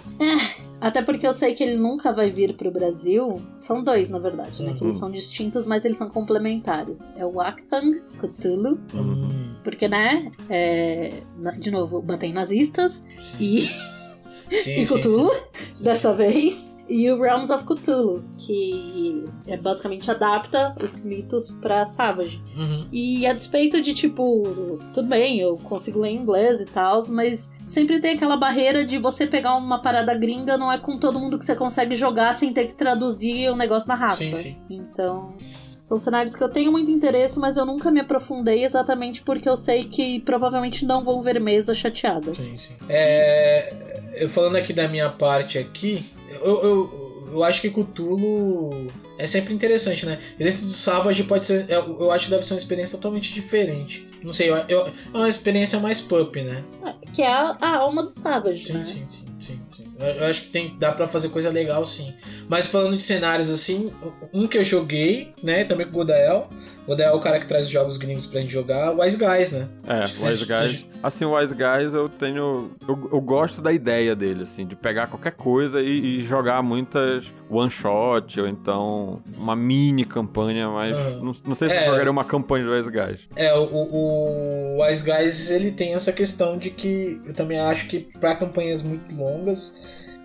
"Ah", 0.81 0.87
até 0.87 1.01
porque 1.01 1.27
eu 1.27 1.33
sei 1.33 1.53
que 1.53 1.63
ele 1.63 1.75
nunca 1.75 2.11
vai 2.11 2.31
vir 2.31 2.53
pro 2.55 2.71
Brasil. 2.71 3.41
São 3.59 3.83
dois, 3.83 4.09
na 4.09 4.17
verdade, 4.17 4.63
né? 4.63 4.73
Que 4.73 4.83
eles 4.83 4.95
Uhum. 4.95 4.99
são 5.01 5.11
distintos, 5.11 5.67
mas 5.67 5.85
eles 5.85 5.97
são 5.97 6.09
complementares. 6.09 7.13
É 7.17 7.25
o 7.25 7.39
Acthang 7.39 8.01
Cthulhu, 8.17 8.79
Hum, 8.93 9.53
porque, 9.63 9.87
né? 9.87 10.31
é, 10.49 11.21
de 11.59 11.69
novo, 11.69 12.01
mantém 12.01 12.33
nazistas 12.33 13.05
sim. 13.19 13.37
e, 13.39 13.61
Sim, 13.61 13.69
e 14.81 14.85
sim, 14.87 14.95
Cthulhu, 14.95 15.29
dessa 15.79 16.13
vez. 16.13 16.75
E 16.91 17.09
o 17.09 17.21
Realms 17.21 17.49
of 17.53 17.63
Cthulhu, 17.63 18.21
que 18.37 19.23
é, 19.47 19.55
basicamente 19.55 20.11
adapta 20.11 20.75
os 20.83 21.01
mitos 21.05 21.49
pra 21.61 21.85
Savage. 21.85 22.43
Uhum. 22.53 22.85
E 22.91 23.25
a 23.25 23.31
despeito 23.31 23.81
de, 23.81 23.93
tipo, 23.93 24.77
tudo 24.93 25.07
bem, 25.07 25.39
eu 25.39 25.55
consigo 25.55 26.01
ler 26.01 26.11
inglês 26.11 26.59
e 26.59 26.65
tal, 26.65 27.01
mas 27.07 27.49
sempre 27.65 28.01
tem 28.01 28.15
aquela 28.15 28.35
barreira 28.35 28.83
de 28.83 28.97
você 28.97 29.25
pegar 29.25 29.55
uma 29.55 29.81
parada 29.81 30.13
gringa, 30.13 30.57
não 30.57 30.69
é 30.69 30.77
com 30.77 30.99
todo 30.99 31.17
mundo 31.17 31.39
que 31.39 31.45
você 31.45 31.55
consegue 31.55 31.95
jogar 31.95 32.33
sem 32.33 32.51
ter 32.51 32.65
que 32.65 32.73
traduzir 32.73 33.49
o 33.49 33.55
negócio 33.55 33.87
na 33.87 33.95
raça. 33.95 34.25
Sim, 34.25 34.35
sim. 34.35 34.61
Então. 34.69 35.37
São 35.91 35.97
cenários 35.97 36.37
que 36.37 36.41
eu 36.41 36.47
tenho 36.47 36.71
muito 36.71 36.89
interesse, 36.89 37.37
mas 37.37 37.57
eu 37.57 37.65
nunca 37.65 37.91
me 37.91 37.99
aprofundei 37.99 38.63
exatamente 38.63 39.21
porque 39.21 39.49
eu 39.49 39.57
sei 39.57 39.83
que 39.83 40.21
provavelmente 40.21 40.85
não 40.85 41.03
vão 41.03 41.21
ver 41.21 41.41
mesa 41.41 41.75
chateada. 41.75 42.33
Sim, 42.33 42.55
sim. 42.55 42.71
É, 42.87 43.99
eu 44.13 44.29
falando 44.29 44.55
aqui 44.55 44.71
da 44.71 44.87
minha 44.87 45.09
parte 45.09 45.57
aqui, 45.57 46.05
eu, 46.29 46.63
eu, 46.63 47.29
eu 47.33 47.43
acho 47.43 47.59
que 47.59 47.69
Cthulhu 47.69 48.87
é 49.23 49.27
sempre 49.27 49.53
interessante, 49.53 50.05
né? 50.05 50.17
E 50.39 50.43
dentro 50.43 50.61
do 50.63 50.69
Savage 50.69 51.23
pode 51.23 51.45
ser. 51.45 51.65
Eu, 51.69 51.97
eu 51.99 52.11
acho 52.11 52.25
que 52.25 52.31
deve 52.31 52.45
ser 52.45 52.53
uma 52.53 52.57
experiência 52.59 52.97
totalmente 52.97 53.33
diferente. 53.33 54.07
Não 54.23 54.33
sei, 54.33 54.49
eu, 54.49 54.55
eu- 54.67 54.85
é 54.85 55.17
uma 55.17 55.29
experiência 55.29 55.79
mais 55.79 55.99
pup, 56.01 56.35
né? 56.41 56.63
Que 57.13 57.21
é 57.23 57.27
a, 57.33 57.57
a 57.59 57.77
alma 57.77 58.03
do 58.03 58.09
Savage, 58.09 58.65
Sim, 58.67 58.73
né? 58.73 58.83
sim, 58.83 59.05
sim, 59.09 59.25
sim, 59.39 59.59
sim. 59.69 59.83
Eu, 59.99 60.05
eu 60.07 60.25
acho 60.27 60.43
que 60.43 60.47
tem, 60.49 60.77
dá 60.79 60.91
pra 60.91 61.07
fazer 61.07 61.29
coisa 61.29 61.49
legal, 61.49 61.83
sim. 61.85 62.13
Mas 62.47 62.67
falando 62.67 62.95
de 62.95 63.01
cenários 63.01 63.49
assim, 63.49 63.91
um 64.33 64.47
que 64.47 64.57
eu 64.57 64.63
joguei, 64.63 65.33
né? 65.43 65.63
Também 65.65 65.85
com 65.85 65.91
o 65.91 65.95
Godael. 65.95 66.49
O 66.85 66.91
Godael 66.91 67.11
é 67.13 67.15
o 67.15 67.19
cara 67.19 67.39
que 67.39 67.47
traz 67.47 67.65
os 67.65 67.71
jogos 67.71 67.97
gringos 67.97 68.25
pra 68.27 68.41
gente 68.41 68.53
jogar, 68.53 68.91
Wise 68.97 69.17
Guys, 69.17 69.51
né? 69.51 69.67
É, 69.87 69.93
Acho 69.99 70.13
que 70.13 70.25
Wise 70.25 70.45
vocês- 70.45 70.61
Guys. 70.75 70.87
Assim, 71.03 71.25
o 71.25 71.35
Wise 71.35 71.55
Guys 71.55 71.93
eu 71.95 72.07
tenho. 72.07 72.71
Eu, 72.87 73.09
eu 73.11 73.19
gosto 73.21 73.59
da 73.59 73.73
ideia 73.73 74.15
dele, 74.15 74.43
assim, 74.43 74.67
de 74.67 74.75
pegar 74.75 75.07
qualquer 75.07 75.31
coisa 75.31 75.81
e, 75.81 76.19
e 76.19 76.23
jogar 76.23 76.61
muitas 76.61 77.25
one 77.49 77.71
shot, 77.71 78.39
ou 78.39 78.47
então 78.47 79.10
uma 79.37 79.55
mini 79.55 80.05
campanha, 80.05 80.69
mas 80.69 80.95
Aham. 80.95 81.09
não, 81.23 81.35
não 81.45 81.55
sei 81.55 81.67
se 81.69 81.73
É. 81.75 81.81
eu 81.87 81.91
jogaria 81.91 82.11
uma 82.11 82.23
campanha 82.25 82.65
do 82.65 82.71
Wise 82.71 82.89
Guys. 82.91 83.19
É, 83.35 83.53
o, 83.53 83.63
o, 83.63 84.77
o 84.77 84.83
Wise 84.83 85.03
Guys 85.03 85.51
ele 85.51 85.71
tem 85.71 85.93
essa 85.93 86.11
questão 86.11 86.57
de 86.57 86.69
que 86.69 87.19
eu 87.25 87.33
também 87.33 87.59
acho 87.59 87.87
que 87.87 87.99
pra 88.19 88.35
campanhas 88.35 88.81
muito 88.81 89.13
longas 89.15 89.77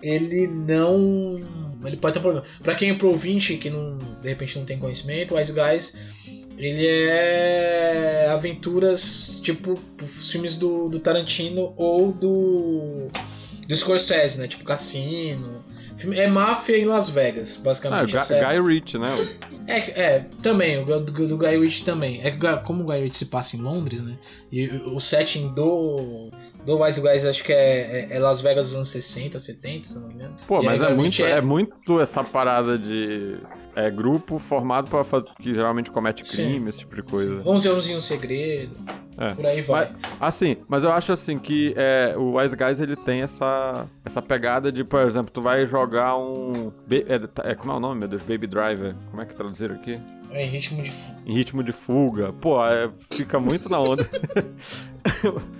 ele 0.03 0.47
não. 0.47 1.39
Ele 1.85 1.97
pode 1.97 2.13
ter 2.13 2.19
um 2.19 2.21
problema. 2.21 2.45
Pra 2.61 2.75
quem 2.75 2.91
é 2.91 2.93
pro 2.93 3.09
ouvinte 3.09 3.57
que 3.57 3.69
não, 3.69 3.97
de 4.21 4.29
repente 4.29 4.57
não 4.57 4.65
tem 4.65 4.77
conhecimento, 4.77 5.33
o 5.33 5.37
Wise 5.37 5.53
Guys 5.53 5.97
ele 6.57 6.87
é 6.87 8.27
aventuras 8.31 9.39
tipo 9.43 9.79
os 10.01 10.31
filmes 10.31 10.55
do, 10.55 10.89
do 10.89 10.99
Tarantino 10.99 11.73
ou 11.77 12.11
do. 12.11 13.07
do 13.67 13.75
Scorsese, 13.77 14.39
né? 14.39 14.47
Tipo 14.47 14.63
Cassino. 14.63 15.63
É 16.15 16.27
máfia 16.27 16.77
em 16.77 16.85
Las 16.85 17.09
Vegas, 17.09 17.57
Ah, 17.59 17.63
basicamente. 17.65 18.15
Essa 18.17 18.35
é- 18.35 18.45
Guy 18.59 18.67
Ritchie, 18.67 18.99
né? 18.99 19.09
é, 19.67 19.77
é, 20.01 20.25
também, 20.41 20.79
o 20.81 20.85
do, 20.85 21.27
do, 21.27 21.37
Guy 21.37 21.57
Ritchie 21.57 21.83
também. 21.83 22.21
É 22.23 22.29
Guy- 22.29 22.61
como 22.65 22.83
o 22.83 22.85
Guy 22.85 23.01
Ritchie 23.01 23.17
se 23.17 23.25
passa 23.25 23.55
em 23.57 23.61
Londres, 23.61 24.03
né? 24.03 24.17
E 24.51 24.67
o 24.67 24.99
setting 24.99 25.53
do, 25.55 26.29
do 26.65 26.79
Wise 26.81 27.01
Guys 27.01 27.25
acho 27.25 27.43
que 27.43 27.51
é, 27.51 28.07
é- 28.11 28.15
é 28.15 28.19
Las 28.19 28.41
Vegas 28.41 28.67
dos 28.67 28.75
anos 28.75 28.89
60, 28.89 29.39
70, 29.39 29.85
se 29.87 29.99
não 29.99 30.07
me 30.09 30.13
engano. 30.13 30.35
Pô, 30.47 30.61
E 30.61 30.65
mas 30.65 30.81
é 30.81 30.85
Guy 30.85 30.95
muito, 30.95 31.05
Ritchie 31.17 31.23
é 31.23 31.41
muito 31.41 31.99
essa 31.99 32.23
parada 32.23 32.77
de 32.77 33.37
é, 33.77 33.91
grupo 33.91 34.39
formado 34.39 34.89
pra 34.89 35.03
fazer. 35.03 35.27
que 35.39 35.53
geralmente 35.53 35.91
comete 35.91 36.25
Sim. 36.25 36.45
crime, 36.47 36.69
esse 36.69 36.79
tipo 36.79 36.95
de 36.95 37.03
coisa. 37.03 37.41
11 37.45 37.67
anos 37.69 37.89
e 37.89 37.95
um 37.95 38.01
segredo, 38.01 38.75
É. 39.17 39.33
por 39.35 39.45
aí 39.45 39.61
vai. 39.61 39.91
Assim, 40.19 40.57
mas 40.67 40.83
eu 40.83 40.91
acho 40.91 41.11
assim 41.13 41.37
que 41.37 41.73
é, 41.77 42.15
o 42.17 42.37
Wise 42.37 42.55
Guys 42.55 42.79
ele 42.79 42.95
tem 42.95 43.21
essa, 43.21 43.85
essa 44.03 44.21
pegada 44.21 44.71
de, 44.71 44.83
por 44.83 45.01
exemplo, 45.01 45.31
tu 45.31 45.41
vai 45.41 45.65
jogar 45.65 46.17
um. 46.17 46.71
É, 46.89 47.51
é- 47.51 47.55
como 47.55 47.71
é 47.71 47.75
o 47.75 47.79
nome, 47.79 47.99
meu 47.99 48.07
Deus? 48.07 48.21
Baby 48.23 48.47
Driver. 48.47 48.95
Como 49.11 49.21
é 49.21 49.25
que 49.25 49.35
traduziram 49.35 49.75
aqui? 49.75 49.99
É 50.31 50.43
em 50.43 50.49
ritmo 50.49 50.81
de. 50.81 50.91
Em 51.25 51.33
ritmo 51.35 51.63
de 51.63 51.71
fuga. 51.71 52.33
Pô, 52.33 52.65
é, 52.65 52.89
fica 53.13 53.39
muito 53.39 53.69
na 53.69 53.79
onda. 53.79 54.03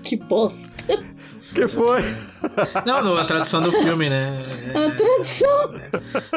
Que 0.03 0.18
bosta. 0.18 0.76
que 1.57 1.67
foi? 1.67 2.01
Não, 2.85 3.03
não, 3.03 3.17
a 3.17 3.25
tradução 3.25 3.61
do 3.61 3.71
filme, 3.71 4.09
né? 4.09 4.43
É- 4.73 4.85
A 4.85 4.91
tradução. 4.91 5.73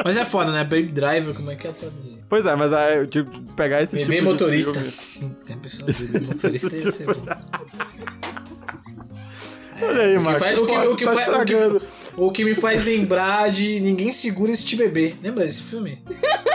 mas 0.03 0.17
é 0.17 0.25
foda, 0.25 0.51
né? 0.51 0.63
Baby 0.63 0.87
Driver, 0.91 1.33
como 1.35 1.51
é 1.51 1.55
que 1.55 1.67
é 1.67 1.71
traduzir? 1.71 2.17
Pois 2.29 2.45
é, 2.45 2.55
mas 2.55 2.73
é, 2.73 3.05
tipo, 3.05 3.39
pegar 3.53 3.81
esse 3.81 3.95
Bebê 3.95 4.05
tipo 4.05 4.15
de 4.17 4.21
motorista. 4.31 4.79
filme- 4.79 5.35
Tem 5.45 5.55
a 5.55 5.59
pessoa 5.59 5.89
bebê 5.91 6.19
motorista 6.25 6.75
ia 6.75 6.91
ser 6.91 7.05
bom. 7.05 7.25
Olha 9.83 10.01
aí, 10.03 10.15
O 10.15 10.19
que 10.19 10.25
Marcos. 10.25 10.43
faz- 10.43 10.59
o 10.59 10.65
que- 10.67 10.73
pô, 10.73 10.81
o 10.91 10.95
que 10.95 11.05
tá 11.05 11.13
faz- 11.13 11.27
o 11.27 11.31
que- 11.31 11.53
estragando. 11.53 11.81
O 12.17 12.31
que 12.31 12.43
me 12.45 12.53
faz 12.53 12.83
lembrar 12.83 13.49
de 13.49 13.79
Ninguém 13.79 14.11
Segura 14.11 14.51
Este 14.51 14.75
Bebê. 14.75 15.15
Lembra 15.23 15.45
desse 15.45 15.63
filme? 15.63 16.03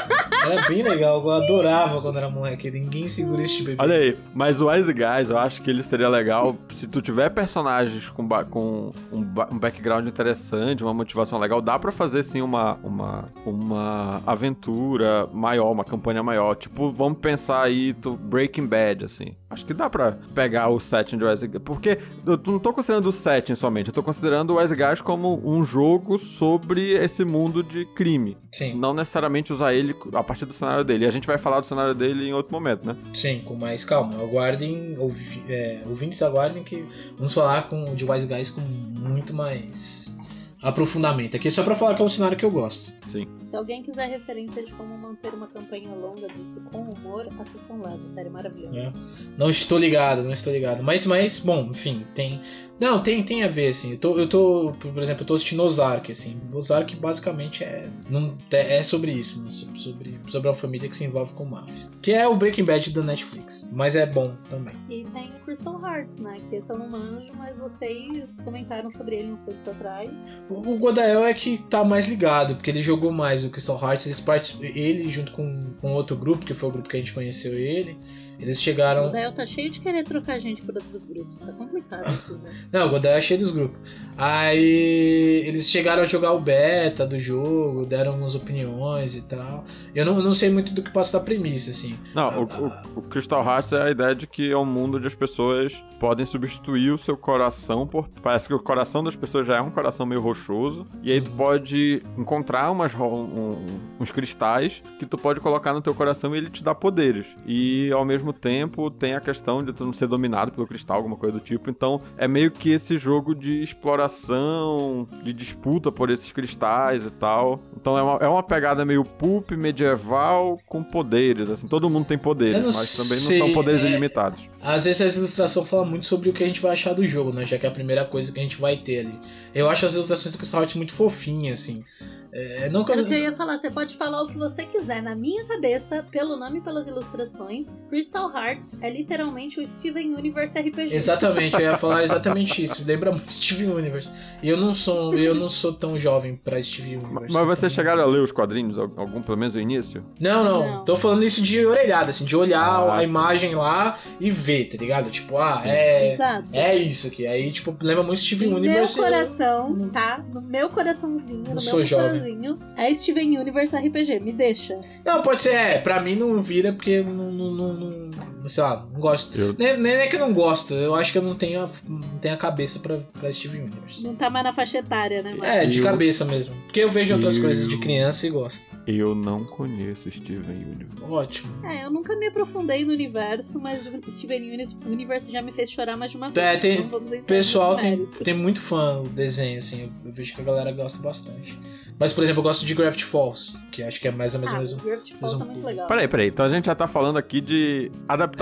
Era 0.47 0.69
bem 0.69 0.83
legal, 0.83 1.21
eu 1.23 1.31
adorava 1.31 2.01
quando 2.01 2.17
era 2.17 2.31
moleque. 2.31 2.71
Ninguém 2.71 3.09
segura 3.09 3.43
este 3.43 3.63
bebê. 3.63 3.77
Olha 3.81 3.97
aí, 3.97 4.17
mas 4.35 4.61
o 4.61 4.69
Wise 4.69 4.93
Guys 4.93 5.31
eu 5.31 5.39
acho 5.39 5.61
que 5.61 5.69
ele 5.69 5.83
seria 5.83 6.09
legal 6.09 6.57
se 6.73 6.87
tu 6.87 7.03
tiver 7.03 7.31
personagens 7.31 8.09
com, 8.11 8.29
com 8.51 8.93
um, 9.13 9.21
um, 9.21 9.59
background 9.59 10.07
interessante, 10.07 10.83
uma 10.83 10.95
motivação 10.95 11.39
legal, 11.39 11.61
dá 11.61 11.79
para 11.79 11.91
fazer 11.91 12.23
sim 12.23 12.43
uma, 12.43 12.75
uma, 12.83 13.29
uma 13.45 14.23
aventura 14.27 15.27
maior, 15.33 15.73
uma 15.73 15.85
campanha 15.85 16.23
maior. 16.23 16.55
Tipo, 16.55 16.93
vamos 16.93 17.19
pensar 17.19 17.63
aí 17.63 17.93
do 17.93 18.17
Breaking 18.17 18.67
Bad, 18.67 19.05
assim. 19.05 19.35
Acho 19.57 19.65
que 19.65 19.73
dá 19.73 19.89
pra 19.89 20.13
pegar 20.35 20.69
o 20.69 20.79
setting 20.79 21.17
de 21.17 21.25
Wise 21.25 21.47
Guys. 21.47 21.63
Porque 21.65 21.99
eu 22.27 22.39
não 22.47 22.59
tô 22.59 22.75
considerando 22.75 23.09
o 23.09 23.13
setting 23.13 23.55
somente, 23.55 23.89
eu 23.89 23.95
tô 23.95 24.03
considerando 24.03 24.51
o 24.51 24.59
Wise 24.59 24.77
Guys 24.77 25.01
como 25.01 25.41
um 25.43 25.65
jogo 25.65 26.19
sobre 26.19 26.93
esse 26.93 27.25
mundo 27.25 27.63
de 27.63 27.87
crime. 27.87 28.37
Sim. 28.53 28.75
Não 28.75 28.93
necessariamente 28.93 29.55
usar 29.55 29.73
ele 29.73 29.97
a 30.13 30.23
partir 30.23 30.45
do 30.45 30.53
cenário 30.53 30.85
dele. 30.85 31.07
E 31.07 31.09
a 31.09 31.11
gente 31.11 31.27
vai 31.27 31.39
falar 31.39 31.61
do 31.61 31.67
cenário 31.67 31.95
dele 31.95 32.29
em 32.29 32.35
outro 32.35 32.53
momento, 32.53 32.87
né? 32.87 32.97
Sim, 33.15 33.41
com 33.47 33.55
mais 33.55 33.83
calma. 33.83 34.21
Aguardem, 34.21 34.99
ouvi, 34.99 35.43
é, 35.49 35.81
ouvintes 35.87 36.21
aguardem 36.21 36.63
que 36.63 36.85
vamos 37.17 37.33
falar 37.33 37.63
com, 37.71 37.95
de 37.95 38.05
Wise 38.05 38.27
Guys 38.27 38.51
com 38.51 38.61
muito 38.61 39.33
mais 39.33 40.16
aprofundamento. 40.63 41.37
Aqui 41.37 41.49
é 41.49 41.51
só 41.51 41.63
pra 41.63 41.75
falar 41.75 41.95
que 41.95 42.03
é 42.03 42.05
um 42.05 42.09
cenário 42.09 42.37
que 42.37 42.45
eu 42.45 42.51
gosto. 42.51 42.93
Sim. 43.11 43.27
Se 43.43 43.57
alguém 43.57 43.83
quiser 43.83 44.09
referência 44.09 44.65
de 44.65 44.73
como 44.73 44.97
manter 44.97 45.33
uma 45.35 45.47
campanha 45.47 45.91
longa 45.91 46.29
disso 46.29 46.61
com 46.73 46.83
humor, 46.83 47.29
assistam 47.39 47.75
lá, 47.75 47.97
série 48.07 48.31
maravilhosa. 48.31 48.79
É. 48.79 48.93
Não 49.37 49.51
estou 49.51 49.79
ligado, 49.79 50.23
não 50.23 50.33
estou 50.33 50.53
ligado. 50.53 50.83
Mas, 50.83 51.07
mas, 51.07 51.41
bom, 51.41 51.69
enfim, 51.71 52.07
tem. 52.15 52.41
Não, 52.79 53.03
tem, 53.03 53.23
tem 53.23 53.43
a 53.43 53.49
ver, 53.49 53.69
assim. 53.69 53.93
Eu 53.93 53.99
tô, 53.99 54.19
eu 54.19 54.29
tô 54.29 54.75
por 54.79 55.03
exemplo, 55.03 55.23
eu 55.23 55.27
tô 55.27 55.35
assistindo 55.35 55.63
Ozark, 55.63 56.13
assim. 56.13 56.41
Ozark 56.53 56.95
basicamente 56.97 57.65
é, 57.65 57.91
não, 58.11 58.37
é 58.51 58.83
sobre 58.83 59.13
isso, 59.13 59.43
né? 59.43 59.51
Sobre, 59.51 60.21
sobre 60.27 60.49
uma 60.49 60.55
família 60.55 60.89
que 60.89 60.97
se 60.97 61.05
envolve 61.05 61.33
com 61.35 61.45
máfia. 61.45 61.89
Que 62.03 62.13
é 62.13 62.27
o 62.27 62.37
Breaking 62.37 62.65
Bad 62.65 62.93
da 62.93 63.03
Netflix. 63.03 63.69
Mas 63.73 63.97
é 63.97 64.07
bom 64.07 64.37
também. 64.51 64.77
E 64.91 65.05
tem 65.05 65.31
o 65.31 65.41
Crystal 65.45 65.81
Hearts, 65.83 66.19
né? 66.19 66.39
Que 66.49 66.57
esse 66.57 66.71
eu 66.71 66.79
não 66.79 66.89
manjo, 66.89 67.33
mas 67.35 67.59
vocês 67.59 68.41
comentaram 68.41 68.91
sobre 68.91 69.17
ele 69.17 69.33
uns 69.33 69.43
tempos 69.43 69.67
atrás. 69.67 70.11
O 70.51 70.77
Godael 70.79 71.25
é 71.25 71.33
que 71.33 71.59
tá 71.63 71.83
mais 71.83 72.07
ligado, 72.07 72.57
porque 72.57 72.71
ele 72.71 72.83
jogou 72.83 73.11
mais 73.11 73.45
o 73.45 73.51
Crystal 73.51 73.81
Hearts. 73.83 74.07
Eles 74.07 74.21
part... 74.21 74.57
Ele, 74.61 75.09
junto 75.09 75.33
com, 75.33 75.73
com 75.81 75.93
outro 75.95 76.17
grupo, 76.17 76.45
que 76.45 76.55
foi 76.55 76.69
o 76.69 76.73
grupo 76.73 76.89
que 76.89 76.97
a 76.97 77.01
gente 77.01 77.13
conheceu 77.13 77.55
ele, 77.59 77.99
eles 78.39 78.61
chegaram. 78.61 79.03
O 79.03 79.07
Godael 79.07 79.33
tá 79.33 79.47
cheio 79.47 79.71
de 79.71 79.81
querer 79.81 80.05
trocar 80.05 80.39
gente 80.39 80.63
por 80.63 80.75
outros 80.77 81.05
grupos. 81.05 81.43
Tá 81.43 81.53
complicado 81.53 82.09
isso, 82.11 82.39
velho. 82.39 82.55
Não, 82.73 82.87
o 82.87 82.91
Godel 82.91 83.13
é 83.13 83.21
cheio 83.21 83.41
dos 83.41 83.51
grupos. 83.51 83.79
Aí 84.17 85.43
eles 85.47 85.69
chegaram 85.69 86.03
a 86.03 86.07
jogar 86.07 86.33
o 86.33 86.41
beta 86.41 87.07
do 87.07 87.19
jogo, 87.19 87.85
deram 87.85 88.13
algumas 88.13 88.35
opiniões 88.35 89.15
e 89.15 89.23
tal. 89.23 89.65
Eu 89.95 90.05
não, 90.05 90.23
não 90.23 90.35
sei 90.35 90.51
muito 90.51 90.73
do 90.73 90.83
que 90.83 90.91
passa 90.91 91.19
da 91.19 91.25
premissa, 91.25 91.71
assim. 91.71 91.99
Não, 92.15 92.25
ah, 92.25 92.41
o, 92.41 92.49
ah, 92.51 92.83
o, 92.95 93.01
o, 93.01 93.03
Crystal 93.03 93.45
Hearts 93.45 93.73
é 93.73 93.83
a 93.83 93.91
ideia 93.91 94.15
de 94.15 94.27
que 94.27 94.51
é 94.51 94.57
um 94.57 94.65
mundo 94.65 94.97
onde 94.97 95.07
as 95.07 95.15
pessoas 95.15 95.75
podem 96.01 96.25
substituir 96.25 96.91
o 96.91 96.99
seu 96.99 97.17
coração 97.17 97.87
por. 97.87 98.09
Parece 98.23 98.49
que 98.49 98.55
o 98.55 98.59
coração 98.59 99.05
das 99.05 99.17
pessoas 99.17 99.47
já 99.47 99.57
é 99.57 99.61
um 99.61 99.71
coração 99.71 100.07
meio 100.07 100.21
rochoso. 100.21 100.87
E 101.03 101.13
aí 101.13 101.21
tu 101.21 101.31
uhum. 101.31 101.37
pode 101.37 102.03
encontrar 102.17 102.71
umas, 102.71 102.95
um, 102.95 103.67
uns 104.01 104.11
cristais 104.11 104.83
que 104.99 105.07
tu 105.07 105.19
pode 105.19 105.41
colocar 105.41 105.73
no 105.73 105.83
teu 105.83 105.95
coração 105.95 106.35
e 106.35 106.39
ele 106.39 106.51
te 106.51 106.65
dá 106.65 106.75
poderes. 106.75 107.27
E 107.47 107.91
ao 107.93 108.05
mesmo 108.05 108.26
tempo 108.33 108.91
tem 108.91 109.15
a 109.15 109.21
questão 109.21 109.65
de 109.65 109.73
tu 109.73 109.85
não 109.85 109.93
ser 109.93 110.07
dominado 110.07 110.53
pelo 110.53 110.67
cristal, 110.67 110.97
alguma 110.97 111.17
coisa 111.17 111.39
do 111.39 111.45
tipo. 111.45 111.71
Então 111.71 112.01
é 112.17 112.27
meio 112.27 112.51
que 112.51 112.71
esse 112.71 112.99
jogo 112.99 113.35
de 113.35 113.63
exploração, 113.63 115.09
de 115.23 115.33
disputa 115.33 115.91
por 115.91 116.11
esses 116.11 116.31
cristais 116.33 117.05
e 117.05 117.11
tal. 117.11 117.61
Então 117.77 117.97
é 117.99 118.03
uma, 118.03 118.19
é 118.19 118.29
uma 118.29 118.43
pegada 118.43 118.85
meio 118.85 119.05
pulp 119.05 119.53
medieval 119.53 120.59
com 120.67 120.83
poderes, 120.83 121.51
assim, 121.51 121.67
todo 121.67 121.89
mundo 121.91 122.07
tem 122.07 122.19
poderes, 122.19 122.75
mas 122.75 122.97
também 122.97 123.19
sei, 123.19 123.39
não 123.39 123.47
são 123.47 123.55
poderes 123.55 123.83
é... 123.83 123.89
ilimitados. 123.89 124.41
Às 124.61 124.85
vezes 124.85 125.01
essa 125.01 125.19
ilustração 125.19 125.65
fala 125.65 125.85
muito 125.85 126.07
sobre 126.07 126.29
o 126.29 126.33
que 126.33 126.43
a 126.43 126.47
gente 126.47 126.61
vai 126.61 126.73
achar 126.73 126.93
do 126.93 127.05
jogo, 127.05 127.33
né? 127.33 127.45
Já 127.45 127.59
que 127.59 127.67
é 127.67 127.69
a 127.69 127.73
primeira 127.73 128.05
coisa 128.05 128.33
que 128.33 128.41
a 128.41 128.43
gente 128.43 128.61
vai 128.61 128.77
ter 128.77 129.01
ali. 129.01 129.19
Eu 129.55 129.69
acho 129.69 129.87
as 129.87 129.95
ilustrações 129.95 130.33
do 130.33 130.39
Crystal 130.39 130.67
muito 130.75 130.93
fofinhas, 130.93 131.61
assim. 131.61 131.85
É, 132.33 132.69
não... 132.69 132.85
Eu 132.87 133.19
ia 133.19 133.33
falar, 133.33 133.57
você 133.57 133.71
pode 133.71 133.95
falar 133.95 134.23
o 134.23 134.27
que 134.27 134.37
você 134.37 134.65
quiser. 134.67 135.03
Na 135.03 135.15
minha 135.15 135.45
cabeça, 135.45 136.05
pelo 136.11 136.37
nome 136.37 136.59
e 136.59 136.61
pelas 136.61 136.89
ilustrações, 136.89 137.77
Crystal 137.89 138.16
Hearts 138.17 138.73
é 138.81 138.91
literalmente 138.91 139.61
o 139.61 139.67
Steven 139.67 140.15
Universe 140.15 140.59
RPG. 140.59 140.95
Exatamente, 140.95 141.55
eu 141.55 141.61
ia 141.61 141.77
falar 141.77 142.03
exatamente 142.05 142.63
isso. 142.63 142.85
Lembra 142.85 143.11
muito 143.11 143.33
Steven 143.33 143.71
Universe. 143.71 144.11
E 144.43 144.49
eu 144.49 144.57
não 144.57 144.75
sou, 144.75 145.15
eu 145.15 145.35
não 145.35 145.49
sou 145.49 145.73
tão 145.73 145.99
jovem 145.99 146.37
pra 146.37 146.63
Steven 146.63 146.99
Universe. 146.99 147.33
Mas 147.35 147.47
vocês 147.47 147.73
chegaram 147.73 148.03
a 148.03 148.07
ler 148.07 148.21
os 148.21 148.33
quadrinhos, 148.33 148.79
algum, 148.79 149.23
pelo 149.23 149.39
menos 149.39 149.55
o 149.55 149.61
início? 149.61 150.05
Não, 150.21 150.45
não, 150.45 150.71
não. 150.71 150.85
Tô 150.85 150.97
falando 150.97 151.25
isso 151.25 151.43
de 151.43 151.65
orelhada, 151.65 152.11
assim, 152.11 152.25
de 152.25 152.37
olhar 152.37 152.61
ah, 152.61 152.97
a 152.97 152.99
sim. 152.99 153.05
imagem 153.05 153.55
lá 153.55 153.97
e 154.21 154.31
ver, 154.31 154.67
tá 154.67 154.77
ligado? 154.79 155.11
Tipo, 155.11 155.39
ah, 155.39 155.63
é. 155.65 156.15
Exato. 156.15 156.49
É 156.53 156.75
isso 156.75 157.07
aqui. 157.07 157.27
Aí, 157.27 157.51
tipo, 157.51 157.77
lembra 157.81 158.03
muito 158.03 158.21
Steven 158.21 158.51
no 158.51 158.57
Universe. 158.57 158.97
No 158.97 159.03
meu 159.03 159.13
coração, 159.13 159.91
tá? 159.93 160.25
No 160.33 160.41
meu 160.41 160.71
coraçãozinho, 160.71 161.55
no 161.55 161.63
meu 161.63 161.71
coraçãozinho, 161.71 162.59
é 162.77 162.93
Steven 162.95 163.39
Universe 163.39 163.77
RPG. 163.77 164.21
Me 164.21 164.33
deixa. 164.33 164.79
Não, 165.05 165.23
pode 165.23 165.43
ser, 165.43 165.55
é. 165.55 165.79
Pra 165.79 166.01
mim 166.01 166.15
não 166.15 166.41
vira 166.43 166.73
porque 166.73 167.03
não, 167.03 167.31
não, 167.33 167.75
não, 167.75 168.06
não 168.15 168.36
sei 168.49 168.63
lá, 168.63 168.87
não 168.93 169.01
gosto. 169.01 169.39
Eu... 169.39 169.55
Nem, 169.59 169.77
nem 169.77 169.93
é 169.93 170.07
que 170.07 170.17
eu 170.17 170.21
não 170.21 170.33
gosto, 170.33 170.75
eu 170.75 170.95
acho 170.95 171.13
que 171.13 171.19
eu 171.19 171.23
não 171.23 171.35
tenho 171.35 171.65
a, 171.65 171.71
não 171.89 172.19
tenho 172.19 172.35
a 172.35 172.37
cabeça 172.37 172.79
pra, 172.79 172.99
pra 173.19 173.33
Steven 173.33 173.63
Universe. 173.63 174.05
Não 174.05 174.15
tá 174.15 174.31
mais 174.31 174.45
na 174.45 174.53
faixa 174.53 174.79
etária, 174.79 175.23
né? 175.23 175.35
Mas... 175.37 175.49
É, 175.49 175.67
de 175.67 175.79
eu... 175.79 175.85
cabeça 175.85 176.25
mesmo. 176.25 176.55
Porque 176.63 176.81
eu 176.81 176.91
vejo 176.91 177.15
outras 177.15 177.37
eu... 177.37 177.43
coisas 177.43 177.67
de 177.67 177.79
criança 177.79 178.27
e 178.27 178.31
gosto. 178.31 178.71
Eu 178.87 179.15
não 179.15 179.45
conheço 179.45 180.11
Steven 180.11 180.65
Universe. 180.65 181.03
Ótimo. 181.03 181.67
É, 181.67 181.85
eu 181.85 181.91
nunca 181.91 182.17
me 182.17 182.27
aprofundei 182.27 182.85
no 182.85 182.93
universo, 182.93 183.59
mas 183.59 183.89
Steven 184.09 184.67
Universe 184.87 185.33
já 185.33 185.43
me 185.43 185.53
fez 185.53 185.71
chorar 185.71 185.97
mais 185.97 186.11
de 186.11 186.17
uma 186.17 186.31
vez. 186.31 186.47
É, 186.47 186.57
tem, 186.57 186.81
então 186.81 187.01
pessoal 187.27 187.77
tem, 187.77 188.07
tem 188.07 188.35
muito 188.35 188.61
fã 188.61 189.03
do 189.03 189.11
desenho, 189.11 189.59
assim. 189.59 189.93
Eu 190.05 190.13
vejo 190.13 190.35
que 190.35 190.41
a 190.41 190.45
galera 190.45 190.73
gosta 190.73 191.03
bastante. 191.03 191.59
Mas, 191.99 192.13
por 192.13 192.23
exemplo, 192.23 192.41
eu 192.41 192.45
gosto 192.45 192.67
de 192.67 192.75
Gravity 192.75 193.05
Falls, 193.05 193.57
que 193.73 193.83
acho 193.83 194.01
que 194.01 194.09
é 194.09 194.11
mais 194.11 194.35
ou 194.35 194.41
menos 194.41 194.55
ah, 194.55 194.59
o 194.59 194.61
mesmo. 194.61 194.81
Gravity 194.83 195.15
Falls 195.15 195.39
mesmo 195.39 195.51
é 195.51 195.55
muito 195.55 195.67
legal. 195.67 195.87
Peraí, 195.87 196.09
peraí. 196.09 196.29
Então 196.29 196.45
a 196.45 196.49
gente 196.49 196.67
já 196.67 196.75
tá 196.75 196.87
falando 196.87 197.17
aqui 197.17 197.41
de 197.41 197.91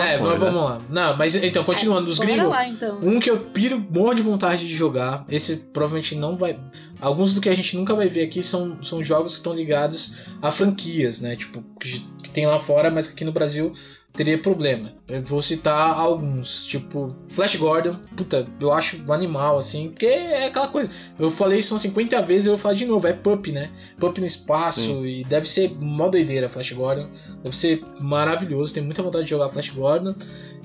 adaptações. 0.02 0.20
É, 0.20 0.22
mas 0.22 0.38
vamos 0.38 0.62
lá. 0.62 0.82
Não, 0.90 1.16
mas 1.16 1.34
então, 1.34 1.64
continuando, 1.64 2.02
é, 2.02 2.06
dos 2.06 2.18
gringos. 2.18 2.48
Lá, 2.48 2.66
então. 2.68 2.98
Um 3.02 3.20
que 3.20 3.30
eu 3.30 3.38
piro 3.38 3.78
morro 3.78 4.14
de 4.14 4.22
vontade 4.22 4.66
de 4.66 4.74
jogar. 4.74 5.24
Esse 5.28 5.56
provavelmente 5.56 6.14
não 6.14 6.36
vai. 6.36 6.58
Alguns 7.00 7.32
do 7.32 7.40
que 7.40 7.48
a 7.48 7.54
gente 7.54 7.76
nunca 7.76 7.94
vai 7.94 8.08
ver 8.08 8.24
aqui 8.24 8.42
são, 8.42 8.82
são 8.82 9.02
jogos 9.02 9.32
que 9.32 9.38
estão 9.38 9.54
ligados 9.54 10.14
a 10.42 10.50
franquias, 10.50 11.20
né? 11.20 11.36
Tipo, 11.36 11.62
que, 11.80 12.00
que 12.22 12.30
tem 12.30 12.46
lá 12.46 12.58
fora, 12.58 12.90
mas 12.90 13.06
que 13.06 13.14
aqui 13.14 13.24
no 13.24 13.32
Brasil 13.32 13.72
teria 14.14 14.40
problema. 14.40 14.92
Eu 15.08 15.22
vou 15.24 15.42
citar 15.42 15.98
alguns, 15.98 16.64
tipo 16.64 17.14
Flash 17.26 17.56
Gordon, 17.56 17.96
puta, 18.16 18.46
eu 18.60 18.72
acho 18.72 18.96
um 19.06 19.12
animal, 19.12 19.58
assim, 19.58 19.90
porque 19.90 20.06
é 20.06 20.46
aquela 20.46 20.68
coisa. 20.68 20.90
Eu 21.18 21.30
falei 21.30 21.58
isso 21.58 21.74
umas 21.74 21.82
50 21.82 22.22
vezes, 22.22 22.46
eu 22.46 22.52
vou 22.52 22.58
falar 22.58 22.74
de 22.74 22.86
novo, 22.86 23.06
é 23.06 23.12
Pup, 23.12 23.48
né? 23.48 23.70
Pup 23.98 24.18
no 24.18 24.26
espaço, 24.26 24.80
Sim. 24.80 25.04
e 25.04 25.24
deve 25.24 25.48
ser 25.48 25.74
mó 25.78 26.08
doideira 26.08 26.48
Flash 26.48 26.72
Gordon, 26.72 27.08
deve 27.42 27.56
ser 27.56 27.84
maravilhoso, 28.00 28.72
tenho 28.72 28.86
muita 28.86 29.02
vontade 29.02 29.24
de 29.24 29.30
jogar 29.30 29.48
Flash 29.48 29.70
Gordon. 29.70 30.14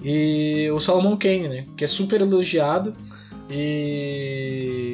E 0.02 0.70
o 0.72 0.80
Salomon 0.80 1.18
Kane, 1.18 1.48
né? 1.50 1.66
Que 1.76 1.84
é 1.84 1.88
super 1.88 2.22
elogiado. 2.22 2.96
E, 3.52 4.89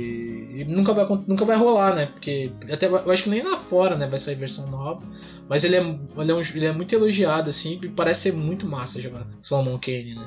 e, 0.56 0.64
nunca, 0.64 0.94
vai, 0.94 1.06
nunca 1.28 1.44
vai 1.44 1.58
rolar, 1.58 1.96
né? 1.96 2.06
Porque 2.08 2.52
até 2.72 2.88
eu 2.88 3.12
acho 3.12 3.24
que 3.24 3.30
nem 3.30 3.44
lá 3.44 3.58
fora, 3.58 3.96
né? 3.96 4.08
Vai 4.08 4.20
sair 4.20 4.36
versão 4.36 4.68
nova. 4.68 5.02
Mas 5.50 5.64
ele 5.64 5.76
é, 5.76 5.80
ele 5.80 6.32
é, 6.32 6.36
um, 6.36 6.40
ele 6.40 6.66
é 6.66 6.72
muito 6.72 6.96
elogiado, 6.96 7.50
assim, 7.50 7.80
e 7.84 7.90
parece 7.90 8.22
ser 8.22 8.34
muito 8.34 8.66
massa 8.66 9.02
jogar 9.02 9.28
Solomon 9.42 9.78
Kane, 9.78 10.16
né? 10.16 10.26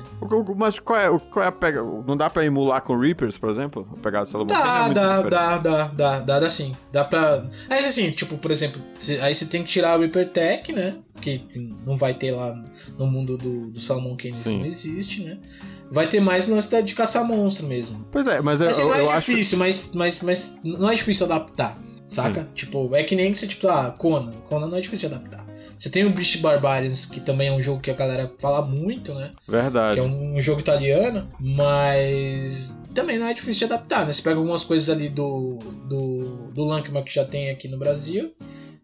Mas 0.55 0.79
qual 0.79 0.99
é, 0.99 1.19
qual 1.31 1.43
é 1.43 1.47
a 1.47 1.51
pega? 1.51 1.81
Não 1.81 2.15
dá 2.15 2.29
pra 2.29 2.45
emular 2.45 2.81
com 2.81 2.97
Reapers, 2.97 3.37
por 3.37 3.49
exemplo? 3.49 3.85
Pegar 4.01 4.25
Solomon 4.25 4.47
dá, 4.47 4.61
Kane? 4.61 4.91
É 4.91 4.93
dá, 4.93 5.21
dá, 5.21 5.57
dá, 5.57 5.87
dá, 5.87 6.19
dá, 6.19 6.39
dá 6.39 6.49
sim. 6.49 6.75
Dá 6.91 7.03
pra. 7.03 7.43
Aí 7.69 7.85
assim, 7.85 8.11
tipo, 8.11 8.37
por 8.37 8.51
exemplo, 8.51 8.81
aí 9.21 9.33
você 9.33 9.45
tem 9.45 9.63
que 9.63 9.69
tirar 9.69 9.97
o 9.97 10.01
Reaper 10.01 10.29
Tech, 10.29 10.71
né? 10.71 10.95
Que 11.19 11.43
não 11.85 11.97
vai 11.97 12.13
ter 12.13 12.31
lá 12.31 12.55
no 12.97 13.05
mundo 13.07 13.37
do, 13.37 13.71
do 13.71 13.79
Salmon 13.81 14.15
Kane, 14.15 14.39
isso 14.39 14.53
não 14.53 14.65
existe, 14.65 15.21
né? 15.23 15.37
Vai 15.91 16.07
ter 16.07 16.19
mais 16.19 16.47
no 16.47 16.55
lance 16.55 16.81
de 16.83 16.93
caçar 16.93 17.25
monstro 17.25 17.67
mesmo. 17.67 18.05
Pois 18.11 18.27
é, 18.27 18.41
mas 18.41 18.61
eu, 18.61 18.67
assim, 18.67 18.83
não 18.83 18.93
é 18.93 19.19
difícil, 19.19 19.41
acho... 19.41 19.57
mas, 19.57 19.91
mas, 19.93 20.21
mas 20.21 20.57
não 20.63 20.89
é 20.89 20.95
difícil 20.95 21.25
adaptar, 21.25 21.77
saca? 22.05 22.41
Sim. 22.41 22.47
Tipo, 22.53 22.95
é 22.95 23.03
que 23.03 23.15
nem 23.15 23.33
você, 23.33 23.47
tipo, 23.47 23.67
ah, 23.67 23.91
Conan. 23.97 24.33
Conan 24.47 24.67
não 24.67 24.77
é 24.77 24.81
difícil 24.81 25.09
de 25.09 25.15
adaptar. 25.15 25.45
Você 25.77 25.89
tem 25.89 26.05
o 26.05 26.11
Beast 26.11 26.41
Barbarians, 26.41 27.05
que 27.05 27.21
também 27.21 27.47
é 27.47 27.51
um 27.53 27.61
jogo 27.61 27.79
que 27.79 27.89
a 27.89 27.93
galera 27.93 28.29
fala 28.37 28.65
muito, 28.65 29.13
né? 29.13 29.31
Verdade. 29.47 29.95
Que 29.95 29.99
é 30.01 30.03
um 30.03 30.41
jogo 30.41 30.59
italiano, 30.59 31.25
mas 31.39 32.77
também 32.93 33.17
não 33.17 33.27
é 33.27 33.33
difícil 33.33 33.65
de 33.65 33.73
adaptar, 33.73 34.05
né? 34.05 34.11
Você 34.11 34.21
pega 34.21 34.35
algumas 34.35 34.65
coisas 34.65 34.89
ali 34.89 35.07
do, 35.07 35.57
do, 35.87 36.51
do 36.53 36.63
Lankman 36.65 37.01
que 37.03 37.13
já 37.13 37.23
tem 37.23 37.49
aqui 37.49 37.69
no 37.69 37.77
Brasil 37.77 38.33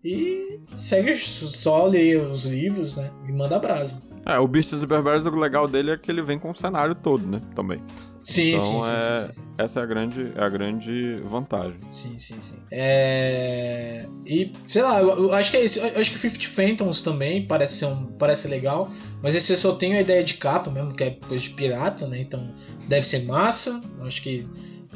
e 0.05 0.61
segue 0.77 1.13
só 1.15 1.85
ler 1.85 2.21
os 2.21 2.45
livros, 2.45 2.95
né? 2.95 3.11
E 3.27 3.31
manda 3.33 3.59
brasa. 3.59 4.01
É, 4.26 4.39
o 4.39 4.47
Beasts 4.47 4.82
e 4.82 4.86
Barbarians, 4.88 5.26
o 5.26 5.30
legal 5.30 5.67
dele 5.67 5.91
é 5.91 5.97
que 5.97 6.09
ele 6.09 6.21
vem 6.21 6.39
com 6.39 6.49
o 6.49 6.55
cenário 6.55 6.95
todo, 6.95 7.26
né? 7.28 7.41
Também. 7.55 7.82
Sim, 8.23 8.55
então 8.55 8.59
sim, 8.59 8.82
sim, 8.82 8.89
é, 8.89 9.19
sim, 9.19 9.28
sim, 9.28 9.34
sim. 9.34 9.43
essa 9.55 9.80
é 9.80 9.84
a 9.84 9.86
grande, 9.86 10.32
é 10.36 10.43
a 10.43 10.49
grande 10.49 11.21
vantagem. 11.30 11.80
Sim, 11.91 12.17
sim, 12.17 12.41
sim. 12.41 12.57
É... 12.71 14.07
E, 14.26 14.51
sei 14.65 14.82
lá, 14.82 14.99
eu, 14.99 15.32
acho 15.32 15.51
que 15.51 15.57
é 15.57 15.63
isso. 15.63 15.80
Eu 15.80 16.01
acho 16.01 16.09
que 16.11 16.17
Fifty 16.17 16.47
Phantoms 16.47 17.03
também 17.03 17.45
parece 17.45 17.78
ser 17.78 17.86
um, 17.86 18.07
parece 18.17 18.47
legal. 18.47 18.89
Mas 19.21 19.36
esse 19.36 19.53
eu 19.53 19.57
só 19.57 19.76
tenho 19.76 19.95
a 19.95 20.01
ideia 20.01 20.23
de 20.23 20.34
capa 20.36 20.71
mesmo, 20.71 20.95
que 20.95 21.03
é 21.03 21.11
coisa 21.11 21.43
de 21.43 21.51
pirata, 21.51 22.07
né? 22.07 22.19
Então 22.19 22.51
deve 22.89 23.05
ser 23.05 23.26
massa. 23.26 23.80
Eu 23.99 24.07
acho 24.07 24.23
que. 24.23 24.47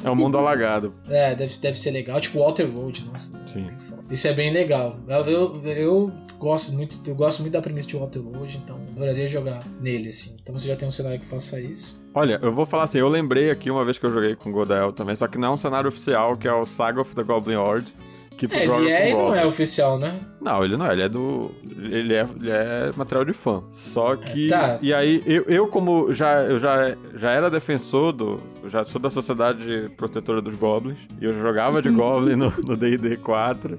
É 0.04 0.10
um 0.10 0.14
mundo 0.14 0.38
alagado. 0.38 0.94
É, 1.10 1.34
deve, 1.34 1.56
deve 1.58 1.78
ser 1.78 1.90
legal. 1.90 2.20
Tipo 2.20 2.38
Walter 2.38 2.64
Road, 2.64 3.04
nossa. 3.12 3.32
Sim. 3.52 3.68
Isso 4.10 4.28
é 4.28 4.32
bem 4.32 4.52
legal. 4.52 4.96
Eu, 5.08 5.24
eu, 5.26 5.62
eu 5.64 6.12
gosto 6.38 6.72
muito, 6.72 6.98
eu 7.08 7.14
gosto 7.14 7.40
muito 7.40 7.52
da 7.52 7.60
premissa 7.60 7.88
de 7.88 7.96
Walter 7.96 8.20
Road, 8.20 8.60
então 8.64 8.76
adoraria 8.90 9.28
jogar 9.28 9.64
nele, 9.80 10.08
assim. 10.08 10.36
Então 10.42 10.56
você 10.56 10.68
já 10.68 10.76
tem 10.76 10.88
um 10.88 10.90
cenário 10.90 11.20
que 11.20 11.26
faça 11.26 11.60
isso. 11.60 12.02
Olha, 12.14 12.38
eu 12.42 12.52
vou 12.52 12.64
falar 12.64 12.84
assim, 12.84 12.98
eu 12.98 13.08
lembrei 13.08 13.50
aqui 13.50 13.70
uma 13.70 13.84
vez 13.84 13.98
que 13.98 14.06
eu 14.06 14.12
joguei 14.12 14.34
com 14.34 14.50
Godael 14.50 14.92
também, 14.92 15.14
só 15.14 15.28
que 15.28 15.38
não 15.38 15.48
é 15.48 15.50
um 15.52 15.56
cenário 15.56 15.88
oficial, 15.88 16.36
que 16.36 16.48
é 16.48 16.52
o 16.52 16.64
Saga 16.64 17.00
of 17.00 17.14
the 17.14 17.22
Goblin 17.22 17.56
Horde. 17.56 17.94
Que 18.40 18.48
tu 18.48 18.54
É, 18.54 18.64
joga 18.64 18.80
ele 18.80 18.90
é 18.90 19.10
e 19.10 19.14
não 19.14 19.34
é 19.34 19.44
oficial, 19.44 19.98
né? 19.98 20.18
Não, 20.40 20.64
ele 20.64 20.74
não 20.74 20.86
é, 20.86 20.92
ele 20.94 21.02
é 21.02 21.08
do. 21.10 21.50
Ele 21.62 22.14
é, 22.14 22.26
ele 22.40 22.50
é 22.50 22.90
material 22.96 23.22
de 23.22 23.34
fã. 23.34 23.62
Só 23.70 24.16
que. 24.16 24.46
tá. 24.46 24.78
E 24.80 24.94
aí, 24.94 25.22
eu, 25.26 25.42
eu 25.42 25.66
como 25.66 26.10
já, 26.10 26.40
eu 26.44 26.58
já, 26.58 26.96
já 27.14 27.32
era 27.32 27.50
defensor 27.50 28.12
do. 28.12 28.40
eu 28.62 28.70
Já 28.70 28.82
sou 28.82 28.98
da 28.98 29.10
Sociedade 29.10 29.90
Protetora 29.94 30.40
dos 30.40 30.54
Goblins. 30.54 30.96
E 31.20 31.24
eu 31.26 31.34
jogava 31.34 31.82
de 31.82 31.90
Goblin 31.92 32.36
no 32.36 32.50
no 32.66 32.78
DD 32.78 33.18
4. 33.18 33.76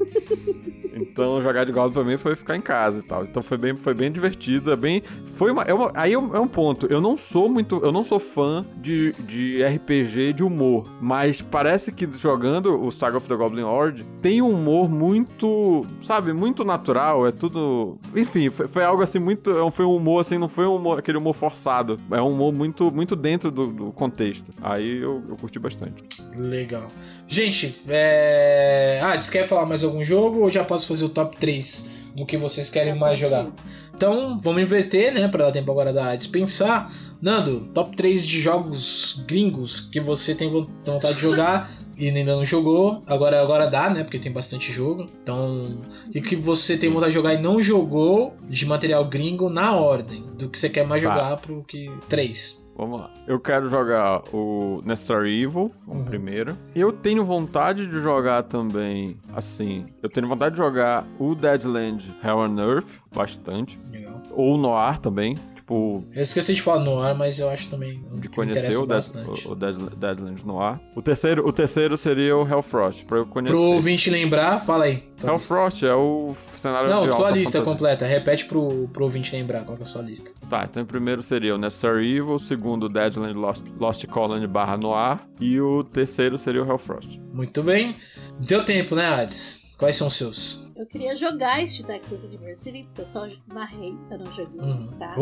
Então 1.11 1.41
jogar 1.41 1.65
de 1.65 1.71
Goblin 1.71 1.93
pra 1.93 2.03
mim 2.03 2.17
foi 2.17 2.35
ficar 2.35 2.55
em 2.55 2.61
casa 2.61 2.99
e 2.99 3.01
tal. 3.01 3.23
Então 3.23 3.43
foi 3.43 3.57
bem, 3.57 3.75
foi 3.75 3.93
bem 3.93 4.11
divertido. 4.11 4.71
É 4.71 4.75
bem. 4.75 5.03
Foi 5.35 5.51
uma. 5.51 5.63
É 5.63 5.73
uma 5.73 5.91
aí 5.93 6.13
é 6.13 6.19
um, 6.19 6.35
é 6.35 6.47
ponto. 6.47 6.87
Eu 6.87 7.01
não 7.01 7.17
sou 7.17 7.49
muito. 7.49 7.79
Eu 7.83 7.91
não 7.91 8.03
sou 8.03 8.19
fã 8.19 8.65
de, 8.77 9.13
de 9.13 9.63
RPG 9.63 10.33
de 10.33 10.43
humor. 10.43 10.89
Mas 11.01 11.41
parece 11.41 11.91
que 11.91 12.07
jogando 12.17 12.81
o 12.81 12.91
Saga 12.91 13.17
of 13.17 13.27
the 13.27 13.35
Goblin 13.35 13.63
Horde 13.63 14.05
tem 14.21 14.41
um 14.41 14.51
humor 14.51 14.89
muito. 14.89 15.85
Sabe, 16.03 16.33
muito 16.33 16.63
natural. 16.63 17.27
É 17.27 17.31
tudo. 17.31 17.97
Enfim, 18.15 18.49
foi, 18.49 18.67
foi 18.67 18.83
algo 18.83 19.03
assim 19.03 19.19
muito. 19.19 19.51
é 19.51 19.71
Foi 19.71 19.85
um 19.85 19.95
humor 19.95 20.21
assim, 20.21 20.37
não 20.37 20.49
foi 20.49 20.65
um 20.65 20.75
humor, 20.75 20.99
aquele 20.99 21.17
humor 21.17 21.33
forçado. 21.33 21.99
É 22.11 22.21
um 22.21 22.31
humor 22.31 22.53
muito, 22.53 22.91
muito 22.91 23.15
dentro 23.15 23.51
do, 23.51 23.67
do 23.67 23.91
contexto. 23.91 24.51
Aí 24.61 24.97
eu, 24.97 25.23
eu 25.27 25.35
curti 25.35 25.59
bastante. 25.59 26.03
Legal. 26.35 26.89
Gente, 27.31 27.73
é... 27.87 28.99
Ah, 29.01 29.11
vocês 29.11 29.29
querem 29.29 29.47
falar 29.47 29.65
mais 29.65 29.85
algum 29.85 30.03
jogo 30.03 30.41
ou 30.41 30.49
já 30.49 30.65
posso 30.65 30.85
fazer 30.85 31.05
o 31.05 31.09
top 31.09 31.37
3 31.37 31.89
do 32.13 32.25
que 32.25 32.35
vocês 32.35 32.69
querem 32.69 32.93
mais 32.93 33.17
jogar? 33.17 33.47
Então, 33.95 34.37
vamos 34.39 34.61
inverter, 34.61 35.13
né? 35.13 35.29
Pra 35.29 35.45
dar 35.45 35.51
tempo 35.53 35.71
agora 35.71 35.93
da 35.93 36.11
Hades 36.11 36.27
pensar. 36.27 36.91
Nando, 37.21 37.69
top 37.73 37.95
3 37.95 38.27
de 38.27 38.41
jogos 38.41 39.23
gringos 39.25 39.79
que 39.79 40.01
você 40.01 40.35
tem 40.35 40.49
vo- 40.49 40.69
vontade 40.85 41.13
de 41.15 41.21
jogar 41.21 41.71
e 41.97 42.09
ainda 42.09 42.35
não 42.35 42.43
jogou. 42.43 43.01
Agora, 43.07 43.39
agora 43.41 43.67
dá, 43.67 43.89
né? 43.89 44.03
Porque 44.03 44.19
tem 44.19 44.31
bastante 44.31 44.69
jogo. 44.73 45.07
Então, 45.23 45.77
e 46.13 46.19
que 46.19 46.35
você 46.35 46.75
tem 46.75 46.89
vontade 46.89 47.11
de 47.11 47.15
jogar 47.15 47.33
e 47.35 47.37
não 47.37 47.63
jogou 47.63 48.35
de 48.49 48.65
material 48.65 49.05
gringo 49.07 49.49
na 49.49 49.73
ordem. 49.75 50.21
Do 50.37 50.49
que 50.49 50.59
você 50.59 50.67
quer 50.67 50.85
mais 50.85 51.01
Tá. 51.01 51.09
jogar 51.09 51.37
pro 51.37 51.63
que. 51.63 51.89
3. 52.09 52.67
Vamos 52.81 52.99
lá. 52.99 53.11
Eu 53.27 53.39
quero 53.39 53.69
jogar 53.69 54.23
o 54.33 54.81
Necessary 54.83 55.43
Evil, 55.43 55.71
o 55.85 55.93
Uhum. 55.93 56.05
primeiro. 56.05 56.57
Eu 56.73 56.91
tenho 56.91 57.23
vontade 57.23 57.85
de 57.85 57.99
jogar 57.99 58.41
também, 58.41 59.17
assim, 59.35 59.85
eu 60.01 60.09
tenho 60.09 60.27
vontade 60.27 60.55
de 60.55 60.57
jogar 60.57 61.05
o 61.19 61.35
Deadland 61.35 62.11
Hell 62.23 62.37
on 62.39 62.59
Earth, 62.59 62.87
bastante. 63.15 63.79
Legal. 63.91 64.19
Ou 64.31 64.55
o 64.55 64.57
Noir 64.57 64.97
também, 64.97 65.37
tipo, 65.71 66.07
Eu 66.13 66.21
esqueci 66.21 66.53
de 66.53 66.61
falar 66.61 66.83
no 66.83 66.99
ar, 67.01 67.15
mas 67.15 67.39
eu 67.39 67.49
acho 67.49 67.69
também. 67.69 68.01
de 68.19 68.27
conhecer 68.29 68.59
interessa 68.59 68.79
o, 68.79 68.85
Dead, 68.85 68.97
bastante. 68.97 69.47
o, 69.47 69.51
o 69.51 69.55
Dead- 69.55 69.95
Deadland 69.95 70.45
Noir. 70.45 70.79
O 70.95 71.01
terceiro, 71.01 71.47
o 71.47 71.51
terceiro 71.53 71.97
seria 71.97 72.35
o 72.35 72.47
Hellfrost, 72.47 73.05
pra 73.05 73.17
eu 73.19 73.25
conhecer. 73.25 73.53
Pro 73.53 73.61
ouvinte 73.61 74.09
lembrar, 74.09 74.59
fala 74.59 74.85
aí. 74.85 75.03
Hellfrost 75.23 75.83
é 75.83 75.93
o 75.93 76.35
cenário 76.59 76.89
Não, 76.89 77.03
de 77.03 77.09
tua 77.09 77.17
alta 77.27 77.31
lista 77.31 77.59
fantasia. 77.59 77.71
completa. 77.73 78.05
Repete 78.05 78.45
pro, 78.45 78.87
pro 78.91 79.03
ouvinte 79.03 79.35
lembrar 79.35 79.63
qual 79.63 79.77
que 79.77 79.83
é 79.83 79.85
a 79.85 79.89
sua 79.89 80.01
lista. 80.01 80.31
Tá, 80.49 80.67
então 80.69 80.83
o 80.83 80.85
primeiro 80.85 81.21
seria 81.21 81.55
o 81.55 81.57
Necessary 81.57 82.09
Evil, 82.17 82.35
o 82.35 82.39
segundo 82.39 82.87
o 82.87 82.89
Deadland 82.89 83.33
Lost, 83.37 83.63
Lost 83.79 84.05
Colony 84.07 84.47
barra 84.47 84.77
Noir, 84.77 85.19
e 85.39 85.59
o 85.61 85.83
terceiro 85.83 86.37
seria 86.37 86.63
o 86.63 86.67
Hellfrost. 86.67 87.19
Muito 87.33 87.61
bem. 87.63 87.95
Deu 88.39 88.63
tempo, 88.65 88.95
né, 88.95 89.07
Hades? 89.07 89.69
Quais 89.77 89.95
são 89.95 90.07
os 90.07 90.13
seus? 90.15 90.63
Eu 90.81 90.87
queria 90.87 91.13
jogar 91.13 91.61
este 91.61 91.85
Texas 91.85 92.23
University, 92.25 92.81
porque 92.85 93.01
eu 93.01 93.05
só 93.05 93.27
narrei, 93.53 93.95
eu 94.09 94.17
não 94.17 94.25
joguei, 94.31 94.59
Uhum. 94.59 94.87
tá? 94.97 95.15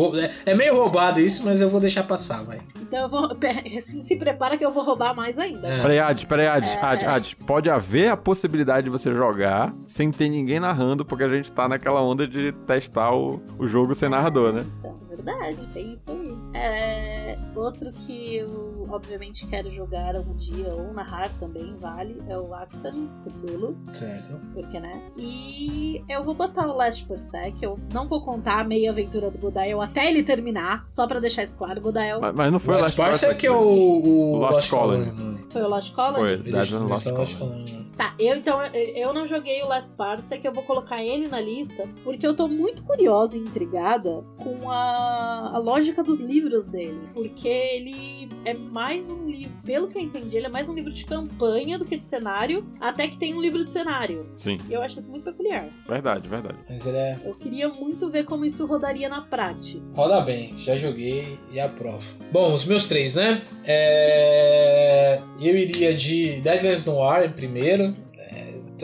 É, 0.45 0.51
é 0.51 0.55
meio 0.55 0.73
roubado 0.73 1.19
isso, 1.19 1.43
mas 1.43 1.59
eu 1.59 1.69
vou 1.69 1.81
deixar 1.81 2.03
passar, 2.05 2.45
vai. 2.45 2.59
Então 2.81 3.01
eu 3.01 3.09
vou. 3.09 3.27
Se, 3.81 4.01
se 4.01 4.15
prepara 4.15 4.57
que 4.57 4.65
eu 4.65 4.71
vou 4.71 4.83
roubar 4.85 5.13
mais 5.13 5.37
ainda. 5.37 5.67
É. 5.67 5.81
Peraí, 5.81 5.99
Ades, 5.99 6.23
peraí, 6.23 6.47
Ades, 6.47 6.69
É. 6.69 6.79
Ades, 6.81 7.03
Ades, 7.07 7.33
pode 7.33 7.69
haver 7.69 8.07
a 8.09 8.15
possibilidade 8.15 8.85
de 8.85 8.89
você 8.89 9.13
jogar 9.13 9.73
sem 9.85 10.09
ter 10.11 10.29
ninguém 10.29 10.61
narrando, 10.61 11.03
porque 11.03 11.25
a 11.25 11.29
gente 11.29 11.51
tá 11.51 11.67
naquela 11.67 12.01
onda 12.01 12.25
de 12.25 12.53
testar 12.65 13.13
o, 13.13 13.41
o 13.57 13.67
jogo 13.67 13.93
sem 13.93 14.07
narrador, 14.07 14.53
né? 14.53 14.65
Então, 14.79 14.97
verdade, 15.09 15.67
tem 15.73 15.91
isso 15.91 16.09
aí. 16.09 16.28
É, 16.61 17.37
outro 17.55 17.91
que 17.93 18.35
eu, 18.35 18.85
obviamente, 18.91 19.45
quero 19.47 19.71
jogar 19.73 20.15
algum 20.15 20.35
dia, 20.35 20.73
ou 20.73 20.93
narrar 20.93 21.29
também, 21.39 21.75
vale, 21.79 22.21
é 22.27 22.37
o 22.37 22.53
Actan 22.53 23.07
Cthulhu, 23.23 23.77
Certo. 23.93 24.39
porque, 24.53 24.79
né? 24.79 25.01
E 25.17 26.03
eu 26.09 26.23
vou 26.23 26.33
botar 26.33 26.67
o 26.67 26.75
Last 26.75 27.05
Parsec, 27.05 27.63
eu 27.63 27.79
não 27.93 28.07
vou 28.09 28.21
contar 28.21 28.59
a 28.59 28.63
meia 28.63 28.91
aventura 28.91 29.29
do 29.31 29.37
Godael 29.37 29.81
até 29.81 30.09
ele 30.09 30.21
terminar, 30.21 30.83
só 30.87 31.07
pra 31.07 31.19
deixar 31.19 31.43
isso 31.43 31.57
claro, 31.57 31.79
Godael 31.79 32.19
Mas, 32.19 32.35
mas 32.35 32.51
não 32.51 32.59
foi 32.59 32.75
o 32.75 32.77
Last 32.79 32.99
Last 32.99 33.21
Parsec 33.21 33.45
é 33.45 33.51
o, 33.51 33.55
o 33.61 34.35
Lost 34.37 34.53
Lost 34.53 34.69
Colony. 34.69 35.11
Colony. 35.11 35.45
foi 35.51 35.61
o 35.61 35.67
Lost 35.69 35.93
Colony? 35.93 36.19
Foi, 36.19 36.31
Eles- 36.33 36.71
Lost 36.71 37.03
são 37.03 37.17
Lost 37.17 37.37
Colony. 37.37 37.65
Colony. 37.71 37.89
Tá, 37.99 38.13
eu 38.17 38.35
então 38.37 38.63
eu- 38.63 38.95
eu 38.95 39.13
não 39.13 39.25
joguei 39.25 39.61
o 39.61 39.67
Last 39.67 39.93
Parsec, 39.93 40.43
eu 40.45 40.53
vou 40.53 40.63
colocar 40.63 41.03
ele 41.03 41.27
na 41.27 41.39
lista, 41.41 41.85
porque 42.03 42.25
eu 42.25 42.33
tô 42.33 42.47
muito 42.47 42.83
curiosa 42.85 43.37
e 43.37 43.41
intrigada 43.41 44.23
com 44.37 44.69
a, 44.71 45.51
a 45.53 45.57
lógica 45.57 46.01
dos 46.01 46.19
livros 46.21 46.48
dele. 46.69 46.99
Porque 47.13 47.47
ele 47.47 48.29
é 48.45 48.53
mais 48.53 49.11
um 49.11 49.27
livro, 49.27 49.53
pelo 49.63 49.87
que 49.89 49.97
eu 49.97 50.01
entendi, 50.01 50.37
ele 50.37 50.45
é 50.47 50.49
mais 50.49 50.67
um 50.69 50.73
livro 50.73 50.91
de 50.91 51.05
campanha 51.05 51.77
do 51.77 51.85
que 51.85 51.97
de 51.97 52.07
cenário, 52.07 52.65
até 52.79 53.07
que 53.07 53.17
tem 53.17 53.33
um 53.33 53.41
livro 53.41 53.63
de 53.65 53.71
cenário. 53.71 54.25
Sim, 54.37 54.57
E 54.69 54.73
eu 54.73 54.81
acho 54.81 54.99
isso 54.99 55.09
muito 55.09 55.23
peculiar. 55.23 55.65
verdade, 55.87 56.27
verdade. 56.27 56.57
Mas 56.69 56.85
ele 56.85 56.97
é. 56.97 57.19
Eu 57.25 57.35
queria 57.35 57.69
muito 57.69 58.09
ver 58.09 58.23
como 58.25 58.45
isso 58.45 58.65
rodaria 58.65 59.07
na 59.09 59.21
prática. 59.21 59.81
Roda 59.93 60.21
bem, 60.21 60.57
já 60.57 60.75
joguei 60.75 61.37
e 61.51 61.59
aprovo. 61.59 62.05
Bom, 62.31 62.53
os 62.53 62.65
meus 62.65 62.87
três, 62.87 63.15
né? 63.15 63.41
É, 63.65 65.21
Eu 65.41 65.55
iria 65.57 65.93
de 65.93 66.39
Deadlands 66.41 66.85
Noir 66.85 67.25
em 67.25 67.29
primeiro. 67.31 67.95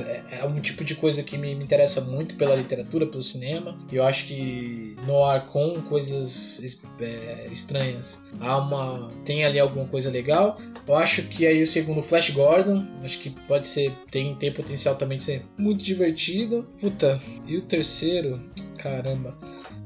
É, 0.01 0.39
é 0.39 0.45
um 0.45 0.59
tipo 0.59 0.83
de 0.83 0.95
coisa 0.95 1.23
que 1.23 1.37
me, 1.37 1.55
me 1.55 1.63
interessa 1.63 2.01
muito 2.01 2.35
pela 2.35 2.55
literatura, 2.55 3.05
pelo 3.05 3.23
cinema. 3.23 3.77
Eu 3.91 4.03
acho 4.03 4.25
que 4.25 4.95
Noir 5.05 5.45
com 5.47 5.81
coisas 5.83 6.81
é, 6.99 7.47
estranhas 7.51 8.23
há 8.39 8.57
uma 8.57 9.11
tem 9.23 9.43
ali 9.45 9.59
alguma 9.59 9.85
coisa 9.85 10.09
legal. 10.09 10.57
Eu 10.87 10.95
acho 10.95 11.23
que 11.23 11.45
aí 11.47 11.61
o 11.61 11.67
segundo 11.67 12.01
Flash 12.01 12.29
Gordon, 12.29 12.85
acho 13.03 13.19
que 13.19 13.29
pode 13.47 13.67
ser 13.67 13.91
tem 14.11 14.35
tem 14.35 14.51
potencial 14.51 14.95
também 14.95 15.17
de 15.17 15.23
ser 15.23 15.45
muito 15.57 15.83
divertido. 15.83 16.67
Puta, 16.79 17.19
e 17.47 17.57
o 17.57 17.61
terceiro, 17.61 18.41
caramba. 18.77 19.35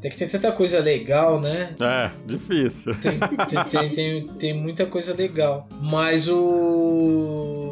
Tem 0.02 0.10
que 0.10 0.18
ter 0.18 0.30
tanta 0.30 0.52
coisa 0.52 0.80
legal, 0.80 1.42
né? 1.42 1.76
É, 1.80 2.12
difícil. 2.26 2.96
Tem, 3.00 3.20
tem, 3.20 3.64
tem, 3.66 3.92
tem, 3.92 4.28
tem 4.28 4.54
muita 4.54 4.86
coisa 4.86 5.14
legal. 5.14 5.68
Mas 5.82 6.30
o. 6.30 7.69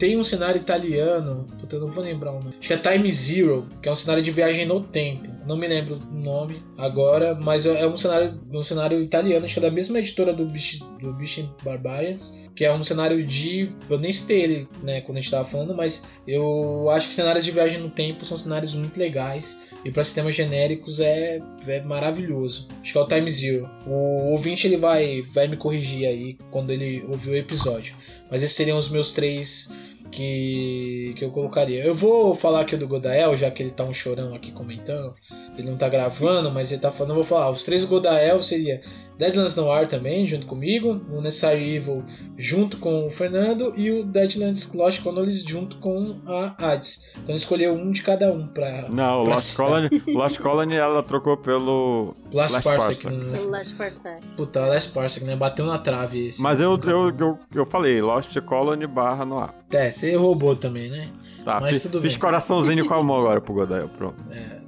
Tem 0.00 0.16
um 0.16 0.24
cenário 0.24 0.58
italiano. 0.58 1.46
Puta, 1.60 1.76
eu 1.76 1.80
não 1.80 1.90
vou 1.90 2.02
lembrar 2.02 2.32
o 2.32 2.36
nome. 2.36 2.54
Acho 2.58 2.68
que 2.68 2.72
é 2.72 2.78
Time 2.78 3.12
Zero, 3.12 3.68
que 3.82 3.88
é 3.88 3.92
um 3.92 3.96
cenário 3.96 4.22
de 4.22 4.30
viagem 4.30 4.64
no 4.64 4.80
tempo. 4.80 5.28
Não 5.46 5.58
me 5.58 5.68
lembro 5.68 5.96
o 5.96 6.14
nome 6.14 6.62
agora, 6.78 7.34
mas 7.34 7.66
é 7.66 7.86
um 7.86 7.98
cenário, 7.98 8.40
um 8.50 8.62
cenário 8.62 9.02
italiano, 9.02 9.44
acho 9.44 9.54
que 9.54 9.60
é 9.60 9.62
da 9.62 9.70
mesma 9.70 9.98
editora 9.98 10.32
do 10.32 10.46
Beast, 10.46 10.82
do 11.00 11.12
Beast 11.12 11.44
Barbarians, 11.62 12.34
que 12.54 12.64
é 12.64 12.72
um 12.72 12.82
cenário 12.82 13.22
de. 13.22 13.72
Eu 13.90 13.98
nem 13.98 14.10
citei 14.10 14.40
ele, 14.40 14.68
né, 14.82 15.02
quando 15.02 15.18
a 15.18 15.20
gente 15.20 15.30
tava 15.30 15.44
falando, 15.44 15.74
mas 15.74 16.04
eu 16.26 16.88
acho 16.88 17.08
que 17.08 17.12
cenários 17.12 17.44
de 17.44 17.50
viagem 17.50 17.80
no 17.80 17.90
tempo 17.90 18.24
são 18.24 18.38
cenários 18.38 18.74
muito 18.74 18.98
legais. 18.98 19.68
E 19.84 19.90
para 19.90 20.04
sistemas 20.04 20.34
genéricos 20.34 21.00
é, 21.00 21.40
é 21.66 21.80
maravilhoso. 21.82 22.68
Acho 22.82 22.92
que 22.92 22.98
é 22.98 23.00
o 23.00 23.08
Time 23.08 23.30
Zero. 23.30 23.68
O 23.86 24.30
ouvinte 24.32 24.66
ele 24.66 24.76
vai, 24.76 25.22
vai 25.22 25.46
me 25.48 25.56
corrigir 25.56 26.06
aí 26.06 26.36
quando 26.50 26.70
ele 26.70 27.02
ouvir 27.08 27.30
o 27.30 27.36
episódio. 27.36 27.94
Mas 28.30 28.42
esses 28.42 28.56
seriam 28.56 28.76
os 28.76 28.90
meus 28.90 29.12
três 29.12 29.70
que, 30.10 31.14
que 31.16 31.24
eu 31.24 31.30
colocaria. 31.30 31.84
Eu 31.84 31.94
vou 31.94 32.34
falar 32.34 32.60
aqui 32.60 32.76
do 32.76 32.88
Godael, 32.88 33.36
já 33.36 33.50
que 33.50 33.62
ele 33.62 33.70
tá 33.70 33.84
um 33.84 33.94
chorão 33.94 34.34
aqui 34.34 34.50
comentando. 34.50 35.14
Ele 35.56 35.70
não 35.70 35.76
tá 35.76 35.88
gravando, 35.88 36.50
mas 36.50 36.72
ele 36.72 36.80
tá 36.80 36.90
falando. 36.90 37.10
Eu 37.10 37.16
vou 37.16 37.24
falar. 37.24 37.50
Os 37.50 37.64
três 37.64 37.84
Godael 37.84 38.42
seria 38.42 38.80
Deadlands 39.20 39.54
Noir 39.54 39.86
também, 39.86 40.26
junto 40.26 40.46
comigo, 40.46 40.98
o 41.10 41.20
Necessary 41.20 41.76
Evil 41.76 42.02
junto 42.38 42.78
com 42.78 43.04
o 43.04 43.10
Fernando 43.10 43.74
e 43.76 43.90
o 43.90 44.02
Deadlands 44.02 44.72
Lost 44.72 45.02
Colony 45.02 45.30
junto 45.30 45.76
com 45.76 46.16
a 46.26 46.54
Hades. 46.58 47.12
Então 47.22 47.34
escolheu 47.34 47.74
um 47.74 47.92
de 47.92 48.02
cada 48.02 48.32
um 48.32 48.46
pra. 48.46 48.88
Não, 48.88 49.24
pra 49.24 49.34
Lost. 49.34 49.56
Colony, 49.56 49.88
Lost 50.08 50.38
Colony 50.38 50.74
ela 50.74 51.02
trocou 51.02 51.36
pelo. 51.36 52.16
Last, 52.32 52.54
Last 52.54 52.64
Parsec. 52.64 53.02
Parsec. 53.02 53.44
né? 53.44 53.50
Last 53.50 53.74
Parsec. 53.74 54.26
Puta, 54.38 54.60
Last 54.64 54.92
Parsec, 54.94 55.24
né? 55.26 55.36
Bateu 55.36 55.66
na 55.66 55.76
trave 55.76 56.28
esse. 56.28 56.40
Mas 56.40 56.58
eu, 56.58 56.78
eu, 56.86 57.14
eu, 57.18 57.38
eu 57.54 57.66
falei, 57.66 58.00
Lost 58.00 58.34
Colony 58.40 58.86
barra 58.86 59.26
no 59.26 59.38
ar. 59.38 59.54
É, 59.70 59.90
você 59.90 60.16
roubou 60.16 60.56
também, 60.56 60.90
né? 60.90 61.10
Tá, 61.44 61.60
Mas 61.60 61.74
fiz, 61.74 61.82
tudo 61.82 62.00
fiz 62.00 62.12
bem. 62.12 62.20
coraçãozinho 62.20 62.86
com 62.88 62.94
a 62.94 63.02
mão 63.02 63.20
agora 63.20 63.40
pro 63.40 63.52
Godel, 63.52 63.88
pronto. 63.98 64.16
É. 64.30 64.59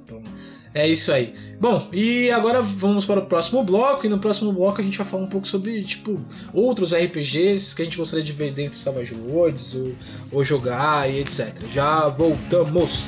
É 0.73 0.87
isso 0.87 1.11
aí. 1.11 1.33
Bom, 1.59 1.87
e 1.93 2.31
agora 2.31 2.61
vamos 2.61 3.05
para 3.05 3.19
o 3.19 3.25
próximo 3.27 3.63
bloco. 3.63 4.05
E 4.05 4.09
no 4.09 4.19
próximo 4.19 4.51
bloco 4.51 4.81
a 4.81 4.83
gente 4.83 4.97
vai 4.97 5.05
falar 5.05 5.23
um 5.23 5.29
pouco 5.29 5.47
sobre, 5.47 5.83
tipo, 5.83 6.19
outros 6.51 6.93
RPGs 6.93 7.75
que 7.75 7.83
a 7.83 7.85
gente 7.85 7.97
gostaria 7.97 8.25
de 8.25 8.31
ver 8.31 8.51
dentro 8.51 8.71
do 8.71 8.75
Savage 8.77 9.13
Worlds 9.13 9.75
ou, 9.75 9.93
ou 10.31 10.43
jogar 10.43 11.09
e 11.11 11.19
etc. 11.19 11.53
Já 11.71 12.07
voltamos! 12.09 13.05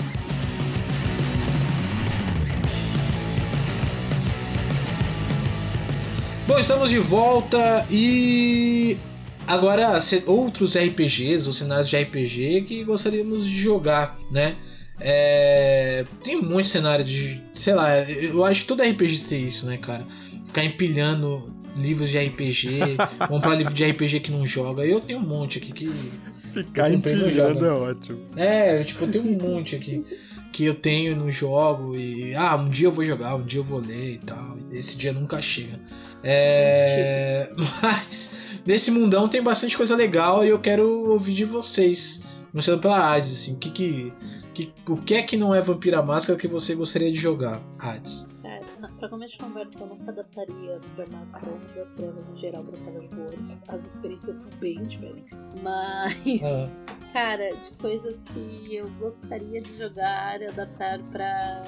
Bom, 6.47 6.59
estamos 6.59 6.91
de 6.91 6.99
volta 6.99 7.87
e 7.89 8.95
agora 9.47 9.97
outros 10.27 10.77
RPGs 10.77 11.47
ou 11.47 11.53
cenários 11.53 11.89
de 11.89 11.97
RPG 11.97 12.65
que 12.67 12.83
gostaríamos 12.83 13.47
de 13.47 13.59
jogar, 13.59 14.15
né? 14.29 14.55
É, 14.99 16.05
tem 16.23 16.41
muito 16.41 16.69
cenário 16.69 17.03
de. 17.03 17.41
Sei 17.53 17.73
lá, 17.73 17.99
eu 18.09 18.43
acho 18.45 18.61
que 18.61 18.67
todo 18.67 18.83
RPG 18.83 19.25
tem 19.27 19.45
isso, 19.45 19.65
né, 19.65 19.77
cara? 19.77 20.05
Ficar 20.45 20.63
empilhando 20.63 21.51
livros 21.77 22.09
de 22.09 22.17
RPG, 22.17 22.97
comprar 23.27 23.55
livro 23.55 23.73
de 23.73 23.83
RPG 23.83 24.21
que 24.21 24.31
não 24.31 24.45
joga. 24.45 24.85
Eu 24.85 24.99
tenho 24.99 25.19
um 25.19 25.25
monte 25.25 25.57
aqui 25.57 25.71
que. 25.71 25.91
Ficar 26.53 26.89
no 26.89 26.95
empilhando 26.95 27.65
é 27.65 27.71
ótimo. 27.71 28.19
É, 28.37 28.83
tipo, 28.83 29.03
eu 29.03 29.11
tenho 29.11 29.25
um 29.25 29.37
monte 29.37 29.75
aqui 29.75 30.03
que 30.53 30.63
eu 30.63 30.73
tenho 30.73 31.15
não 31.15 31.29
jogo. 31.29 31.97
E. 31.97 32.33
Ah, 32.33 32.55
um 32.55 32.69
dia 32.69 32.87
eu 32.87 32.91
vou 32.91 33.03
jogar, 33.03 33.35
um 33.35 33.43
dia 33.43 33.59
eu 33.59 33.63
vou 33.63 33.79
ler 33.79 34.13
e 34.13 34.17
tal. 34.19 34.57
Esse 34.71 34.97
dia 34.97 35.11
nunca 35.11 35.41
chega. 35.41 35.77
É. 36.23 37.49
Mas 37.83 38.61
nesse 38.65 38.89
mundão 38.91 39.27
tem 39.27 39.41
bastante 39.41 39.75
coisa 39.75 39.95
legal 39.95 40.45
e 40.45 40.49
eu 40.49 40.59
quero 40.59 41.09
ouvir 41.09 41.33
de 41.33 41.43
vocês. 41.45 42.23
Começando 42.55 42.79
pela 42.79 43.13
Hades, 43.13 43.33
assim, 43.33 43.59
que, 43.59 43.69
que, 43.69 44.13
que, 44.53 44.73
o 44.87 44.95
que 44.95 45.15
é 45.15 45.21
que 45.21 45.35
não 45.35 45.53
é 45.53 45.59
Vampira 45.59 46.01
Máscara 46.01 46.39
que 46.39 46.47
você 46.47 46.73
gostaria 46.73 47.11
de 47.11 47.17
jogar, 47.17 47.61
Hades? 47.77 48.29
Pra 49.05 49.09
começo 49.11 49.33
de 49.33 49.39
conversa, 49.43 49.83
eu 49.83 49.87
nunca 49.87 50.09
adaptaria 50.09 50.79
da 50.97 51.05
máscara 51.05 51.45
ou 51.51 51.59
das 51.75 51.91
trevas 51.91 52.27
em 52.27 52.35
geral 52.37 52.63
pra 52.63 52.75
Savage 52.75 53.07
Worlds. 53.15 53.61
As 53.67 53.85
experiências 53.85 54.37
são 54.37 54.49
bem 54.59 54.81
diferentes. 54.83 55.51
Mas, 55.61 56.41
Ah. 56.43 56.71
cara, 57.13 57.55
de 57.55 57.71
coisas 57.79 58.23
que 58.23 58.75
eu 58.75 58.89
gostaria 58.99 59.61
de 59.61 59.77
jogar 59.77 60.41
e 60.41 60.47
adaptar 60.47 60.97
pra, 61.11 61.65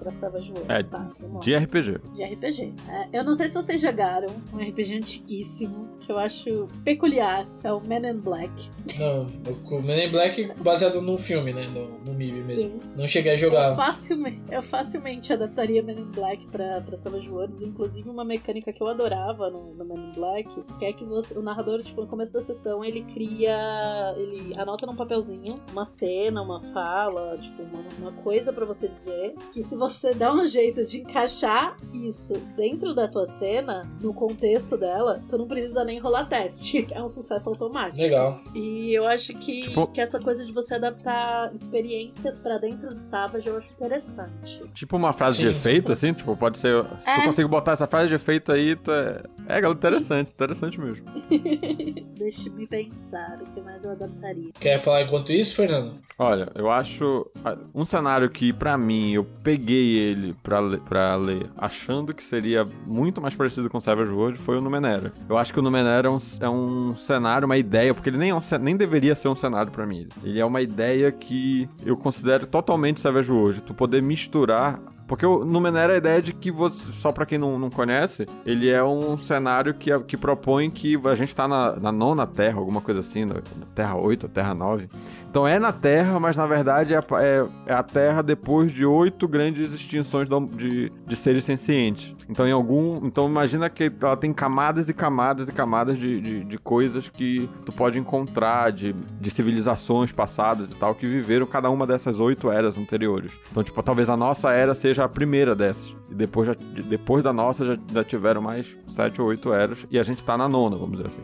pra 0.00 0.10
Savage 0.12 0.50
Worlds, 0.52 0.88
É, 0.88 0.90
tá? 0.90 1.10
De 1.42 1.54
RPG. 1.54 1.98
de 2.16 2.24
RPG. 2.24 2.74
É, 2.88 3.20
eu 3.20 3.22
não 3.22 3.36
sei 3.36 3.48
se 3.48 3.54
vocês 3.54 3.80
jogaram 3.80 4.34
um 4.52 4.56
RPG 4.58 4.96
antiguíssimo 4.96 5.88
que 6.00 6.10
eu 6.10 6.18
acho 6.18 6.66
peculiar, 6.82 7.46
que 7.60 7.66
é 7.68 7.72
o 7.72 7.80
Men 7.86 8.04
in 8.08 8.16
Black. 8.18 8.68
Não, 8.98 9.26
o 9.70 9.82
Men 9.82 10.08
in 10.08 10.10
Black 10.10 10.52
baseado 10.60 11.00
num 11.00 11.18
filme, 11.18 11.52
né? 11.52 11.66
No, 11.68 11.98
no 12.00 12.14
MIB 12.14 12.32
mesmo. 12.32 12.60
Sim. 12.60 12.80
Não 12.96 13.06
cheguei 13.06 13.32
a 13.32 13.34
Eu 13.34 13.38
jogar. 13.38 13.76
facilmente, 13.76 14.40
eu 14.50 14.62
facilmente 14.62 15.32
adaptaria 15.32 15.82
Men 15.82 16.00
in 16.00 16.04
Black 16.06 16.46
pra, 16.46 16.79
pra 16.80 16.96
Savage 16.96 17.28
Worlds. 17.28 17.62
Inclusive, 17.62 18.08
uma 18.08 18.24
mecânica 18.24 18.72
que 18.72 18.82
eu 18.82 18.88
adorava 18.88 19.50
no, 19.50 19.74
no 19.74 19.84
Men 19.84 19.98
in 20.08 20.12
Black, 20.12 20.62
que 20.78 20.84
é 20.84 20.92
que 20.92 21.04
você, 21.04 21.36
o 21.38 21.42
narrador, 21.42 21.82
tipo, 21.82 22.00
no 22.00 22.06
começo 22.06 22.32
da 22.32 22.40
sessão, 22.40 22.84
ele 22.84 23.02
cria. 23.02 24.14
Ele 24.16 24.54
anota 24.58 24.86
num 24.86 24.96
papelzinho 24.96 25.60
uma 25.72 25.84
cena, 25.84 26.42
uma 26.42 26.62
fala, 26.62 27.36
tipo, 27.38 27.62
uma, 27.62 27.82
uma 27.98 28.12
coisa 28.22 28.52
pra 28.52 28.64
você 28.64 28.88
dizer. 28.88 29.34
Que 29.52 29.62
se 29.62 29.76
você 29.76 30.12
der 30.14 30.30
um 30.30 30.46
jeito 30.46 30.82
de 30.84 31.00
encaixar 31.00 31.76
isso 31.94 32.34
dentro 32.56 32.94
da 32.94 33.06
tua 33.08 33.26
cena, 33.26 33.88
no 34.00 34.12
contexto 34.14 34.76
dela, 34.76 35.22
tu 35.28 35.36
não 35.38 35.46
precisa 35.46 35.84
nem 35.84 35.98
rolar 35.98 36.26
teste. 36.26 36.86
É 36.92 37.02
um 37.02 37.08
sucesso 37.08 37.48
automático. 37.48 38.02
Legal. 38.02 38.40
E 38.54 38.92
eu 38.92 39.06
acho 39.06 39.32
que, 39.34 39.62
Tipo- 39.62 39.86
que 39.88 40.00
essa 40.00 40.18
coisa 40.18 40.44
de 40.44 40.52
você 40.52 40.74
adaptar 40.74 41.52
experiências 41.54 42.38
pra 42.38 42.58
dentro 42.58 42.94
de 42.94 43.02
Savage 43.02 43.48
eu 43.48 43.56
acho 43.58 43.70
interessante. 43.72 44.62
Tipo 44.74 44.96
uma 44.96 45.12
frase 45.12 45.38
de 45.38 45.44
Sim. 45.44 45.50
efeito, 45.50 45.92
assim, 45.92 46.12
tipo, 46.12 46.36
pode 46.36 46.58
ser. 46.58 46.69
Se 47.00 47.04
tu 47.04 47.20
É. 47.20 47.24
conseguir 47.26 47.48
botar 47.48 47.72
essa 47.72 47.86
frase 47.86 48.08
de 48.08 48.14
efeito 48.14 48.52
aí, 48.52 48.76
tu 48.76 48.90
é. 48.90 49.22
É, 49.48 49.60
galera, 49.60 49.78
interessante, 49.78 50.30
interessante 50.32 50.80
mesmo. 50.80 51.04
Deixa-me 52.16 52.66
pensar 52.66 53.38
o 53.40 53.46
que 53.54 53.60
mais 53.60 53.84
eu 53.84 53.92
adaptaria. 53.92 54.50
Quer 54.60 54.78
falar 54.78 55.02
enquanto 55.02 55.32
isso, 55.32 55.56
Fernando? 55.56 55.94
Olha, 56.18 56.50
eu 56.54 56.70
acho 56.70 57.26
um 57.74 57.84
cenário 57.84 58.28
que, 58.28 58.52
pra 58.52 58.76
mim, 58.76 59.12
eu 59.12 59.24
peguei 59.42 59.96
ele 59.96 60.34
pra, 60.42 60.60
le- 60.60 60.78
pra 60.78 61.16
ler 61.16 61.46
achando 61.56 62.12
que 62.12 62.22
seria 62.22 62.66
muito 62.86 63.20
mais 63.20 63.34
parecido 63.34 63.70
com 63.70 63.80
Savage 63.80 64.10
World 64.12 64.38
foi 64.38 64.58
o 64.58 64.60
Numenera. 64.60 65.12
Eu 65.28 65.38
acho 65.38 65.52
que 65.52 65.58
o 65.58 65.62
Numenera 65.62 66.08
é 66.08 66.10
um, 66.10 66.18
é 66.40 66.48
um 66.48 66.94
cenário, 66.96 67.46
uma 67.46 67.56
ideia, 67.56 67.94
porque 67.94 68.10
ele 68.10 68.18
nem, 68.18 68.30
é 68.30 68.34
um 68.34 68.40
nem 68.60 68.76
deveria 68.76 69.14
ser 69.16 69.28
um 69.28 69.36
cenário 69.36 69.72
pra 69.72 69.86
mim. 69.86 70.08
Ele 70.22 70.38
é 70.38 70.44
uma 70.44 70.60
ideia 70.60 71.10
que 71.10 71.68
eu 71.84 71.96
considero 71.96 72.46
totalmente 72.46 73.00
Savage 73.00 73.30
World. 73.32 73.62
Tu 73.62 73.72
poder 73.72 74.02
misturar 74.02 74.78
porque 75.10 75.26
o 75.26 75.44
Numenera 75.44 75.94
é 75.94 75.96
a 75.96 75.98
ideia 75.98 76.22
de 76.22 76.32
que 76.32 76.52
você, 76.52 76.86
só 76.92 77.10
pra 77.10 77.26
quem 77.26 77.36
não, 77.36 77.58
não 77.58 77.68
conhece, 77.68 78.28
ele 78.46 78.70
é 78.70 78.80
um 78.84 79.18
cenário 79.18 79.74
que, 79.74 79.90
que 80.04 80.16
propõe 80.16 80.70
que 80.70 80.96
a 81.04 81.16
gente 81.16 81.34
tá 81.34 81.48
na, 81.48 81.74
na 81.80 81.90
nona 81.90 82.28
Terra, 82.28 82.60
alguma 82.60 82.80
coisa 82.80 83.00
assim, 83.00 83.24
na 83.24 83.34
Terra 83.74 83.96
8, 83.96 84.28
Terra 84.28 84.54
9. 84.54 84.88
Então 85.30 85.46
é 85.46 85.60
na 85.60 85.72
Terra, 85.72 86.18
mas 86.18 86.36
na 86.36 86.44
verdade 86.44 86.92
é, 86.92 86.98
a- 86.98 87.22
é- 87.22 87.46
é 87.66 87.72
a 87.72 87.84
Terra 87.84 88.20
depois 88.20 88.72
de 88.72 88.84
oito 88.84 89.28
grandes 89.28 89.72
extinções 89.72 90.28
de, 90.56 90.90
de 91.06 91.16
seres 91.16 91.44
sencientes. 91.44 92.16
Então 92.28 92.48
em 92.48 92.52
algum. 92.52 93.06
Então 93.06 93.28
imagina 93.28 93.70
que 93.70 93.92
ela 94.02 94.16
tem 94.16 94.32
camadas 94.32 94.88
e 94.88 94.92
camadas 94.94 95.48
e 95.48 95.52
camadas 95.52 95.96
de, 95.96 96.20
de, 96.20 96.44
de 96.44 96.58
coisas 96.58 97.08
que 97.08 97.48
tu 97.64 97.72
pode 97.72 97.96
encontrar, 97.96 98.72
de, 98.72 98.92
de 99.20 99.30
civilizações 99.30 100.10
passadas 100.10 100.72
e 100.72 100.74
tal, 100.74 100.96
que 100.96 101.06
viveram 101.06 101.46
cada 101.46 101.70
uma 101.70 101.86
dessas 101.86 102.18
oito 102.18 102.50
eras 102.50 102.76
anteriores. 102.76 103.30
Então, 103.52 103.62
tipo, 103.62 103.80
talvez 103.84 104.08
a 104.08 104.16
nossa 104.16 104.50
era 104.50 104.74
seja 104.74 105.04
a 105.04 105.08
primeira 105.08 105.54
dessas. 105.54 105.94
E 106.10 106.14
depois, 106.14 106.46
já, 106.48 106.54
de- 106.54 106.82
depois 106.82 107.22
da 107.22 107.32
nossa 107.32 107.64
já, 107.64 107.78
já 107.92 108.02
tiveram 108.04 108.42
mais 108.42 108.76
sete 108.86 109.20
ou 109.22 109.28
oito 109.28 109.52
eras. 109.52 109.86
E 109.90 109.98
a 109.98 110.02
gente 110.02 110.24
tá 110.24 110.36
na 110.36 110.48
nona, 110.48 110.76
vamos 110.76 110.96
dizer 110.96 111.06
assim. 111.06 111.22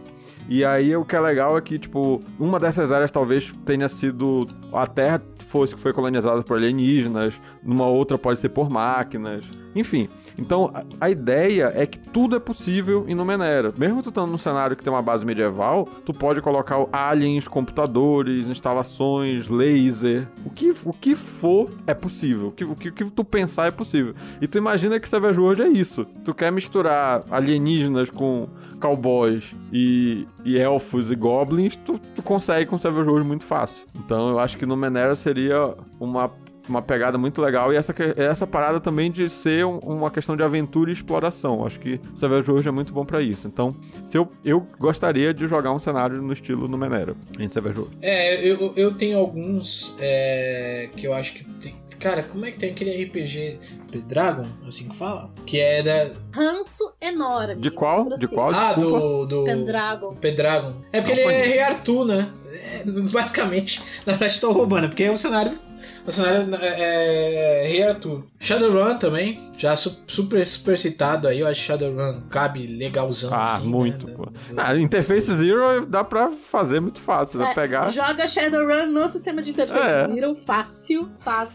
E 0.48 0.64
aí 0.64 0.94
o 0.94 1.04
que 1.04 1.16
é 1.16 1.20
legal 1.20 1.58
é 1.58 1.60
que, 1.60 1.76
tipo, 1.78 2.22
uma 2.38 2.60
dessas 2.60 2.92
áreas 2.92 3.10
talvez 3.10 3.52
tenha 3.64 3.88
sido. 3.88 4.46
A 4.72 4.86
Terra 4.86 5.20
fosse 5.48 5.74
que 5.74 5.80
foi 5.80 5.92
colonizada 5.92 6.42
por 6.42 6.56
alienígenas, 6.56 7.40
numa 7.62 7.86
outra 7.86 8.16
pode 8.16 8.38
ser 8.38 8.50
por 8.50 8.70
máquinas. 8.70 9.44
Enfim. 9.74 10.08
Então, 10.38 10.72
a, 11.00 11.10
ideia 11.10 11.72
é 11.74 11.86
que 11.86 11.98
tudo 11.98 12.36
é 12.36 12.38
possível 12.38 13.04
em 13.08 13.14
Numenera. 13.14 13.72
Mesmo 13.76 14.02
tu 14.02 14.10
estando 14.10 14.30
num 14.30 14.38
cenário 14.38 14.76
que 14.76 14.82
tem 14.82 14.92
uma 14.92 15.02
base 15.02 15.24
medieval, 15.24 15.88
tu 16.04 16.12
pode 16.12 16.40
colocar 16.40 16.86
aliens, 16.92 17.48
computadores, 17.48 18.48
instalações, 18.48 19.48
laser. 19.48 20.28
O 20.44 20.50
que, 20.50 20.72
o 20.84 20.92
que 20.92 21.14
for 21.14 21.70
é 21.86 21.94
possível. 21.94 22.48
O 22.48 22.52
que, 22.52 22.64
o 22.64 22.76
que, 22.76 22.88
o 22.88 22.92
que 22.92 23.04
tu 23.10 23.24
pensar 23.24 23.66
é 23.66 23.70
possível. 23.70 24.14
E 24.40 24.46
tu 24.46 24.58
imagina 24.58 25.00
que 25.00 25.08
Savage 25.08 25.40
World 25.40 25.62
é 25.62 25.68
isso. 25.68 26.04
Tu 26.24 26.34
quer 26.34 26.52
misturar 26.52 27.24
alienígenas 27.30 28.10
com 28.10 28.48
cowboys 28.80 29.54
e, 29.72 30.26
e 30.44 30.58
elfos 30.58 31.10
e 31.10 31.14
goblins, 31.14 31.76
tu, 31.76 31.98
tu 32.14 32.22
consegue 32.22 32.66
com 32.66 32.78
Savage 32.78 33.08
World 33.08 33.26
muito 33.26 33.44
fácil. 33.44 33.84
Então 33.94 34.30
eu 34.30 34.38
acho 34.38 34.56
que 34.56 34.66
no 34.66 34.76
Menera 34.76 35.14
seria 35.14 35.74
uma, 35.98 36.30
uma 36.68 36.82
pegada 36.82 37.16
muito 37.18 37.40
legal. 37.40 37.72
E 37.72 37.76
essa, 37.76 37.94
essa 38.16 38.46
parada 38.46 38.80
também 38.80 39.10
de 39.10 39.28
ser 39.28 39.64
um- 39.64 39.78
uma 39.78 40.10
questão 40.10 40.36
de 40.36 40.42
aventura 40.42 40.90
e 40.90 40.92
exploração. 40.92 41.64
Acho 41.66 41.78
que 41.78 42.00
Savage 42.14 42.50
World 42.50 42.68
é 42.68 42.70
muito 42.72 42.92
bom 42.92 43.04
pra 43.04 43.22
isso. 43.22 43.46
Então, 43.46 43.74
se 44.04 44.16
eu, 44.18 44.30
eu 44.44 44.66
gostaria 44.78 45.32
de 45.32 45.46
jogar 45.46 45.72
um 45.72 45.78
cenário 45.78 46.20
no 46.22 46.32
estilo 46.32 46.66
no 46.68 46.76
Menera, 46.76 47.14
em 47.38 47.48
Savage 47.48 47.78
World. 47.78 47.96
É, 48.02 48.46
eu, 48.46 48.72
eu 48.76 48.94
tenho 48.94 49.18
alguns 49.18 49.96
é, 50.00 50.88
que 50.96 51.06
eu 51.06 51.14
acho 51.14 51.34
que. 51.34 51.44
tem- 51.60 51.86
Cara, 51.98 52.22
como 52.24 52.44
é 52.44 52.50
que 52.50 52.58
tem 52.58 52.72
aquele 52.72 53.04
RPG 53.04 53.58
Dragon, 54.06 54.46
assim 54.68 54.86
que 54.86 54.94
fala? 54.96 55.30
Que 55.46 55.58
é 55.58 55.82
da. 55.82 56.10
Ranço 56.34 56.92
enorme. 57.00 57.56
De 57.56 57.70
qual? 57.70 58.10
De 58.18 58.28
qual? 58.28 58.50
Ah, 58.50 58.74
desculpa. 58.74 58.98
do. 59.00 59.26
do 59.26 59.44
Pendragon. 59.44 60.14
Pendragon. 60.16 60.72
É 60.92 61.00
porque 61.00 61.22
Não 61.24 61.30
ele 61.30 61.40
é. 61.40 61.46
Rei 61.46 61.58
Arthur, 61.60 62.04
né? 62.04 62.30
É, 62.52 62.84
basicamente, 63.10 63.82
na 64.04 64.12
verdade, 64.12 64.38
tô 64.40 64.52
roubando, 64.52 64.88
porque 64.88 65.04
é 65.04 65.10
um 65.10 65.16
cenário 65.16 65.58
O 66.06 66.12
cenário 66.12 66.54
é, 66.62 67.64
é 67.64 67.66
Rei 67.66 67.82
Arthur. 67.82 68.22
Shadowrun 68.38 68.96
também, 68.96 69.40
já 69.56 69.74
su 69.76 69.98
super, 70.06 70.46
super 70.46 70.78
citado 70.78 71.26
aí. 71.26 71.40
Eu 71.40 71.48
acho 71.48 71.60
que 71.60 71.66
Shadowrun 71.66 72.20
cabe 72.30 72.64
legalzão. 72.66 73.34
Ah, 73.34 73.54
assim, 73.56 73.66
muito, 73.66 74.06
né? 74.06 74.14
pô. 74.16 74.26
Do- 74.26 74.32
Ah, 74.56 74.76
Interface 74.76 75.34
Zero 75.34 75.84
dá 75.86 76.04
pra 76.04 76.30
fazer 76.30 76.78
muito 76.80 77.00
fácil. 77.00 77.40
Vai 77.40 77.50
É, 77.50 77.54
pegar. 77.54 77.88
Joga 77.90 78.26
Shadowrun 78.26 78.86
no 78.92 79.08
sistema 79.08 79.42
de 79.42 79.50
interface 79.50 79.90
É. 79.90 80.06
Zero, 80.06 80.36
fácil, 80.46 81.08
fácil. 81.18 81.54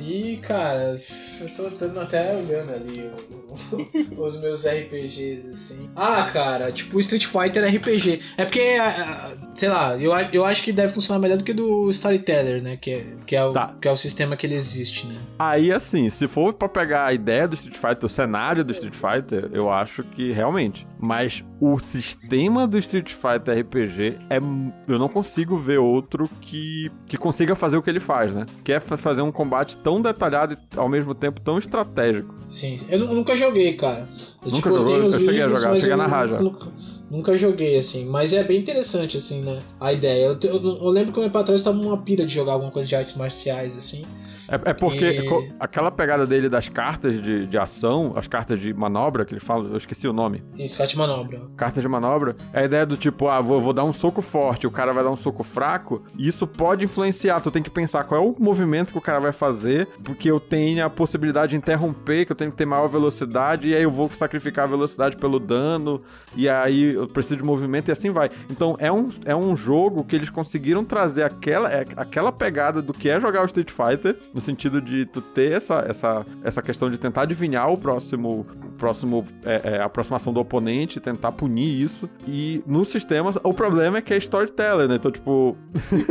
E, 0.00 0.38
cara, 0.38 0.98
eu 1.40 1.48
tô, 1.54 1.70
tô 1.70 2.00
até 2.00 2.34
olhando 2.36 2.72
ali 2.72 3.10
o- 3.72 4.16
o- 4.16 4.24
os 4.24 4.40
meus 4.40 4.64
RPGs, 4.66 5.50
assim. 5.50 5.90
Ah, 5.94 6.28
cara, 6.32 6.72
tipo 6.72 6.98
Street 7.00 7.26
Fighter 7.26 7.64
RPG. 7.64 8.20
É 8.36 8.44
porque, 8.44 8.76
ah, 8.80 9.32
sei 9.54 9.68
lá, 9.68 9.96
eu, 9.98 10.12
eu 10.32 10.44
acho 10.44 10.62
que 10.62 10.72
deve 10.72 10.92
funcionar 10.92 11.20
melhor 11.20 11.38
do 11.38 11.44
que 11.44 11.52
do 11.52 11.88
Storyteller, 11.90 12.62
né? 12.62 12.76
Que 12.76 12.90
é, 12.92 13.04
que 13.26 13.36
é, 13.36 13.44
o, 13.44 13.52
Tá. 13.52 13.74
que 13.80 13.88
é 13.88 13.92
o 13.92 13.96
sistema 13.96 14.36
que 14.36 14.46
ele 14.46 14.54
existe, 14.54 15.06
né? 15.06 15.14
Aí, 15.38 15.72
assim, 15.72 16.08
se 16.10 16.26
for 16.26 16.52
pra 16.52 16.68
pegar 16.68 17.06
a 17.06 17.12
ideia 17.12 17.46
do 17.46 17.54
Street 17.54 17.76
Fighter, 17.76 18.04
o 18.04 18.08
cenário 18.08 18.64
do 18.64 18.72
Street 18.72 18.94
Fighter, 18.94 19.50
eu 19.52 19.70
acho 19.70 20.02
que 20.02 20.32
realmente. 20.32 20.86
Mas 20.98 21.44
o 21.60 21.78
sistema 21.78 22.66
do 22.66 22.78
Street 22.78 23.12
Fighter 23.12 23.58
RPG 23.60 24.18
é. 24.30 24.38
Eu 24.88 24.98
não 24.98 25.08
consigo 25.08 25.56
ver 25.58 25.78
outro 25.78 26.28
que, 26.40 26.90
que 27.06 27.16
consiga 27.18 27.54
fazer 27.54 27.76
o 27.76 27.82
que 27.82 27.90
ele 27.90 28.00
faz, 28.00 28.34
né? 28.34 28.46
Que 28.64 28.72
é 28.72 28.80
fa- 28.80 28.96
fazer 28.96 29.20
um 29.22 29.30
combate 29.30 29.76
tão 29.76 30.00
detalhado 30.00 30.54
e 30.54 30.78
ao 30.78 30.88
mesmo 30.88 31.14
tempo 31.14 31.40
tão 31.40 31.58
estratégico. 31.58 32.34
Sim, 32.48 32.78
eu, 32.88 32.98
nu- 32.98 33.04
eu 33.06 33.14
nunca 33.14 33.36
joguei, 33.36 33.74
cara. 33.74 34.08
Eu, 34.44 34.50
Nunca 34.52 34.70
eu 34.70 34.76
jogou? 34.76 35.04
os 35.06 35.12
Eu 35.12 35.20
cheguei 35.20 35.40
a 35.42 35.44
livros, 35.44 35.60
jogar, 35.60 35.72
mas 35.74 35.80
cheguei 35.80 35.92
a 35.92 35.96
eu 35.96 35.98
narrar 35.98 36.26
já. 36.26 36.40
Nunca, 36.40 36.68
nunca 37.10 37.36
joguei, 37.36 37.78
assim. 37.78 38.06
Mas 38.06 38.32
é 38.32 38.42
bem 38.42 38.58
interessante, 38.58 39.18
assim, 39.18 39.42
né? 39.42 39.60
A 39.78 39.92
ideia. 39.92 40.24
Eu, 40.26 40.38
eu- 40.42 40.78
eu 40.82 40.88
lembro 40.88 41.12
que 41.12 41.20
um 41.20 41.22
tempo 41.24 41.36
atrás 41.38 41.62
tava 41.62 41.76
numa 41.76 41.98
pira 41.98 42.24
de 42.24 42.32
jogar 42.34 42.54
alguma 42.54 42.72
coisa 42.72 42.88
de 42.88 42.96
artes 42.96 43.16
marciais, 43.16 43.76
assim. 43.76 44.04
É, 44.50 44.70
é 44.70 44.74
porque 44.74 45.04
E- 45.04 45.52
aquela 45.60 45.90
pegada 45.90 46.26
dele 46.26 46.48
das 46.48 46.68
cartas 46.68 47.20
de, 47.22 47.46
de 47.46 47.58
ação, 47.58 48.12
as 48.16 48.26
cartas 48.26 48.58
de 48.58 48.72
manobra 48.74 49.24
que 49.24 49.32
ele 49.32 49.40
fala, 49.40 49.68
eu 49.68 49.76
esqueci 49.76 50.06
o 50.08 50.12
nome. 50.12 50.42
Isso, 50.58 50.78
Cat 50.78 50.96
Manobra. 50.96 51.40
Cartas 51.56 51.82
de 51.82 51.88
manobra, 51.88 52.36
é 52.52 52.60
a 52.60 52.64
ideia 52.64 52.84
do 52.86 52.96
tipo, 52.96 53.28
ah, 53.28 53.40
vou, 53.40 53.60
vou 53.60 53.72
dar 53.72 53.84
um 53.84 53.92
soco 53.92 54.20
forte, 54.22 54.66
o 54.66 54.70
cara 54.70 54.92
vai 54.92 55.04
dar 55.04 55.10
um 55.10 55.16
soco 55.16 55.42
fraco, 55.42 56.02
e 56.16 56.26
isso 56.28 56.46
pode 56.46 56.84
influenciar. 56.84 57.40
Tu 57.40 57.50
tem 57.50 57.62
que 57.62 57.70
pensar 57.70 58.04
qual 58.04 58.20
é 58.22 58.24
o 58.26 58.34
movimento 58.38 58.92
que 58.92 58.98
o 58.98 59.00
cara 59.00 59.20
vai 59.20 59.32
fazer, 59.32 59.86
porque 60.02 60.30
eu 60.30 60.40
tenho 60.40 60.84
a 60.84 60.90
possibilidade 60.90 61.50
de 61.50 61.56
interromper, 61.56 62.24
que 62.26 62.32
eu 62.32 62.36
tenho 62.36 62.50
que 62.50 62.56
ter 62.56 62.66
maior 62.66 62.88
velocidade, 62.88 63.68
e 63.68 63.74
aí 63.74 63.82
eu 63.82 63.90
vou 63.90 64.08
sacrificar 64.08 64.64
a 64.64 64.68
velocidade 64.68 65.16
pelo 65.16 65.38
dano, 65.38 66.02
e 66.36 66.48
aí 66.48 66.94
eu 66.94 67.06
preciso 67.06 67.36
de 67.36 67.42
movimento, 67.44 67.88
e 67.88 67.92
assim 67.92 68.10
vai. 68.10 68.30
Então 68.50 68.76
é 68.78 68.90
um, 68.90 69.08
é 69.24 69.34
um 69.36 69.56
jogo 69.56 70.04
que 70.04 70.14
eles 70.16 70.28
conseguiram 70.28 70.84
trazer 70.84 71.22
aquela, 71.22 71.70
é, 71.72 71.86
aquela 71.96 72.32
pegada 72.32 72.80
do 72.82 72.92
que 72.92 73.08
é 73.08 73.20
jogar 73.20 73.42
o 73.42 73.46
Street 73.46 73.70
Fighter, 73.70 74.16
no 74.40 74.44
sentido 74.44 74.80
de 74.80 75.04
tu 75.04 75.20
ter 75.20 75.52
essa, 75.52 75.84
essa, 75.86 76.26
essa 76.42 76.62
questão 76.62 76.88
de 76.88 76.98
tentar 76.98 77.22
adivinhar 77.22 77.70
o 77.70 77.76
próximo, 77.76 78.46
o 78.64 78.72
próximo 78.78 79.26
é, 79.44 79.60
é, 79.74 79.80
a 79.80 79.84
aproximação 79.84 80.32
do 80.32 80.40
oponente, 80.40 80.98
tentar 80.98 81.32
punir 81.32 81.82
isso. 81.82 82.08
E 82.26 82.62
no 82.66 82.86
sistema, 82.86 83.32
o 83.44 83.52
problema 83.52 83.98
é 83.98 84.00
que 84.00 84.14
é 84.14 84.16
storyteller, 84.16 84.88
né? 84.88 84.94
Então, 84.94 85.10
tipo. 85.10 85.56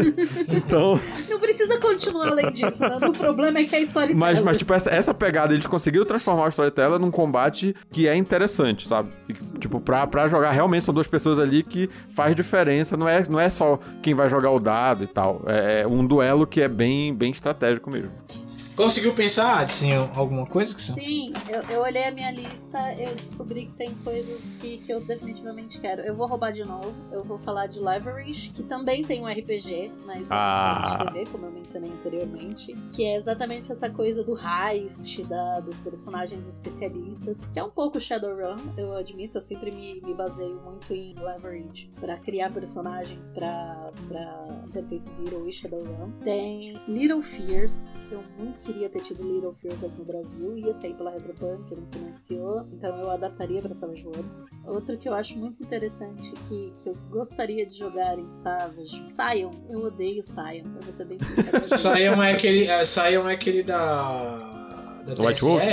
então. 0.56 1.00
Não 1.28 1.40
precisa 1.40 1.80
continuar 1.80 2.28
além 2.28 2.52
disso, 2.52 2.84
né? 2.84 2.98
O 3.08 3.14
problema 3.14 3.58
é 3.58 3.64
que 3.64 3.76
a 3.76 3.80
história 3.80 4.16
Mas, 4.16 4.40
mas, 4.42 4.58
tipo, 4.58 4.74
essa, 4.74 4.92
essa 4.92 5.14
pegada, 5.14 5.54
eles 5.54 5.66
conseguiram 5.66 6.06
transformar 6.06 6.46
o 6.46 6.50
storyteller 6.50 7.00
num 7.00 7.12
combate 7.12 7.76
que 7.92 8.08
é 8.08 8.16
interessante, 8.16 8.88
sabe? 8.88 9.10
E, 9.28 9.34
tipo, 9.58 9.82
pra, 9.82 10.06
pra 10.06 10.28
jogar 10.28 10.52
realmente 10.52 10.86
são 10.86 10.94
duas 10.94 11.08
pessoas 11.08 11.40
ali 11.40 11.64
que 11.64 11.90
faz 12.12 12.36
diferença. 12.36 12.96
Não 12.96 13.10
é, 13.10 13.24
não 13.28 13.40
é 13.40 13.50
só 13.50 13.80
quem 14.04 14.14
vai 14.14 14.30
jogar 14.30 14.52
o 14.52 14.60
dado 14.60 15.04
e 15.04 15.08
tal. 15.08 15.42
É, 15.48 15.82
é 15.82 15.88
um 15.88 16.06
duelo 16.06 16.46
que 16.46 16.62
é 16.62 16.68
bem, 16.68 17.14
bem 17.14 17.32
estratégico 17.32 17.90
mesmo. 17.90 18.19
Thank 18.28 18.44
you. 18.44 18.49
Conseguiu 18.80 19.14
pensar, 19.14 19.60
assim, 19.66 19.92
alguma 20.16 20.46
coisa 20.46 20.74
que 20.74 20.82
são? 20.82 20.96
Sim, 20.96 21.34
eu, 21.50 21.62
eu 21.64 21.82
olhei 21.82 22.06
a 22.06 22.12
minha 22.12 22.32
lista, 22.32 22.96
eu 22.98 23.14
descobri 23.14 23.66
que 23.66 23.74
tem 23.74 23.94
coisas 24.06 24.52
que, 24.52 24.78
que 24.78 24.90
eu 24.94 25.02
definitivamente 25.02 25.78
quero. 25.82 26.02
Eu 26.04 26.16
vou 26.16 26.26
roubar 26.28 26.54
de 26.54 26.64
novo, 26.64 26.94
eu 27.12 27.22
vou 27.22 27.38
falar 27.38 27.68
de 27.68 27.78
Leverage, 27.78 28.52
que 28.52 28.64
também 28.64 29.04
tem 29.04 29.22
um 29.22 29.28
RPG, 29.28 29.92
mas 30.06 30.30
Ah. 30.32 30.96
é 31.02 31.04
de 31.04 31.12
TV, 31.12 31.26
como 31.30 31.48
eu 31.48 31.52
mencionei 31.52 31.92
anteriormente, 31.92 32.74
que 32.96 33.04
é 33.04 33.18
exatamente 33.18 33.70
essa 33.70 33.90
coisa 33.90 34.24
do 34.24 34.34
heist, 34.38 35.24
da, 35.26 35.60
dos 35.60 35.78
personagens 35.80 36.48
especialistas, 36.48 37.42
que 37.52 37.60
é 37.60 37.64
um 37.66 37.70
pouco 37.72 38.00
Shadowrun, 38.00 38.56
eu 38.78 38.96
admito, 38.96 39.36
eu 39.40 39.42
sempre 39.42 39.72
me, 39.72 40.00
me 40.00 40.14
baseio 40.14 40.56
muito 40.64 40.94
em 40.94 41.16
Leverage 41.20 41.92
pra 42.00 42.16
criar 42.16 42.50
personagens 42.54 43.30
pra, 43.32 43.92
pra 44.08 44.48
Interface 44.68 45.16
Zero 45.22 45.50
e 45.50 45.52
Shadowrun. 45.52 46.12
Tem 46.24 46.80
Little 46.88 47.22
Fears, 47.22 47.96
eu 48.10 48.24
muito 48.40 48.69
queria 48.72 48.90
ter 48.90 49.02
tido 49.02 49.24
Little 49.24 49.56
Fears 49.56 49.84
aqui 49.84 50.00
no 50.00 50.06
Brasil, 50.06 50.58
ia 50.58 50.74
sair 50.74 50.94
pela 50.94 51.10
Retropunk, 51.10 51.72
ele 51.72 51.88
financiou, 51.92 52.68
então 52.72 52.96
eu 52.98 53.10
adaptaria 53.10 53.62
para 53.62 53.74
Savage 53.74 54.06
Worlds. 54.06 54.50
Outro 54.66 54.96
que 54.96 55.10
eu 55.10 55.14
acho 55.16 55.36
muito 55.38 55.62
interessante, 55.64 56.32
que, 56.48 56.74
que 56.84 56.90
eu 56.90 56.96
gostaria 57.10 57.66
de 57.66 57.76
jogar 57.76 58.20
em 58.20 58.30
Savage, 58.30 59.04
Sion, 59.10 59.52
eu 59.70 59.80
odeio 59.80 60.22
Sion, 60.22 60.68
eu 60.76 60.82
vou 60.84 60.92
ser 60.92 61.06
bem. 61.06 61.18
Sion 61.66 62.22
é 62.22 62.34
aquele, 62.34 62.68
é, 62.68 62.86
Sion 62.86 63.28
é 63.28 63.34
aquele 63.34 63.64
da. 63.64 64.69
Da 65.10 65.16
Do 65.16 65.26
White 65.28 65.42
Wolf? 65.42 65.64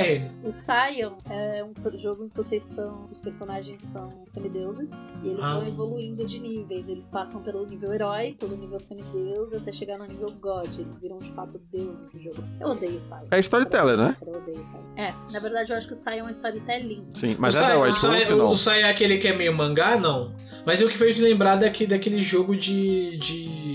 O 0.45 0.51
Sion 0.51 1.13
é 1.31 1.65
um 1.65 1.99
jogo 1.99 2.25
em 2.25 2.29
que 2.29 2.37
vocês 2.37 2.63
são. 2.63 3.09
Os 3.13 3.21
personagens 3.21 3.83
são 3.83 4.13
semideuses 4.25 5.07
e 5.23 5.29
eles 5.29 5.41
Ah. 5.43 5.55
vão 5.55 5.69
evoluindo 5.69 6.25
de 6.27 6.39
níveis. 6.41 6.89
Eles 6.89 7.09
passam 7.09 7.43
pelo 7.43 7.67
nível 7.67 7.93
herói, 7.93 8.37
pelo 8.39 8.57
nível 8.57 8.79
semideus, 8.79 9.53
até 9.53 9.71
chegar 9.73 9.99
no 9.99 10.07
nível 10.07 10.31
God. 10.41 10.69
Eles 10.79 10.95
viram 11.01 11.19
de 11.19 11.31
fato 11.33 11.59
deuses 11.73 12.11
do 12.13 12.21
jogo. 12.21 12.43
Eu 12.61 12.69
odeio 12.69 12.99
Sion. 13.01 13.27
É 13.31 13.39
storyteller, 13.41 13.97
né? 13.97 14.13
Eu 14.27 14.33
odeio 14.35 14.63
Sion. 14.65 14.81
É, 14.97 15.13
na 15.33 15.39
verdade 15.39 15.73
eu 15.73 15.77
acho 15.77 15.87
que 15.87 15.93
o 15.93 15.97
Sion 15.97 16.13
é 16.13 16.23
um 16.23 16.31
storytelling. 16.31 17.07
Sim, 17.15 17.37
mas 17.39 17.55
o 17.55 17.59
é 17.59 17.61
da 17.63 17.67
Sion- 17.69 17.83
White 17.83 17.97
o 17.97 18.01
Sion- 18.01 18.11
Wolf, 18.13 18.31
não. 18.31 18.51
O 18.53 18.57
Sion 18.57 18.73
é 18.75 18.91
aquele 18.91 19.19
que 19.19 19.29
é 19.29 19.35
meio 19.37 19.53
mangá, 19.55 19.97
não. 19.99 20.35
Mas 20.65 20.81
o 20.81 20.89
que 20.89 20.97
fez 20.97 21.19
lembrar 21.19 21.57
daqui, 21.57 21.87
daquele 21.87 22.19
jogo 22.21 22.57
de. 22.57 23.17
de. 23.19 23.66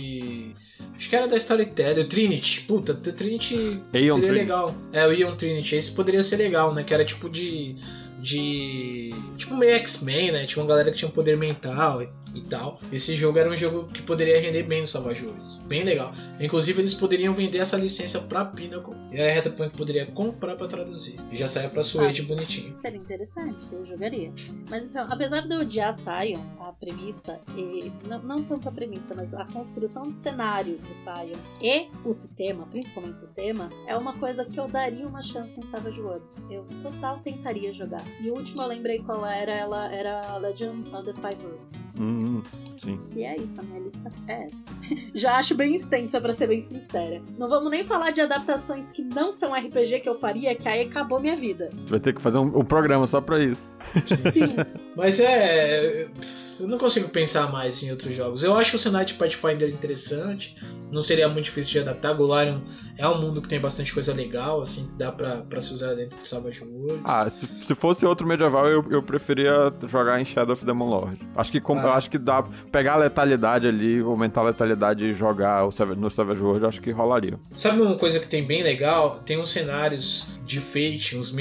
Acho 1.01 1.09
que 1.09 1.15
era 1.15 1.27
da 1.27 1.35
Storyteller, 1.35 2.05
o 2.05 2.07
Trinity. 2.07 2.61
Puta, 2.61 2.91
o 2.91 2.95
Trinity 2.95 3.55
Aeon 3.55 3.81
seria 3.89 4.13
Trinity. 4.13 4.31
legal. 4.33 4.75
É, 4.93 5.07
o 5.07 5.11
Ion 5.11 5.35
Trinity. 5.35 5.75
Esse 5.75 5.93
poderia 5.93 6.21
ser 6.21 6.37
legal, 6.37 6.75
né? 6.75 6.83
Que 6.83 6.93
era 6.93 7.03
tipo 7.03 7.27
de. 7.27 7.75
de. 8.19 9.11
Tipo 9.35 9.57
meio 9.57 9.71
X-Men, 9.77 10.31
né? 10.31 10.45
Tinha 10.45 10.61
uma 10.61 10.69
galera 10.69 10.91
que 10.91 10.97
tinha 10.99 11.09
um 11.09 11.11
poder 11.11 11.35
mental 11.35 12.03
e, 12.03 12.09
e 12.33 12.41
tal. 12.41 12.79
Esse 12.91 13.15
jogo 13.15 13.37
era 13.39 13.49
um 13.49 13.57
jogo 13.57 13.87
que 13.87 14.01
poderia 14.01 14.39
render 14.39 14.63
bem 14.63 14.81
no 14.81 14.87
Savage 14.87 15.25
Worlds. 15.25 15.57
Bem 15.67 15.83
legal. 15.83 16.11
Inclusive, 16.39 16.81
eles 16.81 16.93
poderiam 16.93 17.33
vender 17.33 17.59
essa 17.59 17.77
licença 17.77 18.19
pra 18.21 18.45
Pinnacle. 18.45 18.95
E 19.11 19.19
a 19.21 19.31
Retapunk 19.33 19.75
poderia 19.75 20.05
comprar 20.05 20.55
pra 20.55 20.67
traduzir. 20.67 21.15
E 21.31 21.35
já 21.37 21.47
saia 21.47 21.69
pra 21.69 21.81
Ah, 21.81 22.23
bonitinho. 22.27 22.75
Seria 22.75 22.97
interessante, 22.97 23.57
eu 23.71 23.85
jogaria. 23.85 24.31
Mas 24.69 24.83
então, 24.85 25.07
apesar 25.09 25.41
de 25.41 25.53
eu 25.53 25.61
odiar 25.61 25.93
Sion, 25.93 26.41
a 26.59 26.71
premissa, 26.73 27.39
e 27.57 27.91
não, 28.07 28.21
não 28.21 28.43
tanto 28.43 28.69
a 28.69 28.71
premissa, 28.71 29.13
mas 29.13 29.33
a 29.33 29.45
construção 29.45 30.03
de 30.03 30.15
cenário 30.15 30.77
do 30.77 30.93
Sion 30.93 31.37
e 31.61 31.87
o 32.05 32.13
sistema, 32.13 32.65
principalmente 32.67 33.15
o 33.15 33.19
sistema, 33.19 33.69
é 33.87 33.95
uma 33.97 34.13
coisa 34.13 34.45
que 34.45 34.59
eu 34.59 34.67
daria 34.67 35.05
uma 35.07 35.21
chance 35.21 35.59
em 35.59 35.63
Savage 35.63 36.01
Worlds. 36.01 36.45
Eu 36.49 36.65
total 36.81 37.19
tentaria 37.19 37.73
jogar. 37.73 38.03
E 38.21 38.29
o 38.29 38.35
último 38.35 38.61
eu 38.61 38.67
lembrei 38.67 38.99
qual 38.99 39.25
era, 39.25 39.51
ela 39.51 39.93
era 39.93 40.37
Legend 40.37 40.89
of 40.95 41.05
the 41.05 41.13
Five 41.13 41.43
Worlds. 41.45 41.83
Hum, 41.99 42.20
sim. 42.77 42.99
E 43.15 43.23
é 43.23 43.35
isso, 43.37 43.59
a 43.59 43.63
minha 43.63 43.79
lista 43.79 44.11
é 44.27 44.47
essa. 44.47 44.65
Já 45.13 45.37
acho 45.37 45.55
bem 45.55 45.75
extensa, 45.75 46.19
pra 46.19 46.33
ser 46.33 46.47
bem 46.47 46.61
sincera. 46.61 47.21
Não 47.37 47.49
vamos 47.49 47.69
nem 47.71 47.83
falar 47.83 48.11
de 48.11 48.21
adaptações 48.21 48.91
que 48.91 49.01
não 49.01 49.31
são 49.31 49.53
RPG 49.53 49.99
que 50.01 50.09
eu 50.09 50.15
faria, 50.15 50.55
que 50.55 50.67
aí 50.67 50.81
acabou 50.81 51.19
minha 51.19 51.35
vida. 51.35 51.69
Vai 51.87 51.99
ter 51.99 52.13
que 52.13 52.21
fazer 52.21 52.37
um, 52.37 52.59
um 52.59 52.65
programa 52.65 53.07
só 53.07 53.21
pra 53.21 53.43
isso. 53.43 53.65
Sim. 54.31 54.55
Mas 54.95 55.19
é. 55.19 56.07
Eu 56.61 56.67
não 56.67 56.77
consigo 56.77 57.09
pensar 57.09 57.51
mais 57.51 57.81
em 57.81 57.89
outros 57.89 58.13
jogos. 58.15 58.43
Eu 58.43 58.53
acho 58.53 58.75
o 58.75 58.79
cenário 58.79 59.07
de 59.07 59.15
Pathfinder 59.15 59.67
interessante. 59.67 60.55
Não 60.91 61.01
seria 61.01 61.27
muito 61.27 61.45
difícil 61.45 61.71
de 61.71 61.79
adaptar. 61.79 62.13
Golarion 62.13 62.59
é 62.97 63.07
um 63.07 63.19
mundo 63.19 63.41
que 63.41 63.47
tem 63.47 63.59
bastante 63.59 63.91
coisa 63.93 64.13
legal, 64.13 64.61
assim, 64.61 64.85
que 64.85 64.93
dá 64.93 65.11
pra, 65.11 65.37
pra 65.37 65.59
se 65.61 65.73
usar 65.73 65.95
dentro 65.95 66.19
de 66.21 66.27
Savage 66.27 66.61
Worlds. 66.63 67.01
Ah, 67.05 67.27
se, 67.29 67.47
se 67.65 67.73
fosse 67.73 68.05
outro 68.05 68.27
medieval, 68.27 68.67
eu, 68.67 68.85
eu 68.91 69.01
preferia 69.01 69.73
jogar 69.87 70.21
em 70.21 70.25
Shadow 70.25 70.53
of 70.53 70.63
the 70.63 70.71
Demon 70.71 70.87
Lord. 70.89 71.19
Acho 71.35 71.51
que, 71.51 71.59
com- 71.59 71.79
Ah. 71.79 71.83
eu 71.83 71.91
acho 71.93 72.09
que 72.11 72.19
dá 72.19 72.43
pegar 72.71 72.93
a 72.93 72.97
letalidade 72.97 73.65
ali, 73.67 73.99
aumentar 73.99 74.41
a 74.41 74.45
letalidade 74.45 75.03
e 75.05 75.13
jogar 75.13 75.65
o 75.65 75.71
Savage- 75.71 75.99
no 75.99 76.11
Savage 76.11 76.41
World, 76.43 76.65
acho 76.65 76.81
que 76.81 76.91
rolaria. 76.91 77.39
Sabe 77.55 77.81
uma 77.81 77.97
coisa 77.97 78.19
que 78.19 78.27
tem 78.27 78.45
bem 78.45 78.61
legal? 78.61 79.19
Tem 79.25 79.39
uns 79.39 79.49
cenários 79.49 80.27
de 80.45 80.59
Fate, 80.59 81.17
uns 81.17 81.33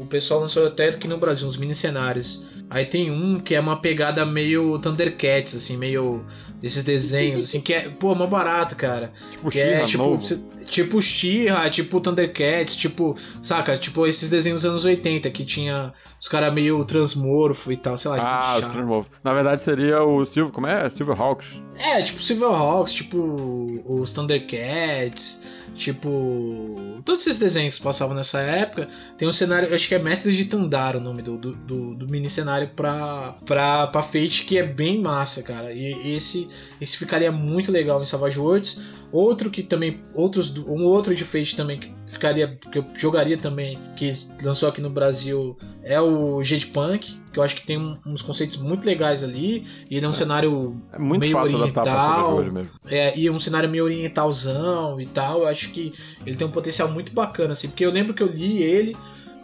o 0.00 0.06
pessoal 0.06 0.40
lançou 0.40 0.66
até 0.66 0.88
aqui 0.88 1.06
no 1.06 1.18
Brasil, 1.18 1.46
uns 1.46 1.56
mini 1.56 1.74
cenários. 1.74 2.55
Aí 2.68 2.84
tem 2.84 3.10
um 3.10 3.38
que 3.38 3.54
é 3.54 3.60
uma 3.60 3.76
pegada 3.80 4.26
meio 4.26 4.78
Thundercats, 4.80 5.54
assim, 5.54 5.76
meio 5.76 6.24
esses 6.62 6.82
desenhos, 6.82 7.44
assim, 7.44 7.60
que 7.60 7.72
é, 7.72 7.88
pô, 7.88 8.14
mó 8.14 8.26
barato, 8.26 8.74
cara. 8.74 9.12
Tipo, 9.30 9.50
Que 9.50 9.60
é 9.60 9.84
tipo, 9.84 10.02
novo. 10.02 10.26
cê- 10.26 10.40
Tipo 10.66 11.00
She-Ra, 11.00 11.70
tipo 11.70 12.00
Thundercats, 12.00 12.74
tipo, 12.74 13.14
saca? 13.40 13.76
Tipo 13.78 14.04
esses 14.04 14.28
desenhos 14.28 14.62
dos 14.62 14.70
anos 14.72 14.84
80 14.84 15.30
que 15.30 15.44
tinha 15.44 15.94
os 16.20 16.26
caras 16.26 16.52
meio 16.52 16.84
transmorfo 16.84 17.70
e 17.70 17.76
tal, 17.76 17.96
sei 17.96 18.10
lá. 18.10 18.18
Ah, 18.20 18.56
os 18.56 18.62
Transmorphs. 18.72 19.12
Na 19.22 19.32
verdade 19.32 19.62
seria 19.62 20.02
o 20.02 20.24
Silver. 20.24 20.52
Como 20.52 20.66
é? 20.66 20.90
Silverhawks. 20.90 21.46
É, 21.78 22.02
tipo 22.02 22.20
Silverhawks, 22.20 22.92
tipo 22.94 23.80
os 23.86 24.12
Thundercats, 24.12 25.40
tipo. 25.76 27.00
Todos 27.04 27.26
esses 27.26 27.38
desenhos 27.38 27.78
que 27.78 27.84
passavam 27.84 28.14
nessa 28.14 28.40
época. 28.40 28.88
Tem 29.16 29.28
um 29.28 29.32
cenário, 29.32 29.72
acho 29.72 29.86
que 29.86 29.94
é 29.94 29.98
Mestres 29.98 30.34
de 30.34 30.46
Tandar 30.46 30.96
o 30.96 31.00
nome 31.00 31.22
do, 31.22 31.36
do, 31.36 31.54
do, 31.54 31.94
do 31.94 32.08
mini 32.08 32.28
cenário 32.28 32.68
pra, 32.74 33.36
pra, 33.44 33.86
pra 33.86 34.02
Fate, 34.02 34.44
que 34.44 34.58
é 34.58 34.62
bem 34.62 35.00
massa, 35.00 35.42
cara. 35.42 35.72
E 35.72 36.16
esse, 36.16 36.48
esse 36.80 36.96
ficaria 36.96 37.30
muito 37.30 37.70
legal 37.70 38.02
em 38.02 38.06
Savage 38.06 38.38
Worlds. 38.38 38.80
Outro 39.12 39.50
que 39.50 39.62
também. 39.62 40.00
Outros, 40.14 40.56
um 40.58 40.84
outro 40.84 41.14
de 41.14 41.24
Fate 41.24 41.54
também 41.54 41.78
que 41.78 41.94
ficaria. 42.06 42.58
que 42.70 42.78
eu 42.78 42.86
jogaria 42.94 43.36
também, 43.36 43.78
que 43.96 44.12
lançou 44.42 44.68
aqui 44.68 44.80
no 44.80 44.90
Brasil, 44.90 45.56
é 45.82 46.00
o 46.00 46.42
Jade 46.42 46.66
Punk, 46.66 47.18
que 47.36 47.40
eu 47.40 47.44
acho 47.44 47.54
que 47.56 47.66
tem 47.66 47.76
um- 47.76 47.98
uns 48.06 48.22
conceitos 48.22 48.56
muito 48.56 48.86
legais 48.86 49.22
ali. 49.22 49.62
E 49.90 49.96
ele 49.98 50.06
é 50.06 50.08
um 50.08 50.14
cenário 50.14 50.74
É 50.90 50.98
muito 50.98 51.20
meio 51.20 51.34
fácil 51.34 51.58
oriental. 51.58 52.30
Worlds 52.32 52.52
mesmo. 52.54 52.70
É, 52.88 53.18
e 53.18 53.28
um 53.28 53.38
cenário 53.38 53.68
meio 53.68 53.84
orientalzão 53.84 54.98
e 54.98 55.04
tal. 55.04 55.40
Eu 55.42 55.46
acho 55.46 55.68
que 55.70 55.92
ele 56.24 56.34
tem 56.34 56.46
um 56.46 56.50
potencial 56.50 56.90
muito 56.90 57.12
bacana, 57.12 57.52
assim. 57.52 57.68
Porque 57.68 57.84
eu 57.84 57.90
lembro 57.90 58.14
que 58.14 58.22
eu 58.22 58.26
li 58.26 58.62
ele, 58.62 58.96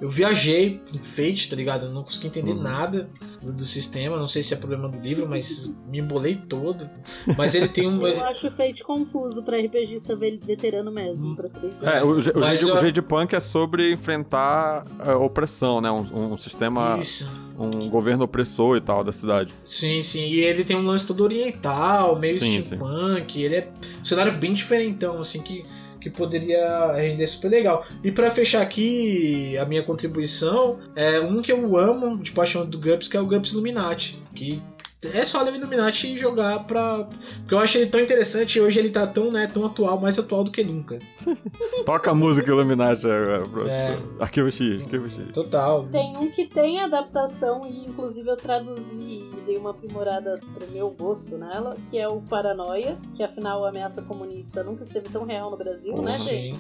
eu 0.02 0.08
viajei 0.08 0.80
em 0.92 1.00
Fate, 1.00 1.48
tá 1.48 1.54
ligado? 1.54 1.86
Eu 1.86 1.92
não 1.92 2.02
consegui 2.02 2.26
entender 2.26 2.50
Uhum. 2.52 2.62
nada 2.62 3.08
do, 3.40 3.54
do 3.54 3.62
sistema. 3.64 4.16
Não 4.18 4.26
sei 4.26 4.42
se 4.42 4.52
é 4.52 4.56
problema 4.56 4.88
do 4.88 4.98
livro, 4.98 5.28
mas 5.28 5.74
me 5.88 6.00
embolei 6.00 6.34
todo. 6.34 6.90
Mas 7.38 7.54
ele 7.54 7.68
tem 7.68 7.86
um. 7.88 8.04
Eu 8.06 8.22
acho 8.24 8.50
Fate 8.50 8.82
confuso 8.82 9.44
pra 9.44 9.56
RPGista 9.58 10.16
ve- 10.16 10.40
veterano 10.44 10.90
mesmo, 10.90 11.36
pra 11.36 11.48
ser 11.48 11.60
bem 11.60 11.72
sincero. 11.72 11.90
É, 11.96 12.02
o, 12.02 12.18
o, 12.18 12.40
Mas 12.40 12.60
eu- 12.62 12.74
o 12.74 12.80
Jade 12.80 13.00
Punk 13.00 13.32
é 13.34 13.40
sobre 13.40 13.92
enfrentar 13.92 14.84
a 14.98 15.16
opressão, 15.16 15.80
né? 15.80 15.90
Um, 15.90 16.32
um 16.32 16.36
sistema, 16.36 16.98
Isso. 17.00 17.28
um 17.56 17.88
governo 17.88 18.24
opressor 18.24 18.76
e 18.76 18.80
tal 18.80 19.04
da 19.04 19.12
cidade. 19.12 19.54
Sim, 19.64 20.02
sim. 20.02 20.26
E 20.26 20.40
ele 20.40 20.64
tem 20.64 20.74
um 20.76 20.84
lance 20.84 21.06
todo 21.06 21.22
oriental, 21.22 22.18
meio 22.18 22.40
Sim, 22.40 22.62
steampunk. 22.64 23.40
Ele 23.40 23.54
é 23.54 23.68
um 24.00 24.04
cenário 24.04 24.32
bem 24.32 24.52
diferentão, 24.52 25.18
assim, 25.20 25.40
que, 25.42 25.64
que 26.02 26.10
poderia 26.10 26.92
render 26.92 27.26
super 27.26 27.50
legal. 27.50 27.86
E 28.02 28.10
pra 28.10 28.30
fechar 28.30 28.60
aqui 28.60 29.56
a 29.58 29.64
minha 29.64 29.82
contribuição, 29.82 30.78
é 30.96 31.20
um 31.20 31.40
que 31.40 31.52
eu 31.52 31.76
amo 31.76 32.18
de 32.18 32.32
paixão 32.32 32.66
do 32.66 32.78
GURPS, 32.78 33.08
que 33.08 33.16
é 33.16 33.20
o 33.20 33.26
GURPS 33.26 33.52
Illuminati. 33.52 34.22
Que 34.34 34.62
é 35.04 35.24
só 35.24 35.42
ler 35.42 35.52
o 35.52 35.56
Illuminati 35.56 36.12
e 36.12 36.16
jogar 36.16 36.64
pra. 36.64 37.08
Porque 37.40 37.54
eu 37.54 37.58
acho 37.58 37.78
ele 37.78 37.86
tão 37.86 38.00
interessante 38.00 38.56
e 38.56 38.60
hoje 38.60 38.78
ele 38.78 38.90
tá 38.90 39.06
tão, 39.06 39.32
né, 39.32 39.48
tão 39.52 39.66
atual, 39.66 40.00
mais 40.00 40.18
atual 40.18 40.44
do 40.44 40.50
que 40.50 40.62
nunca. 40.62 41.00
Toca 41.84 42.10
a 42.12 42.14
música 42.14 42.48
Illuminati 42.48 43.06
agora. 43.06 43.48
Pronto. 43.48 43.68
É. 43.68 43.98
Arquivo 44.20 44.50
X, 44.50 44.82
arquivo 44.82 45.10
X. 45.10 45.32
Total. 45.32 45.88
Tem 45.90 46.16
um 46.16 46.30
que 46.30 46.46
tem 46.46 46.80
adaptação 46.80 47.66
e 47.66 47.86
inclusive 47.86 48.28
eu 48.28 48.36
traduzi 48.36 48.94
e 48.94 49.42
dei 49.44 49.56
uma 49.56 49.70
aprimorada 49.70 50.40
pro 50.54 50.70
meu 50.70 50.90
gosto 50.90 51.36
nela, 51.36 51.76
que 51.90 51.98
é 51.98 52.06
o 52.08 52.20
Paranoia, 52.20 52.96
que 53.14 53.22
afinal 53.22 53.64
a 53.64 53.70
ameaça 53.70 54.02
comunista 54.02 54.62
nunca 54.62 54.84
esteve 54.84 55.08
tão 55.08 55.24
real 55.24 55.50
no 55.50 55.56
Brasil, 55.56 56.00
né, 56.00 56.16
Sim. 56.18 56.58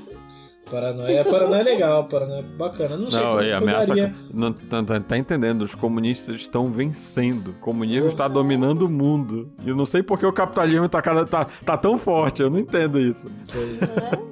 Paranoia, 0.70 1.24
paranoia 1.24 1.60
é 1.60 1.64
legal, 1.64 2.04
paranoia 2.04 2.38
é 2.38 2.42
bacana. 2.42 2.96
Não 2.96 3.10
sei 3.10 3.20
Não, 3.20 3.36
como 3.36 3.54
ameaça. 3.54 3.94
Não, 4.32 4.54
não, 4.70 4.84
tá, 4.84 5.00
tá 5.00 5.18
entendendo? 5.18 5.62
Os 5.62 5.74
comunistas 5.74 6.36
estão 6.36 6.70
vencendo. 6.70 7.48
O 7.48 7.54
comunismo 7.54 8.06
está 8.08 8.28
dominando 8.28 8.82
o 8.82 8.88
mundo. 8.88 9.50
E 9.64 9.68
eu 9.68 9.76
não 9.76 9.84
sei 9.86 10.02
porque 10.02 10.24
o 10.24 10.32
capitalismo 10.32 10.88
tá, 10.88 11.02
cada- 11.02 11.26
tá, 11.26 11.46
tá 11.64 11.76
tão 11.76 11.98
forte. 11.98 12.42
Eu 12.42 12.48
não 12.50 12.58
entendo 12.58 12.98
isso. 13.00 13.26
É. 13.54 14.31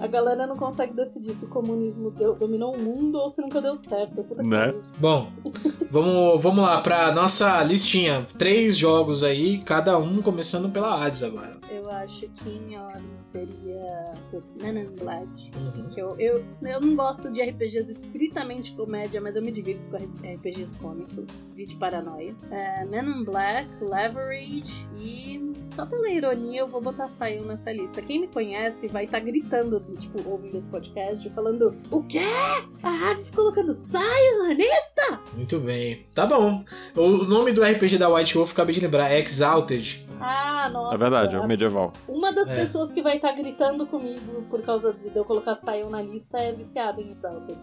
A 0.00 0.06
galera 0.06 0.46
não 0.46 0.56
consegue 0.56 0.92
decidir 0.94 1.34
se 1.34 1.44
o 1.44 1.48
comunismo 1.48 2.10
deu- 2.10 2.34
dominou 2.34 2.74
o 2.74 2.78
mundo 2.78 3.18
ou 3.18 3.28
se 3.28 3.40
nunca 3.42 3.60
deu 3.60 3.74
certo. 3.76 4.24
Né? 4.42 4.74
Bom, 4.98 5.30
vamos, 5.90 6.42
vamos 6.42 6.64
lá 6.64 6.80
pra 6.80 7.12
nossa 7.12 7.62
listinha. 7.64 8.22
Três 8.38 8.76
jogos 8.76 9.24
aí, 9.24 9.58
cada 9.62 9.98
um 9.98 10.22
começando 10.22 10.70
pela 10.70 11.04
Hades 11.04 11.22
agora. 11.22 11.58
Eu 11.70 11.90
acho 11.90 12.28
que 12.28 12.48
em 12.48 12.78
ordem 12.78 13.02
seria 13.16 14.14
o 14.32 14.42
Men 14.62 14.78
in 14.84 14.94
Black. 14.96 15.50
Uhum. 15.56 15.88
Que 15.88 16.00
eu, 16.00 16.16
eu, 16.18 16.44
eu 16.62 16.80
não 16.80 16.94
gosto 16.94 17.30
de 17.32 17.42
RPGs 17.42 17.90
estritamente 17.92 18.72
comédia, 18.72 19.20
mas 19.20 19.36
eu 19.36 19.42
me 19.42 19.50
divirto 19.50 19.88
com 19.90 19.96
RPGs 19.96 20.76
cômicos. 20.76 21.42
Vídeo 21.54 21.78
Paranoia. 21.78 22.34
É, 22.50 22.84
Men 22.84 23.04
in 23.20 23.24
Black, 23.24 23.68
Leverage 23.82 24.86
e. 24.94 25.48
Só 25.72 25.84
pela 25.86 26.08
ironia, 26.10 26.60
eu 26.60 26.68
vou 26.68 26.80
botar 26.80 27.08
Sion 27.08 27.44
nessa 27.44 27.70
lista. 27.72 28.00
Quem 28.02 28.20
me 28.20 28.28
conhece 28.28 28.88
vai 28.88 29.04
estar 29.04 29.20
gritando, 29.20 29.78
tipo, 29.96 30.28
ouvindo 30.28 30.56
esse 30.56 30.68
podcast, 30.68 31.28
falando: 31.30 31.74
O 31.90 32.02
quê? 32.04 32.20
A 32.82 33.10
Hades 33.10 33.30
colocando 33.30 33.72
Sion 33.72 34.42
na 34.46 34.54
lista? 34.54 35.20
Muito 35.34 35.58
bem. 35.60 36.06
Tá 36.14 36.26
bom. 36.26 36.62
O 36.96 37.08
nome 37.24 37.52
do 37.52 37.62
RPG 37.62 37.98
da 37.98 38.08
White 38.12 38.36
Wolf, 38.36 38.52
acabei 38.52 38.74
de 38.74 38.80
lembrar, 38.80 39.10
é 39.10 39.20
Exalted. 39.20 40.06
Ah, 40.20 40.68
nossa. 40.72 40.94
É 40.94 40.98
verdade, 40.98 41.36
é 41.36 41.38
o 41.40 41.46
medieval. 41.46 41.92
Uma 42.08 42.32
das 42.32 42.50
É. 42.50 42.56
pessoas 42.56 42.90
que 42.90 43.00
vai 43.00 43.16
estar 43.16 43.30
gritando 43.32 43.86
comigo 43.86 44.42
por 44.50 44.62
causa 44.62 44.92
de 44.92 45.14
eu 45.16 45.24
colocar 45.24 45.54
Sion 45.54 45.88
na 45.90 46.02
lista 46.02 46.38
é 46.38 46.52
viciada 46.52 47.00
em 47.00 47.12
Exalted. 47.12 47.56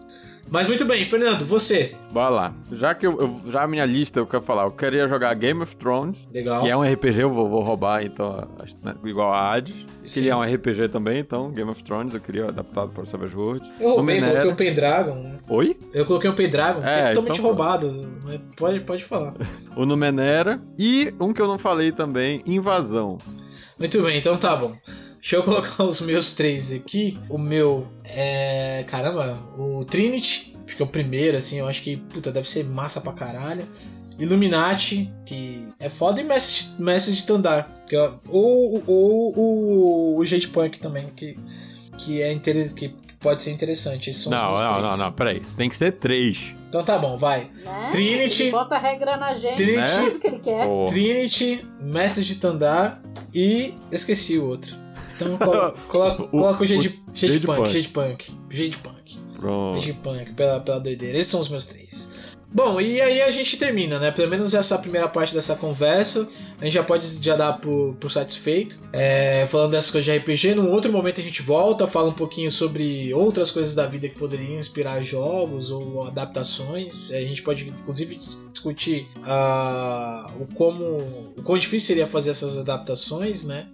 Mas 0.48 0.68
muito 0.68 0.84
bem, 0.84 1.04
Fernando, 1.04 1.44
você. 1.44 1.94
Bora 2.12 2.28
lá. 2.28 2.54
Já 2.72 2.94
que 2.94 3.04
eu, 3.06 3.20
eu- 3.20 3.50
já 3.50 3.64
a 3.64 3.66
minha 3.66 3.84
lista, 3.84 4.20
eu 4.20 4.26
quero 4.26 4.42
falar, 4.44 4.62
eu 4.64 4.70
queria 4.70 5.08
jogar 5.08 5.34
Game 5.34 5.60
of 5.60 5.74
Thrones, 5.76 6.28
Legal. 6.32 6.62
que 6.62 6.68
é 6.70 6.76
um 6.76 6.82
RPG, 6.84 7.22
eu 7.22 7.30
vou, 7.30 7.48
vou 7.48 7.62
roubar, 7.62 8.04
então, 8.04 8.48
né, 8.82 8.94
igual 9.04 9.32
a 9.32 9.52
Hades. 9.54 9.74
Eu 9.76 9.86
Sim. 10.04 10.14
queria 10.14 10.36
um 10.36 10.42
RPG 10.42 10.88
também, 10.88 11.18
então, 11.18 11.50
Game 11.50 11.68
of 11.70 11.82
Thrones, 11.82 12.14
eu 12.14 12.20
queria 12.20 12.46
adaptado 12.48 12.90
para 12.90 13.02
o 13.02 13.06
Savage 13.06 13.34
Worlds. 13.36 13.68
Eu 13.80 13.88
roubei, 13.96 14.14
Numenera. 14.20 14.42
coloquei 14.42 14.52
o 14.52 14.56
Pendragon. 14.70 15.14
né? 15.16 15.36
Oi? 15.48 15.76
Eu 15.92 16.06
coloquei 16.06 16.30
o 16.30 16.34
Pendragon, 16.34 16.80
que 16.80 16.86
É, 16.86 16.98
é 16.98 17.08
totalmente 17.08 17.32
então 17.38 17.44
roubado. 17.44 18.08
mas 18.24 18.40
Pode, 18.56 18.80
pode 18.80 19.04
falar. 19.04 19.34
O 19.76 19.84
Numenera. 19.84 20.60
E 20.78 21.12
um 21.20 21.32
que 21.32 21.42
eu 21.42 21.46
não 21.48 21.58
falei 21.58 21.90
também, 21.92 22.42
Invasão. 22.46 23.18
Muito 23.78 24.00
bem, 24.02 24.16
então 24.18 24.36
tá 24.38 24.54
bom. 24.56 24.74
Deixa 25.26 25.38
eu 25.38 25.42
colocar 25.42 25.82
os 25.82 26.00
meus 26.00 26.34
três 26.34 26.70
aqui. 26.70 27.18
O 27.28 27.36
meu 27.36 27.84
é. 28.04 28.84
Caramba, 28.86 29.42
o 29.58 29.84
Trinity. 29.84 30.54
Acho 30.64 30.76
que 30.76 30.82
é 30.82 30.84
o 30.84 30.88
primeiro, 30.88 31.36
assim. 31.36 31.58
Eu 31.58 31.66
acho 31.66 31.82
que, 31.82 31.96
puta, 31.96 32.30
deve 32.30 32.48
ser 32.48 32.64
massa 32.64 33.00
pra 33.00 33.12
caralho. 33.12 33.66
Illuminati, 34.20 35.12
que 35.26 35.66
é 35.80 35.88
foda, 35.88 36.20
e 36.20 36.24
Mestre, 36.24 36.80
Mestre 36.80 37.12
de 37.12 37.26
Tandar. 37.26 37.68
Que 37.88 37.96
é, 37.96 38.12
ou, 38.28 38.84
ou, 38.86 39.36
ou 39.36 40.18
o 40.20 40.24
Jade 40.24 40.46
Punk 40.46 40.78
também, 40.78 41.08
que, 41.08 41.36
que, 41.98 42.22
é 42.22 42.32
inter... 42.32 42.72
que 42.72 42.94
pode 43.18 43.42
ser 43.42 43.50
interessante. 43.50 44.10
Esses 44.10 44.22
são 44.22 44.30
Não, 44.30 44.54
não, 44.54 44.56
três. 44.56 44.82
não, 44.82 44.96
não, 44.96 45.12
peraí. 45.12 45.40
Isso 45.40 45.56
tem 45.56 45.68
que 45.68 45.76
ser 45.76 45.90
três. 45.98 46.54
Então 46.68 46.84
tá 46.84 46.98
bom, 46.98 47.18
vai. 47.18 47.50
Né? 47.64 47.88
Trinity. 47.90 48.44
Ele 48.44 48.50
bota 48.52 48.76
a 48.76 48.78
regra 48.78 49.16
na 49.16 49.34
gente, 49.34 49.56
Trinity. 49.56 50.00
o 50.00 50.20
que 50.20 50.26
ele 50.28 50.38
quer. 50.38 50.68
Trinity, 50.86 51.68
Mestre 51.80 52.22
de 52.22 52.36
Tandar 52.36 53.02
e. 53.34 53.74
Esqueci 53.90 54.38
o 54.38 54.46
outro. 54.46 54.85
Então 55.16 55.36
colo- 55.38 55.74
coloca, 55.88 56.22
O- 56.22 56.28
coloca 56.28 56.62
o 56.62 56.66
Jade, 56.66 56.88
o 56.88 57.16
Jade 57.16 57.32
Jade 57.34 57.46
Punk, 57.46 57.58
Punk. 57.58 57.72
Jade 57.72 57.88
Punk, 57.88 58.32
Jade 58.50 58.78
Punk, 58.78 59.18
Pronto. 59.38 59.80
Jade 59.80 59.92
Punk, 59.94 60.32
pela, 60.34 60.60
pela 60.60 60.78
doideira. 60.78 61.18
Esses 61.18 61.30
são 61.32 61.40
os 61.40 61.48
meus 61.48 61.66
três. 61.66 62.14
Bom, 62.52 62.80
e 62.80 63.00
aí 63.02 63.20
a 63.20 63.30
gente 63.30 63.58
termina, 63.58 63.98
né? 63.98 64.10
Pelo 64.10 64.30
menos 64.30 64.54
essa 64.54 64.78
primeira 64.78 65.06
parte 65.08 65.34
dessa 65.34 65.54
conversa. 65.56 66.26
A 66.58 66.64
gente 66.64 66.72
já 66.72 66.82
pode 66.82 67.06
já 67.22 67.36
dar 67.36 67.54
por, 67.60 67.94
por 67.96 68.10
satisfeito. 68.10 68.78
É, 68.94 69.44
falando 69.46 69.72
dessas 69.72 69.90
coisas 69.90 70.10
de 70.10 70.16
RPG. 70.18 70.54
Num 70.54 70.70
outro 70.70 70.90
momento 70.90 71.20
a 71.20 71.24
gente 71.24 71.42
volta, 71.42 71.86
fala 71.86 72.08
um 72.08 72.12
pouquinho 72.14 72.50
sobre 72.50 73.12
outras 73.12 73.50
coisas 73.50 73.74
da 73.74 73.84
vida 73.84 74.08
que 74.08 74.16
poderiam 74.16 74.58
inspirar 74.58 75.02
jogos 75.02 75.70
ou 75.70 76.04
adaptações. 76.06 77.10
A 77.10 77.20
gente 77.20 77.42
pode, 77.42 77.68
inclusive, 77.68 78.14
dis- 78.14 78.38
discutir 78.52 79.06
ah, 79.24 80.30
o 80.40 80.46
como. 80.54 81.32
o 81.36 81.42
quão 81.42 81.58
difícil 81.58 81.88
seria 81.88 82.06
fazer 82.06 82.30
essas 82.30 82.56
adaptações, 82.56 83.44
né? 83.44 83.66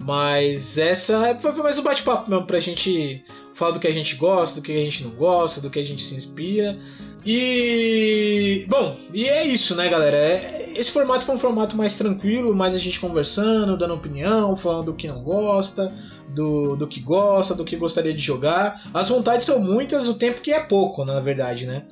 Mas 0.00 0.78
essa 0.78 1.36
foi 1.38 1.52
mais 1.54 1.78
um 1.78 1.82
bate-papo 1.82 2.30
mesmo 2.30 2.46
pra 2.46 2.58
gente 2.58 3.22
falar 3.52 3.72
do 3.72 3.80
que 3.80 3.86
a 3.86 3.92
gente 3.92 4.16
gosta, 4.16 4.60
do 4.60 4.62
que 4.64 4.72
a 4.72 4.76
gente 4.84 5.04
não 5.04 5.10
gosta, 5.10 5.60
do 5.60 5.68
que 5.70 5.78
a 5.78 5.84
gente 5.84 6.02
se 6.02 6.14
inspira. 6.14 6.78
E. 7.24 8.64
Bom, 8.68 8.96
e 9.12 9.26
é 9.28 9.44
isso, 9.46 9.76
né, 9.76 9.88
galera? 9.88 10.16
É- 10.16 10.60
Esse 10.74 10.92
formato 10.92 11.26
foi 11.26 11.34
um 11.34 11.38
formato 11.38 11.76
mais 11.76 11.94
tranquilo, 11.96 12.54
mais 12.54 12.74
a 12.74 12.78
gente 12.78 12.98
conversando, 12.98 13.76
dando 13.76 13.92
opinião, 13.92 14.56
falando 14.56 14.86
do 14.86 14.94
que 14.94 15.06
não 15.08 15.20
gosta, 15.22 15.92
do, 16.28 16.74
do 16.76 16.86
que 16.86 17.00
gosta, 17.00 17.54
do 17.54 17.64
que 17.64 17.76
gostaria 17.76 18.14
de 18.14 18.20
jogar. 18.22 18.80
As 18.94 19.08
vontades 19.10 19.44
são 19.46 19.58
muitas, 19.58 20.08
o 20.08 20.14
tempo 20.14 20.40
que 20.40 20.52
é 20.52 20.60
pouco, 20.60 21.04
na 21.04 21.20
verdade, 21.20 21.66
né? 21.66 21.82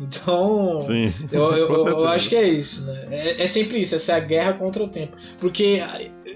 Então. 0.00 0.84
Sim. 0.86 1.12
Eu, 1.30 1.52
eu- 1.56 1.68
eu 1.88 2.08
acho 2.08 2.28
que 2.30 2.36
é 2.36 2.48
isso, 2.48 2.86
né? 2.86 3.08
É, 3.10 3.42
é 3.42 3.46
sempre 3.46 3.78
isso, 3.82 3.94
essa 3.96 4.12
é 4.12 4.14
a 4.16 4.20
guerra 4.20 4.52
contra 4.54 4.82
o 4.82 4.88
tempo. 4.88 5.16
Porque 5.38 5.82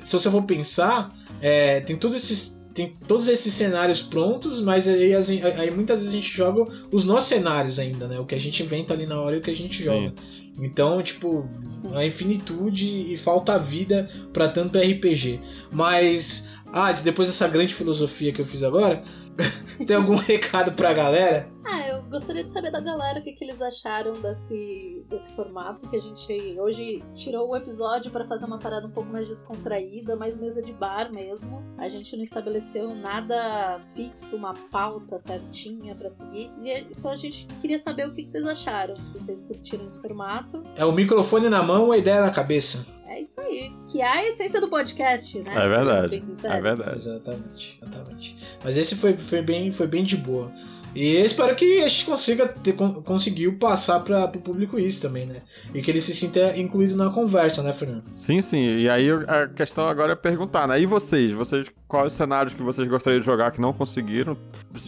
se 0.02 0.12
você 0.12 0.30
for 0.30 0.42
pensar, 0.42 1.12
é, 1.40 1.80
tem 1.80 1.96
todos 1.96 2.16
esses. 2.16 2.60
Tem 2.74 2.96
todos 3.06 3.28
esses 3.28 3.52
cenários 3.52 4.00
prontos, 4.00 4.58
mas 4.62 4.88
aí, 4.88 5.12
as- 5.12 5.28
aí 5.28 5.70
muitas 5.70 5.98
vezes 5.98 6.08
a 6.10 6.16
gente 6.16 6.34
joga 6.34 6.66
os 6.90 7.04
nossos 7.04 7.28
cenários 7.28 7.78
ainda, 7.78 8.08
né? 8.08 8.18
O 8.18 8.24
que 8.24 8.34
a 8.34 8.40
gente 8.40 8.62
inventa 8.62 8.94
ali 8.94 9.04
na 9.04 9.20
hora 9.20 9.36
e 9.36 9.40
o 9.40 9.42
que 9.42 9.50
a 9.50 9.54
gente 9.54 9.76
Sim. 9.76 9.84
joga. 9.84 10.14
Então, 10.58 11.02
tipo, 11.02 11.46
a 11.94 12.02
infinitude 12.06 13.12
e 13.12 13.16
falta 13.18 13.58
vida 13.58 14.06
pra 14.32 14.48
tanto 14.48 14.78
RPG. 14.78 15.38
Mas 15.70 16.48
Ah, 16.74 16.90
depois 16.92 17.28
dessa 17.28 17.46
grande 17.46 17.74
filosofia 17.74 18.32
que 18.32 18.40
eu 18.40 18.46
fiz 18.46 18.62
agora, 18.62 19.02
tem 19.86 19.94
algum 19.94 20.16
recado 20.16 20.72
pra 20.72 20.94
galera? 20.94 21.46
Ah, 21.64 21.88
eu 21.88 22.02
gostaria 22.04 22.42
de 22.42 22.50
saber 22.50 22.70
da 22.70 22.80
galera 22.80 23.20
o 23.20 23.22
que, 23.22 23.32
que 23.32 23.44
eles 23.44 23.62
acharam 23.62 24.20
desse, 24.20 25.04
desse 25.08 25.30
formato 25.32 25.88
que 25.88 25.96
a 25.96 26.00
gente 26.00 26.56
hoje 26.58 27.02
tirou 27.14 27.50
o 27.50 27.56
episódio 27.56 28.10
para 28.10 28.26
fazer 28.26 28.46
uma 28.46 28.58
parada 28.58 28.86
um 28.86 28.90
pouco 28.90 29.10
mais 29.10 29.28
descontraída, 29.28 30.16
mais 30.16 30.36
mesa 30.36 30.60
de 30.60 30.72
bar 30.72 31.12
mesmo. 31.12 31.62
A 31.78 31.88
gente 31.88 32.16
não 32.16 32.22
estabeleceu 32.22 32.94
nada 32.94 33.80
fixo, 33.94 34.36
uma 34.36 34.54
pauta 34.70 35.18
certinha 35.18 35.94
para 35.94 36.08
seguir. 36.08 36.50
E, 36.62 36.80
então 36.90 37.12
a 37.12 37.16
gente 37.16 37.46
queria 37.60 37.78
saber 37.78 38.08
o 38.08 38.14
que, 38.14 38.22
que 38.24 38.30
vocês 38.30 38.44
acharam, 38.44 38.96
se 38.96 39.18
vocês 39.18 39.44
curtiram 39.44 39.86
esse 39.86 40.00
formato. 40.00 40.62
É 40.76 40.84
o 40.84 40.92
microfone 40.92 41.48
na 41.48 41.62
mão, 41.62 41.92
a 41.92 41.98
ideia 41.98 42.22
na 42.22 42.30
cabeça. 42.30 42.84
É 43.06 43.20
isso 43.20 43.40
aí. 43.40 43.72
Que 43.90 44.00
é 44.00 44.08
a 44.08 44.26
essência 44.26 44.60
do 44.60 44.68
podcast, 44.68 45.38
né? 45.38 45.52
É 45.54 45.68
verdade. 45.68 46.16
É 46.16 46.60
verdade. 46.60 46.96
Exatamente, 46.96 47.78
exatamente. 47.80 48.36
Mas 48.64 48.76
esse 48.76 48.96
foi, 48.96 49.16
foi, 49.16 49.42
bem, 49.42 49.70
foi 49.70 49.86
bem 49.86 50.02
de 50.02 50.16
boa. 50.16 50.50
E 50.94 51.16
espero 51.16 51.54
que 51.56 51.82
a 51.82 51.88
gente 51.88 52.04
consiga 52.04 52.46
ter, 52.48 52.72
con- 52.74 53.02
conseguiu 53.02 53.56
passar 53.58 54.00
para 54.00 54.24
o 54.26 54.28
público 54.40 54.78
isso 54.78 55.00
também, 55.02 55.26
né? 55.26 55.36
E 55.74 55.80
que 55.80 55.90
ele 55.90 56.00
se 56.00 56.14
sinta 56.14 56.56
incluído 56.56 56.96
na 56.96 57.10
conversa, 57.10 57.62
né, 57.62 57.72
Fernando? 57.72 58.04
Sim, 58.16 58.42
sim. 58.42 58.62
E 58.78 58.88
aí 58.88 59.08
a 59.10 59.48
questão 59.48 59.86
agora 59.88 60.12
é 60.12 60.16
perguntar, 60.16 60.68
né? 60.68 60.80
E 60.80 60.86
vocês? 60.86 61.32
Vocês 61.32 61.66
quais 61.92 62.10
os 62.10 62.16
cenários 62.16 62.54
que 62.54 62.62
vocês 62.62 62.88
gostariam 62.88 63.20
de 63.20 63.26
jogar 63.26 63.50
que 63.50 63.60
não 63.60 63.70
conseguiram? 63.70 64.34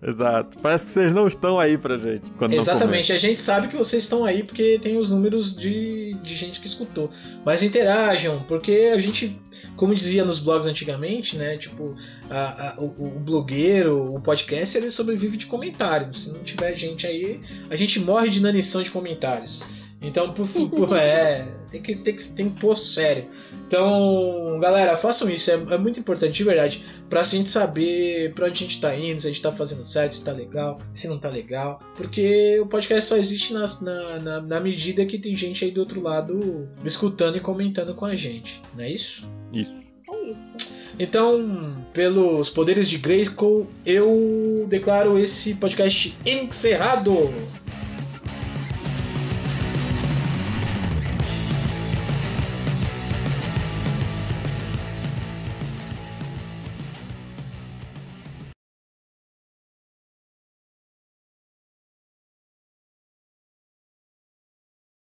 Exato. 0.00 0.56
Parece 0.62 0.84
que 0.86 0.90
vocês 0.92 1.12
não 1.12 1.26
estão 1.26 1.58
aí 1.58 1.76
pra 1.76 1.96
gente. 1.98 2.30
Exatamente, 2.60 3.12
a 3.12 3.18
gente 3.18 3.40
sabe 3.40 3.68
que 3.68 3.76
vocês 3.76 4.04
estão 4.04 4.24
aí 4.24 4.42
porque 4.44 4.78
tem 4.80 4.96
os 4.96 5.10
números 5.10 5.56
de, 5.56 6.14
de 6.22 6.34
gente 6.34 6.60
que 6.60 6.66
escutou. 6.66 7.10
Mas 7.44 7.62
interajam, 7.62 8.38
porque 8.46 8.90
a 8.94 8.98
gente, 9.00 9.36
como 9.76 9.94
dizia 9.94 10.24
nos 10.24 10.38
blogs 10.38 10.66
antigamente, 10.68 11.36
né? 11.36 11.56
Tipo, 11.56 11.94
a- 12.30 12.74
a- 12.76 12.80
o, 12.80 13.16
o 13.16 13.20
blogueiro, 13.20 14.14
o 14.14 14.20
podcast, 14.20 14.76
ele 14.76 14.90
sobrevive 14.90 15.36
de 15.36 15.46
comentários. 15.46 16.24
Se 16.24 16.30
não 16.30 16.44
tiver 16.44 16.76
gente 16.76 17.06
aí, 17.06 17.40
a 17.68 17.74
gente 17.76 17.98
morre 18.00 18.28
de 18.28 18.38
inanição 18.38 18.82
de 18.82 18.90
comentários. 18.90 19.62
Então, 20.00 20.32
por 20.32 20.46
favor, 20.46 20.96
é. 20.96 21.44
Tem 21.70 21.82
que, 21.82 21.94
tem, 21.96 22.16
que, 22.16 22.28
tem 22.30 22.50
que 22.50 22.60
pôr 22.60 22.76
sério. 22.76 23.26
Então, 23.66 24.58
galera, 24.60 24.96
façam 24.96 25.28
isso. 25.28 25.50
É, 25.50 25.54
é 25.54 25.78
muito 25.78 26.00
importante, 26.00 26.32
de 26.32 26.44
verdade. 26.44 26.84
Pra 27.10 27.22
gente 27.22 27.48
saber 27.48 28.32
pra 28.32 28.46
onde 28.46 28.64
a 28.64 28.66
gente 28.66 28.80
tá 28.80 28.96
indo, 28.96 29.20
se 29.20 29.26
a 29.26 29.30
gente 29.30 29.42
tá 29.42 29.52
fazendo 29.52 29.84
certo, 29.84 30.14
se 30.14 30.24
tá 30.24 30.32
legal, 30.32 30.78
se 30.94 31.08
não 31.08 31.18
tá 31.18 31.28
legal. 31.28 31.80
Porque 31.96 32.58
o 32.60 32.66
podcast 32.66 33.08
só 33.08 33.16
existe 33.16 33.52
na, 33.52 33.66
na, 33.82 34.18
na, 34.18 34.40
na 34.40 34.60
medida 34.60 35.04
que 35.04 35.18
tem 35.18 35.36
gente 35.36 35.64
aí 35.64 35.70
do 35.70 35.80
outro 35.80 36.00
lado 36.00 36.68
escutando 36.84 37.36
e 37.36 37.40
comentando 37.40 37.94
com 37.94 38.04
a 38.04 38.14
gente. 38.14 38.62
Não 38.74 38.84
é 38.84 38.90
isso? 38.90 39.28
Isso. 39.52 39.92
É 40.10 40.30
isso. 40.30 40.78
Então, 40.98 41.76
pelos 41.92 42.48
poderes 42.48 42.88
de 42.88 42.98
Grayskull, 42.98 43.66
eu 43.84 44.64
declaro 44.68 45.18
esse 45.18 45.54
podcast 45.54 46.16
encerrado. 46.24 47.32